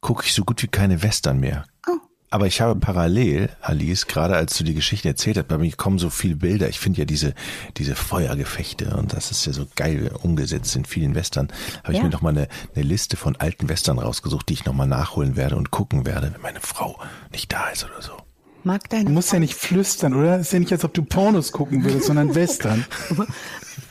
gucke 0.00 0.24
ich 0.24 0.34
so 0.34 0.44
gut 0.44 0.62
wie 0.62 0.68
keine 0.68 1.02
Western 1.02 1.40
mehr. 1.40 1.64
Oh. 1.88 1.98
Aber 2.30 2.46
ich 2.46 2.60
habe 2.60 2.78
parallel, 2.78 3.48
Alice, 3.60 4.06
gerade 4.06 4.34
als 4.34 4.58
du 4.58 4.64
die 4.64 4.74
Geschichte 4.74 5.08
erzählt 5.08 5.38
hast, 5.38 5.46
bei 5.46 5.56
mir 5.56 5.70
kommen 5.76 6.00
so 6.00 6.10
viele 6.10 6.34
Bilder. 6.34 6.68
Ich 6.68 6.80
finde 6.80 6.98
ja 6.98 7.04
diese, 7.04 7.32
diese 7.76 7.94
Feuergefechte 7.94 8.96
und 8.96 9.12
das 9.12 9.30
ist 9.30 9.46
ja 9.46 9.52
so 9.52 9.66
geil 9.76 10.10
umgesetzt 10.20 10.74
in 10.74 10.84
vielen 10.84 11.14
Western. 11.14 11.48
Habe 11.84 11.92
ja. 11.92 11.98
ich 11.98 12.02
mir 12.02 12.10
noch 12.10 12.22
mal 12.22 12.30
eine, 12.30 12.48
eine 12.74 12.84
Liste 12.84 13.16
von 13.16 13.36
alten 13.36 13.68
Western 13.68 14.00
rausgesucht, 14.00 14.48
die 14.48 14.54
ich 14.54 14.64
noch 14.64 14.74
mal 14.74 14.86
nachholen 14.86 15.36
werde 15.36 15.56
und 15.56 15.70
gucken 15.70 16.06
werde, 16.06 16.32
wenn 16.34 16.42
meine 16.42 16.60
Frau 16.60 16.98
nicht 17.30 17.52
da 17.52 17.68
ist 17.68 17.84
oder 17.84 18.02
so. 18.02 18.23
Mag 18.64 18.88
deine 18.88 19.04
du 19.04 19.12
musst 19.12 19.28
Frau 19.28 19.36
ja 19.36 19.38
nicht 19.38 19.54
flüstern, 19.54 20.14
oder? 20.14 20.36
Es 20.36 20.46
ist 20.46 20.52
ja 20.54 20.58
nicht, 20.58 20.72
als 20.72 20.84
ob 20.84 20.94
du 20.94 21.02
Pornos 21.02 21.52
gucken 21.52 21.84
würdest, 21.84 22.06
sondern 22.06 22.34
Western. 22.34 22.84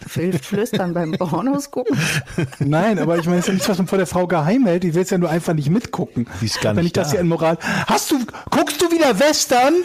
Flüstern 0.07 0.93
beim 0.93 1.11
Pornos 1.13 1.69
gucken? 1.69 1.97
Nein, 2.59 2.99
aber 2.99 3.17
ich 3.17 3.25
meine, 3.25 3.37
es 3.37 3.43
ist 3.43 3.47
ja 3.47 3.53
nichts, 3.53 3.69
was 3.69 3.77
man 3.77 3.87
vor 3.87 3.97
der 3.99 4.07
Frau 4.07 4.27
geheim 4.27 4.65
hält. 4.65 4.83
Die 4.83 4.95
will 4.95 5.05
ja 5.09 5.17
nur 5.17 5.29
einfach 5.29 5.53
nicht 5.53 5.69
mitgucken. 5.69 6.27
Die 6.41 6.45
ist 6.45 6.59
gar 6.59 6.71
nicht 6.71 6.77
Wenn 6.79 6.85
ich 6.87 6.93
das 6.93 7.11
hier 7.11 7.19
in 7.19 7.27
Moral. 7.27 7.57
Hast 7.87 8.11
du, 8.11 8.19
guckst 8.49 8.81
du 8.81 8.91
wieder 8.91 9.19
Western? 9.19 9.75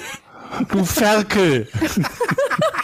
Du 0.70 0.84
Ferkel. 0.84 1.68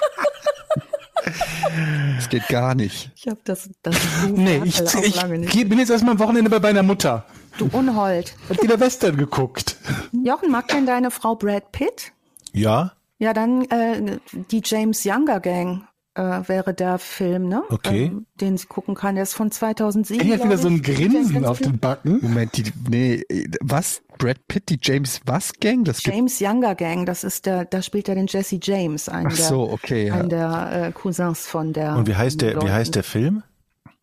Das 2.16 2.28
geht 2.28 2.48
gar 2.48 2.74
nicht. 2.74 3.10
Ich 3.16 3.26
habe 3.26 3.40
das, 3.44 3.68
das 3.82 3.96
nee, 4.28 4.60
ich, 4.64 4.80
ich 4.80 5.68
bin 5.68 5.78
jetzt 5.78 5.90
erstmal 5.90 6.12
am 6.12 6.18
Wochenende 6.18 6.50
bei 6.50 6.60
meiner 6.60 6.82
Mutter. 6.82 7.24
Du 7.58 7.68
Unhold. 7.72 8.34
Hat 8.48 8.62
wieder 8.62 8.78
Western 8.80 9.16
geguckt. 9.16 9.76
Jochen, 10.12 10.50
mag 10.50 10.68
denn 10.68 10.86
deine 10.86 11.10
Frau 11.10 11.34
Brad 11.36 11.72
Pitt? 11.72 12.12
Ja. 12.52 12.92
Ja, 13.18 13.32
dann 13.32 13.64
äh, 13.70 14.18
die 14.50 14.62
James 14.64 15.04
Younger 15.04 15.40
Gang 15.40 15.86
äh, 16.14 16.40
wäre 16.46 16.74
der 16.74 16.98
Film, 16.98 17.48
ne? 17.48 17.62
Okay. 17.70 18.06
Ähm, 18.06 18.26
den 18.40 18.56
sie 18.56 18.66
gucken 18.66 18.94
kann. 18.94 19.14
Der 19.14 19.24
ist 19.24 19.34
von 19.34 19.50
2007. 19.50 20.26
Er 20.26 20.38
hat 20.38 20.44
wieder 20.44 20.58
so 20.58 20.68
ein 20.68 20.82
Grinsen 20.82 21.44
auf 21.44 21.58
den 21.60 21.78
Backen. 21.78 22.18
Moment, 22.22 22.56
die, 22.56 22.64
nee, 22.88 23.22
was? 23.60 24.02
Brad 24.18 24.46
Pitt, 24.46 24.68
die 24.68 24.78
James 24.80 25.20
was 25.26 25.52
Gang? 25.54 25.84
Das 25.84 26.04
James 26.04 26.40
Younger 26.40 26.76
Gang, 26.76 27.04
das 27.04 27.24
ist 27.24 27.46
der, 27.46 27.64
da 27.64 27.82
spielt 27.82 28.08
er 28.08 28.14
den 28.14 28.28
Jesse 28.28 28.60
James, 28.62 29.08
einen 29.08 29.26
Ach 29.26 29.36
so, 29.36 29.68
okay, 29.68 30.04
der, 30.04 30.06
ja. 30.06 30.14
einen 30.14 30.28
der 30.28 30.86
äh, 30.86 30.92
Cousins 30.92 31.46
von 31.46 31.72
der. 31.72 31.96
Und 31.96 32.06
wie 32.06 32.14
heißt 32.14 32.40
der, 32.40 32.62
wie 32.62 32.70
heißt 32.70 32.94
der 32.94 33.02
Film? 33.02 33.42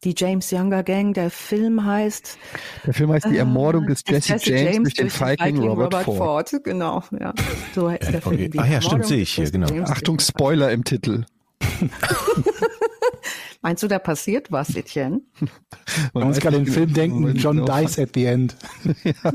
die 0.04 0.16
James 0.18 0.52
Younger 0.52 0.84
Gang. 0.84 1.14
Der 1.14 1.30
Film 1.30 1.86
heißt. 1.86 2.38
Der 2.86 2.94
Film 2.94 3.12
heißt 3.12 3.26
Die 3.30 3.38
Ermordung 3.38 3.88
des 3.88 4.02
äh, 4.02 4.14
Jesse, 4.14 4.34
Jesse 4.34 4.50
James, 4.50 4.64
James, 4.64 4.94
durch 4.94 4.94
den 4.96 5.12
Viking 5.12 5.58
Robert, 5.60 5.86
Robert 5.86 6.04
Ford. 6.06 6.50
Ford. 6.50 6.64
Genau, 6.64 7.04
ja. 7.20 7.34
So 7.76 7.90
heißt 7.90 8.12
der 8.12 8.26
okay. 8.26 8.50
Film. 8.50 8.52
Ach 8.58 8.68
ja, 8.68 8.82
stimmt, 8.82 9.06
sehe 9.06 9.22
ich 9.22 9.34
hier, 9.34 9.50
genau. 9.52 9.68
James 9.68 9.90
Achtung, 9.90 10.20
Spoiler 10.20 10.72
im 10.72 10.84
Titel. 10.84 11.26
Meinst 13.62 13.84
du, 13.84 13.88
da 13.88 14.00
passiert 14.00 14.52
was, 14.52 14.76
Etienne? 14.76 15.22
Man 16.14 16.28
muss 16.28 16.40
gerade 16.40 16.58
den 16.58 16.68
Film 16.68 16.94
denken, 16.94 17.36
John 17.36 17.66
dies 17.66 18.00
at 18.00 18.12
the 18.16 18.26
end. 18.26 18.56
ja. 19.04 19.32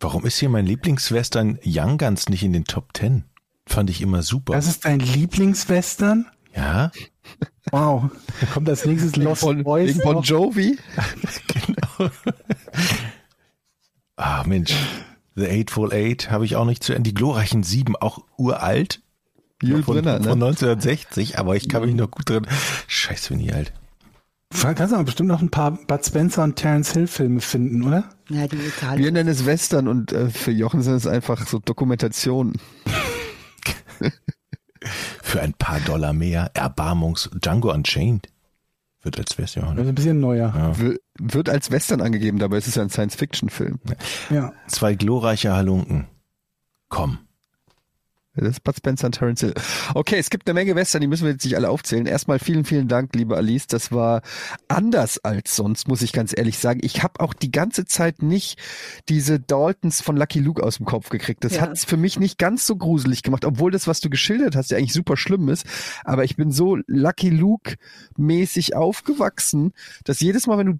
Warum 0.00 0.26
ist 0.26 0.38
hier 0.38 0.48
mein 0.48 0.66
Lieblingswestern 0.66 1.58
Young 1.64 1.98
Guns 1.98 2.28
nicht 2.28 2.42
in 2.42 2.52
den 2.52 2.64
Top 2.64 2.94
Ten? 2.94 3.24
Fand 3.66 3.90
ich 3.90 4.00
immer 4.00 4.22
super. 4.22 4.54
Das 4.54 4.66
ist 4.66 4.84
dein 4.84 4.98
Lieblingswestern? 4.98 6.26
Ja. 6.56 6.90
Wow. 7.70 8.10
Da 8.40 8.46
kommt 8.46 8.68
als 8.68 8.84
nächstes 8.84 9.14
Lost 9.16 9.42
von, 9.42 9.62
Boys. 9.62 9.90
Wegen 9.90 10.00
Bon 10.00 10.22
Jovi. 10.22 10.78
genau. 11.46 12.10
Ah, 14.16 14.42
Mensch. 14.44 14.74
The 15.36 15.46
Eightful 15.46 15.92
Eight 15.92 16.30
habe 16.30 16.44
ich 16.44 16.56
auch 16.56 16.64
nicht 16.64 16.82
zu 16.82 16.92
Ende. 16.92 17.10
Die 17.10 17.14
glorreichen 17.14 17.62
Sieben, 17.62 17.94
auch 17.94 18.24
uralt. 18.36 19.02
Jules 19.62 19.84
von, 19.84 19.94
Brenner, 19.94 20.18
ne? 20.18 20.24
von 20.24 20.42
1960, 20.42 21.38
aber 21.38 21.56
ich 21.56 21.68
kann 21.68 21.84
mich 21.84 21.94
noch 21.94 22.10
gut 22.10 22.28
drin. 22.28 22.46
Scheiße, 22.86 23.30
bin 23.30 23.40
ich 23.40 23.54
alt. 23.54 23.72
Kannst 24.52 24.92
du 24.92 24.96
aber 24.96 25.04
bestimmt 25.04 25.28
noch 25.28 25.42
ein 25.42 25.50
paar 25.50 25.70
Bud 25.72 26.04
Spencer 26.04 26.42
und 26.42 26.56
Terence 26.56 26.92
Hill 26.92 27.06
Filme 27.06 27.40
finden, 27.40 27.84
oder? 27.86 28.04
Ja, 28.28 28.48
die 28.48 28.56
Italien. 28.56 29.04
Wir 29.04 29.12
nennen 29.12 29.28
es 29.28 29.46
Western 29.46 29.86
und 29.86 30.12
äh, 30.12 30.28
für 30.28 30.50
Jochen 30.50 30.82
sind 30.82 30.94
es 30.94 31.06
einfach 31.06 31.46
so 31.46 31.58
Dokumentationen. 31.60 32.54
Für 35.22 35.42
ein 35.42 35.52
paar 35.52 35.78
Dollar 35.80 36.12
mehr. 36.12 36.50
Erbarmungs 36.54 37.30
Django 37.34 37.72
Unchained. 37.72 38.28
Wird 39.02 39.18
als 39.18 39.38
Western. 39.38 39.64
Also 39.78 39.88
ein 39.88 39.94
bisschen 39.94 40.20
neuer. 40.20 40.52
Ja. 40.54 40.92
Wird 41.18 41.48
als 41.48 41.70
Western 41.70 42.00
angegeben, 42.00 42.38
dabei 42.38 42.58
ist 42.58 42.66
es 42.66 42.74
ja 42.74 42.82
ein 42.82 42.90
Science-Fiction-Film. 42.90 43.78
Ja. 44.30 44.52
Zwei 44.66 44.94
glorreiche 44.94 45.52
Halunken. 45.52 46.06
Komm. 46.88 47.18
Das 48.44 48.56
ist 48.56 48.64
Bud 48.64 48.76
Spencer 48.76 49.06
und 49.06 49.12
Terence 49.12 49.40
Hill. 49.40 49.54
Okay, 49.94 50.16
es 50.18 50.30
gibt 50.30 50.48
eine 50.48 50.54
Menge 50.54 50.74
Western, 50.74 51.00
die 51.00 51.06
müssen 51.06 51.24
wir 51.24 51.32
jetzt 51.32 51.44
nicht 51.44 51.56
alle 51.56 51.68
aufzählen. 51.68 52.06
Erstmal 52.06 52.38
vielen, 52.38 52.64
vielen 52.64 52.88
Dank, 52.88 53.14
liebe 53.14 53.36
Alice. 53.36 53.66
Das 53.66 53.92
war 53.92 54.22
anders 54.68 55.18
als 55.18 55.56
sonst, 55.56 55.88
muss 55.88 56.02
ich 56.02 56.12
ganz 56.12 56.36
ehrlich 56.36 56.58
sagen. 56.58 56.80
Ich 56.82 57.02
habe 57.02 57.20
auch 57.20 57.34
die 57.34 57.50
ganze 57.50 57.84
Zeit 57.84 58.22
nicht 58.22 58.58
diese 59.08 59.40
Daltons 59.40 60.00
von 60.00 60.16
Lucky 60.16 60.40
Luke 60.40 60.62
aus 60.62 60.78
dem 60.78 60.86
Kopf 60.86 61.10
gekriegt. 61.10 61.44
Das 61.44 61.56
ja. 61.56 61.62
hat 61.62 61.72
es 61.72 61.84
für 61.84 61.96
mich 61.96 62.18
nicht 62.18 62.38
ganz 62.38 62.66
so 62.66 62.76
gruselig 62.76 63.22
gemacht, 63.22 63.44
obwohl 63.44 63.70
das, 63.70 63.86
was 63.86 64.00
du 64.00 64.10
geschildert 64.10 64.56
hast, 64.56 64.70
ja 64.70 64.78
eigentlich 64.78 64.92
super 64.92 65.16
schlimm 65.16 65.48
ist. 65.48 65.66
Aber 66.04 66.24
ich 66.24 66.36
bin 66.36 66.52
so 66.52 66.78
Lucky 66.86 67.30
Luke-mäßig 67.30 68.74
aufgewachsen, 68.74 69.72
dass 70.04 70.20
jedes 70.20 70.46
Mal, 70.46 70.58
wenn 70.58 70.66
du 70.66 70.78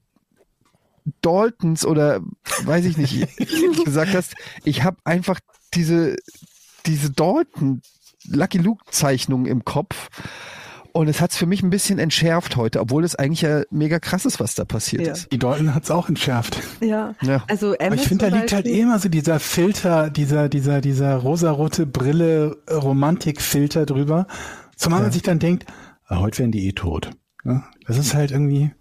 Daltons 1.22 1.84
oder 1.84 2.20
weiß 2.64 2.84
ich 2.84 2.96
nicht 2.96 3.26
gesagt 3.84 4.14
hast, 4.14 4.34
ich 4.64 4.82
habe 4.82 4.98
einfach 5.04 5.40
diese, 5.74 6.16
diese 6.86 7.10
Dalton 7.10 7.82
Lucky 8.28 8.58
Luke 8.58 8.84
Zeichnung 8.90 9.46
im 9.46 9.64
Kopf. 9.64 10.08
Und 10.92 11.06
es 11.08 11.20
hat 11.20 11.30
es 11.30 11.36
für 11.36 11.46
mich 11.46 11.62
ein 11.62 11.70
bisschen 11.70 12.00
entschärft 12.00 12.56
heute, 12.56 12.80
obwohl 12.80 13.04
es 13.04 13.14
eigentlich 13.14 13.42
ja 13.42 13.62
mega 13.70 14.00
krass 14.00 14.24
ist, 14.26 14.40
was 14.40 14.56
da 14.56 14.64
passiert 14.64 15.06
Ja. 15.06 15.12
ist. 15.12 15.30
Die 15.30 15.38
Dalton 15.38 15.72
hat's 15.72 15.90
auch 15.90 16.08
entschärft. 16.08 16.60
Ja, 16.80 17.14
Ja. 17.22 17.44
also 17.48 17.74
Aber 17.78 17.94
ich 17.94 18.02
finde, 18.08 18.28
da 18.28 18.36
liegt 18.36 18.52
halt 18.52 18.66
eh 18.66 18.80
immer 18.80 18.98
so 18.98 19.08
dieser 19.08 19.38
Filter, 19.38 20.10
dieser, 20.10 20.48
dieser, 20.48 20.80
dieser 20.80 21.14
rosarote 21.14 21.86
Brille 21.86 22.56
äh, 22.66 22.74
Romantikfilter 22.74 23.86
drüber. 23.86 24.26
Zumal 24.74 25.02
man 25.02 25.12
sich 25.12 25.22
dann 25.22 25.38
denkt, 25.38 25.64
ah, 26.08 26.18
heute 26.18 26.38
wären 26.40 26.50
die 26.50 26.66
eh 26.66 26.72
tot. 26.72 27.10
Ja, 27.44 27.62
das 27.86 27.96
ist 27.96 28.14
halt 28.14 28.32
irgendwie, 28.32 28.72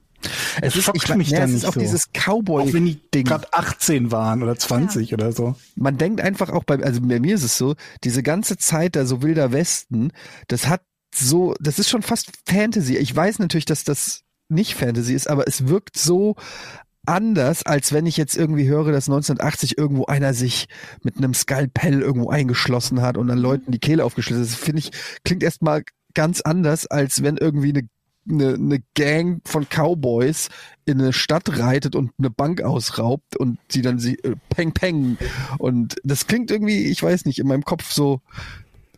Es 0.61 0.75
ist, 0.75 0.83
schockt 0.83 1.03
ich, 1.03 1.15
mich 1.15 1.29
ja, 1.29 1.39
dann 1.39 1.49
es 1.49 1.55
nicht 1.55 1.63
ist 1.63 1.69
auch 1.69 1.73
so. 1.73 1.79
dieses 1.79 2.05
auch 2.05 2.73
wenn 2.73 2.85
die 2.85 2.95
Cowboy-Ding. 2.95 3.25
gerade 3.25 3.53
18 3.53 4.11
waren 4.11 4.43
oder 4.43 4.55
20 4.57 5.13
oder 5.13 5.31
so. 5.31 5.55
Man 5.75 5.97
denkt 5.97 6.21
einfach 6.21 6.49
auch 6.49 6.63
bei, 6.63 6.81
also 6.83 7.01
bei 7.01 7.19
mir 7.19 7.35
ist 7.35 7.43
es 7.43 7.57
so, 7.57 7.75
diese 8.03 8.23
ganze 8.23 8.57
Zeit 8.57 8.95
da 8.95 9.05
so 9.05 9.21
wilder 9.21 9.51
Westen, 9.51 10.11
das 10.47 10.67
hat 10.67 10.81
so, 11.15 11.55
das 11.59 11.79
ist 11.79 11.89
schon 11.89 12.01
fast 12.01 12.31
Fantasy. 12.45 12.97
Ich 12.97 13.15
weiß 13.15 13.39
natürlich, 13.39 13.65
dass 13.65 13.83
das 13.83 14.23
nicht 14.49 14.75
Fantasy 14.75 15.13
ist, 15.13 15.29
aber 15.29 15.47
es 15.47 15.67
wirkt 15.67 15.97
so 15.97 16.35
anders, 17.05 17.65
als 17.65 17.91
wenn 17.91 18.05
ich 18.05 18.17
jetzt 18.17 18.37
irgendwie 18.37 18.67
höre, 18.67 18.91
dass 18.91 19.09
1980 19.09 19.77
irgendwo 19.77 20.05
einer 20.05 20.33
sich 20.33 20.67
mit 21.01 21.17
einem 21.17 21.33
Skalpell 21.33 22.01
irgendwo 22.01 22.29
eingeschlossen 22.29 23.01
hat 23.01 23.17
und 23.17 23.27
dann 23.27 23.39
Leuten 23.39 23.71
die 23.71 23.79
Kehle 23.79 24.05
aufgeschlitzt 24.05 24.41
ist. 24.41 24.53
Das 24.53 24.59
finde 24.59 24.79
ich, 24.79 24.91
klingt 25.23 25.43
erstmal 25.43 25.83
ganz 26.13 26.41
anders, 26.41 26.85
als 26.87 27.23
wenn 27.23 27.37
irgendwie 27.37 27.69
eine, 27.69 27.87
eine, 28.27 28.53
eine 28.53 28.79
Gang 28.95 29.41
von 29.47 29.67
Cowboys 29.69 30.49
in 30.85 30.99
eine 30.99 31.13
Stadt 31.13 31.57
reitet 31.59 31.95
und 31.95 32.11
eine 32.17 32.29
Bank 32.29 32.61
ausraubt 32.61 33.37
und 33.37 33.59
sie 33.69 33.81
dann 33.81 33.99
sie 33.99 34.15
äh, 34.23 34.35
peng 34.49 34.73
peng. 34.73 35.17
Und 35.57 35.95
das 36.03 36.27
klingt 36.27 36.51
irgendwie, 36.51 36.85
ich 36.85 37.01
weiß 37.01 37.25
nicht, 37.25 37.39
in 37.39 37.47
meinem 37.47 37.63
Kopf 37.63 37.91
so 37.91 38.21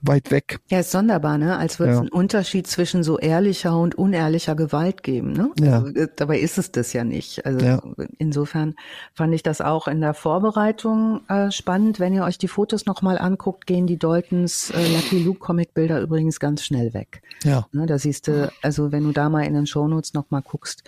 weit 0.03 0.31
weg. 0.31 0.59
Ja, 0.69 0.79
ist 0.79 0.91
sonderbar, 0.91 1.37
ne? 1.37 1.57
Als 1.57 1.79
würde 1.79 1.91
es 1.91 1.95
Ja. 1.97 2.01
einen 2.01 2.09
Unterschied 2.09 2.67
zwischen 2.67 3.03
so 3.03 3.19
ehrlicher 3.19 3.77
und 3.77 3.95
unehrlicher 3.95 4.55
Gewalt 4.55 5.03
geben, 5.03 5.31
ne? 5.33 5.51
Ja. 5.59 5.79
Also, 5.83 5.87
äh, 5.95 6.07
dabei 6.15 6.39
ist 6.39 6.57
es 6.57 6.71
das 6.71 6.93
ja 6.93 7.03
nicht. 7.03 7.45
Also 7.45 7.65
Ja. 7.65 7.81
insofern 8.17 8.75
fand 9.13 9.33
ich 9.33 9.43
das 9.43 9.61
auch 9.61 9.87
in 9.87 10.01
der 10.01 10.13
Vorbereitung 10.13 11.21
äh, 11.29 11.51
spannend. 11.51 11.99
Wenn 11.99 12.13
ihr 12.13 12.23
euch 12.23 12.37
die 12.37 12.47
Fotos 12.47 12.85
nochmal 12.85 13.17
anguckt, 13.17 13.67
gehen 13.67 13.87
die 13.87 13.97
Daltons 13.99 14.71
äh, 14.71 14.93
Lucky 14.95 15.23
Luke 15.23 15.39
Comicbilder 15.39 16.01
übrigens 16.01 16.39
ganz 16.39 16.63
schnell 16.63 16.93
weg. 16.93 17.21
Ja. 17.43 17.67
Ne, 17.71 17.85
da 17.85 17.97
siehst 17.99 18.27
du, 18.27 18.51
also 18.61 18.91
wenn 18.91 19.03
du 19.03 19.11
da 19.11 19.29
mal 19.29 19.43
in 19.45 19.53
den 19.53 19.67
Shownotes 19.67 20.13
nochmal 20.13 20.41
guckst, 20.41 20.83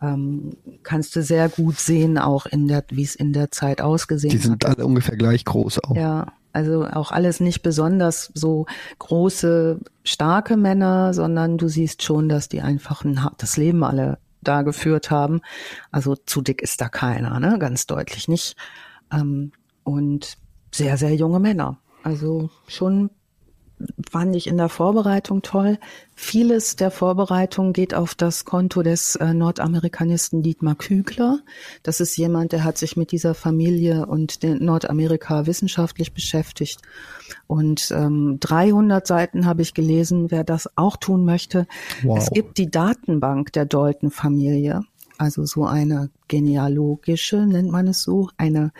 ähm, 0.00 0.56
kannst 0.82 1.14
du 1.14 1.22
sehr 1.22 1.48
gut 1.48 1.78
sehen, 1.78 2.18
auch 2.18 2.46
in 2.46 2.66
der, 2.68 2.84
wie 2.90 3.04
es 3.04 3.14
in 3.14 3.32
der 3.32 3.50
Zeit 3.52 3.80
ausgesehen 3.80 4.32
Die 4.32 4.38
hat. 4.38 4.44
sind 4.44 4.64
alle 4.66 4.84
ungefähr 4.84 5.16
gleich 5.16 5.44
groß 5.44 5.78
auch. 5.84 5.94
Ja, 5.94 6.32
also 6.52 6.86
auch 6.86 7.12
alles 7.12 7.40
nicht 7.40 7.62
besonders 7.62 8.30
so 8.34 8.66
große, 8.98 9.80
starke 10.04 10.56
Männer, 10.56 11.14
sondern 11.14 11.58
du 11.58 11.68
siehst 11.68 12.02
schon, 12.02 12.28
dass 12.28 12.48
die 12.48 12.60
einfach 12.60 13.04
ein 13.04 13.22
hartes 13.22 13.56
Leben 13.56 13.84
alle 13.84 14.18
da 14.42 14.62
geführt 14.62 15.10
haben. 15.10 15.40
Also 15.90 16.16
zu 16.16 16.42
dick 16.42 16.62
ist 16.62 16.80
da 16.80 16.88
keiner, 16.88 17.40
ne? 17.40 17.58
Ganz 17.58 17.86
deutlich 17.86 18.28
nicht. 18.28 18.56
Ähm, 19.12 19.52
und 19.84 20.36
sehr, 20.74 20.96
sehr 20.96 21.14
junge 21.14 21.40
Männer. 21.40 21.78
Also 22.02 22.50
schon 22.66 23.10
fand 24.10 24.36
ich 24.36 24.46
in 24.46 24.56
der 24.56 24.68
Vorbereitung 24.68 25.42
toll. 25.42 25.78
Vieles 26.14 26.76
der 26.76 26.90
Vorbereitung 26.90 27.72
geht 27.72 27.94
auf 27.94 28.14
das 28.14 28.44
Konto 28.44 28.82
des 28.82 29.16
äh, 29.16 29.32
Nordamerikanisten 29.34 30.42
Dietmar 30.42 30.74
Kügler. 30.74 31.40
Das 31.82 32.00
ist 32.00 32.16
jemand, 32.16 32.52
der 32.52 32.64
hat 32.64 32.78
sich 32.78 32.96
mit 32.96 33.12
dieser 33.12 33.34
Familie 33.34 34.06
und 34.06 34.42
den 34.42 34.64
Nordamerika 34.64 35.46
wissenschaftlich 35.46 36.12
beschäftigt. 36.12 36.80
Und 37.46 37.90
ähm, 37.90 38.38
300 38.40 39.06
Seiten 39.06 39.46
habe 39.46 39.62
ich 39.62 39.74
gelesen, 39.74 40.30
wer 40.30 40.44
das 40.44 40.68
auch 40.76 40.96
tun 40.96 41.24
möchte. 41.24 41.66
Wow. 42.02 42.18
Es 42.18 42.30
gibt 42.30 42.58
die 42.58 42.70
Datenbank 42.70 43.52
der 43.52 43.66
Dalton-Familie. 43.66 44.82
Also 45.22 45.44
so 45.44 45.66
eine 45.66 46.10
genealogische, 46.26 47.46
nennt 47.46 47.70
man 47.70 47.86
es 47.86 48.02
so, 48.02 48.28
eine 48.38 48.72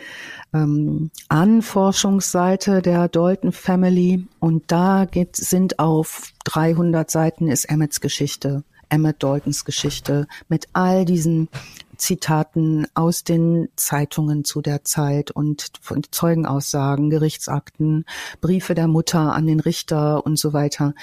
ähm, 0.53 1.09
Anforschungsseite 1.29 2.81
der 2.81 3.07
Dalton 3.07 3.53
Family. 3.53 4.27
Und 4.41 4.63
da 4.67 5.05
geht, 5.09 5.37
sind 5.37 5.79
auf 5.79 6.33
300 6.43 7.09
Seiten 7.09 7.47
ist 7.47 7.63
Emmets 7.63 8.01
Geschichte, 8.01 8.65
Emmett 8.89 9.23
Daltons 9.23 9.63
Geschichte 9.63 10.27
mit 10.49 10.67
all 10.73 11.05
diesen 11.05 11.47
Zitaten 11.95 12.87
aus 12.93 13.23
den 13.23 13.69
Zeitungen 13.77 14.43
zu 14.43 14.61
der 14.61 14.83
Zeit 14.83 15.31
und 15.31 15.71
von 15.79 16.03
Zeugenaussagen, 16.11 17.09
Gerichtsakten, 17.09 18.03
Briefe 18.41 18.75
der 18.75 18.89
Mutter 18.89 19.31
an 19.33 19.47
den 19.47 19.61
Richter 19.61 20.25
und 20.25 20.37
so 20.37 20.51
weiter. 20.51 20.93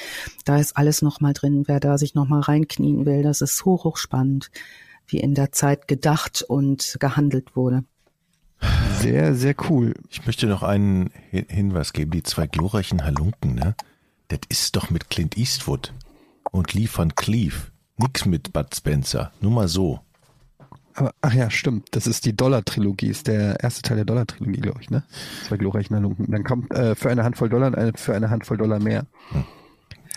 Da 0.45 0.59
ist 0.59 0.77
alles 0.77 1.01
nochmal 1.01 1.33
drin, 1.33 1.65
wer 1.67 1.81
da 1.81 1.97
sich 1.97 2.15
nochmal 2.15 2.43
reinknien 2.43 3.07
will. 3.07 3.23
Das 3.23 3.41
ist 3.41 3.65
hoch, 3.65 3.85
hoch 3.85 3.97
spannend, 3.97 4.51
wie 5.13 5.21
in 5.21 5.35
der 5.35 5.53
Zeit 5.53 5.89
gedacht 5.89 6.43
und 6.43 6.97
gehandelt 7.01 7.57
wurde. 7.57 7.85
Sehr, 8.99 9.35
sehr 9.35 9.55
cool. 9.69 9.95
Ich 10.11 10.27
möchte 10.27 10.47
noch 10.47 10.63
einen 10.63 11.11
Hin- 11.31 11.47
Hinweis 11.49 11.93
geben. 11.93 12.11
Die 12.11 12.23
zwei 12.23 12.47
glorreichen 12.47 13.05
Halunken, 13.05 13.55
ne? 13.55 13.75
Das 14.29 14.41
ist 14.49 14.77
doch 14.77 14.91
mit 14.91 15.09
Clint 15.11 15.39
Eastwood 15.39 15.95
und 16.51 16.75
Lee 16.75 16.89
Van 16.93 17.15
Cleef. 17.15 17.73
Nix 17.97 18.27
mit 18.27 18.53
Bud 18.53 18.75
Spencer. 18.75 19.33
Nur 19.41 19.53
mal 19.53 19.69
so. 19.69 20.01
Aber, 20.95 21.15
ach 21.23 21.33
ja, 21.33 21.51
stimmt. 21.51 21.89
Das 21.93 22.07
ist 22.07 22.27
die 22.27 22.37
Dollar-Trilogie, 22.37 23.09
ist 23.09 23.27
der 23.27 23.61
erste 23.61 23.83
Teil 23.83 23.97
der 23.97 24.05
Dollar-Trilogie, 24.05 24.61
glaube 24.61 24.81
ich, 24.83 24.91
ne? 24.91 25.05
Zwei 25.47 25.57
glorreichen 25.57 25.97
Halunken. 25.97 26.31
Dann 26.31 26.45
kommt 26.45 26.73
äh, 26.73 26.95
für 26.95 27.11
eine 27.11 27.25
Handvoll 27.25 27.49
Dollar 27.49 27.69
und 27.69 27.77
eine, 27.77 27.93
für 27.95 28.15
eine 28.15 28.29
Handvoll 28.29 28.59
Dollar 28.59 28.81
mehr. 28.81 29.07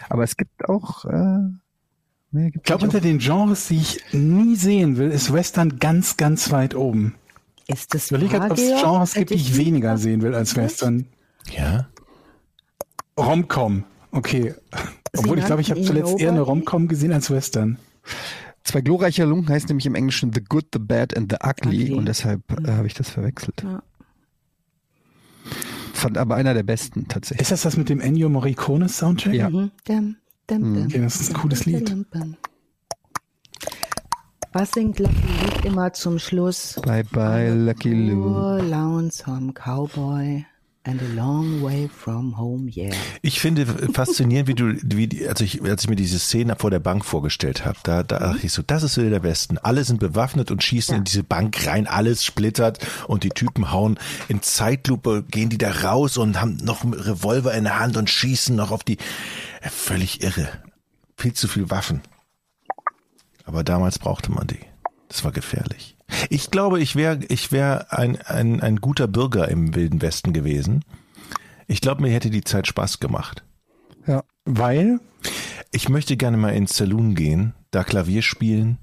Aber 0.09 0.23
es 0.23 0.35
gibt 0.35 0.67
auch, 0.67 1.05
äh, 1.05 1.39
Ich 2.33 2.63
glaube, 2.63 2.85
unter 2.85 2.99
den 2.99 3.19
Genres, 3.19 3.67
die 3.67 3.77
ich 3.77 3.99
nie 4.11 4.55
sehen 4.55 4.97
will, 4.97 5.11
ist 5.11 5.31
Western 5.31 5.77
ganz, 5.77 6.17
ganz 6.17 6.51
weit 6.51 6.73
oben. 6.73 7.13
Ist 7.67 7.93
es 7.93 8.05
Ich 8.05 8.11
überlege 8.11 8.39
halt, 8.39 8.51
ob 8.51 8.57
es 8.57 8.81
Genres 8.81 9.13
gibt, 9.13 9.29
die 9.29 9.35
ich 9.35 9.55
weniger 9.55 9.97
sehen 9.97 10.21
will 10.21 10.33
als 10.33 10.55
Western. 10.55 11.05
Ja? 11.55 11.87
Romcom, 13.17 13.83
okay. 14.11 14.55
Obwohl 15.15 15.37
ich 15.37 15.45
glaube, 15.45 15.61
ich 15.61 15.69
habe 15.69 15.81
zuletzt 15.83 16.19
eher 16.19 16.31
eine? 16.31 16.41
Romcom 16.41 16.87
gesehen 16.87 17.13
als 17.13 17.29
Western. 17.29 17.77
Zwei 18.63 18.81
glorreiche 18.81 19.21
Halunken 19.21 19.49
heißt 19.49 19.67
nämlich 19.67 19.85
im 19.85 19.93
Englischen 19.93 20.33
The 20.33 20.41
Good, 20.43 20.67
The 20.73 20.79
Bad 20.79 21.15
and 21.15 21.31
The 21.31 21.47
Ugly, 21.47 21.83
Ugly. 21.83 21.93
und 21.93 22.05
deshalb 22.07 22.41
äh, 22.51 22.71
habe 22.71 22.87
ich 22.87 22.95
das 22.95 23.09
verwechselt. 23.09 23.61
Ja. 23.63 23.83
Fand 25.93 26.17
aber 26.17 26.35
einer 26.35 26.55
der 26.55 26.63
besten 26.63 27.07
tatsächlich. 27.07 27.41
Ist 27.41 27.51
das 27.51 27.61
das 27.61 27.77
mit 27.77 27.89
dem 27.89 28.01
Ennio 28.01 28.29
Morricone 28.29 28.89
Soundtrack? 28.89 29.35
Ja. 29.35 29.49
Mhm. 29.49 29.71
Dum, 30.47 30.61
dum, 30.61 30.73
dum. 30.73 30.85
Okay, 30.85 31.01
das 31.01 31.21
ist 31.21 31.29
ein 31.29 31.33
cooles 31.41 31.65
Lied. 31.65 31.95
Was 34.51 34.71
singt 34.71 34.99
Lucky 34.99 35.15
Luke 35.15 35.67
immer 35.67 35.93
zum 35.93 36.19
Schluss? 36.19 36.79
Bye 36.85 37.03
bye, 37.05 37.49
Lucky 37.49 37.93
Luke. 37.93 38.61
Lonesome 38.63 39.53
cowboy 39.53 40.45
and 40.85 41.01
a 41.01 41.15
long 41.15 41.61
way 41.61 41.87
from 41.87 42.37
home, 42.37 42.69
yeah. 42.69 42.93
Ich 43.21 43.39
finde 43.39 43.65
faszinierend, 43.93 44.47
wie 44.47 44.53
du, 44.53 44.75
wie 44.83 45.27
als 45.27 45.41
ich, 45.41 45.61
als 45.63 45.83
ich 45.83 45.89
mir 45.89 45.95
diese 45.95 46.19
Szene 46.19 46.55
vor 46.57 46.71
der 46.71 46.79
Bank 46.79 47.05
vorgestellt 47.05 47.65
habe, 47.65 47.77
da, 47.83 48.03
da 48.03 48.19
dachte 48.19 48.45
ich 48.45 48.51
so, 48.51 48.61
das 48.61 48.83
ist 48.83 48.97
Wilder 48.97 49.23
Westen. 49.23 49.57
Alle 49.57 49.83
sind 49.83 49.99
bewaffnet 49.99 50.51
und 50.51 50.61
schießen 50.61 50.95
in 50.95 51.03
diese 51.03 51.23
Bank 51.23 51.65
rein, 51.65 51.87
alles 51.87 52.23
splittert 52.25 52.85
und 53.07 53.23
die 53.23 53.29
Typen 53.29 53.71
hauen 53.71 53.97
in 54.27 54.41
Zeitlupe, 54.41 55.23
gehen 55.29 55.49
die 55.49 55.57
da 55.57 55.71
raus 55.71 56.17
und 56.17 56.41
haben 56.41 56.57
noch 56.57 56.83
einen 56.83 56.93
Revolver 56.93 57.53
in 57.53 57.63
der 57.63 57.79
Hand 57.79 57.95
und 57.95 58.09
schießen 58.09 58.55
noch 58.55 58.71
auf 58.71 58.83
die, 58.83 58.97
Ja, 59.63 59.69
völlig 59.69 60.21
irre. 60.21 60.49
Viel 61.17 61.33
zu 61.33 61.47
viel 61.47 61.69
Waffen. 61.69 62.01
Aber 63.45 63.63
damals 63.63 63.99
brauchte 63.99 64.31
man 64.31 64.47
die. 64.47 64.59
Das 65.07 65.23
war 65.23 65.31
gefährlich. 65.31 65.95
Ich 66.29 66.51
glaube, 66.51 66.79
ich 66.81 66.95
wäre 66.95 67.19
ich 67.27 67.51
wär 67.51 67.87
ein, 67.93 68.21
ein, 68.21 68.61
ein 68.61 68.77
guter 68.77 69.07
Bürger 69.07 69.47
im 69.49 69.75
Wilden 69.75 70.01
Westen 70.01 70.33
gewesen. 70.33 70.83
Ich 71.67 71.81
glaube, 71.81 72.01
mir 72.01 72.11
hätte 72.11 72.29
die 72.29 72.43
Zeit 72.43 72.67
Spaß 72.67 72.99
gemacht. 72.99 73.43
Ja. 74.05 74.23
Weil 74.45 74.99
Ich 75.71 75.89
möchte 75.89 76.17
gerne 76.17 76.37
mal 76.37 76.53
ins 76.53 76.75
Saloon 76.77 77.15
gehen, 77.15 77.53
da 77.71 77.83
Klavier 77.83 78.21
spielen. 78.21 78.77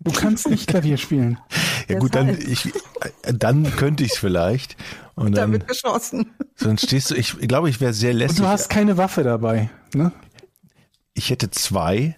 du 0.00 0.12
kannst 0.12 0.48
nicht 0.48 0.66
Klavier 0.68 0.96
spielen. 0.96 1.38
Ja 1.88 1.98
gut, 1.98 2.14
dann 2.14 2.28
ich, 2.38 2.72
dann 3.24 3.64
könnte 3.74 4.04
ich 4.04 4.12
es 4.12 4.18
vielleicht. 4.18 4.76
Und 5.16 5.32
dann, 5.36 5.50
Damit 5.50 5.66
geschossen. 5.66 6.30
sonst 6.54 6.86
stehst 6.86 7.10
du. 7.10 7.16
Ich 7.16 7.36
glaube, 7.38 7.68
ich 7.68 7.80
wäre 7.80 7.92
sehr 7.92 8.12
Und 8.12 8.18
lässig. 8.18 8.38
du 8.38 8.46
hast 8.46 8.68
keine 8.68 8.96
Waffe 8.96 9.24
dabei. 9.24 9.70
Ne? 9.92 10.12
Ich 11.14 11.30
hätte 11.30 11.50
zwei 11.50 12.16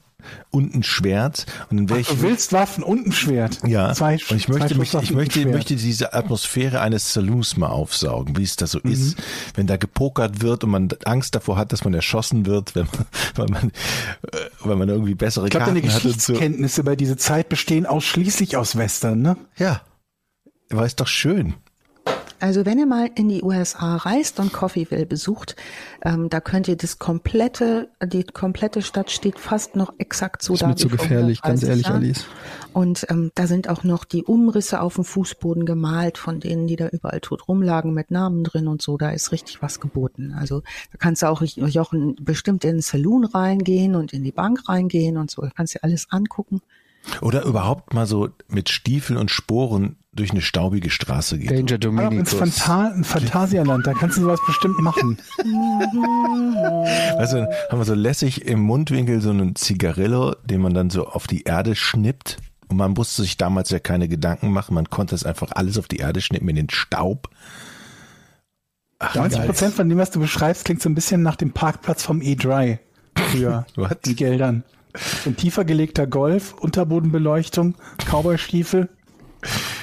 und 0.51 0.75
ein 0.75 0.83
Schwert 0.83 1.47
und 1.71 1.77
dann 1.77 1.89
wäre 1.89 2.01
ich. 2.01 2.09
Du 2.09 2.23
willst 2.23 2.53
Waffen 2.53 2.83
und 2.85 3.07
ein 3.07 3.13
Schwert. 3.13 3.59
Ja, 3.67 3.93
Zwei, 3.95 4.15
und 4.29 4.37
ich 4.37 4.49
möchte 4.49 4.75
mich, 4.77 4.95
ich 4.95 5.13
möchte, 5.13 5.47
möchte 5.47 5.77
diese 5.77 6.13
Atmosphäre 6.15 6.81
eines 6.81 7.13
Saloons 7.13 7.57
mal 7.57 7.69
aufsaugen, 7.69 8.37
wie 8.37 8.43
es 8.43 8.57
da 8.57 8.67
so 8.67 8.79
Mhm. 8.83 8.93
ist, 8.93 9.17
wenn 9.55 9.67
da 9.67 9.77
gepokert 9.77 10.41
wird 10.43 10.65
und 10.65 10.71
man 10.71 10.89
Angst 11.05 11.35
davor 11.35 11.57
hat, 11.57 11.73
dass 11.73 11.85
man 11.85 11.95
erschossen 11.95 12.47
wird, 12.47 12.75
wenn 12.75 12.87
man, 12.87 13.07
weil 13.37 13.47
man, 13.49 13.69
äh, 14.33 14.37
weil 14.61 14.77
man 14.77 14.89
irgendwie 14.89 15.15
bessere 15.15 15.47
Ich 15.47 15.51
glaube, 15.51 15.67
deine 15.67 15.81
Karten 15.81 15.95
hat 15.95 16.05
und 16.05 16.11
so. 16.21 16.33
Geschichtskenntnisse 16.33 16.81
über 16.83 16.97
diese 16.97 17.17
Zeit 17.17 17.49
bestehen 17.49 17.87
ausschließlich 17.87 18.57
aus 18.57 18.77
Western, 18.77 19.23
ne? 19.23 19.37
Ja, 19.57 19.83
Aber 20.71 20.87
ist 20.87 21.01
doch 21.01 21.07
schön. 21.07 21.55
Also 22.43 22.67
wenn 22.67 22.77
ihr 22.77 22.87
mal 22.87 23.09
in 23.15 23.29
die 23.29 23.41
USA 23.45 23.95
reist 23.95 24.41
und 24.41 24.53
Coffeeville 24.53 25.07
besucht, 25.07 25.55
ähm, 26.05 26.29
da 26.29 26.41
könnt 26.41 26.67
ihr 26.67 26.75
das 26.75 26.99
komplette, 26.99 27.89
die 28.05 28.25
komplette 28.25 28.83
Stadt 28.83 29.13
steht 29.13 29.39
fast 29.39 29.77
noch 29.77 29.93
exakt 29.99 30.43
so 30.43 30.55
ist 30.55 30.63
da. 30.63 30.67
mir 30.67 30.75
zu 30.75 30.89
gefährlich, 30.89 31.41
ganz 31.41 31.63
130 31.63 31.69
ehrlich, 31.69 31.87
Jahren. 31.87 32.03
Alice. 32.03 32.27
Und 32.73 33.07
ähm, 33.11 33.31
da 33.37 33.47
sind 33.47 33.69
auch 33.69 33.85
noch 33.85 34.05
die 34.05 34.25
Umrisse 34.25 34.81
auf 34.81 34.97
dem 34.97 35.05
Fußboden 35.05 35.65
gemalt, 35.67 36.19
von 36.19 36.41
denen, 36.41 36.67
die 36.67 36.75
da 36.75 36.89
überall 36.89 37.21
tot 37.21 37.47
rumlagen, 37.47 37.95
mit 37.95 38.11
Namen 38.11 38.43
drin 38.43 38.67
und 38.67 38.83
so. 38.83 38.97
Da 38.97 39.11
ist 39.11 39.31
richtig 39.31 39.63
was 39.63 39.79
geboten. 39.79 40.35
Also 40.37 40.63
da 40.91 40.99
kannst 40.99 41.23
du 41.23 41.29
auch 41.29 41.43
Jochen 41.43 42.17
bestimmt 42.21 42.65
in 42.65 42.73
den 42.73 42.81
Saloon 42.81 43.25
reingehen 43.25 43.95
und 43.95 44.13
in 44.13 44.25
die 44.25 44.33
Bank 44.33 44.69
reingehen 44.69 45.17
und 45.17 45.31
so. 45.31 45.43
Da 45.43 45.51
kannst 45.55 45.75
du 45.75 45.79
dir 45.79 45.85
alles 45.85 46.09
angucken. 46.11 46.61
Oder 47.21 47.45
überhaupt 47.45 47.95
mal 47.95 48.07
so 48.07 48.29
mit 48.49 48.69
Stiefeln 48.69 49.19
und 49.19 49.31
Sporen 49.31 49.97
durch 50.13 50.31
eine 50.31 50.43
staubige 50.43 50.91
Straße 50.91 51.39
gehen. 51.39 51.67
Danger 51.67 51.89
Aber 51.89 52.13
ins 52.13 52.31
Dominicus. 52.31 52.59
Phanta 52.59 52.93
ein 52.95 53.05
Phantasialand, 53.05 53.87
da 53.87 53.95
kannst 53.95 54.19
du 54.19 54.23
sowas 54.23 54.41
bestimmt 54.47 54.79
machen. 54.81 55.19
Also 57.17 57.47
haben 57.71 57.79
wir 57.79 57.85
so 57.85 57.95
lässig 57.95 58.45
im 58.45 58.61
Mundwinkel 58.61 59.21
so 59.21 59.31
einen 59.31 59.57
Zigarillo, 59.57 60.35
den 60.45 60.61
man 60.61 60.75
dann 60.75 60.91
so 60.91 61.07
auf 61.07 61.27
die 61.27 61.45
Erde 61.45 61.75
schnippt. 61.75 62.39
Und 62.69 62.77
man 62.77 62.93
musste 62.93 63.23
sich 63.23 63.37
damals 63.37 63.71
ja 63.71 63.79
keine 63.79 64.09
Gedanken 64.09 64.51
machen. 64.51 64.75
Man 64.75 64.91
konnte 64.91 65.15
es 65.15 65.25
einfach 65.25 65.53
alles 65.53 65.79
auf 65.79 65.89
die 65.89 65.99
Erde 65.99 66.21
schnippen 66.21 66.49
in 66.49 66.57
den 66.57 66.71
Staub. 66.71 67.29
Ach, 68.99 69.15
90 69.15 69.39
geil. 69.39 69.47
Prozent 69.47 69.75
von 69.75 69.89
dem, 69.89 69.99
was 69.99 70.11
du 70.11 70.21
beschreibst, 70.21 70.65
klingt 70.65 70.81
so 70.81 70.89
ein 70.89 70.95
bisschen 70.95 71.23
nach 71.23 71.37
dem 71.37 71.53
Parkplatz 71.53 72.03
vom 72.03 72.23
E-Dry 72.23 72.79
früher. 73.17 73.67
What? 73.77 74.05
Die 74.07 74.15
Geldern. 74.15 74.63
So 74.95 75.31
ein 75.31 75.37
tiefer 75.37 75.65
gelegter 75.65 76.07
Golf, 76.07 76.55
Unterbodenbeleuchtung, 76.55 77.77
Cowboystiefel. 78.07 78.89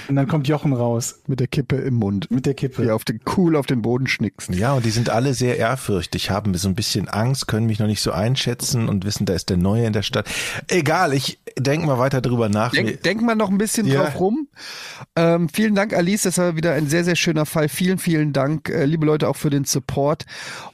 Und 0.09 0.15
dann 0.15 0.27
kommt 0.27 0.47
Jochen 0.47 0.73
raus 0.73 1.21
Mit 1.27 1.39
der 1.39 1.45
Kippe 1.47 1.75
im 1.75 1.93
Mund. 1.93 2.31
mit 2.31 2.47
der 2.47 2.55
Kippe. 2.55 2.81
Die 2.81 2.89
auf 2.89 3.05
den, 3.05 3.19
cool 3.37 3.55
auf 3.55 3.67
den 3.67 3.83
Boden 3.83 4.07
schnickst. 4.07 4.49
Ja, 4.55 4.73
und 4.73 4.83
die 4.83 4.89
sind 4.89 5.09
alle 5.11 5.35
sehr 5.35 5.57
ehrfürchtig, 5.57 6.31
haben 6.31 6.53
so 6.55 6.67
ein 6.67 6.73
bisschen 6.73 7.07
Angst, 7.07 7.47
können 7.47 7.67
mich 7.67 7.77
noch 7.77 7.85
nicht 7.85 8.01
so 8.01 8.11
einschätzen 8.11 8.89
und 8.89 9.05
wissen, 9.05 9.25
da 9.27 9.33
ist 9.35 9.49
der 9.51 9.57
Neue 9.57 9.85
in 9.85 9.93
der 9.93 10.01
Stadt. 10.01 10.27
Egal, 10.67 11.13
ich 11.13 11.39
denke 11.59 11.85
mal 11.85 11.99
weiter 11.99 12.21
drüber 12.21 12.49
nach. 12.49 12.71
Denk, 12.71 13.03
denk 13.03 13.21
mal 13.21 13.35
noch 13.35 13.49
ein 13.49 13.59
bisschen 13.59 13.85
Ja. 13.85 14.01
drauf 14.03 14.19
rum. 14.19 14.47
Ähm, 15.15 15.47
vielen 15.47 15.75
Dank, 15.75 15.93
Alice. 15.93 16.23
Das 16.23 16.39
war 16.39 16.55
wieder 16.55 16.73
ein 16.73 16.87
sehr, 16.87 17.03
sehr 17.03 17.15
schöner 17.15 17.45
Fall. 17.45 17.69
Vielen, 17.69 17.99
vielen 17.99 18.33
Dank, 18.33 18.69
äh, 18.69 18.85
liebe 18.85 19.05
Leute, 19.05 19.27
auch 19.29 19.35
für 19.35 19.51
den 19.51 19.65
Support. 19.65 20.25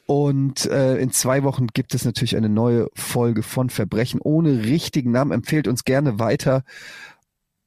Und 0.05 0.65
äh, 0.67 0.95
in 0.97 1.11
zwei 1.11 1.43
Wochen 1.43 1.67
gibt 1.67 1.93
es 1.93 2.05
natürlich 2.05 2.37
eine 2.37 2.47
neue 2.49 2.87
Folge 2.93 3.43
von 3.43 3.69
Verbrechen 3.69 4.21
ohne 4.21 4.63
richtigen 4.63 5.11
Namen. 5.11 5.31
Empfehlt 5.33 5.67
uns 5.67 5.83
gerne 5.83 6.19
weiter. 6.19 6.63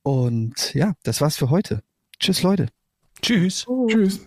Und 0.08 0.72
ja, 0.72 0.94
das 1.02 1.20
war's 1.20 1.36
für 1.36 1.50
heute. 1.50 1.82
Tschüss, 2.18 2.42
Leute. 2.42 2.68
Tschüss. 3.20 3.66
Tschüss. 3.88 4.26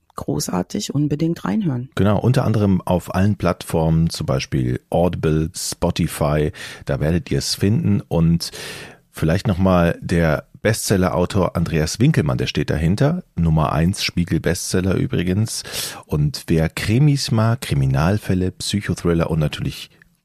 großartig, 0.15 0.93
unbedingt 0.93 1.43
reinhören. 1.45 1.89
Genau, 1.95 2.19
unter 2.19 2.45
anderem 2.45 2.81
auf 2.81 3.13
allen 3.13 3.35
Plattformen, 3.35 4.09
zum 4.09 4.25
Beispiel 4.25 4.79
Audible, 4.89 5.49
Spotify, 5.55 6.51
da 6.85 6.99
werdet 6.99 7.31
ihr 7.31 7.39
es 7.39 7.55
finden. 7.55 8.01
Und 8.01 8.51
vielleicht 9.11 9.47
nochmal 9.47 9.97
der 10.01 10.45
Bestseller-Autor 10.61 11.55
Andreas 11.55 11.99
Winkelmann, 11.99 12.37
der 12.37 12.47
steht 12.47 12.69
dahinter, 12.69 13.23
Nummer 13.35 13.73
eins 13.73 14.03
Spiegel-Bestseller 14.03 14.95
übrigens. 14.95 15.63
Und 16.05 16.43
wer 16.47 16.69
Krimis 16.69 17.31
mag, 17.31 17.61
Kriminalfälle, 17.61 18.51
Psychothriller 18.51 19.31
und 19.31 19.39
natürlich 19.39 19.89